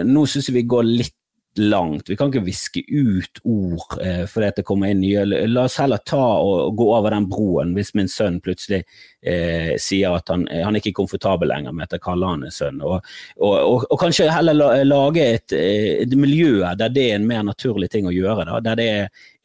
nå 0.09 0.27
syns 0.31 0.49
jeg 0.49 0.61
vi 0.63 0.69
går 0.71 0.87
litt 0.89 1.17
langt. 1.59 2.11
Vi 2.11 2.17
kan 2.17 2.31
ikke 2.31 2.45
viske 2.47 2.83
ut 2.87 3.41
ord 3.45 3.97
eh, 4.05 4.23
fordi 4.31 4.51
det 4.57 4.65
kommer 4.67 4.93
inn 4.93 5.01
nye. 5.03 5.25
La 5.51 5.65
oss 5.67 5.79
heller 5.83 5.99
ta 6.07 6.21
og, 6.21 6.53
og, 6.69 6.77
gå 6.79 6.87
over 6.95 7.15
den 7.15 7.27
broen 7.31 7.73
hvis 7.75 7.93
min 7.99 8.09
sønn 8.11 8.39
plutselig 8.45 8.85
eh, 9.27 9.75
sier 9.81 10.15
at 10.15 10.31
han, 10.31 10.47
han 10.47 10.79
ikke 10.79 10.93
er 10.93 10.99
komfortabel 11.01 11.51
lenger 11.51 11.75
med 11.75 11.89
at 11.89 11.97
jeg 11.99 12.05
kaller 12.05 12.35
han 12.35 12.47
en 12.47 12.55
sønn. 12.55 12.79
Og, 12.87 13.11
og, 13.43 13.83
og 13.83 13.99
kanskje 14.01 14.31
heller 14.31 14.85
lage 14.87 15.27
et, 15.27 15.57
et, 15.57 16.15
miljø 16.21 16.63
der 16.79 16.95
det 16.95 17.09
er 17.09 17.19
en 17.19 17.29
mer 17.29 17.43
naturlig 17.51 17.91
ting 17.91 18.07
å 18.07 18.15
gjøre. 18.15 18.47
Da, 18.47 18.63
der 18.71 18.81
det 18.81 18.91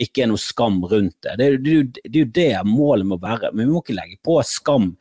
ikke 0.05 0.25
er 0.25 0.31
noe 0.31 0.41
skam 0.41 0.83
rundt 0.85 1.17
det. 1.25 1.35
Det, 1.41 1.49
det, 1.65 1.81
det, 2.05 2.05
det 2.05 2.21
er 2.21 2.21
jo 2.21 2.31
det 2.37 2.69
målet 2.69 3.09
må 3.09 3.19
være. 3.21 3.51
Men 3.53 3.65
vi 3.65 3.73
må 3.73 3.81
ikke 3.81 3.97
legge 3.97 4.21
på 4.23 4.37
skam 4.45 4.93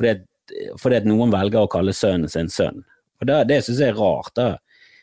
fordi, 0.00 0.14
fordi 0.80 1.00
noen 1.06 1.32
velger 1.34 1.64
å 1.64 1.70
kalle 1.70 1.94
sønnen 1.96 2.32
sin 2.32 2.50
sønn. 2.52 2.82
Og 3.20 3.28
Det, 3.28 3.40
det 3.50 3.62
syns 3.66 3.82
jeg 3.84 3.92
er 3.92 4.00
rart. 4.00 4.32
da. 4.34 4.54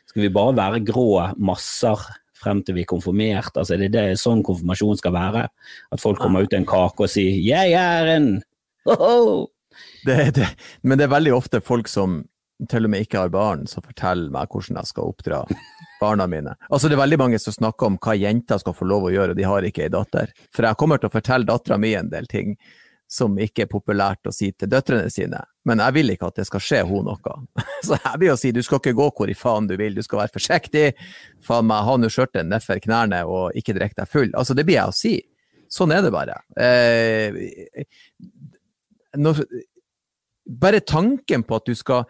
Skal 0.10 0.26
vi 0.26 0.34
bare 0.34 0.56
være 0.58 0.86
grå 0.88 1.10
masser 1.38 2.02
frem 2.38 2.64
til 2.66 2.78
vi 2.78 2.86
er 2.86 2.90
konfirmert? 2.90 3.54
Altså, 3.54 3.76
er 3.76 3.86
det, 3.86 3.92
det 3.94 4.22
sånn 4.22 4.42
konfirmasjon 4.46 4.98
skal 4.98 5.14
være? 5.14 5.46
At 5.94 6.02
folk 6.02 6.20
kommer 6.22 6.46
ut 6.46 6.56
av 6.56 6.64
en 6.64 6.70
kake 6.70 7.06
og 7.06 7.14
sier 7.14 7.38
'jeg 7.38 7.78
er 7.78 8.16
en'? 8.18 8.42
Ho 8.88 9.48
det, 10.06 10.48
men 10.82 10.98
det 10.98 11.06
er 11.06 11.14
veldig 11.14 11.34
ofte 11.36 11.62
folk 11.62 11.88
som 11.88 12.24
til 12.72 12.88
og 12.88 12.90
med 12.90 13.06
ikke 13.06 13.20
har 13.22 13.30
barn, 13.30 13.68
som 13.70 13.86
forteller 13.86 14.32
meg 14.34 14.50
hvordan 14.50 14.80
jeg 14.80 14.90
skal 14.90 15.12
oppdra 15.12 15.44
barna 16.02 16.26
mine. 16.30 16.56
Altså 16.72 16.90
Det 16.90 16.98
er 16.98 17.04
veldig 17.04 17.20
mange 17.22 17.40
som 17.42 17.54
snakker 17.54 17.92
om 17.92 18.00
hva 18.02 18.16
jenter 18.18 18.62
skal 18.62 18.74
få 18.74 18.88
lov 18.90 19.06
å 19.08 19.14
gjøre, 19.14 19.36
og 19.36 19.38
de 19.38 19.46
har 19.46 19.68
ikke 19.68 19.86
ei 19.86 19.94
datter. 19.94 20.34
For 20.56 20.66
jeg 20.66 20.80
kommer 20.80 21.02
til 21.02 21.12
å 21.12 21.14
fortelle 21.14 21.46
dattera 21.46 21.78
mi 21.78 21.94
en 21.98 22.10
del 22.10 22.26
ting 22.32 22.56
som 23.08 23.38
ikke 23.40 23.64
er 23.64 23.70
populært 23.72 24.28
å 24.28 24.34
si 24.36 24.50
til 24.52 24.70
døtrene 24.72 25.08
sine. 25.12 25.40
Men 25.68 25.80
jeg 25.84 25.96
vil 25.96 26.12
ikke 26.14 26.28
at 26.28 26.42
det 26.42 26.48
skal 26.50 26.64
skje 26.64 26.82
hun 26.90 27.08
noe. 27.08 27.38
Så 27.88 27.96
jeg 27.96 28.20
vil 28.20 28.30
jo 28.30 28.38
si 28.40 28.52
du 28.56 28.62
skal 28.66 28.82
ikke 28.82 28.98
gå 29.00 29.08
hvor 29.16 29.32
i 29.32 29.38
faen 29.38 29.70
du 29.70 29.78
vil, 29.80 29.96
du 29.96 30.04
skal 30.04 30.24
være 30.26 30.36
forsiktig. 30.36 30.86
Faen 31.44 31.70
meg, 31.70 31.86
ha 31.88 31.96
nå 31.98 32.12
skjørtet 32.12 32.50
nedfor 32.50 32.84
knærne 32.84 33.24
og 33.28 33.56
ikke 33.58 33.78
drikk 33.78 33.96
deg 34.00 34.12
full. 34.12 34.30
Altså, 34.36 34.58
det 34.58 34.68
blir 34.68 34.80
jeg 34.80 34.92
å 34.92 34.96
si. 34.96 35.16
Sånn 35.72 35.96
er 35.96 36.04
det 36.04 36.14
bare. 36.16 36.40
Eh, 36.60 37.84
når, 39.20 39.44
bare 40.48 40.84
tanken 40.84 41.48
på 41.48 41.60
at 41.60 41.68
du 41.68 41.76
skal 41.76 42.08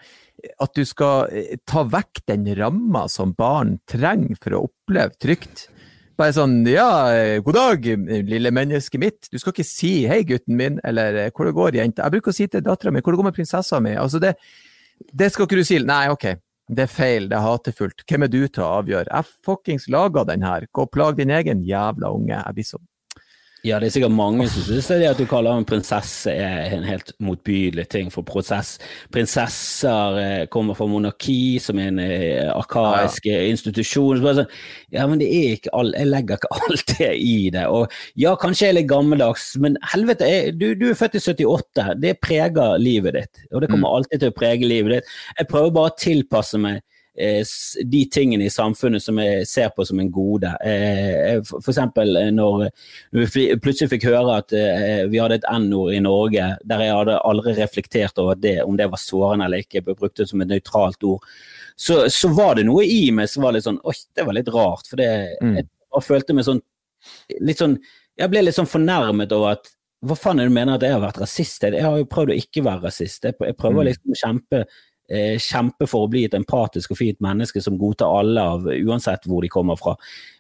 at 0.62 0.76
du 0.78 0.84
skal 0.86 1.32
ta 1.66 1.82
vekk 1.90 2.22
den 2.30 2.44
ramma 2.60 3.08
som 3.10 3.32
barn 3.34 3.80
trenger 3.90 4.38
for 4.38 4.54
å 4.54 4.60
oppleve 4.68 5.18
trygt, 5.18 5.66
bare 6.18 6.34
sånn 6.36 6.60
Ja, 6.68 7.40
god 7.46 7.58
dag, 7.58 7.86
lille 8.28 8.52
mennesket 8.52 9.02
mitt. 9.02 9.30
Du 9.32 9.38
skal 9.40 9.54
ikke 9.54 9.68
si 9.68 10.08
'hei, 10.08 10.24
gutten 10.24 10.58
min', 10.58 10.80
eller 10.84 11.30
'hvor 11.32 11.46
det 11.46 11.56
går, 11.56 11.72
jente'. 11.78 12.04
Jeg 12.04 12.12
bruker 12.12 12.32
å 12.32 12.36
si 12.36 12.48
til 12.48 12.62
dattera 12.62 12.92
mi 12.92 13.02
'hvor 13.02 13.14
det 13.14 13.22
går 13.22 13.30
med 13.30 13.38
prinsessa 13.38 13.80
mi'. 13.80 13.98
Altså, 13.98 14.20
det, 14.20 14.36
det 15.14 15.32
skal 15.32 15.46
ikke 15.46 15.62
du 15.62 15.64
si. 15.64 15.80
Nei, 15.80 16.08
ok. 16.10 16.36
Det 16.68 16.84
er 16.84 16.92
feil, 16.92 17.30
det 17.30 17.38
er 17.38 17.46
hatefullt. 17.46 18.04
Hvem 18.04 18.24
er 18.24 18.28
du 18.28 18.48
til 18.48 18.64
å 18.64 18.82
avgjøre? 18.82 19.08
Jeg 19.08 19.26
fuckings 19.46 19.88
laga 19.88 20.26
den 20.26 20.42
her. 20.44 20.68
Gå 20.74 20.82
og 20.82 20.92
plag 20.92 21.16
din 21.16 21.30
egen 21.30 21.64
jævla 21.64 22.12
unge. 22.12 22.36
Jeg 22.36 22.54
blir 22.54 22.68
så 22.68 22.78
ja, 23.66 23.80
det 23.82 23.88
er 23.88 23.94
sikkert 23.96 24.14
mange 24.14 24.46
som 24.52 24.64
syns 24.68 24.88
det 24.92 25.08
at 25.10 25.18
du 25.18 25.26
kaller 25.30 25.58
en 25.58 25.66
prinsesse 25.68 26.30
er 26.30 26.76
en 26.76 26.86
helt 26.86 27.10
motbydelig 27.24 27.88
ting 27.90 28.12
for 28.14 28.26
prosess. 28.28 28.76
Prinsesser 29.14 30.20
eh, 30.22 30.44
kommer 30.54 30.78
fra 30.78 30.86
monarki, 30.90 31.58
som 31.64 31.80
er 31.82 31.90
en 31.90 32.02
eh, 32.04 32.52
arkaisk 32.54 33.26
ja. 33.26 33.40
institusjon. 33.50 34.22
Så 34.22 34.36
sånn, 34.42 34.52
ja, 34.94 35.08
men 35.10 35.22
det 35.22 35.30
er 35.34 35.58
ikke 35.58 35.74
all, 35.78 35.90
jeg 35.98 36.12
legger 36.12 36.42
ikke 36.42 36.54
alt 36.62 36.94
det 37.00 37.14
i 37.18 37.38
det. 37.54 37.66
Og 37.74 37.98
ja, 38.20 38.36
kanskje 38.40 38.68
jeg 38.68 38.76
er 38.76 38.80
litt 38.82 38.92
gammeldags, 38.92 39.50
men 39.64 39.80
helvete, 39.94 40.30
jeg, 40.30 40.58
du, 40.62 40.70
du, 40.78 40.92
er 40.92 41.00
født 41.00 41.18
i 41.18 41.24
78. 41.26 41.88
Det 42.04 42.18
preger 42.24 42.78
livet 42.82 43.18
ditt. 43.18 43.48
Og 43.54 43.64
det 43.64 43.72
kommer 43.74 43.88
mm. 43.88 43.96
alltid 43.96 44.22
til 44.22 44.36
å 44.36 44.38
prege 44.38 44.70
livet 44.70 45.00
ditt. 45.00 45.18
Jeg 45.42 45.50
prøver 45.50 45.74
bare 45.80 45.96
å 45.96 46.00
tilpasse 46.06 46.62
meg 46.62 46.82
Eh, 46.82 46.97
de 47.18 48.02
tingene 48.14 48.46
i 48.46 48.54
samfunnet 48.54 49.02
som 49.02 49.18
jeg 49.22 49.46
ser 49.50 49.72
på 49.74 49.86
som 49.88 50.00
en 50.00 50.12
gode. 50.14 50.52
F.eks. 50.62 51.70
eksempel 51.74 52.14
eh, 52.20 52.32
når 52.36 52.68
vi 53.12 53.48
plutselig 53.64 53.96
fikk 53.96 54.08
høre 54.12 54.40
at 54.44 54.54
vi 55.10 55.22
hadde 55.22 55.40
et 55.40 55.48
N-ord 55.50 55.96
i 55.96 56.02
Norge 56.04 56.50
der 56.68 56.84
jeg 56.86 56.98
hadde 57.00 57.20
aldri 57.26 57.56
reflektert 57.58 58.22
over 58.22 58.38
det, 58.38 58.60
om 58.64 58.78
det 58.78 58.90
var 58.92 59.02
sårende 59.02 59.48
eller 59.48 59.66
ikke, 59.66 59.82
jeg 59.82 59.88
brukte 59.90 60.24
det 60.24 60.30
som 60.30 60.44
et 60.44 60.52
nøytralt 60.52 61.08
ord, 61.10 61.26
så, 61.78 62.04
så, 62.10 62.30
var 62.34 62.58
det 62.58 62.66
noe 62.68 62.86
i 62.86 63.08
meg 63.14 63.30
som 63.30 63.46
var 63.46 63.54
litt 63.54 63.66
sånn 63.68 63.78
Oi, 63.86 63.94
det 64.18 64.26
var 64.26 64.36
litt 64.38 64.50
rart. 64.54 64.88
For 64.90 65.00
det, 65.00 65.10
mm. 65.42 65.56
jeg 65.62 66.06
følte 66.06 66.36
meg 66.38 66.48
sånn 66.48 66.62
litt 67.46 67.62
sånn 67.62 67.78
Jeg 68.18 68.32
ble 68.32 68.42
litt 68.42 68.58
sånn 68.58 68.70
fornærmet 68.70 69.34
over 69.36 69.58
at 69.58 69.70
hva 70.06 70.14
faen 70.18 70.38
er 70.38 70.46
det 70.46 70.52
du 70.52 70.56
mener 70.56 70.78
at 70.78 70.84
jeg 70.86 70.94
har 70.94 71.02
vært 71.02 71.20
rasist? 71.24 71.64
Jeg 71.66 71.82
har 71.82 71.96
jo 71.98 72.06
prøvd 72.10 72.30
å 72.30 72.38
ikke 72.38 72.62
være 72.66 72.84
rasist. 72.86 73.24
Jeg 73.26 73.56
prøver 73.58 73.80
mm. 73.80 73.88
liksom 73.88 74.14
å 74.14 74.18
kjempe 74.20 74.60
eh, 74.62 74.84
kjempe 75.08 75.88
for 75.88 76.04
å 76.04 76.10
bli 76.12 76.26
et 76.28 76.34
empatisk 76.36 76.92
og 76.92 76.98
fint 77.00 77.22
menneske 77.24 77.62
som 77.64 77.78
godtar 77.80 78.12
alle, 78.20 78.42
av, 78.44 78.66
uansett 78.68 79.24
hvor 79.30 79.46
de 79.46 79.52
kommer 79.52 79.80
fra. 79.80 79.94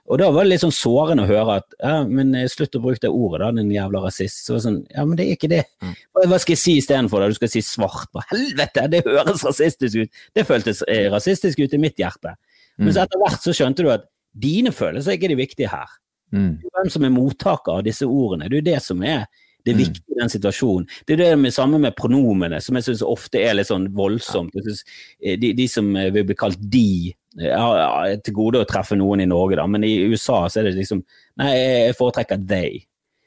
Og 0.08 0.20
da 0.22 0.30
var 0.32 0.46
det 0.46 0.54
litt 0.54 0.64
sånn 0.64 0.76
sårende 0.76 1.26
å 1.26 1.28
høre 1.28 1.58
at 1.60 1.74
ja, 1.82 1.96
men 2.08 2.32
eh, 2.38 2.48
slutt 2.52 2.78
å 2.80 2.82
bruke 2.84 3.02
det 3.04 3.12
ordet, 3.12 3.42
da, 3.44 3.50
din 3.58 3.74
jævla 3.74 4.06
rasist. 4.06 4.40
Så 4.46 4.60
sånn, 4.64 4.80
ja, 4.94 5.04
men 5.04 5.20
det 5.20 5.26
er 5.26 5.36
ikke 5.36 5.50
det. 5.52 5.64
Mm. 5.84 5.96
Hva 6.32 6.40
skal 6.40 6.56
jeg 6.56 6.62
si 6.62 6.76
istedenfor? 6.80 7.26
Du 7.28 7.36
skal 7.36 7.52
si 7.52 7.64
svart. 7.66 8.08
På 8.16 8.24
helvete, 8.30 8.86
det 8.94 9.04
høres 9.08 9.44
rasistisk 9.44 10.06
ut! 10.06 10.22
Det 10.38 10.46
føltes 10.48 10.80
eh, 10.88 11.10
rasistisk 11.12 11.60
ut 11.60 11.76
i 11.76 11.82
mitt 11.82 12.00
hjerte. 12.00 12.38
Men 12.80 12.94
så 12.94 13.04
etter 13.04 13.20
hvert 13.20 13.44
så 13.44 13.56
skjønte 13.58 13.84
du 13.84 13.92
at 13.92 14.06
dine 14.38 14.72
følelser 14.76 15.12
er 15.12 15.20
ikke 15.20 15.32
de 15.34 15.40
viktige 15.40 15.72
her. 15.74 15.92
Mm. 16.32 16.54
Hvem 16.62 16.92
som 16.94 17.08
er 17.08 17.12
mottaker 17.12 17.82
av 17.82 17.84
disse 17.88 18.08
ordene. 18.08 18.48
Det 18.48 18.60
er 18.60 18.62
jo 18.62 18.70
det 18.70 18.82
som 18.86 19.04
er 19.04 19.26
det 19.68 19.74
er 19.74 19.80
viktig 19.82 20.16
i 20.16 20.20
den 20.22 20.32
situasjonen. 20.32 20.86
Det 21.04 21.16
er 21.18 21.20
det 21.20 21.40
med, 21.42 21.52
samme 21.52 21.80
med 21.84 21.96
pronomene, 21.98 22.62
som 22.64 22.78
jeg 22.80 22.86
syns 22.86 23.04
ofte 23.04 23.42
er 23.44 23.58
litt 23.58 23.68
sånn 23.68 23.90
voldsomt. 23.96 24.56
Eh, 24.56 25.36
de, 25.42 25.52
de 25.58 25.66
som 25.68 25.90
eh, 26.00 26.08
vil 26.16 26.24
bli 26.30 26.38
kalt 26.40 26.62
de, 26.72 27.12
jeg 27.38 27.58
har 27.60 27.82
har 27.84 28.14
til 28.24 28.38
gode 28.38 28.62
å 28.64 28.70
treffe 28.70 28.96
noen 28.96 29.26
i 29.26 29.28
Norge, 29.28 29.58
da, 29.60 29.68
men 29.68 29.84
i 29.84 29.98
USA 30.08 30.46
så 30.48 30.62
er 30.62 30.70
det 30.70 30.78
liksom 30.80 31.04
Nei, 31.38 31.52
jeg 31.54 31.98
foretrekker 32.00 32.40
they. 32.50 32.80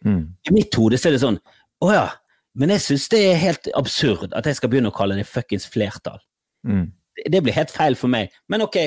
Mm. 0.03 0.25
I 0.49 0.55
mitt 0.57 0.75
hode 0.75 0.99
så 0.99 1.11
er 1.11 1.15
det 1.15 1.21
sånn 1.23 1.37
Å 1.85 1.91
ja, 1.93 2.07
men 2.59 2.73
jeg 2.73 2.83
syns 2.83 3.05
det 3.13 3.21
er 3.29 3.39
helt 3.39 3.69
absurd 3.79 4.33
at 4.35 4.49
jeg 4.49 4.59
skal 4.59 4.73
begynne 4.73 4.91
å 4.91 4.97
kalle 4.97 5.19
det 5.19 5.29
fuckings 5.29 5.69
flertall. 5.71 6.19
Mm. 6.67 6.89
Det, 7.19 7.29
det 7.37 7.45
blir 7.45 7.55
helt 7.55 7.71
feil 7.71 7.95
for 8.01 8.11
meg. 8.11 8.33
Men 8.51 8.65
ok, 8.65 8.81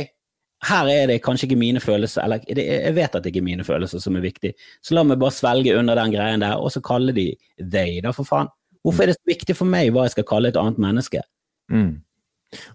her 0.63 0.89
er 0.91 1.09
det 1.11 1.19
kanskje 1.25 1.49
ikke 1.49 1.59
mine 1.59 1.81
følelser, 1.83 2.23
eller 2.23 2.43
jeg 2.47 2.95
vet 2.95 3.15
at 3.15 3.23
det 3.23 3.33
ikke 3.33 3.41
er 3.43 3.49
mine 3.49 3.65
følelser 3.67 4.01
som 4.03 4.15
er 4.15 4.25
viktig, 4.25 4.53
så 4.83 4.95
la 4.95 5.03
meg 5.07 5.19
bare 5.21 5.35
svelge 5.35 5.75
under 5.75 5.99
den 5.99 6.13
greien 6.15 6.45
der, 6.45 6.55
og 6.55 6.71
så 6.73 6.81
kalle 6.83 7.15
de 7.15 7.29
they, 7.59 7.99
da, 8.03 8.13
for 8.15 8.27
faen. 8.27 8.51
Hvorfor 8.83 9.05
er 9.05 9.11
det 9.11 9.19
så 9.19 9.31
viktig 9.31 9.55
for 9.55 9.69
meg 9.69 9.93
hva 9.95 10.07
jeg 10.07 10.17
skal 10.17 10.27
kalle 10.27 10.51
et 10.51 10.59
annet 10.59 10.81
menneske? 10.81 11.23
Mm. 11.71 12.01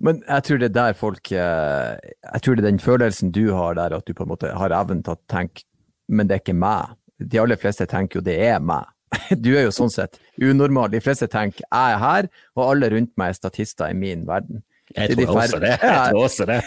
Men 0.02 0.23
jeg 0.24 0.44
tror 0.44 0.59
det 0.59 0.69
er 0.73 0.74
der 0.74 0.94
folk 0.97 1.28
eh, 1.31 1.90
Jeg 2.24 2.43
tror 2.43 2.56
det 2.56 2.65
er 2.65 2.66
den 2.66 2.81
følelsen 2.82 3.31
du 3.31 3.52
har 3.55 3.77
der, 3.78 3.94
at 3.94 4.09
du 4.09 4.15
på 4.16 4.24
en 4.24 4.32
måte 4.32 4.51
har 4.51 4.74
evnen 4.74 5.05
til 5.06 5.15
å 5.15 5.20
tenke 5.31 5.62
men 6.09 6.28
det 6.28 6.39
er 6.39 6.43
ikke 6.43 6.56
meg. 6.56 6.97
De 7.19 7.40
aller 7.40 7.60
fleste 7.60 7.86
tenker 7.89 8.19
jo 8.19 8.24
det 8.24 8.39
er 8.48 8.62
meg. 8.65 8.89
Du 9.44 9.55
er 9.55 9.66
jo 9.66 9.74
sånn 9.74 9.93
sett 9.93 10.19
unormal. 10.40 10.90
De 10.93 11.01
fleste 11.05 11.28
tenker 11.31 11.65
jeg 11.65 11.94
er 11.94 12.01
her, 12.02 12.28
og 12.56 12.65
alle 12.70 12.90
rundt 12.93 13.15
meg 13.20 13.32
er 13.32 13.39
statister 13.39 13.93
i 13.93 13.97
min 13.97 14.27
verden. 14.28 14.62
Jeg 14.97 15.16
tror 15.16 15.40
også 15.43 15.59
det. 15.60 15.74
Jeg 15.82 16.12
tror 16.12 16.23
også 16.24 16.47
det. 16.48 16.60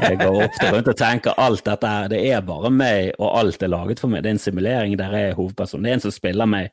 Jeg 0.00 0.18
går 0.20 0.42
ofte 0.44 0.72
rundt 0.74 0.90
og 0.92 0.98
tenker 1.00 1.40
alt 1.40 1.64
dette 1.64 1.94
her, 1.94 2.10
det 2.12 2.20
er 2.28 2.44
bare 2.44 2.70
meg, 2.72 3.14
og 3.18 3.38
alt 3.40 3.64
er 3.64 3.72
laget 3.72 4.02
for 4.02 4.12
meg. 4.12 4.24
Det 4.24 4.32
er 4.32 4.36
en 4.36 4.42
simulering 4.42 4.98
der 5.00 5.16
jeg 5.16 5.30
er 5.30 5.38
hovedperson. 5.38 5.84
Det 5.84 5.92
er 5.92 5.98
en 5.98 6.04
som 6.04 6.14
spiller 6.14 6.50
meg, 6.50 6.70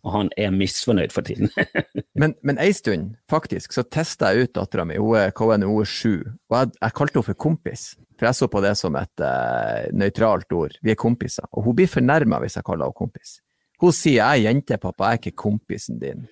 og 0.00 0.14
han 0.14 0.30
er 0.40 0.54
misfornøyd 0.54 1.12
for 1.12 1.26
tiden. 1.26 1.52
Men, 2.20 2.34
men 2.44 2.58
ei 2.60 2.72
stund, 2.76 3.14
faktisk, 3.32 3.72
så 3.72 3.80
testa 3.86 4.28
jeg 4.34 4.44
ut 4.44 4.50
dattera 4.58 4.84
mi. 4.84 4.98
Hun 5.00 5.14
er 5.16 5.30
KN, 5.32 5.62
hun 5.64 5.78
er 5.80 5.88
sju. 5.88 6.18
Og 6.50 6.56
jeg, 6.58 6.72
jeg 6.74 6.94
kalte 6.98 7.16
henne 7.16 7.28
for 7.30 7.38
kompis, 7.46 7.84
for 8.18 8.28
jeg 8.28 8.36
så 8.36 8.48
på 8.52 8.60
det 8.60 8.74
som 8.76 8.98
et 9.00 9.22
uh, 9.24 9.86
nøytralt 9.96 10.52
ord. 10.52 10.74
Vi 10.84 10.92
er 10.92 10.98
kompiser. 11.00 11.46
Og 11.56 11.64
hun 11.64 11.78
blir 11.78 11.88
fornærma 11.88 12.42
hvis 12.42 12.58
jeg 12.58 12.66
kaller 12.66 12.90
henne 12.90 12.98
kompis. 12.98 13.38
Hun 13.80 13.96
sier 13.96 14.18
'jeg 14.18 14.42
er 14.42 14.44
jente, 14.50 14.76
pappa, 14.76 15.08
jeg 15.08 15.16
er 15.16 15.22
ikke 15.22 15.42
kompisen 15.46 15.96
din'. 16.02 16.28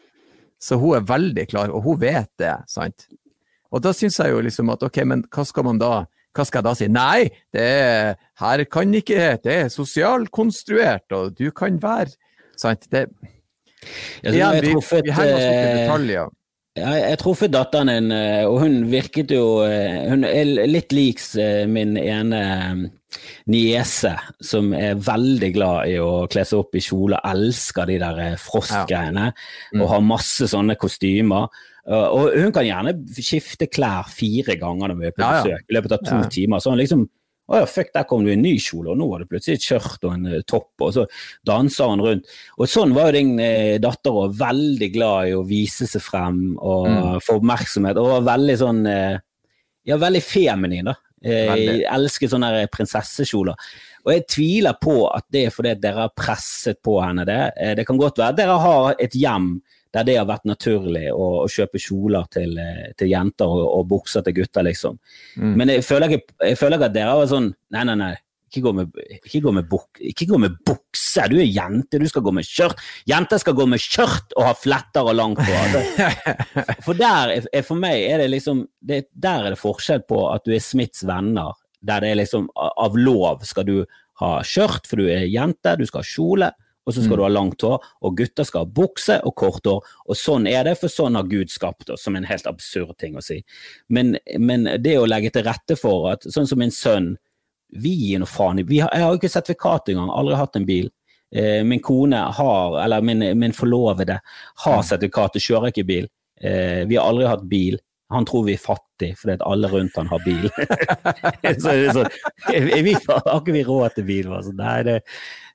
Så 0.61 0.77
hun 0.77 0.99
er 0.99 1.09
veldig 1.09 1.47
klar, 1.49 1.73
og 1.73 1.83
hun 1.83 2.01
vet 2.01 2.29
det, 2.39 2.53
sant. 2.69 3.07
Og 3.73 3.83
da 3.85 3.93
syns 3.97 4.19
jeg 4.21 4.33
jo 4.33 4.41
liksom 4.45 4.71
at 4.73 4.85
ok, 4.87 5.03
men 5.09 5.27
hva 5.33 5.45
skal 5.49 5.69
man 5.69 5.81
da 5.81 5.93
hva 6.37 6.45
skal 6.47 6.61
jeg 6.61 6.67
da 6.69 6.75
si? 6.77 6.87
Nei, 6.93 7.29
det 7.55 7.65
er, 7.65 8.17
her 8.39 8.63
kan 8.71 8.93
ikke 8.95 9.39
Det 9.43 9.55
er 9.55 9.71
sosialkonstruert, 9.73 11.09
og 11.17 11.35
du 11.39 11.51
kan 11.51 11.81
være 11.83 12.15
Sant. 12.59 12.89
Det, 12.91 13.07
Jeg, 14.23 14.35
igjen, 14.35 14.55
jeg 14.55 14.63
vi, 14.65 14.73
truffet, 14.75 15.05
vi 15.07 15.15
henger 15.15 15.37
oss 15.37 15.45
opp 15.45 15.55
i 15.55 15.59
eh, 15.63 15.77
detaljer. 15.79 16.31
Jeg, 16.79 17.03
jeg 17.05 17.19
truffet 17.23 17.53
datteren 17.55 17.91
din, 17.93 18.13
eh, 18.15 18.45
og 18.47 18.61
hun 18.65 18.79
virket 18.91 19.33
jo 19.35 19.45
eh, 19.67 20.09
Hun 20.11 20.27
er 20.27 20.51
litt 20.69 20.95
lik 20.95 21.23
eh, 21.39 21.65
min 21.71 21.97
ene 22.01 22.43
niese, 23.49 24.13
som 24.45 24.73
er 24.77 24.99
veldig 25.01 25.49
glad 25.55 25.89
i 25.89 25.97
å 26.03 26.27
kle 26.31 26.45
seg 26.45 26.61
opp 26.61 26.77
i 26.77 26.83
kjole, 26.85 27.19
elsker 27.25 27.89
de 27.89 27.97
der 28.03 28.21
frostgreiene, 28.43 29.31
ja. 29.31 29.73
Mm. 29.73 29.81
og 29.81 29.93
har 29.95 30.05
masse 30.05 30.51
sånne 30.51 30.77
kostymer. 30.79 31.49
Uh, 31.89 32.09
Og 32.13 32.35
hun 32.37 32.53
kan 32.53 32.67
gjerne 32.69 32.93
skifte 33.17 33.67
klær 33.73 34.05
fire 34.13 34.59
ganger 34.61 34.91
når 34.93 34.99
vi 35.01 35.07
er 35.09 35.15
på 35.17 35.23
Ja, 35.25 35.31
ja. 35.39 35.43
besøk, 35.45 35.63
i 35.71 35.75
løpet 35.79 35.93
av 35.97 36.03
to 36.05 36.17
Ja. 36.19 36.29
timer. 36.29 36.61
Så 36.61 36.71
hun 36.71 36.79
liksom 36.79 37.07
å 37.49 37.57
ja, 37.63 37.65
fuck, 37.65 37.89
der 37.95 38.05
kom 38.05 38.25
du 38.27 38.29
i 38.29 38.35
en 38.35 38.43
ny 38.45 38.59
kjole, 38.61 38.91
og 38.93 38.99
nå 39.01 39.07
var 39.09 39.21
det 39.23 39.29
plutselig 39.31 39.55
et 39.57 39.63
skjørt 39.65 40.03
og 40.05 40.13
en 40.19 40.27
eh, 40.27 40.43
topp, 40.45 40.69
og 40.85 40.91
så 40.93 41.07
danser 41.49 41.89
han 41.89 42.03
rundt. 42.05 42.27
Og 42.59 42.69
sånn 42.69 42.93
var 42.93 43.07
jo 43.09 43.13
din 43.17 43.39
eh, 43.41 43.79
datter 43.81 44.13
òg, 44.13 44.35
veldig 44.37 44.93
glad 44.93 45.29
i 45.31 45.33
å 45.33 45.47
vise 45.49 45.87
seg 45.89 46.03
frem 46.05 46.59
og 46.61 46.87
Mm. 46.91 47.21
få 47.25 47.39
oppmerksomhet, 47.41 47.97
og 47.97 48.11
var 48.21 48.37
veldig 48.37 48.59
sånn 48.61 48.87
eh, 48.87 49.19
Ja, 49.89 49.97
veldig 49.97 50.21
feminin, 50.23 50.85
da. 50.85 50.95
Jeg 51.25 51.87
elsker 51.89 52.29
sånne 52.29 52.69
prinsessekjoler. 52.69 53.55
Og 54.05 54.13
jeg 54.13 54.27
tviler 54.29 54.77
på 54.79 55.09
at 55.17 55.25
det 55.33 55.47
er 55.47 55.51
fordi 55.51 55.73
dere 55.81 56.05
har 56.05 56.13
presset 56.15 56.77
på 56.85 56.99
henne 57.03 57.25
det. 57.25 57.53
Eh, 57.57 57.75
Det 57.75 57.87
kan 57.87 57.97
godt 57.97 58.19
være 58.21 58.29
at 58.29 58.37
dere 58.37 58.59
har 58.61 58.95
et 59.01 59.13
hjem 59.17 59.63
der 59.95 60.05
det 60.05 60.17
har 60.19 60.27
vært 60.29 60.45
naturlig 60.49 61.07
å, 61.15 61.27
å 61.45 61.49
kjøpe 61.49 61.81
kjoler 61.81 62.27
til, 62.35 62.55
eh, 62.61 62.89
til 62.99 63.09
jenter 63.13 63.49
og, 63.49 63.65
og 63.79 63.87
bukser 63.89 64.25
til 64.27 64.35
gutter, 64.43 64.67
liksom. 64.67 64.99
Mm. 65.41 65.53
Men 65.57 65.69
jeg 65.73 65.85
føler, 65.87 66.13
ikke, 66.19 66.35
jeg 66.51 66.59
føler 66.61 66.77
ikke 66.81 66.91
at 66.91 66.97
dere 66.99 67.15
var 67.23 67.31
sånn 67.31 67.53
Nei, 67.73 67.85
nei, 67.89 67.95
nei. 68.01 68.15
Ikke 68.49 68.63
gå, 68.65 68.71
med, 68.73 68.95
ikke, 69.13 69.41
gå 69.45 69.51
med 69.53 69.67
buk, 69.69 69.99
ikke 70.09 70.25
gå 70.31 70.39
med 70.41 70.55
bukse, 70.65 71.27
du 71.29 71.35
er 71.37 71.45
jente, 71.53 71.99
du 72.01 72.07
skal 72.09 72.23
gå 72.25 72.33
med 72.33 72.47
skjørt. 72.49 72.79
Jenter 73.11 73.41
skal 73.43 73.53
gå 73.59 73.67
med 73.69 73.83
skjørt 73.85 74.33
og 74.41 74.47
ha 74.47 74.55
fletter 74.57 75.05
og 75.11 75.19
langt 75.19 75.43
på. 75.43 75.53
Altså. 75.53 76.07
For 76.87 76.97
der, 76.97 77.35
er- 77.35 77.49
er- 77.53 77.67
for 77.69 77.77
meg 77.77 78.07
er 78.09 78.23
det 78.23 78.31
liksom 78.33 78.63
det, 78.81 79.03
Der 79.13 79.45
er 79.45 79.53
det 79.53 79.61
forskjell 79.61 80.01
på 80.09 80.23
at 80.33 80.49
du 80.49 80.55
er 80.57 80.65
Smiths 80.65 81.05
venner, 81.05 81.53
der 81.85 82.01
det 82.01 82.15
er 82.15 82.21
liksom 82.23 82.49
av 82.57 82.97
lov 82.97 83.45
skal 83.45 83.69
du 83.69 83.75
ha 84.23 84.31
skjørt, 84.41 84.89
for 84.89 84.97
du 85.05 85.11
er 85.13 85.29
jente, 85.29 85.77
du 85.79 85.85
skal 85.87 86.01
ha 86.01 86.09
kjole, 86.09 86.49
og 86.89 86.95
så 86.97 87.03
skal 87.05 87.13
Mm. 87.13 87.21
du 87.21 87.23
ha 87.27 87.29
langt 87.29 87.63
hår, 87.63 87.85
og 88.03 88.17
gutter 88.17 88.49
skal 88.49 88.65
ha 88.65 88.73
bukse 88.81 89.21
og 89.29 89.35
kort 89.37 89.69
hår, 89.69 89.85
og 90.09 90.17
sånn 90.17 90.49
er 90.49 90.65
det, 90.65 90.79
for 90.81 90.89
sånn 90.89 91.19
har 91.21 91.29
Gud 91.29 91.53
skapt 91.53 91.91
oss, 91.93 92.03
som 92.03 92.17
en 92.17 92.25
helt 92.25 92.49
absurd 92.49 92.97
ting 92.99 93.17
å 93.17 93.23
si. 93.23 93.43
Men, 93.93 94.17
men 94.39 94.65
det 94.81 94.97
å 94.97 95.07
legge 95.07 95.31
til 95.35 95.45
rette 95.45 95.77
for 95.77 96.13
at, 96.15 96.25
sånn 96.25 96.49
som 96.49 96.59
min 96.59 96.73
sønn, 96.73 97.19
vi 97.77 97.93
gir 97.93 98.23
noe 98.23 98.31
faen 98.31 98.63
i 98.63 98.65
Jeg 98.65 98.89
har 98.89 99.13
jo 99.13 99.19
ikke 99.21 99.29
sertifikat 99.29 99.91
engang, 99.93 100.09
aldri 100.09 100.39
hatt 100.41 100.57
en 100.57 100.65
bil. 100.65 100.89
Eh, 101.37 101.61
min 101.65 101.83
kone 101.85 102.17
har, 102.17 102.79
eller 102.81 103.05
min, 103.05 103.21
min 103.39 103.53
forlovede 103.53 104.17
har 104.65 104.83
sertifikat 104.83 105.37
og 105.37 105.45
kjører 105.45 105.75
ikke 105.75 105.85
bil. 105.85 106.09
Eh, 106.41 106.87
vi 106.89 106.97
har 106.97 107.05
aldri 107.11 107.29
hatt 107.29 107.45
bil. 107.51 107.77
Han 108.09 108.25
tror 108.25 108.47
vi 108.47 108.55
er 108.57 108.63
fattige 108.63 109.19
fordi 109.21 109.35
at 109.37 109.45
alle 109.45 109.69
rundt 109.69 109.99
han 110.01 110.09
har 110.09 110.23
bil. 110.25 110.49
så, 111.61 111.75
sånn, 111.93 112.09
er 112.55 112.83
vi, 112.87 112.95
har 113.05 113.35
ikke 113.35 113.53
vi 113.53 113.67
råd 113.69 113.99
til 113.99 114.07
bil? 114.09 114.31
Altså, 114.33 114.55
nei, 114.57 114.79
det, 114.89 115.03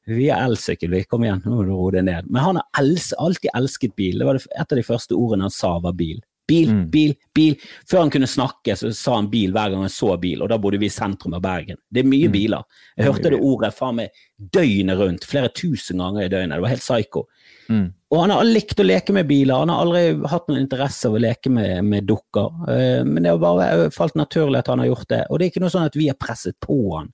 vi 0.05 0.29
er 0.29 0.43
elsykkel, 0.43 0.89
vi. 0.91 1.03
Kom 1.05 1.23
igjen, 1.23 1.41
nå 1.45 1.55
må 1.55 1.63
du 1.65 1.71
roe 1.71 1.91
deg 1.95 2.03
ned. 2.05 2.29
Men 2.29 2.43
han 2.43 2.55
har 2.61 2.65
els, 2.83 3.13
alltid 3.17 3.51
elsket 3.55 3.95
bil. 3.95 4.19
Det 4.19 4.25
var 4.27 4.33
det, 4.39 4.47
et 4.51 4.71
av 4.71 4.77
de 4.77 4.83
første 4.83 5.15
ordene 5.15 5.47
han 5.47 5.49
sa, 5.53 5.77
var 5.79 5.93
bil. 5.93 6.19
Bil, 6.45 6.67
Mm. 6.69 6.89
bil, 6.91 7.13
bil. 7.33 7.53
Før 7.87 7.99
han 8.01 8.09
kunne 8.11 8.27
snakke, 8.27 8.75
så 8.75 8.89
sa 8.93 9.13
han 9.15 9.29
bil 9.31 9.53
hver 9.53 9.69
gang 9.71 9.79
han 9.85 9.89
så 9.89 10.19
bil, 10.19 10.41
og 10.43 10.49
da 10.49 10.57
bodde 10.57 10.77
vi 10.77 10.87
i 10.87 10.89
sentrum 10.91 11.33
av 11.33 11.41
Bergen. 11.41 11.77
Det 11.89 12.01
er 12.03 12.09
mye 12.09 12.27
Mm. 12.27 12.33
biler. 12.33 12.63
Jeg 12.97 13.05
hørte 13.07 13.29
det 13.31 13.39
ordet 13.39 13.73
faen 13.73 13.95
meg 13.95 14.09
døgnet 14.51 14.97
rundt, 14.99 15.23
flere 15.23 15.47
tusen 15.47 15.97
ganger 16.03 16.25
i 16.25 16.27
døgnet. 16.27 16.55
Det 16.57 16.61
var 16.61 16.67
helt 16.73 16.81
psycho. 16.81 17.23
Mm. 17.69 17.93
Og 18.11 18.19
han 18.19 18.29
har 18.31 18.43
likt 18.43 18.75
å 18.77 18.83
leke 18.85 19.13
med 19.13 19.25
biler, 19.29 19.55
han 19.57 19.69
har 19.69 19.85
aldri 19.85 20.27
hatt 20.29 20.47
noen 20.49 20.59
interesse 20.67 21.05
av 21.07 21.13
å 21.13 21.21
leke 21.21 21.49
med, 21.49 21.85
med 21.85 22.05
dukker. 22.05 22.51
Eh, 22.67 23.03
Men 23.05 23.23
det 23.23 23.31
har 23.31 23.37
bare 23.39 23.89
falt 23.91 24.13
naturlig 24.15 24.57
at 24.59 24.67
han 24.67 24.79
har 24.79 24.87
gjort 24.87 25.07
det. 25.07 25.25
Og 25.29 25.39
det 25.39 25.45
er 25.45 25.49
ikke 25.51 25.61
noe 25.63 25.69
sånn 25.71 25.85
at 25.85 25.95
vi 25.95 26.07
har 26.07 26.15
presset 26.19 26.55
på 26.59 26.97
han, 26.97 27.13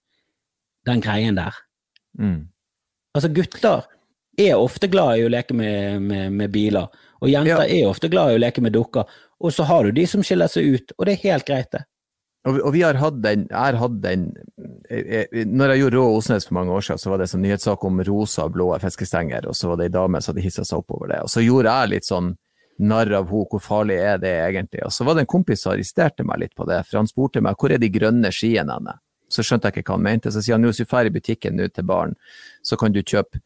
den 0.86 1.02
greien 1.02 1.36
der. 1.36 1.54
Mm. 2.20 2.48
Altså, 3.20 3.30
gutter 3.36 3.84
er 4.40 4.56
ofte 4.56 4.88
glad 4.88 5.20
i 5.20 5.26
å 5.28 5.30
leke 5.34 5.54
med, 5.58 6.02
med, 6.02 6.32
med 6.40 6.52
biler, 6.56 6.88
og 7.20 7.28
jenter 7.28 7.66
Ja. 7.68 7.84
er 7.84 7.90
ofte 7.92 8.08
glad 8.10 8.32
i 8.32 8.38
å 8.40 8.42
leke 8.46 8.62
med 8.64 8.72
dukker. 8.74 9.04
Og 9.44 9.52
så 9.52 9.66
har 9.68 9.84
du 9.84 9.92
de 9.92 10.06
som 10.08 10.24
skiller 10.24 10.48
seg 10.52 10.64
ut, 10.78 10.92
og 10.98 11.06
det 11.06 11.18
er 11.18 11.24
helt 11.30 11.46
greit, 11.48 11.70
det. 11.76 11.84
Og, 12.48 12.54
vi- 12.56 12.62
og 12.64 12.72
vi 12.74 12.82
har 12.88 12.96
hatt 12.96 13.18
den, 13.22 13.42
jeg 13.50 13.58
har 13.60 13.76
hatt 13.76 13.98
den 14.02 14.22
jeg, 14.90 15.28
eh, 15.34 15.44
Når 15.46 15.74
jeg 15.74 15.82
gjorde 15.82 15.98
Rå 16.00 16.06
Osnes 16.18 16.48
for 16.48 16.54
mange 16.56 16.72
år 16.72 16.82
siden, 16.88 16.98
så 17.04 17.10
var 17.12 17.18
det 17.20 17.26
en 17.28 17.34
sånn 17.34 17.44
nyhetssak 17.44 17.84
om 17.84 18.00
rosa 18.08 18.46
og 18.48 18.54
blå 18.54 18.70
fiskestenger, 18.80 19.46
og 19.46 19.54
så 19.60 19.68
var 19.68 19.76
det 19.82 19.90
ei 19.90 19.96
dame 20.00 20.22
som 20.22 20.34
hadde 20.34 20.44
hissa 20.46 20.64
seg 20.64 20.80
opp 20.80 20.92
over 20.96 21.12
det. 21.12 21.20
Og 21.20 21.28
så 21.30 21.44
gjorde 21.44 21.74
jeg 21.76 21.90
litt 21.90 22.08
sånn 22.08 22.32
narr 22.80 23.12
av 23.14 23.28
henne, 23.28 23.46
hvor 23.52 23.60
farlig 23.60 24.00
er 24.00 24.18
det 24.24 24.32
egentlig? 24.54 24.86
Og 24.86 24.92
så 24.96 25.04
var 25.06 25.16
det 25.16 25.26
en 25.28 25.34
kompis 25.36 25.62
som 25.66 25.74
arresterte 25.74 26.24
meg 26.26 26.40
litt 26.40 26.56
på 26.56 26.66
det, 26.66 26.80
for 26.88 26.98
han 27.02 27.08
spurte 27.12 27.42
meg 27.44 27.58
hvor 27.60 27.72
er 27.76 27.78
de 27.84 27.90
grønne 27.92 28.32
skiene 28.32 28.72
henne? 28.80 28.96
Så 29.30 29.46
skjønte 29.46 29.70
jeg 29.70 29.80
ikke 29.80 29.94
hva 29.94 30.00
han 30.00 30.08
mente. 30.08 30.34
Så 30.34 30.42
sier 30.42 30.58
han 30.58 30.66
nå 30.66 30.72
hvis 30.74 30.82
du 30.82 30.90
drar 30.90 31.08
i 31.08 31.14
butikken 31.14 31.58
nå 31.58 31.70
til 31.74 31.88
barn, 31.90 32.16
så 32.66 32.78
kan 32.80 32.94
du 32.96 33.02
kjøpe 33.04 33.42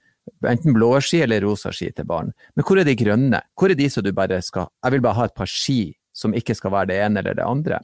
enten 0.47 0.75
blå 0.75 0.95
ski 1.03 1.21
eller 1.23 1.43
rosa 1.43 1.71
ski 1.75 1.89
til 1.91 2.07
barn. 2.07 2.31
Men 2.55 2.65
hvor 2.67 2.79
er 2.79 2.87
de 2.87 2.95
grønne? 2.95 3.41
Hvor 3.59 3.71
er 3.71 3.79
de 3.79 3.89
som 3.91 4.03
du 4.03 4.13
bare 4.15 4.41
skal 4.41 4.69
Jeg 4.83 4.95
vil 4.95 5.03
bare 5.03 5.19
ha 5.19 5.25
et 5.27 5.35
par 5.35 5.49
ski 5.49 5.95
som 6.13 6.35
ikke 6.37 6.55
skal 6.55 6.71
være 6.71 6.91
det 6.93 7.01
ene 7.03 7.19
eller 7.19 7.35
det 7.35 7.45
andre. 7.45 7.79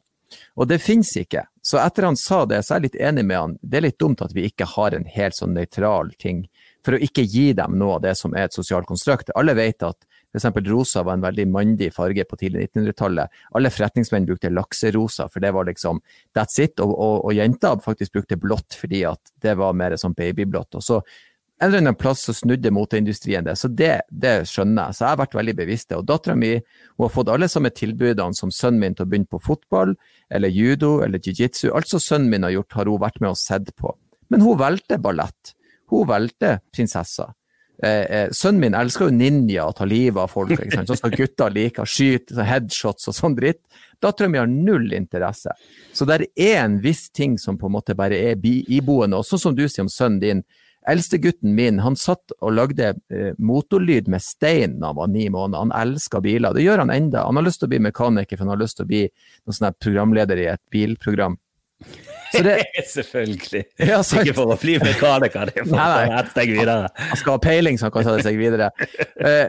Og 0.56 0.68
det 0.70 0.78
finnes 0.84 1.10
ikke. 1.18 1.44
Så 1.66 1.80
etter 1.82 2.06
han 2.06 2.18
sa 2.20 2.44
det, 2.46 2.62
så 2.64 2.76
er 2.76 2.80
jeg 2.80 2.90
litt 2.90 3.00
enig 3.10 3.26
med 3.26 3.40
han. 3.40 3.56
Det 3.62 3.80
er 3.80 3.88
litt 3.88 4.00
dumt 4.00 4.22
at 4.22 4.36
vi 4.36 4.46
ikke 4.46 4.68
har 4.76 4.94
en 4.94 5.08
helt 5.10 5.38
sånn 5.38 5.56
nøytral 5.58 6.14
ting, 6.22 6.44
for 6.86 6.96
å 6.96 7.02
ikke 7.02 7.26
gi 7.26 7.50
dem 7.58 7.80
noe 7.80 7.98
av 7.98 8.04
det 8.06 8.16
som 8.20 8.36
er 8.38 8.48
et 8.48 8.56
sosialt 8.56 8.88
konstrukt. 8.90 9.34
Alle 9.36 9.58
vet 9.58 9.84
at 9.86 9.98
f.eks. 10.34 10.46
rosa 10.70 11.04
var 11.04 11.18
en 11.18 11.26
veldig 11.26 11.48
mandig 11.50 11.90
farge 11.94 12.26
på 12.30 12.38
tidlig 12.38 12.68
1900-tallet. 12.70 13.40
Alle 13.58 13.72
forretningsmenn 13.74 14.28
brukte 14.30 14.52
lakserosa, 14.54 15.30
for 15.30 15.44
det 15.44 15.54
var 15.56 15.70
liksom 15.70 16.02
that's 16.38 16.60
it. 16.62 16.80
Og, 16.80 16.94
og, 16.94 17.16
og 17.26 17.34
jenter 17.38 17.82
faktisk 17.86 18.20
brukte 18.20 18.38
blått 18.38 18.78
fordi 18.78 19.06
at 19.10 19.34
det 19.42 19.58
var 19.60 19.78
mer 19.78 19.98
sånn 20.00 20.18
babyblått. 20.18 20.78
Og 20.78 20.86
så 20.86 21.02
en 21.60 21.68
eller 21.68 21.82
annen 21.82 21.96
plass 22.00 22.22
så 22.24 22.34
snudde 22.34 22.72
moteindustrien 22.72 23.44
det, 23.44 23.58
så 23.60 23.68
det, 23.68 24.06
det, 24.08 24.46
skjønner 24.48 24.88
jeg. 24.88 24.96
Så 24.96 25.04
jeg 25.04 25.12
har 25.12 25.20
vært 25.20 25.34
veldig 25.36 25.56
bevisst 25.58 25.90
det. 25.90 25.98
Og 26.00 26.06
dattera 26.08 26.38
mi 26.40 26.54
har 26.56 27.12
fått 27.12 27.32
alle 27.34 27.50
samme 27.52 27.72
tilbudene 27.76 28.38
som 28.38 28.54
sønnen 28.54 28.80
min 28.80 28.96
til 28.96 29.04
å 29.04 29.10
begynne 29.12 29.28
på 29.28 29.42
fotball, 29.44 29.92
eller 30.32 30.54
judo, 30.56 31.02
eller 31.04 31.20
jiu-jitsu. 31.20 31.68
Alt 31.76 31.92
som 31.92 32.00
sønnen 32.04 32.32
min 32.32 32.48
har 32.48 32.56
gjort, 32.56 32.78
har 32.80 32.88
hun 32.88 33.04
vært 33.04 33.20
med 33.20 33.34
og 33.34 33.42
sett 33.42 33.74
på. 33.76 33.92
Men 34.32 34.46
hun 34.46 34.56
valgte 34.62 35.02
ballett. 35.04 35.52
Hun 35.92 36.08
valgte 36.08 36.60
prinsessa. 36.72 37.28
Eh, 37.84 38.06
eh, 38.12 38.30
sønnen 38.36 38.60
min 38.60 38.76
elsker 38.76 39.08
jo 39.08 39.16
ninja 39.16 39.70
og 39.70 39.78
ta 39.78 39.86
livet 39.88 40.20
av 40.20 40.32
folk, 40.32 40.52
ikke 40.52 40.74
sant? 40.74 40.90
sånn 40.92 41.00
som 41.00 41.14
gutter 41.16 41.54
liker. 41.56 41.88
Skyte 41.88 42.44
headshots 42.44 43.08
og 43.08 43.16
sånn 43.16 43.38
dritt. 43.38 43.62
Dattera 44.04 44.32
mi 44.32 44.42
har 44.42 44.50
null 44.52 44.92
interesse. 44.96 45.54
Så 45.96 46.08
det 46.10 46.26
er 46.36 46.64
en 46.66 46.80
viss 46.84 47.08
ting 47.16 47.38
som 47.40 47.60
på 47.60 47.70
en 47.70 47.78
måte 47.78 47.96
bare 47.96 48.20
er 48.32 48.40
iboende. 48.44 49.20
Og 49.20 49.28
sånn 49.28 49.46
som 49.48 49.56
du 49.56 49.66
sier 49.68 49.88
om 49.88 49.94
sønnen 49.94 50.24
din, 50.24 50.44
Eldstegutten 50.88 51.52
min 51.54 51.82
han 51.84 51.98
satt 52.00 52.32
og 52.40 52.54
lagde 52.56 52.94
eh, 53.12 53.34
motorlyd 53.38 54.08
med 54.10 54.24
stein 54.24 54.78
da 54.80 54.90
han 54.90 54.98
var 54.98 55.12
ni 55.12 55.28
måneder. 55.30 55.66
Han 55.68 55.76
elsker 55.76 56.24
biler. 56.24 56.56
Det 56.56 56.64
gjør 56.64 56.86
han 56.86 56.94
enda. 56.94 57.26
Han 57.28 57.38
har 57.38 57.46
lyst 57.46 57.62
til 57.62 57.68
å 57.68 57.74
bli 57.74 57.82
mekaniker, 57.84 58.40
for 58.40 58.48
han 58.48 58.54
har 58.56 58.62
lyst 58.64 58.80
til 58.80 58.88
å 58.88 58.90
bli 58.90 59.04
noen 59.50 59.76
programleder 59.84 60.40
i 60.40 60.48
et 60.54 60.64
bilprogram. 60.72 61.36
Det, 62.34 62.64
Selvfølgelig. 62.94 63.64
Ja, 63.80 64.02
Ikke 64.04 64.36
for 64.38 64.54
å 64.54 64.58
bli 64.60 64.78
mekaniker, 64.84 65.50
det 65.50 65.64
er 65.64 65.68
for 65.70 66.16
ett 66.20 66.32
steg 66.34 66.54
videre. 66.54 66.90
Han 67.00 67.22
skal 67.22 67.38
ha 67.38 67.42
peiling, 67.44 67.80
så 67.80 67.88
han 67.88 67.96
kan 67.96 68.08
ta 68.08 68.16
det 68.18 68.26
seg 68.28 68.40
videre. 68.40 68.70
Uh, 69.18 69.48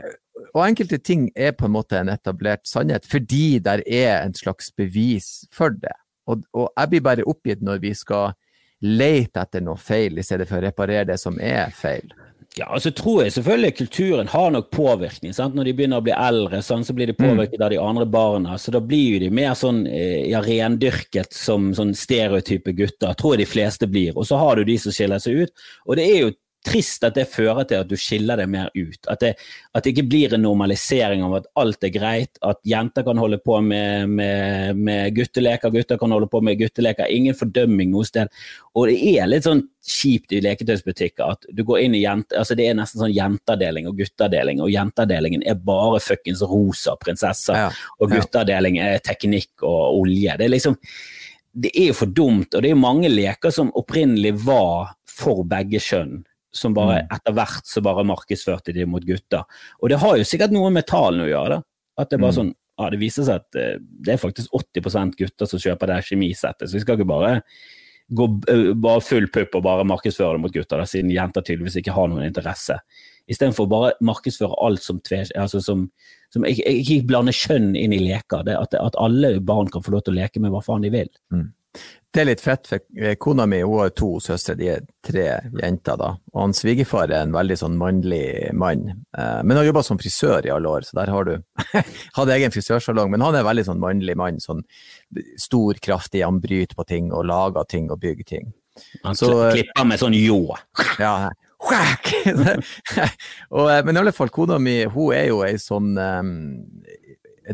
og 0.55 0.63
enkelte 0.65 0.99
ting 1.05 1.29
er 1.37 1.53
på 1.57 1.69
en 1.69 1.75
måte 1.75 1.99
en 2.01 2.13
etablert 2.13 2.65
sannhet, 2.69 3.07
fordi 3.09 3.61
der 3.63 3.83
er 3.87 4.23
en 4.23 4.35
slags 4.37 4.71
bevis 4.77 5.45
for 5.53 5.75
det. 5.75 5.97
Og, 6.31 6.47
og 6.57 6.71
jeg 6.71 6.93
blir 6.95 7.05
bare 7.05 7.27
oppgitt 7.29 7.63
når 7.67 7.83
vi 7.83 7.93
skal 7.97 8.33
lete 8.81 9.43
etter 9.43 9.65
noe 9.65 9.77
feil, 9.81 10.17
i 10.17 10.25
stedet 10.25 10.49
for 10.49 10.61
å 10.61 10.65
reparere 10.65 11.11
det 11.13 11.19
som 11.21 11.37
er 11.43 11.73
feil. 11.77 12.15
Ja, 12.59 12.67
altså 12.75 12.91
tror 12.91 13.23
jeg 13.23 13.33
selvfølgelig 13.37 13.77
kulturen 13.79 14.29
har 14.29 14.49
nok 14.51 14.71
påvirkning. 14.75 15.35
Sant? 15.35 15.55
Når 15.55 15.69
de 15.69 15.75
begynner 15.79 16.01
å 16.01 16.05
bli 16.05 16.15
eldre, 16.17 16.59
sånn, 16.67 16.83
så 16.83 16.95
blir 16.97 17.07
de 17.07 17.15
påvirket 17.15 17.61
mm. 17.61 17.63
av 17.63 17.71
de 17.71 17.79
andre 17.79 18.07
barna. 18.11 18.57
Så 18.59 18.75
da 18.75 18.81
blir 18.83 19.15
jo 19.15 19.21
de 19.23 19.29
mer 19.39 19.55
sånn 19.59 19.85
eh, 19.87 20.27
ja, 20.33 20.43
rendyrket 20.43 21.31
som 21.37 21.71
sånn 21.79 21.95
stereotype 21.95 22.75
gutter, 22.75 23.15
tror 23.15 23.37
jeg 23.37 23.45
de 23.45 23.51
fleste 23.53 23.87
blir. 23.91 24.19
Og 24.19 24.27
så 24.27 24.41
har 24.41 24.59
du 24.59 24.67
de 24.67 24.77
som 24.83 24.95
skiller 24.95 25.23
seg 25.23 25.45
ut. 25.45 25.69
Og 25.87 26.01
det 26.01 26.09
er 26.11 26.25
jo 26.25 26.33
trist 26.67 27.05
at 27.07 27.17
det 27.17 27.27
fører 27.33 27.65
til 27.69 27.81
at 27.81 27.89
du 27.89 27.97
skiller 27.99 28.41
deg 28.41 28.51
mer 28.53 28.69
ut. 28.77 28.99
At 29.09 29.23
det, 29.25 29.33
at 29.73 29.85
det 29.85 29.95
ikke 29.95 30.09
blir 30.13 30.35
en 30.37 30.45
normalisering 30.45 31.23
av 31.25 31.39
at 31.39 31.49
alt 31.61 31.87
er 31.87 31.93
greit, 31.95 32.41
at 32.45 32.61
jenter 32.69 33.07
kan 33.07 33.21
holde 33.21 33.39
på 33.41 33.61
med, 33.65 34.11
med, 34.13 34.77
med 34.77 35.17
gutteleker, 35.17 35.73
gutter 35.73 36.01
kan 36.01 36.13
holde 36.13 36.29
på 36.31 36.43
med 36.45 36.59
gutteleker. 36.61 37.09
Ingen 37.09 37.37
fordømming 37.39 37.95
noe 37.95 38.09
sted. 38.09 38.29
Og 38.77 38.91
det 38.91 38.99
er 39.15 39.31
litt 39.31 39.49
sånn 39.49 39.65
kjipt 39.81 40.35
i 40.37 40.43
leketøysbutikker 40.45 41.33
at 41.33 41.49
du 41.57 41.65
går 41.67 41.87
inn 41.87 41.97
i 41.97 42.03
jente, 42.03 42.37
altså 42.37 42.55
det 42.59 42.69
er 42.69 42.77
nesten 42.77 43.01
sånn 43.01 43.15
jenteavdeling 43.17 43.89
og 43.89 43.97
gutteavdeling, 43.99 44.61
og 44.61 44.69
jenteavdelingen 44.71 45.47
er 45.49 45.57
bare 45.65 46.03
fuckings 46.05 46.45
rosa 46.45 46.95
prinsesser, 47.01 47.57
ja, 47.57 47.71
og 47.99 48.13
gutteavdeling 48.13 48.77
er 48.85 49.01
teknikk 49.05 49.65
og 49.65 50.03
olje. 50.03 50.37
Det 50.37 50.47
er 50.47 50.53
liksom 50.53 50.77
det 51.51 51.73
er 51.75 51.89
jo 51.89 51.97
for 51.99 52.13
dumt, 52.15 52.53
og 52.55 52.63
det 52.63 52.71
er 52.71 52.79
mange 52.79 53.09
leker 53.11 53.51
som 53.51 53.73
opprinnelig 53.75 54.37
var 54.45 54.93
for 55.11 55.43
begge 55.49 55.81
kjønn 55.83 56.21
som 56.55 56.75
bare 56.75 57.03
mm. 57.03 57.13
etter 57.17 57.37
hvert 57.37 57.69
så 57.69 57.83
bare 57.85 58.07
markedsførte 58.09 58.75
de 58.77 58.87
mot 58.89 59.05
gutter. 59.07 59.45
Og 59.81 59.93
det 59.93 60.01
har 60.03 60.17
jo 60.19 60.27
sikkert 60.27 60.55
noe 60.55 60.71
med 60.75 60.89
tallene 60.91 61.29
å 61.29 61.31
gjøre. 61.31 61.59
da. 61.59 62.03
At 62.03 62.11
det 62.11 62.21
bare 62.21 62.35
mm. 62.35 62.39
sånn, 62.39 62.55
ja, 62.81 62.89
det 62.93 63.01
viser 63.03 63.27
seg 63.29 63.43
at 63.43 63.61
uh, 63.61 63.77
det 64.07 64.15
er 64.15 64.23
faktisk 64.23 64.57
80% 64.57 65.19
gutter 65.21 65.51
som 65.51 65.63
kjøper 65.63 65.93
det 65.93 66.01
kjemisettet. 66.09 66.67
Så 66.67 66.79
vi 66.79 66.83
skal 66.85 66.99
ikke 66.99 67.11
bare 67.11 67.37
gå 68.11 68.27
bare 68.83 69.03
full 69.07 69.29
pupp 69.31 69.55
og 69.55 69.63
bare 69.63 69.87
markedsføre 69.87 70.35
det 70.35 70.43
mot 70.43 70.55
gutter, 70.55 70.81
da, 70.81 70.87
siden 70.89 71.13
jenter 71.15 71.45
tydeligvis 71.47 71.79
ikke 71.79 71.95
har 71.95 72.09
noen 72.11 72.27
interesse. 72.27 72.81
Istedenfor 73.31 73.69
bare 73.71 73.93
markedsføre 74.03 74.57
alt 74.67 74.83
som 74.83 74.99
tve, 75.07 75.23
altså 75.39 75.61
som, 75.63 75.85
som 76.35 76.47
ikke, 76.49 76.65
ikke 76.81 77.05
blande 77.07 77.35
kjønn 77.37 77.77
inn 77.79 77.95
i 77.95 78.01
leker. 78.03 78.43
Det, 78.49 78.57
at, 78.59 78.75
at, 78.75 78.99
alle 78.99 79.37
barn 79.47 79.71
kan 79.71 79.85
få 79.87 79.95
lov 79.95 80.03
til 80.07 80.17
å 80.17 80.23
leke 80.25 80.43
med 80.43 80.51
hva 80.51 80.63
faen 80.67 80.83
de 80.83 80.91
vil. 80.91 81.11
Mm. 81.31 81.47
Det 82.11 82.25
er 82.25 82.27
litt 82.27 82.41
fett, 82.43 82.67
for 82.67 82.83
eh, 82.99 83.15
kona 83.23 83.45
mi 83.47 83.61
hun 83.63 83.77
har 83.79 83.93
to 83.95 84.09
søstre, 84.23 84.57
de 84.59 84.67
er 84.73 84.87
tre 85.07 85.27
jenter. 85.61 85.99
da. 86.01 86.09
Og 86.35 86.41
han 86.43 86.55
svigerfar 86.57 87.13
er 87.13 87.23
en 87.23 87.35
veldig 87.37 87.57
sånn 87.61 87.77
mannlig 87.79 88.51
mann, 88.59 88.89
eh, 89.15 89.43
men 89.47 89.61
har 89.61 89.69
jobba 89.69 89.85
som 89.87 90.01
frisør 90.01 90.49
i 90.49 90.51
alle 90.51 90.73
år, 90.73 90.89
så 90.89 90.99
der 90.99 91.13
har 91.15 91.29
du 91.29 91.37
Hadde 92.17 92.35
egen 92.35 92.51
frisørsalong, 92.51 93.13
men 93.13 93.23
han 93.23 93.37
er 93.37 93.45
en 93.45 93.51
veldig 93.53 93.67
sånn 93.69 93.83
mannlig 93.83 94.17
mann. 94.19 94.43
sånn 94.43 94.65
Stor, 95.39 95.79
kraftig, 95.79 96.25
han 96.27 96.43
bryter 96.43 96.75
på 96.75 96.89
ting 96.89 97.13
og 97.15 97.29
lager 97.31 97.69
ting 97.71 97.87
og 97.95 98.03
bygger 98.03 98.27
ting. 98.27 98.51
Han 99.05 99.15
så, 99.15 99.31
eh, 99.47 99.61
klipper 99.61 99.87
med 99.87 100.03
sånn 100.03 100.19
ljå. 100.19 100.43
Ja, 100.99 101.31
og, 103.55 103.67
men 103.85 103.93
i 103.95 104.01
alle 104.01 104.15
fall, 104.17 104.31
kona 104.33 104.57
mi 104.59 104.81
hun 104.89 105.13
er 105.13 105.27
jo 105.29 105.43
ei 105.45 105.59
sånn 105.61 105.93
um, 105.93 106.31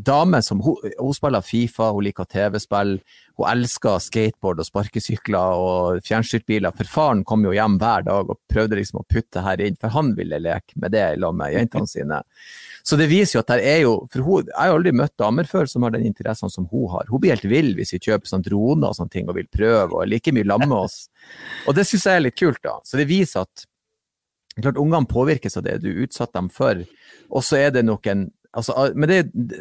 dame 0.05 0.43
som 0.43 0.61
hun, 0.61 0.77
hun, 0.99 1.15
spiller 1.15 1.45
Fifa, 1.45 1.91
hun 1.95 2.05
liker 2.05 2.29
TV-spill. 2.29 2.97
Hun 3.37 3.49
elsker 3.51 3.99
skateboard 4.03 4.61
og 4.63 4.69
sparkesykler 4.69 5.61
og 5.61 6.01
fjernstyrtbiler. 6.07 6.75
For 6.77 6.89
faren 6.91 7.25
kom 7.29 7.45
jo 7.47 7.55
hjem 7.57 7.79
hver 7.81 8.07
dag 8.07 8.33
og 8.33 8.41
prøvde 8.53 8.79
liksom 8.81 9.03
å 9.03 9.07
putte 9.09 9.45
her 9.45 9.61
inn, 9.65 9.77
for 9.81 9.95
han 9.97 10.15
ville 10.19 10.41
leke 10.43 10.79
med 10.81 10.95
det 10.97 11.05
sammen 11.17 11.43
med 11.43 11.55
jentene 11.57 11.91
sine. 11.91 12.23
Så 12.87 12.99
det 13.01 13.09
viser 13.11 13.39
jo 13.39 13.43
at 13.43 13.49
der 13.51 13.65
er 13.67 13.81
jo 13.83 13.95
For 14.13 14.23
hun, 14.23 14.51
jeg 14.53 14.55
har 14.55 14.77
aldri 14.77 14.93
møtt 14.95 15.17
damer 15.19 15.49
før 15.51 15.67
som 15.67 15.83
har 15.83 15.95
den 15.97 16.07
interessen 16.07 16.53
som 16.53 16.69
hun 16.71 16.87
har. 16.93 17.09
Hun 17.11 17.23
blir 17.23 17.35
helt 17.35 17.49
vill 17.51 17.73
hvis 17.79 17.97
vi 17.97 18.03
kjøper 18.09 18.31
sånn 18.31 18.45
droner 18.47 18.93
og 18.93 18.99
sånne 18.99 19.15
ting 19.15 19.31
og 19.31 19.39
vil 19.41 19.49
prøve, 19.51 19.91
og 19.97 20.07
like 20.11 20.35
mye 20.35 20.47
lamme 20.47 20.83
oss. 20.85 21.07
Og 21.67 21.75
det 21.75 21.87
syns 21.89 22.07
jeg 22.07 22.21
er 22.21 22.29
litt 22.29 22.39
kult, 22.39 22.63
da. 22.63 22.79
Så 22.87 23.01
det 23.01 23.09
viser 23.11 23.43
at 23.47 23.67
klart 24.63 24.79
ungene 24.81 25.09
påvirkes 25.09 25.59
av 25.59 25.67
det 25.67 25.81
du 25.83 25.91
utsatte 26.05 26.39
dem 26.39 26.49
for. 26.53 26.85
Og 27.27 27.45
så 27.45 27.59
er 27.61 27.75
det 27.75 27.85
nok 27.87 28.07
en 28.11 28.29
Altså, 28.57 28.73
men 28.97 29.11
det, 29.11 29.19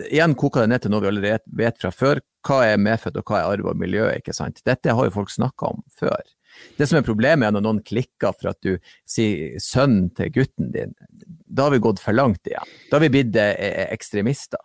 igjen 0.08 0.38
koker 0.40 0.64
det 0.64 0.72
ned 0.72 0.86
til 0.86 0.94
noe 0.94 1.04
vi 1.04 1.12
allerede 1.12 1.58
vet 1.60 1.80
fra 1.82 1.92
før. 1.92 2.22
Hva 2.46 2.62
er 2.70 2.82
medfødt 2.82 3.20
og 3.20 3.28
hva 3.28 3.42
er 3.42 3.58
arv 3.58 3.70
og 3.74 3.80
miljø? 3.82 4.08
ikke 4.16 4.36
sant? 4.36 4.62
Dette 4.68 4.94
har 4.96 5.08
jo 5.08 5.16
folk 5.18 5.34
snakka 5.34 5.74
om 5.74 5.84
før. 6.00 6.24
Det 6.78 6.88
som 6.88 7.00
er 7.00 7.08
problemet 7.08 7.48
er 7.48 7.56
når 7.56 7.66
noen 7.66 7.82
klikker 7.84 8.36
for 8.38 8.54
at 8.54 8.60
du 8.64 8.78
sier 9.10 9.60
sønnen 9.60 10.08
til 10.16 10.32
gutten 10.38 10.72
din. 10.72 10.96
Da 11.46 11.68
har 11.68 11.76
vi 11.76 11.84
gått 11.84 12.00
for 12.04 12.16
langt 12.16 12.48
igjen. 12.48 12.72
Da 12.90 12.98
har 12.98 13.04
vi 13.04 13.12
blitt 13.18 13.36
eh, 13.40 13.86
ekstremister. 13.90 14.62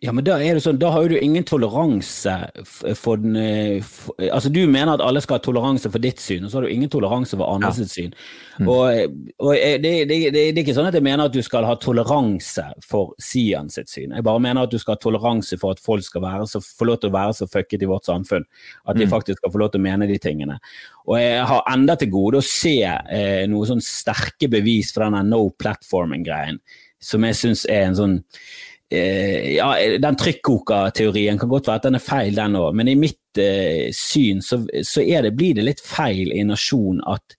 Ja, 0.00 0.12
men 0.12 0.24
da 0.26 0.36
er 0.38 0.56
det 0.56 0.62
sånn, 0.62 0.78
da 0.78 0.90
har 0.94 1.04
jo 1.04 1.14
du 1.14 1.18
ingen 1.18 1.44
toleranse 1.46 2.34
for 2.66 3.18
den 3.20 3.36
eh, 3.40 3.82
for, 3.84 4.14
Altså, 4.22 4.50
du 4.52 4.60
mener 4.70 4.94
at 4.94 5.02
alle 5.04 5.22
skal 5.24 5.38
ha 5.38 5.42
toleranse 5.42 5.90
for 5.90 6.02
ditt 6.02 6.20
syn, 6.22 6.44
og 6.46 6.52
så 6.52 6.58
har 6.58 6.66
du 6.66 6.72
ingen 6.74 6.90
toleranse 6.92 7.36
for 7.38 7.48
andres 7.50 7.80
ja. 7.82 7.86
syn. 7.90 8.14
Mm. 8.60 8.68
Og, 8.70 9.16
og 9.42 9.52
det, 9.56 9.72
det, 9.82 9.94
det, 10.10 10.20
det, 10.36 10.44
er 10.52 10.60
ikke 10.62 10.76
sånn 10.76 10.90
at 10.90 10.96
jeg 10.96 11.04
mener 11.04 11.26
at 11.26 11.34
du 11.34 11.42
skal 11.44 11.66
ha 11.68 11.74
toleranse 11.80 12.66
for 12.84 13.16
Sian 13.22 13.70
sitt 13.72 13.90
syn. 13.92 14.14
Jeg 14.14 14.26
bare 14.26 14.42
mener 14.42 14.66
at 14.66 14.74
du 14.74 14.78
skal 14.82 14.96
ha 14.96 15.02
toleranse 15.02 15.58
for 15.60 15.76
at 15.76 15.82
folk 15.82 16.06
skal 16.06 16.24
være 16.24 16.46
så, 16.50 16.62
få 16.62 16.90
lov 16.90 17.00
til 17.02 17.10
å 17.10 17.16
være 17.16 17.38
så 17.40 17.50
fucket 17.50 17.82
i 17.82 17.90
vårt 17.90 18.08
samfunn. 18.08 18.46
At 18.86 19.00
de 19.00 19.08
mm. 19.08 19.12
faktisk 19.12 19.42
skal 19.42 19.54
få 19.54 19.64
lov 19.64 19.72
til 19.74 19.82
å 19.82 19.86
mene 19.88 20.08
de 20.10 20.20
tingene. 20.22 20.60
Og 21.06 21.18
jeg 21.20 21.42
har 21.50 21.66
enda 21.72 21.98
til 21.98 22.12
gode 22.12 22.42
å 22.42 22.46
se 22.46 22.78
eh, 22.84 23.42
noe 23.50 23.66
sånn 23.68 23.82
sterke 23.84 24.50
bevis 24.52 24.92
for 24.94 25.06
denne 25.06 25.24
no 25.26 25.48
platforming-greien, 25.58 26.60
som 27.02 27.26
jeg 27.26 27.38
syns 27.38 27.66
er 27.70 27.90
en 27.90 27.98
sånn 27.98 28.16
eh, 28.20 28.46
ja, 28.90 29.70
Den 29.98 30.18
trykkokerteorien 30.18 31.40
kan 31.40 31.50
godt 31.50 31.66
være 31.66 31.80
at 31.80 31.88
den 31.88 31.98
er 31.98 32.04
feil, 32.04 32.36
den 32.36 32.58
òg, 32.60 32.70
men 32.78 32.90
i 32.92 32.94
mitt 32.98 33.40
eh, 33.42 33.88
syn 33.94 34.42
så, 34.44 34.60
så 34.86 35.02
det, 35.02 35.34
blir 35.34 35.56
det 35.58 35.66
litt 35.66 35.82
feil 35.82 36.30
i 36.30 36.44
nasjon 36.46 37.00
at, 37.10 37.34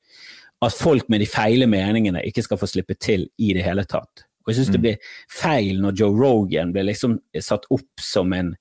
at, 0.60 0.76
folk 0.76 1.07
med 1.07 1.24
de 1.24 1.30
feile 1.32 1.69
meningene 1.72 2.26
ikke 2.28 2.44
skal 2.44 2.60
få 2.60 2.68
slippe 2.68 2.99
til 2.99 3.30
i 3.40 3.53
det 3.56 3.64
hele 3.64 3.88
tatt. 3.88 4.28
Og 4.44 4.52
jeg 4.52 4.60
syns 4.60 4.74
det 4.76 4.80
mm. 4.80 4.86
blir 4.86 5.11
feil 5.32 5.82
når 5.84 5.98
Joe 5.99 6.15
Rogan 6.19 6.76
blir 6.76 6.88
liksom 6.88 7.18
satt 7.44 7.68
opp 7.72 8.03
som 8.03 8.36
en 8.36 8.56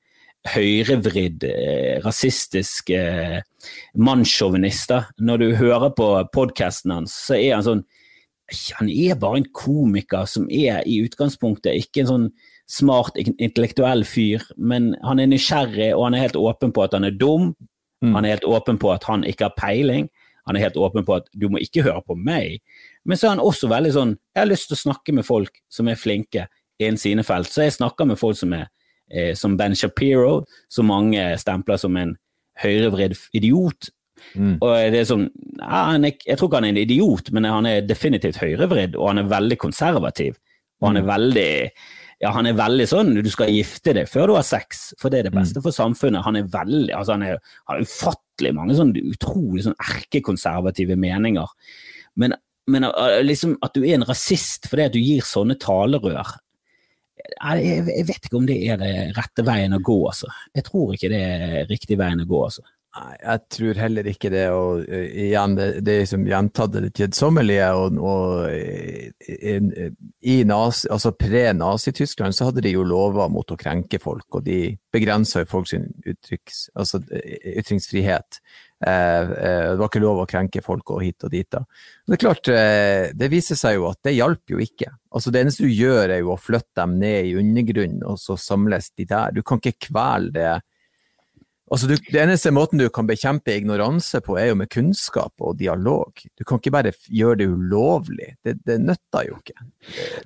høyrevridd, 0.46 1.44
eh, 1.44 1.98
rasistisk 2.04 2.90
eh, 2.94 3.40
mannssjåvinist. 3.98 4.94
Når 5.18 5.42
du 5.42 5.46
hører 5.58 5.90
på 5.96 6.10
podkasten 6.34 6.94
hans, 6.94 7.14
så 7.26 7.38
er 7.38 7.56
han 7.58 7.66
sånn 7.66 7.86
Han 8.78 8.86
er 8.86 9.16
bare 9.18 9.40
en 9.40 9.48
komiker 9.50 10.22
som 10.30 10.44
er 10.46 10.84
i 10.86 11.00
utgangspunktet 11.02 11.80
ikke 11.80 12.04
en 12.04 12.10
sånn 12.12 12.26
smart, 12.66 13.16
intellektuell 13.16 14.04
fyr, 14.08 14.42
men 14.58 14.94
han 15.06 15.22
er 15.22 15.30
nysgjerrig, 15.30 15.92
og 15.94 16.08
han 16.08 16.16
er 16.16 16.26
helt 16.26 16.38
åpen 16.40 16.74
på 16.74 16.84
at 16.84 16.96
han 16.96 17.06
er 17.06 17.14
dum. 17.14 17.52
Mm. 18.02 18.14
Han 18.14 18.24
er 18.24 18.36
helt 18.36 18.48
åpen 18.48 18.78
på 18.82 18.90
at 18.92 19.06
han 19.08 19.24
ikke 19.24 19.48
har 19.48 19.56
peiling. 19.58 20.08
Han 20.46 20.56
er 20.56 20.66
helt 20.66 20.78
åpen 20.78 21.06
på 21.06 21.16
at 21.16 21.26
du 21.34 21.48
må 21.50 21.60
ikke 21.62 21.84
høre 21.86 22.02
på 22.06 22.16
meg. 22.18 22.60
Men 23.06 23.18
så 23.18 23.28
er 23.28 23.36
han 23.36 23.42
også 23.42 23.70
veldig 23.70 23.92
sånn 23.94 24.12
Jeg 24.34 24.40
har 24.42 24.50
lyst 24.50 24.70
til 24.70 24.76
å 24.76 24.82
snakke 24.84 25.14
med 25.14 25.26
folk 25.26 25.58
som 25.72 25.88
er 25.90 25.98
flinke 25.98 26.46
innen 26.82 27.00
sine 27.00 27.24
felt. 27.26 27.50
Så 27.50 27.66
jeg 27.66 27.76
snakker 27.78 28.06
med 28.06 28.20
folk 28.20 28.38
som 28.38 28.54
er 28.54 28.68
eh, 29.10 29.34
som 29.38 29.56
Ben 29.58 29.74
Shapiro, 29.74 30.44
som 30.68 30.90
mange 30.90 31.22
stempler 31.40 31.80
som 31.82 31.96
en 31.98 32.16
høyrevridd 32.62 33.16
idiot. 33.36 33.90
Mm. 34.34 34.56
Og 34.64 34.72
det 34.92 35.02
er 35.02 35.08
sånn, 35.08 35.26
ja, 35.60 35.82
er, 35.92 36.06
Jeg 36.24 36.38
tror 36.38 36.48
ikke 36.48 36.60
han 36.60 36.68
er 36.68 36.74
en 36.74 36.82
idiot, 36.82 37.30
men 37.32 37.48
han 37.48 37.68
er 37.68 37.86
definitivt 37.86 38.40
høyrevridd, 38.40 38.96
og 38.96 39.12
han 39.12 39.22
er 39.22 39.32
veldig 39.32 39.58
konservativ. 39.60 40.38
Og 40.80 40.90
han 40.90 41.00
er 41.00 41.06
mm. 41.06 41.10
veldig 41.10 41.50
ja, 42.22 42.30
han 42.32 42.48
er 42.48 42.56
veldig 42.56 42.86
sånn 42.88 43.12
du 43.20 43.28
skal 43.32 43.52
gifte 43.52 43.92
deg 43.96 44.08
før 44.08 44.30
du 44.30 44.36
har 44.38 44.46
sex, 44.46 44.88
for 45.00 45.12
det 45.12 45.20
er 45.20 45.28
det 45.28 45.34
mm. 45.34 45.40
beste 45.42 45.62
for 45.64 45.74
samfunnet. 45.74 46.24
Han 46.24 46.38
er 46.40 46.48
veldig, 46.52 46.94
altså 46.96 47.16
han, 47.16 47.26
er, 47.26 47.42
han 47.68 47.76
har 47.76 47.84
ufattelig 47.84 48.54
mange 48.56 48.78
sånn 48.78 48.94
utrolig 49.02 49.66
sånn 49.66 49.78
erkekonservative 49.84 50.98
meninger. 51.00 51.54
Men 52.16 52.38
men 52.66 52.82
liksom, 53.22 53.52
at 53.62 53.76
du 53.76 53.84
er 53.86 53.94
en 53.94 54.06
rasist 54.08 54.66
fordi 54.66 54.86
at 54.88 54.94
du 54.96 54.98
gir 54.98 55.22
sånne 55.22 55.54
talerør 55.62 56.32
jeg, 57.26 57.84
jeg 57.86 58.06
vet 58.08 58.26
ikke 58.26 58.38
om 58.38 58.46
det 58.48 58.56
er 58.70 58.80
det 58.80 58.92
rette 59.16 59.44
veien 59.46 59.74
å 59.74 59.80
gå, 59.82 59.96
altså. 60.08 60.28
Jeg 60.54 60.66
tror 60.66 60.92
ikke 60.94 61.10
det 61.10 61.20
er 61.22 61.70
riktig 61.70 61.98
veien 61.98 62.22
å 62.22 62.26
gå, 62.28 62.42
altså. 62.48 62.62
Nei, 62.96 63.12
jeg 63.20 63.40
tror 63.52 63.78
heller 63.82 64.06
ikke 64.08 64.30
det. 64.32 64.44
Og 64.56 64.86
uh, 64.88 65.06
igjen, 65.26 65.56
det, 65.58 65.66
det 65.84 65.96
er 66.00 66.06
som 66.08 66.24
gjentatt 66.24 66.72
det 66.72 66.92
kjedsommelige. 66.96 67.66
Og, 67.76 67.98
og 68.00 68.46
i, 68.56 69.56
i 70.32 70.36
nazi, 70.48 70.88
altså 70.92 71.12
pre-Nazi-Tyskland 71.16 72.36
så 72.36 72.48
hadde 72.48 72.64
de 72.64 72.72
jo 72.72 72.86
lover 72.86 73.28
mot 73.32 73.52
å 73.52 73.58
krenke 73.60 74.00
folk, 74.02 74.26
og 74.38 74.46
de 74.46 74.60
begrensa 74.94 75.42
jo 75.42 75.50
folks 75.50 75.74
uttrykks, 75.76 76.70
altså, 76.78 77.02
ytringsfrihet. 77.56 78.40
Eh, 78.84 79.20
eh, 79.20 79.70
det 79.70 79.80
var 79.80 79.88
ikke 79.88 80.02
lov 80.02 80.18
å 80.20 80.28
krenke 80.28 80.60
folk 80.64 80.90
og 80.92 81.02
hit 81.04 81.24
og 81.24 81.32
dit. 81.32 81.48
da. 81.50 81.62
Det 82.06 82.16
er 82.16 82.22
klart, 82.22 82.48
eh, 82.48 83.12
det 83.16 83.30
viser 83.32 83.56
seg 83.56 83.78
jo 83.78 83.88
at 83.88 84.00
det 84.04 84.16
hjalp 84.16 84.52
jo 84.52 84.60
ikke. 84.60 84.90
Altså 85.12 85.32
Det 85.32 85.40
eneste 85.40 85.64
du 85.64 85.72
gjør 85.72 86.10
er 86.10 86.20
jo 86.20 86.34
å 86.34 86.40
flytte 86.40 86.76
dem 86.80 86.98
ned 87.00 87.26
i 87.26 87.36
undergrunnen, 87.40 88.02
og 88.04 88.18
så 88.20 88.36
samles 88.36 88.90
de 88.96 89.04
der. 89.08 89.32
Du 89.32 89.42
kan 89.42 89.60
ikke 89.60 89.88
kvele 89.88 90.32
det 90.32 90.60
Altså, 91.66 91.88
du, 91.90 91.96
det 91.98 92.20
eneste 92.22 92.52
måten 92.54 92.78
du 92.78 92.86
kan 92.94 93.08
bekjempe 93.08 93.56
ignoranse 93.58 94.20
på, 94.22 94.36
er 94.38 94.52
jo 94.52 94.58
med 94.60 94.70
kunnskap 94.70 95.42
og 95.42 95.56
dialog. 95.58 96.22
Du 96.38 96.44
kan 96.46 96.60
ikke 96.60 96.70
bare 96.70 96.92
gjøre 97.10 97.40
det 97.40 97.48
ulovlig. 97.50 98.28
Det, 98.46 98.54
det 98.68 98.76
nytter 98.84 99.26
jo 99.26 99.40
ikke. 99.40 99.66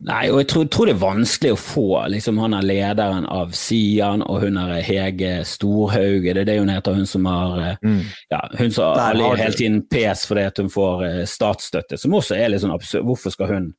Nei, 0.05 0.27
og 0.29 0.43
jeg 0.43 0.51
tror, 0.53 0.69
tror 0.69 0.91
det 0.91 0.95
er 0.99 1.01
vanskelig 1.01 1.55
å 1.55 1.61
få 1.63 1.89
liksom, 2.13 2.43
han 2.45 2.59
er 2.59 2.69
lederen 2.69 3.25
av 3.33 3.57
Sian, 3.57 4.27
og 4.27 4.45
hun 4.45 4.61
er 4.61 4.77
Hege 4.85 5.33
Storhauge, 5.49 6.37
det 6.37 6.45
er 6.45 6.53
det 6.53 6.61
hun 6.61 6.75
heter, 6.75 7.01
hun 7.01 7.09
som 7.09 7.29
har 7.31 7.59
eh, 7.65 7.83
mm. 7.89 8.01
ja, 8.37 8.45
Hun 8.61 8.77
som 8.77 9.01
har 9.01 9.41
hele 9.41 9.57
tiden 9.57 9.83
pes 9.89 10.29
fordi 10.29 10.45
at 10.51 10.61
hun 10.61 10.69
får 10.73 11.05
uh, 11.07 11.21
statsstøtte, 11.29 11.97
som 12.01 12.21
også 12.21 12.37
er 12.37 12.53
litt 12.53 12.67
sånn 12.67 12.77
absurd. 12.77 13.09
Hvorfor 13.09 13.33
skal 13.33 13.55
hun 13.55 13.71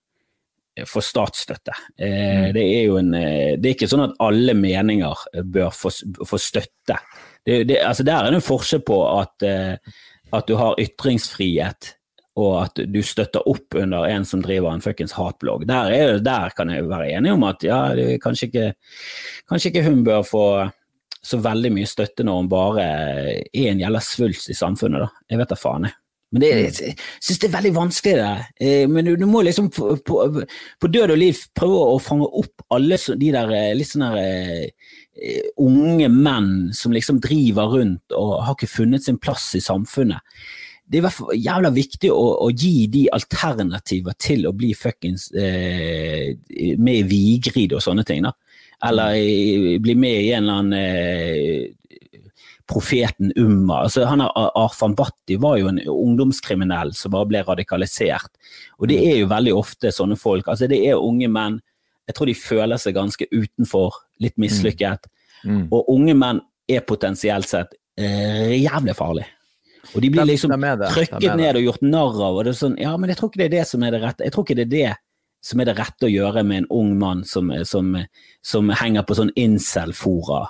eh, 0.74 0.88
få 0.90 1.06
statsstøtte? 1.06 1.78
Eh, 1.94 2.48
mm. 2.50 2.54
Det 2.58 2.66
er 2.66 2.86
jo 2.90 2.98
en 2.98 3.14
Det 3.14 3.70
er 3.70 3.76
ikke 3.76 3.92
sånn 3.92 4.08
at 4.10 4.18
alle 4.26 4.58
meninger 4.58 5.28
bør 5.46 5.70
få, 5.78 5.94
få 6.26 6.42
støtte 6.42 6.98
det, 7.46 7.64
det, 7.70 7.80
altså 7.82 8.06
Der 8.06 8.20
er 8.20 8.32
det 8.32 8.42
en 8.42 8.46
forskjell 8.46 8.84
på 8.86 9.00
at, 9.20 9.46
uh, 9.46 9.98
at 10.38 10.48
du 10.48 10.56
har 10.60 10.80
ytringsfrihet 10.82 11.96
og 12.40 12.52
at 12.62 12.80
du 12.88 13.02
støtter 13.04 13.44
opp 13.50 13.76
under 13.76 14.08
en 14.08 14.26
som 14.28 14.42
driver 14.44 14.72
en 14.72 14.84
fuckings 14.84 15.14
hatblogg. 15.18 15.66
Der, 15.68 15.92
er, 15.92 16.20
der 16.24 16.54
kan 16.56 16.72
jeg 16.72 16.88
være 16.88 17.10
enig 17.18 17.34
om 17.36 17.44
at 17.44 17.64
ja, 17.68 17.82
det, 17.98 18.22
kanskje, 18.24 18.48
ikke, 18.48 18.68
kanskje 19.52 19.72
ikke 19.72 19.84
hun 19.90 20.06
bør 20.08 20.24
få 20.26 20.46
så 21.22 21.38
veldig 21.44 21.74
mye 21.76 21.90
støtte 21.90 22.26
når 22.26 22.40
hun 22.40 22.52
bare 22.52 22.86
er 22.86 23.68
en 23.68 23.84
jævla 23.84 24.00
svulst 24.02 24.50
i 24.50 24.58
samfunnet, 24.58 25.04
da. 25.04 25.26
Jeg 25.30 25.42
vet 25.42 25.52
da 25.52 25.60
faen, 25.60 25.90
jeg. 25.90 25.98
Men 26.32 26.44
det, 26.46 26.50
jeg 26.56 26.94
syns 27.20 27.42
det 27.44 27.48
er 27.50 27.56
veldig 27.58 27.72
vanskelig, 27.76 28.14
det. 28.16 28.46
Eh, 28.64 28.86
men 28.88 29.06
du, 29.06 29.12
du 29.20 29.26
må 29.28 29.42
liksom 29.44 29.68
på, 29.76 29.90
på, 30.08 30.22
på, 30.80 30.90
død 30.90 31.12
og 31.12 31.20
liv 31.20 31.42
prøve 31.60 31.82
å 31.92 31.98
fange 32.00 32.30
opp 32.40 32.64
alle 32.72 32.96
de 32.96 33.32
der 33.36 33.52
eh, 33.58 33.74
litt 33.76 33.92
sånne 33.92 34.12
Eh, 34.16 34.70
unge 35.62 36.10
menn 36.10 36.72
som 36.74 36.94
liksom 36.94 37.20
driver 37.22 37.70
rundt 37.76 38.16
og 38.18 38.40
har 38.46 38.56
ikke 38.56 38.72
funnet 38.72 39.06
sin 39.06 39.20
plass 39.22 39.52
i 39.58 39.64
samfunnet. 39.64 40.22
Det 40.82 40.98
er 40.98 41.02
i 41.02 41.06
hvert 41.06 41.16
fall 41.16 41.38
jævla 41.40 41.70
viktig 41.72 42.10
å, 42.12 42.24
å 42.46 42.48
gi 42.52 42.88
de 42.92 43.06
alternativer 43.16 44.18
til 44.20 44.48
å 44.50 44.56
bli 44.56 44.74
fuckings 44.76 45.30
eh, 45.38 46.34
med 46.76 46.98
i 46.98 47.06
Vigrid 47.08 47.78
og 47.78 47.84
sånne 47.86 48.04
ting. 48.08 48.26
da. 48.26 48.34
Eller 48.90 49.16
i, 49.22 49.78
bli 49.80 49.96
med 49.96 50.26
i 50.26 50.34
en 50.36 50.50
eller 50.50 50.60
annen 50.60 50.74
eh, 50.80 52.18
Profeten 52.72 53.34
Umma. 53.36 53.82
Altså, 53.86 54.06
han 54.08 54.24
Arfan 54.24 54.94
Bhatti 54.96 55.36
var 55.42 55.58
jo 55.60 55.72
en 55.72 55.80
ungdomskriminell 55.92 56.94
som 56.96 57.12
bare 57.14 57.28
ble 57.28 57.42
radikalisert. 57.48 58.32
Og 58.80 58.88
det 58.92 59.00
er 59.06 59.18
jo 59.22 59.32
veldig 59.32 59.56
ofte 59.58 59.92
sånne 59.96 60.16
folk. 60.20 60.48
altså 60.48 60.70
Det 60.72 60.80
er 60.88 61.00
unge 61.00 61.28
menn 61.32 61.60
jeg 62.10 62.18
tror 62.18 62.28
de 62.28 62.36
føler 62.36 62.82
seg 62.82 62.96
ganske 62.98 63.28
utenfor, 63.32 64.02
litt 64.22 64.38
mislykket. 64.42 65.08
Mm. 65.44 65.52
Mm. 65.52 65.68
Og 65.74 65.92
unge 65.92 66.16
menn 66.18 66.42
er 66.70 66.84
potensielt 66.88 67.50
sett 67.50 67.74
eh, 68.00 68.58
jævlig 68.62 68.96
farlig. 68.98 69.28
Og 69.92 70.04
de 70.04 70.12
blir 70.14 70.28
liksom 70.30 70.54
de, 70.54 70.74
de 70.78 70.90
trykket 70.94 71.40
ned 71.40 71.58
og 71.58 71.66
gjort 71.66 71.86
narr 71.86 72.20
av. 72.22 72.36
og 72.36 72.44
det 72.46 72.54
er 72.54 72.60
sånn, 72.60 72.78
ja, 72.80 72.94
Men 73.02 73.12
jeg 73.12 73.20
tror 73.20 73.32
ikke 73.32 73.42
det 73.42 73.48
er 73.50 73.56
det 73.58 73.68
som 73.68 73.84
er 73.84 73.96
det 73.96 74.02
rette. 74.04 74.28
Jeg 74.28 74.36
tror 74.36 74.46
ikke 74.46 74.60
det 74.60 74.68
er 74.68 74.74
det 74.76 74.92
som 75.42 75.62
er 75.62 75.72
det 75.72 75.78
rette 75.80 76.06
å 76.06 76.12
gjøre 76.12 76.44
med 76.46 76.62
en 76.62 76.72
ung 76.78 76.92
mann 77.02 77.24
som, 77.26 77.50
som, 77.66 77.96
som 78.46 78.70
henger 78.78 79.06
på 79.08 79.18
sånn 79.18 79.34
incel-fora 79.42 80.44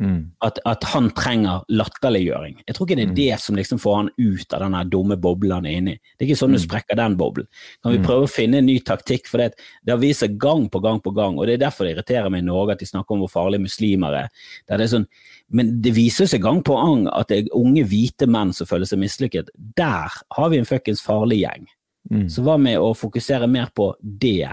Mm. 0.00 0.32
At, 0.40 0.58
at, 0.66 0.84
han 0.94 1.10
trenger 1.14 1.62
latterliggjøring. 1.70 2.56
Jeg 2.66 2.74
tror 2.74 2.88
ikke 2.88 2.96
det 2.98 3.04
er 3.04 3.10
mm. 3.10 3.16
det 3.18 3.36
som 3.42 3.58
liksom 3.58 3.80
får 3.82 3.96
han 3.96 4.08
ut 4.16 4.54
av 4.56 4.64
den 4.64 4.76
dumme 4.90 5.18
boblen 5.20 5.52
han 5.60 5.68
er 5.68 5.76
inni. 5.78 5.94
Det 6.16 6.24
er 6.24 6.30
ikke 6.30 6.40
sånn 6.40 6.56
du 6.56 6.58
mm. 6.58 6.64
sprekker 6.64 6.98
den 6.98 7.16
boblen. 7.20 7.48
Kan 7.84 7.94
vi 7.94 8.00
mm. 8.00 8.06
prøve 8.08 8.26
å 8.26 8.30
finne 8.32 8.58
en 8.58 8.66
ny 8.66 8.78
taktikk? 8.82 9.28
For 9.30 9.42
det, 9.42 9.52
det 9.84 9.94
har 9.94 10.00
vist 10.02 10.24
seg 10.24 10.38
gang 10.42 10.66
på 10.72 10.80
gang 10.82 10.98
på 11.04 11.12
gang, 11.14 11.36
og 11.38 11.46
det 11.46 11.58
er 11.58 11.66
derfor 11.66 11.86
det 11.86 11.94
irriterer 11.94 12.32
meg 12.32 12.42
i 12.42 12.48
Norge 12.48 12.74
at 12.74 12.82
de 12.82 12.88
snakker 12.88 13.14
om 13.14 13.22
hvor 13.22 13.34
farlige 13.34 13.66
muslimer 13.66 14.16
er. 14.24 14.32
Det 14.66 14.78
er 14.78 14.90
sånn, 14.90 15.06
men 15.52 15.76
det 15.84 15.94
viser 15.94 16.30
seg 16.30 16.42
gang 16.42 16.64
på 16.66 16.80
gang 16.80 17.06
at 17.12 17.30
det 17.30 17.42
er 17.42 17.54
unge 17.60 17.84
hvite 17.92 18.26
menn 18.30 18.54
som 18.56 18.68
føler 18.68 18.88
seg 18.88 19.02
mislykket. 19.02 19.52
Der 19.78 20.18
har 20.38 20.50
vi 20.50 20.58
en 20.58 20.68
fuckings 20.68 21.04
farlig 21.04 21.42
gjeng. 21.44 21.68
Mm. 22.10 22.26
Så 22.32 22.42
hva 22.42 22.58
med 22.58 22.80
å 22.82 22.90
fokusere 22.98 23.46
mer 23.50 23.70
på 23.76 23.92
det, 24.00 24.50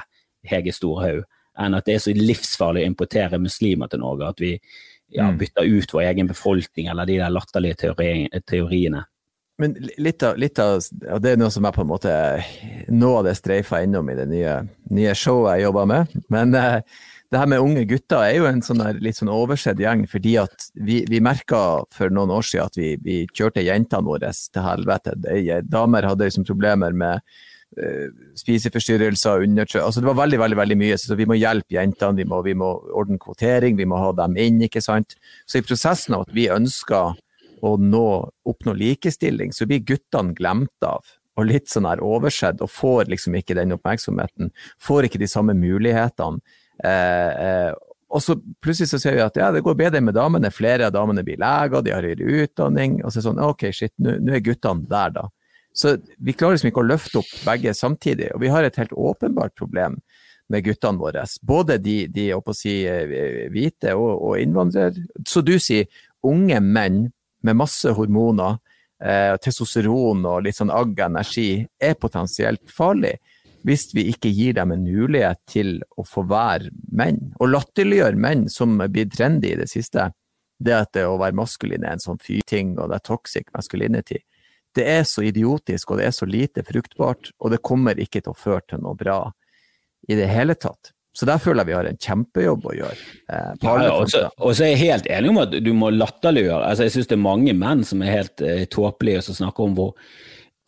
Hege 0.47 0.75
Storhaug, 0.75 1.25
enn 1.59 1.75
at 1.75 1.87
det 1.87 1.97
er 1.97 2.03
så 2.03 2.13
livsfarlig 2.15 2.85
å 2.85 2.91
importere 2.91 3.41
muslimer 3.41 3.89
til 3.89 4.03
Norge? 4.03 4.29
At 4.29 4.43
vi 4.43 4.53
ja, 5.09 5.29
mm. 5.29 5.37
bytte 5.37 5.65
ut 5.65 5.93
vår 5.93 6.01
egen 6.09 6.29
befolkning, 6.29 6.89
eller 6.91 7.09
de 7.09 7.19
der 7.21 7.33
latterlige 7.33 7.79
teori, 7.85 8.11
teoriene. 8.47 9.05
Men 9.59 9.75
litt 9.99 10.23
av, 10.23 10.37
litt 10.39 10.59
av, 10.63 10.79
og 11.11 11.21
det 11.23 11.33
er 11.33 11.39
noe 11.39 11.51
som 11.51 11.65
jeg 11.67 11.75
på 11.75 11.83
en 11.83 11.89
måte 11.89 12.11
Nå 12.95 13.09
av 13.17 13.25
det 13.27 13.33
streifa 13.35 13.81
innom 13.83 14.07
i 14.07 14.15
det 14.15 14.29
nye, 14.31 14.53
nye, 14.95 15.15
showet 15.19 15.57
jeg 15.57 15.65
jobber 15.65 15.89
med. 15.91 16.13
Men 16.31 16.55
eh, 16.55 16.77
det 17.29 17.41
her 17.41 17.49
med 17.51 17.65
unge 17.65 17.83
gutter 17.89 18.23
er 18.23 18.37
jo 18.37 18.47
en 18.47 18.63
sånn 18.63 18.79
der, 18.79 19.01
litt 19.03 19.19
sånn 19.19 19.33
oversett 19.33 19.81
gjeng, 19.83 20.05
fordi 20.09 20.37
at 20.39 20.69
vi, 20.79 21.01
vi 21.11 21.19
merka 21.21 21.83
for 21.93 22.15
noen 22.15 22.31
år 22.37 22.47
siden 22.47 22.71
at 22.71 22.79
vi, 22.79 22.93
vi 23.03 23.19
kjørte 23.27 23.65
jentene 23.65 24.07
våre 24.07 24.31
til 24.31 24.65
helvete. 24.65 25.17
Damer 25.67 26.07
hadde 26.07 26.31
liksom 26.31 26.47
problemer 26.47 26.95
med 26.95 27.19
Eh, 27.19 27.48
spiseforstyrrelser, 28.39 29.43
undertrykk 29.45 29.83
Altså, 29.83 30.01
det 30.01 30.09
var 30.09 30.17
veldig 30.23 30.39
veldig, 30.41 30.57
veldig 30.57 30.77
mye. 30.79 30.97
Så 30.97 31.15
vi 31.15 31.27
må 31.29 31.37
hjelpe 31.37 31.75
jentene, 31.75 32.17
vi 32.17 32.27
må, 32.27 32.41
vi 32.45 32.55
må, 32.57 32.71
ordne 32.97 33.19
kvotering, 33.21 33.77
vi 33.77 33.87
må 33.89 33.99
ha 34.01 34.11
dem 34.17 34.37
inn. 34.41 34.61
ikke 34.65 34.81
sant? 34.83 35.15
Så 35.45 35.59
i 35.59 35.65
prosessen 35.65 36.17
av 36.17 36.27
at 36.27 36.35
vi 36.35 36.49
ønsker 36.51 37.19
å 37.61 37.75
nå, 37.77 38.07
oppnå 38.47 38.75
likestilling, 38.77 39.53
så 39.53 39.67
blir 39.69 39.83
guttene 39.85 40.35
glemt 40.37 40.85
av. 40.85 41.05
Og 41.39 41.47
litt 41.47 41.69
sånn 41.71 41.87
her 41.87 42.01
oversett, 42.03 42.61
og 42.63 42.71
får 42.71 43.11
liksom 43.11 43.37
ikke 43.39 43.55
den 43.55 43.75
oppmerksomheten. 43.75 44.51
Får 44.83 45.07
ikke 45.07 45.21
de 45.21 45.29
samme 45.31 45.55
mulighetene. 45.55 46.41
Eh, 46.83 47.31
eh, 47.45 47.71
og 48.09 48.23
så 48.25 48.33
plutselig 48.63 48.89
så 48.89 48.99
ser 49.01 49.19
vi 49.19 49.21
at 49.21 49.35
ja, 49.37 49.51
det 49.53 49.61
går 49.61 49.75
bedre 49.77 50.01
med 50.01 50.15
damene, 50.17 50.49
flere 50.51 50.87
av 50.87 50.95
damene 50.95 51.21
blir 51.25 51.37
leger, 51.39 51.83
de 51.85 51.93
har 51.93 52.07
høyere 52.07 52.43
utdanning. 52.43 53.03
Og 53.03 53.11
så 53.11 53.19
er 53.19 53.21
det 53.21 53.27
sånn 53.27 53.43
ok, 53.45 53.67
shit, 53.75 53.93
nå 54.01 54.33
er 54.33 54.43
guttene 54.43 54.89
der, 54.89 55.13
da. 55.19 55.27
Så 55.73 55.97
vi 56.17 56.33
klarer 56.33 56.57
liksom 56.57 56.71
ikke 56.71 56.81
å 56.83 56.89
løfte 56.89 57.21
opp 57.21 57.29
begge 57.45 57.73
samtidig. 57.77 58.31
Og 58.35 58.41
vi 58.43 58.51
har 58.51 58.65
et 58.65 58.79
helt 58.79 58.93
åpenbart 58.93 59.55
problem 59.59 59.99
med 60.49 60.65
guttene 60.65 60.99
våre. 60.99 61.25
Både 61.45 61.77
de, 61.77 62.01
de 62.09 62.31
si, 62.57 62.81
eh, 62.89 63.45
hvite 63.53 63.93
og, 63.97 64.09
og 64.17 64.39
innvandrere. 64.41 65.05
Så 65.27 65.43
du 65.45 65.57
sier 65.61 65.87
unge 66.25 66.59
menn 66.59 67.03
med 67.45 67.57
masse 67.59 67.93
hormoner, 67.95 68.57
eh, 69.03 69.35
testosteron 69.39 70.25
og 70.27 70.47
litt 70.47 70.57
sånn 70.57 70.73
agg 70.73 70.99
energi, 71.05 71.67
er 71.79 71.99
potensielt 72.01 72.65
farlig. 72.73 73.19
Hvis 73.67 73.89
vi 73.93 74.07
ikke 74.09 74.31
gir 74.31 74.55
dem 74.55 74.71
en 74.71 74.87
mulighet 74.87 75.39
til 75.51 75.77
å 75.99 76.05
få 76.07 76.23
være 76.27 76.71
menn. 76.95 77.19
Og 77.39 77.51
latterliggjøre 77.53 78.19
menn 78.19 78.47
som 78.49 78.79
blir 78.79 79.11
trendy 79.11 79.53
i 79.53 79.59
det 79.59 79.69
siste. 79.69 80.09
Det 80.59 80.75
at 80.75 80.91
det 80.95 81.05
å 81.07 81.19
være 81.19 81.37
maskulin 81.39 81.85
er 81.85 81.95
en 81.95 82.03
sånn 82.03 82.19
fyrting, 82.23 82.73
og 82.79 82.89
det 82.91 82.99
er 82.99 83.07
toxic 83.07 83.53
masculinity 83.55 84.19
det 84.79 84.87
er 84.89 85.03
så 85.07 85.23
idiotisk 85.25 85.91
og 85.91 85.99
det 85.99 86.07
er 86.09 86.15
så 86.15 86.27
lite 86.29 86.63
fruktbart, 86.67 87.33
og 87.39 87.53
det 87.53 87.63
kommer 87.65 87.99
ikke 87.99 88.23
til 88.23 88.33
å 88.33 88.39
føre 88.39 88.63
til 88.69 88.81
noe 88.83 88.97
bra 88.97 89.21
i 90.09 90.17
det 90.17 90.29
hele 90.31 90.55
tatt. 90.57 90.93
Så 91.19 91.25
der 91.27 91.41
føler 91.41 91.65
jeg 91.65 91.71
vi 91.71 91.75
har 91.75 91.87
en 91.89 91.99
kjempejobb 91.99 92.67
å 92.69 92.73
gjøre. 92.77 92.97
Eh, 93.33 93.53
ja, 93.65 93.73
og, 93.91 94.05
så, 94.11 94.27
og 94.37 94.53
så 94.55 94.65
er 94.65 94.75
jeg 94.75 94.81
helt 94.85 95.09
enig 95.11 95.31
om 95.33 95.41
at 95.41 95.55
du 95.65 95.71
må 95.75 95.89
latterliggjøre. 95.91 96.61
Altså, 96.63 96.85
jeg 96.85 96.95
syns 96.95 97.09
det 97.09 97.17
er 97.17 97.25
mange 97.25 97.55
menn 97.57 97.81
som 97.87 98.03
er 98.05 98.13
helt 98.13 98.43
eh, 98.45 98.63
tåpelige 98.71 99.23
som 99.25 99.35
snakker 99.41 99.65
om 99.65 99.75
hvor 99.77 99.91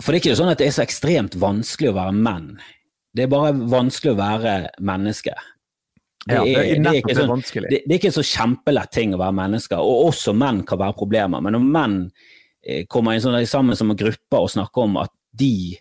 For 0.02 0.12
det 0.12 0.18
er 0.18 0.24
ikke 0.24 0.40
sånn 0.42 0.52
at 0.52 0.60
det 0.60 0.68
er 0.68 0.76
så 0.76 0.84
ekstremt 0.84 1.38
vanskelig 1.40 1.92
å 1.94 1.98
være 2.00 2.18
menn. 2.18 2.52
Det 3.16 3.26
er 3.26 3.32
bare 3.32 3.54
vanskelig 3.54 4.16
å 4.16 4.20
være 4.20 4.56
menneske. 4.82 5.36
Det 6.26 6.38
er, 6.38 6.46
ja, 6.46 6.66
det, 6.86 6.98
ikke 7.00 7.16
sånn, 7.18 7.42
det, 7.42 7.80
det 7.86 7.94
er 7.94 7.98
ikke 7.98 8.12
en 8.12 8.20
så 8.20 8.26
kjempelett 8.26 8.92
ting 8.94 9.16
å 9.16 9.22
være 9.22 9.38
menneske, 9.40 9.78
og 9.78 10.12
også 10.12 10.36
menn 10.38 10.62
kan 10.70 10.82
være 10.82 10.98
problemer. 11.00 11.42
Men 11.42 11.56
når 11.58 11.70
menn 11.78 11.98
kommer 12.92 13.16
inn 13.16 13.24
sånn, 13.24 13.40
sammen 13.50 13.78
som 13.78 13.94
en 13.94 14.00
gruppe 14.00 14.42
og 14.42 14.52
snakker 14.54 14.86
om 14.86 15.00
at 15.02 15.14
de 15.38 15.80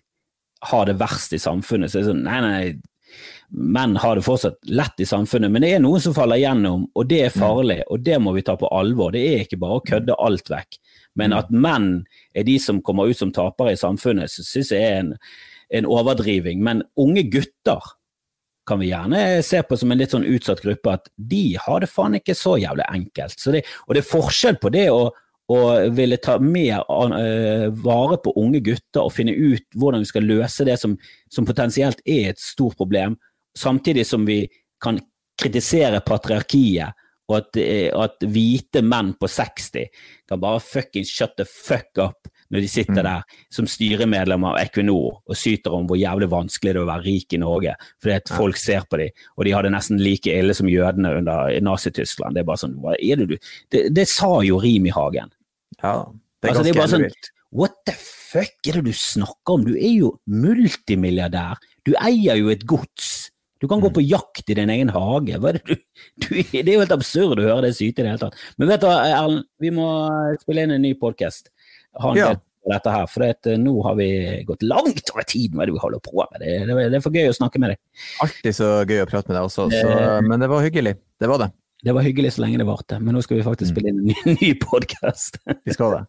har 0.70 0.86
det 0.88 0.98
verst 1.00 1.34
i 1.36 1.40
samfunnet. 1.40 1.90
Så 1.90 2.00
er 2.00 2.04
det 2.04 2.12
sånn, 2.12 2.24
nei, 2.24 2.40
nei, 2.44 3.20
menn 3.50 3.96
har 3.98 4.16
det 4.16 4.24
fortsatt 4.24 4.58
lett 4.70 5.02
i 5.02 5.08
samfunnet, 5.08 5.50
men 5.50 5.64
det 5.64 5.74
er 5.74 5.82
noen 5.82 6.02
som 6.02 6.14
faller 6.14 6.38
gjennom, 6.38 6.84
og 6.94 7.08
det 7.10 7.24
er 7.26 7.34
farlig, 7.34 7.80
og 7.90 8.04
det 8.06 8.20
må 8.22 8.36
vi 8.36 8.44
ta 8.46 8.54
på 8.60 8.70
alvor. 8.70 9.12
Det 9.16 9.24
er 9.26 9.44
ikke 9.44 9.60
bare 9.60 9.78
å 9.80 9.86
kødde 9.88 10.18
alt 10.22 10.52
vekk. 10.52 10.80
Men 11.18 11.34
at 11.34 11.50
menn 11.50 11.92
er 12.38 12.46
de 12.46 12.58
som 12.62 12.78
kommer 12.86 13.10
ut 13.10 13.18
som 13.18 13.32
tapere 13.34 13.74
i 13.74 13.80
samfunnet, 13.80 14.30
så 14.30 14.46
syns 14.46 14.70
jeg 14.76 14.86
er 14.86 15.00
en 15.00 15.16
en 15.70 15.86
overdriving, 15.86 16.62
men 16.62 16.82
unge 16.98 17.24
gutter 17.30 17.82
kan 18.66 18.80
vi 18.82 18.90
gjerne 18.90 19.40
se 19.46 19.62
på 19.66 19.78
som 19.78 19.90
en 19.90 19.98
litt 19.98 20.12
sånn 20.14 20.26
utsatt 20.28 20.62
gruppe, 20.62 20.94
at 20.98 21.08
de 21.16 21.56
har 21.58 21.82
det 21.82 21.90
faen 21.90 22.18
ikke 22.18 22.36
så 22.38 22.56
jævlig 22.60 22.86
enkelt. 22.90 23.38
Så 23.40 23.54
det, 23.54 23.64
og 23.86 23.96
det 23.96 24.02
er 24.02 24.10
forskjell 24.10 24.60
på 24.62 24.70
det 24.74 24.86
å, 24.92 25.08
å 25.50 25.58
ville 25.96 26.20
ta 26.22 26.36
mer 26.42 26.84
uh, 26.86 27.66
vare 27.82 28.20
på 28.22 28.34
unge 28.38 28.62
gutter 28.64 29.02
og 29.02 29.14
finne 29.14 29.34
ut 29.34 29.66
hvordan 29.74 30.04
vi 30.04 30.10
skal 30.12 30.28
løse 30.28 30.66
det 30.68 30.78
som, 30.80 30.96
som 31.32 31.48
potensielt 31.48 32.02
er 32.06 32.30
et 32.30 32.42
stort 32.42 32.78
problem, 32.78 33.18
samtidig 33.58 34.06
som 34.06 34.26
vi 34.28 34.44
kan 34.82 35.00
kritisere 35.40 36.02
patriarkiet 36.06 36.96
og 37.30 37.36
at, 37.38 37.58
at, 37.94 38.26
hvite 38.26 38.82
menn 38.82 39.12
på 39.18 39.28
60 39.30 39.86
kan 40.28 40.42
bare 40.42 40.62
fucking 40.62 41.06
shut 41.06 41.36
the 41.38 41.46
fuck 41.46 41.98
up 42.02 42.28
når 42.50 42.64
de 42.64 42.70
sitter 42.70 42.98
mm. 42.98 43.06
der 43.06 43.44
som 43.54 43.68
styremedlem 43.70 44.44
av 44.48 44.58
Equinor 44.58 45.20
og 45.22 45.38
syter 45.38 45.76
om 45.76 45.86
hvor 45.86 46.00
jævlig 46.00 46.26
vanskelig 46.32 46.72
det 46.72 46.80
er 46.80 46.82
å 46.82 46.88
være 46.88 47.06
rik 47.06 47.36
i 47.36 47.38
Norge, 47.38 47.76
fordi 48.02 48.16
at 48.18 48.32
folk 48.34 48.58
ser 48.58 48.88
på 48.90 48.98
dem, 48.98 49.20
og 49.38 49.46
de 49.46 49.52
har 49.54 49.66
det 49.66 49.70
nesten 49.76 50.02
like 50.02 50.34
ille 50.34 50.56
som 50.58 50.70
jødene 50.70 51.14
under 51.20 51.54
Nazi-Tyskland. 51.62 52.34
Det 52.34 52.42
er 52.42 52.48
bare 52.48 52.64
sånn, 52.64 52.74
det 52.98 53.28
du 53.30 53.36
Det, 53.70 53.84
det 53.94 54.08
sa 54.10 54.32
jo 54.42 54.58
Rimi-Hagen. 54.58 55.30
Ja, 55.80 55.94
det 56.40 56.50
er 56.50 56.54
altså, 56.54 56.64
ganske 56.64 56.76
det 56.76 56.84
er 56.84 56.92
sånn, 56.94 57.36
What 57.50 57.80
the 57.88 57.96
fuck 57.98 58.68
er 58.70 58.78
det 58.78 58.86
du 58.86 58.94
snakker 58.94 59.56
om? 59.56 59.64
Du 59.66 59.74
er 59.74 59.90
jo 59.90 60.12
multimilliardær. 60.30 61.58
Du 61.86 61.96
eier 61.98 62.38
jo 62.38 62.50
et 62.52 62.62
gods. 62.68 63.30
Du 63.60 63.66
kan 63.68 63.82
gå 63.82 63.90
mm. 63.90 63.94
på 63.96 64.04
jakt 64.06 64.52
i 64.52 64.56
din 64.56 64.70
egen 64.72 64.92
hage. 64.94 65.40
Det, 65.42 65.62
du, 65.66 65.74
du, 66.22 66.28
det, 66.38 66.62
er 66.62 66.76
jo 66.76 66.84
helt 66.84 66.94
absurd 66.94 67.42
å 67.42 67.48
høre 67.48 67.66
det 67.66 67.74
syte 67.76 68.00
i 68.00 68.06
det 68.06 68.12
hele 68.12 68.22
tatt. 68.22 68.38
Men 68.56 68.70
vet 68.70 68.84
du 68.84 68.86
hva, 68.88 69.00
Erlend, 69.08 69.48
vi 69.60 69.74
må 69.74 69.88
spille 70.40 70.64
inn 70.64 70.76
en 70.76 70.86
ny 70.86 70.94
podkast 71.00 71.50
ha 71.98 72.12
en 72.12 72.20
ja. 72.20 72.30
på 72.38 72.72
dette 72.72 72.94
her. 72.94 73.10
For 73.10 73.26
det, 73.26 73.56
nå 73.60 73.74
har 73.84 73.98
vi 73.98 74.10
gått 74.48 74.62
langt 74.64 75.12
over 75.12 75.26
tiden 75.28 75.60
er 75.60 75.68
det 75.68 75.76
vi 75.76 75.82
holder 75.82 76.04
på 76.06 76.22
med. 76.22 76.38
Det, 76.38 76.54
det, 76.70 76.76
det, 76.78 77.00
er 77.00 77.04
for 77.04 77.18
gøy 77.18 77.32
å 77.32 77.36
snakke 77.36 77.62
med 77.62 77.74
deg. 77.74 77.82
Alltid 78.24 78.56
så 78.56 78.70
gøy 78.84 79.02
å 79.02 79.10
prate 79.10 79.32
med 79.32 79.40
deg 79.40 79.50
også, 79.50 79.66
så, 79.74 79.96
men 80.24 80.38
det 80.40 80.50
var 80.52 80.64
hyggelig. 80.64 80.94
Det 81.20 81.28
var 81.28 81.42
det. 81.42 81.50
Det 81.82 81.92
var 81.96 82.04
hyggelig 82.04 82.34
så 82.34 82.42
lenge 82.44 82.58
det 82.60 82.66
varte, 82.68 82.98
men 83.00 83.16
nå 83.16 83.22
skal 83.24 83.38
vi 83.38 83.44
faktisk 83.44 83.70
mm. 83.70 83.74
spille 83.74 83.90
inn 83.90 84.00
en 84.02 84.08
ny, 84.10 84.34
ny 84.42 84.50
podkast. 84.60 85.38
Vi 85.64 85.72
skal 85.72 85.94
det. 85.96 86.02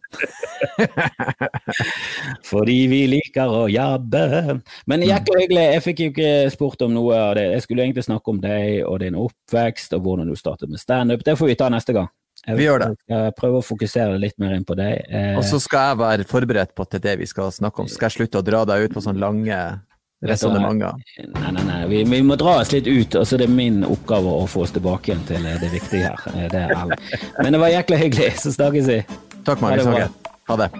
Fordi 2.50 2.78
vi 2.92 2.98
liker 3.08 3.54
å 3.56 3.62
jabbe. 3.72 4.58
Men 4.90 5.04
jækla 5.06 5.38
hyggelig. 5.40 5.68
Jeg 5.76 5.84
fikk 5.86 6.02
jo 6.02 6.08
ikke 6.12 6.32
spurt 6.52 6.84
om 6.84 6.92
noe 6.92 7.16
av 7.16 7.36
det. 7.38 7.46
Jeg 7.54 7.64
skulle 7.64 7.86
egentlig 7.86 8.04
snakke 8.04 8.34
om 8.34 8.42
deg 8.42 8.82
og 8.84 8.98
din 9.00 9.16
oppvekst 9.16 9.96
og 9.96 10.04
hvordan 10.04 10.28
du 10.28 10.36
startet 10.36 10.68
med 10.68 10.82
standup. 10.82 11.24
Det 11.24 11.38
får 11.40 11.54
vi 11.54 11.56
ta 11.62 11.70
neste 11.72 11.96
gang. 11.96 12.10
Jeg 12.42 12.58
vi 12.58 12.66
gjør 12.66 12.82
det. 12.82 12.90
skal 13.04 13.32
prøve 13.38 13.60
å 13.60 13.64
fokusere 13.64 14.18
litt 14.20 14.36
mer 14.42 14.56
inn 14.56 14.66
på 14.66 14.74
deg. 14.76 15.06
Eh, 15.08 15.36
og 15.38 15.44
så 15.46 15.60
skal 15.62 15.92
jeg 15.92 16.00
være 16.02 16.28
forberedt 16.28 16.74
på 16.76 16.84
til 16.90 17.00
det 17.04 17.16
vi 17.20 17.28
skal 17.30 17.52
snakke 17.54 17.84
om. 17.84 17.88
Så 17.88 17.96
skal 17.96 18.10
jeg 18.10 18.18
slutte 18.18 18.42
å 18.42 18.46
dra 18.46 18.64
deg 18.68 18.88
ut 18.88 18.96
på 18.96 19.04
sånne 19.04 19.22
lange 19.22 19.58
resonnementer. 20.22 20.94
Nei, 21.34 21.52
nei, 21.52 21.64
nei. 21.66 21.80
Vi, 21.90 22.04
vi, 22.04 22.22
må 22.22 22.36
dra 22.40 22.58
oss 22.60 22.72
litt 22.72 22.86
ut, 22.86 23.18
og 23.18 23.26
så 23.26 23.36
er 23.36 23.44
det 23.44 23.50
min 23.52 23.82
oppgave 23.86 24.38
å 24.42 24.46
få 24.50 24.64
oss 24.66 24.74
tilbake 24.76 25.12
igjen 25.12 25.26
til 25.28 25.48
det 25.62 25.70
viktige 25.72 26.12
her. 26.12 26.26
Eh, 26.36 26.48
det 26.52 26.66
Men 27.42 27.52
det 27.52 27.62
var 27.62 27.74
jækla 27.74 28.00
hyggelig. 28.04 28.32
Så 28.42 28.54
snakkes 28.54 28.90
vi. 28.90 29.02
Takk, 29.44 29.62
Marius. 29.64 30.10
Ha 30.48 30.58
det. 30.58 30.72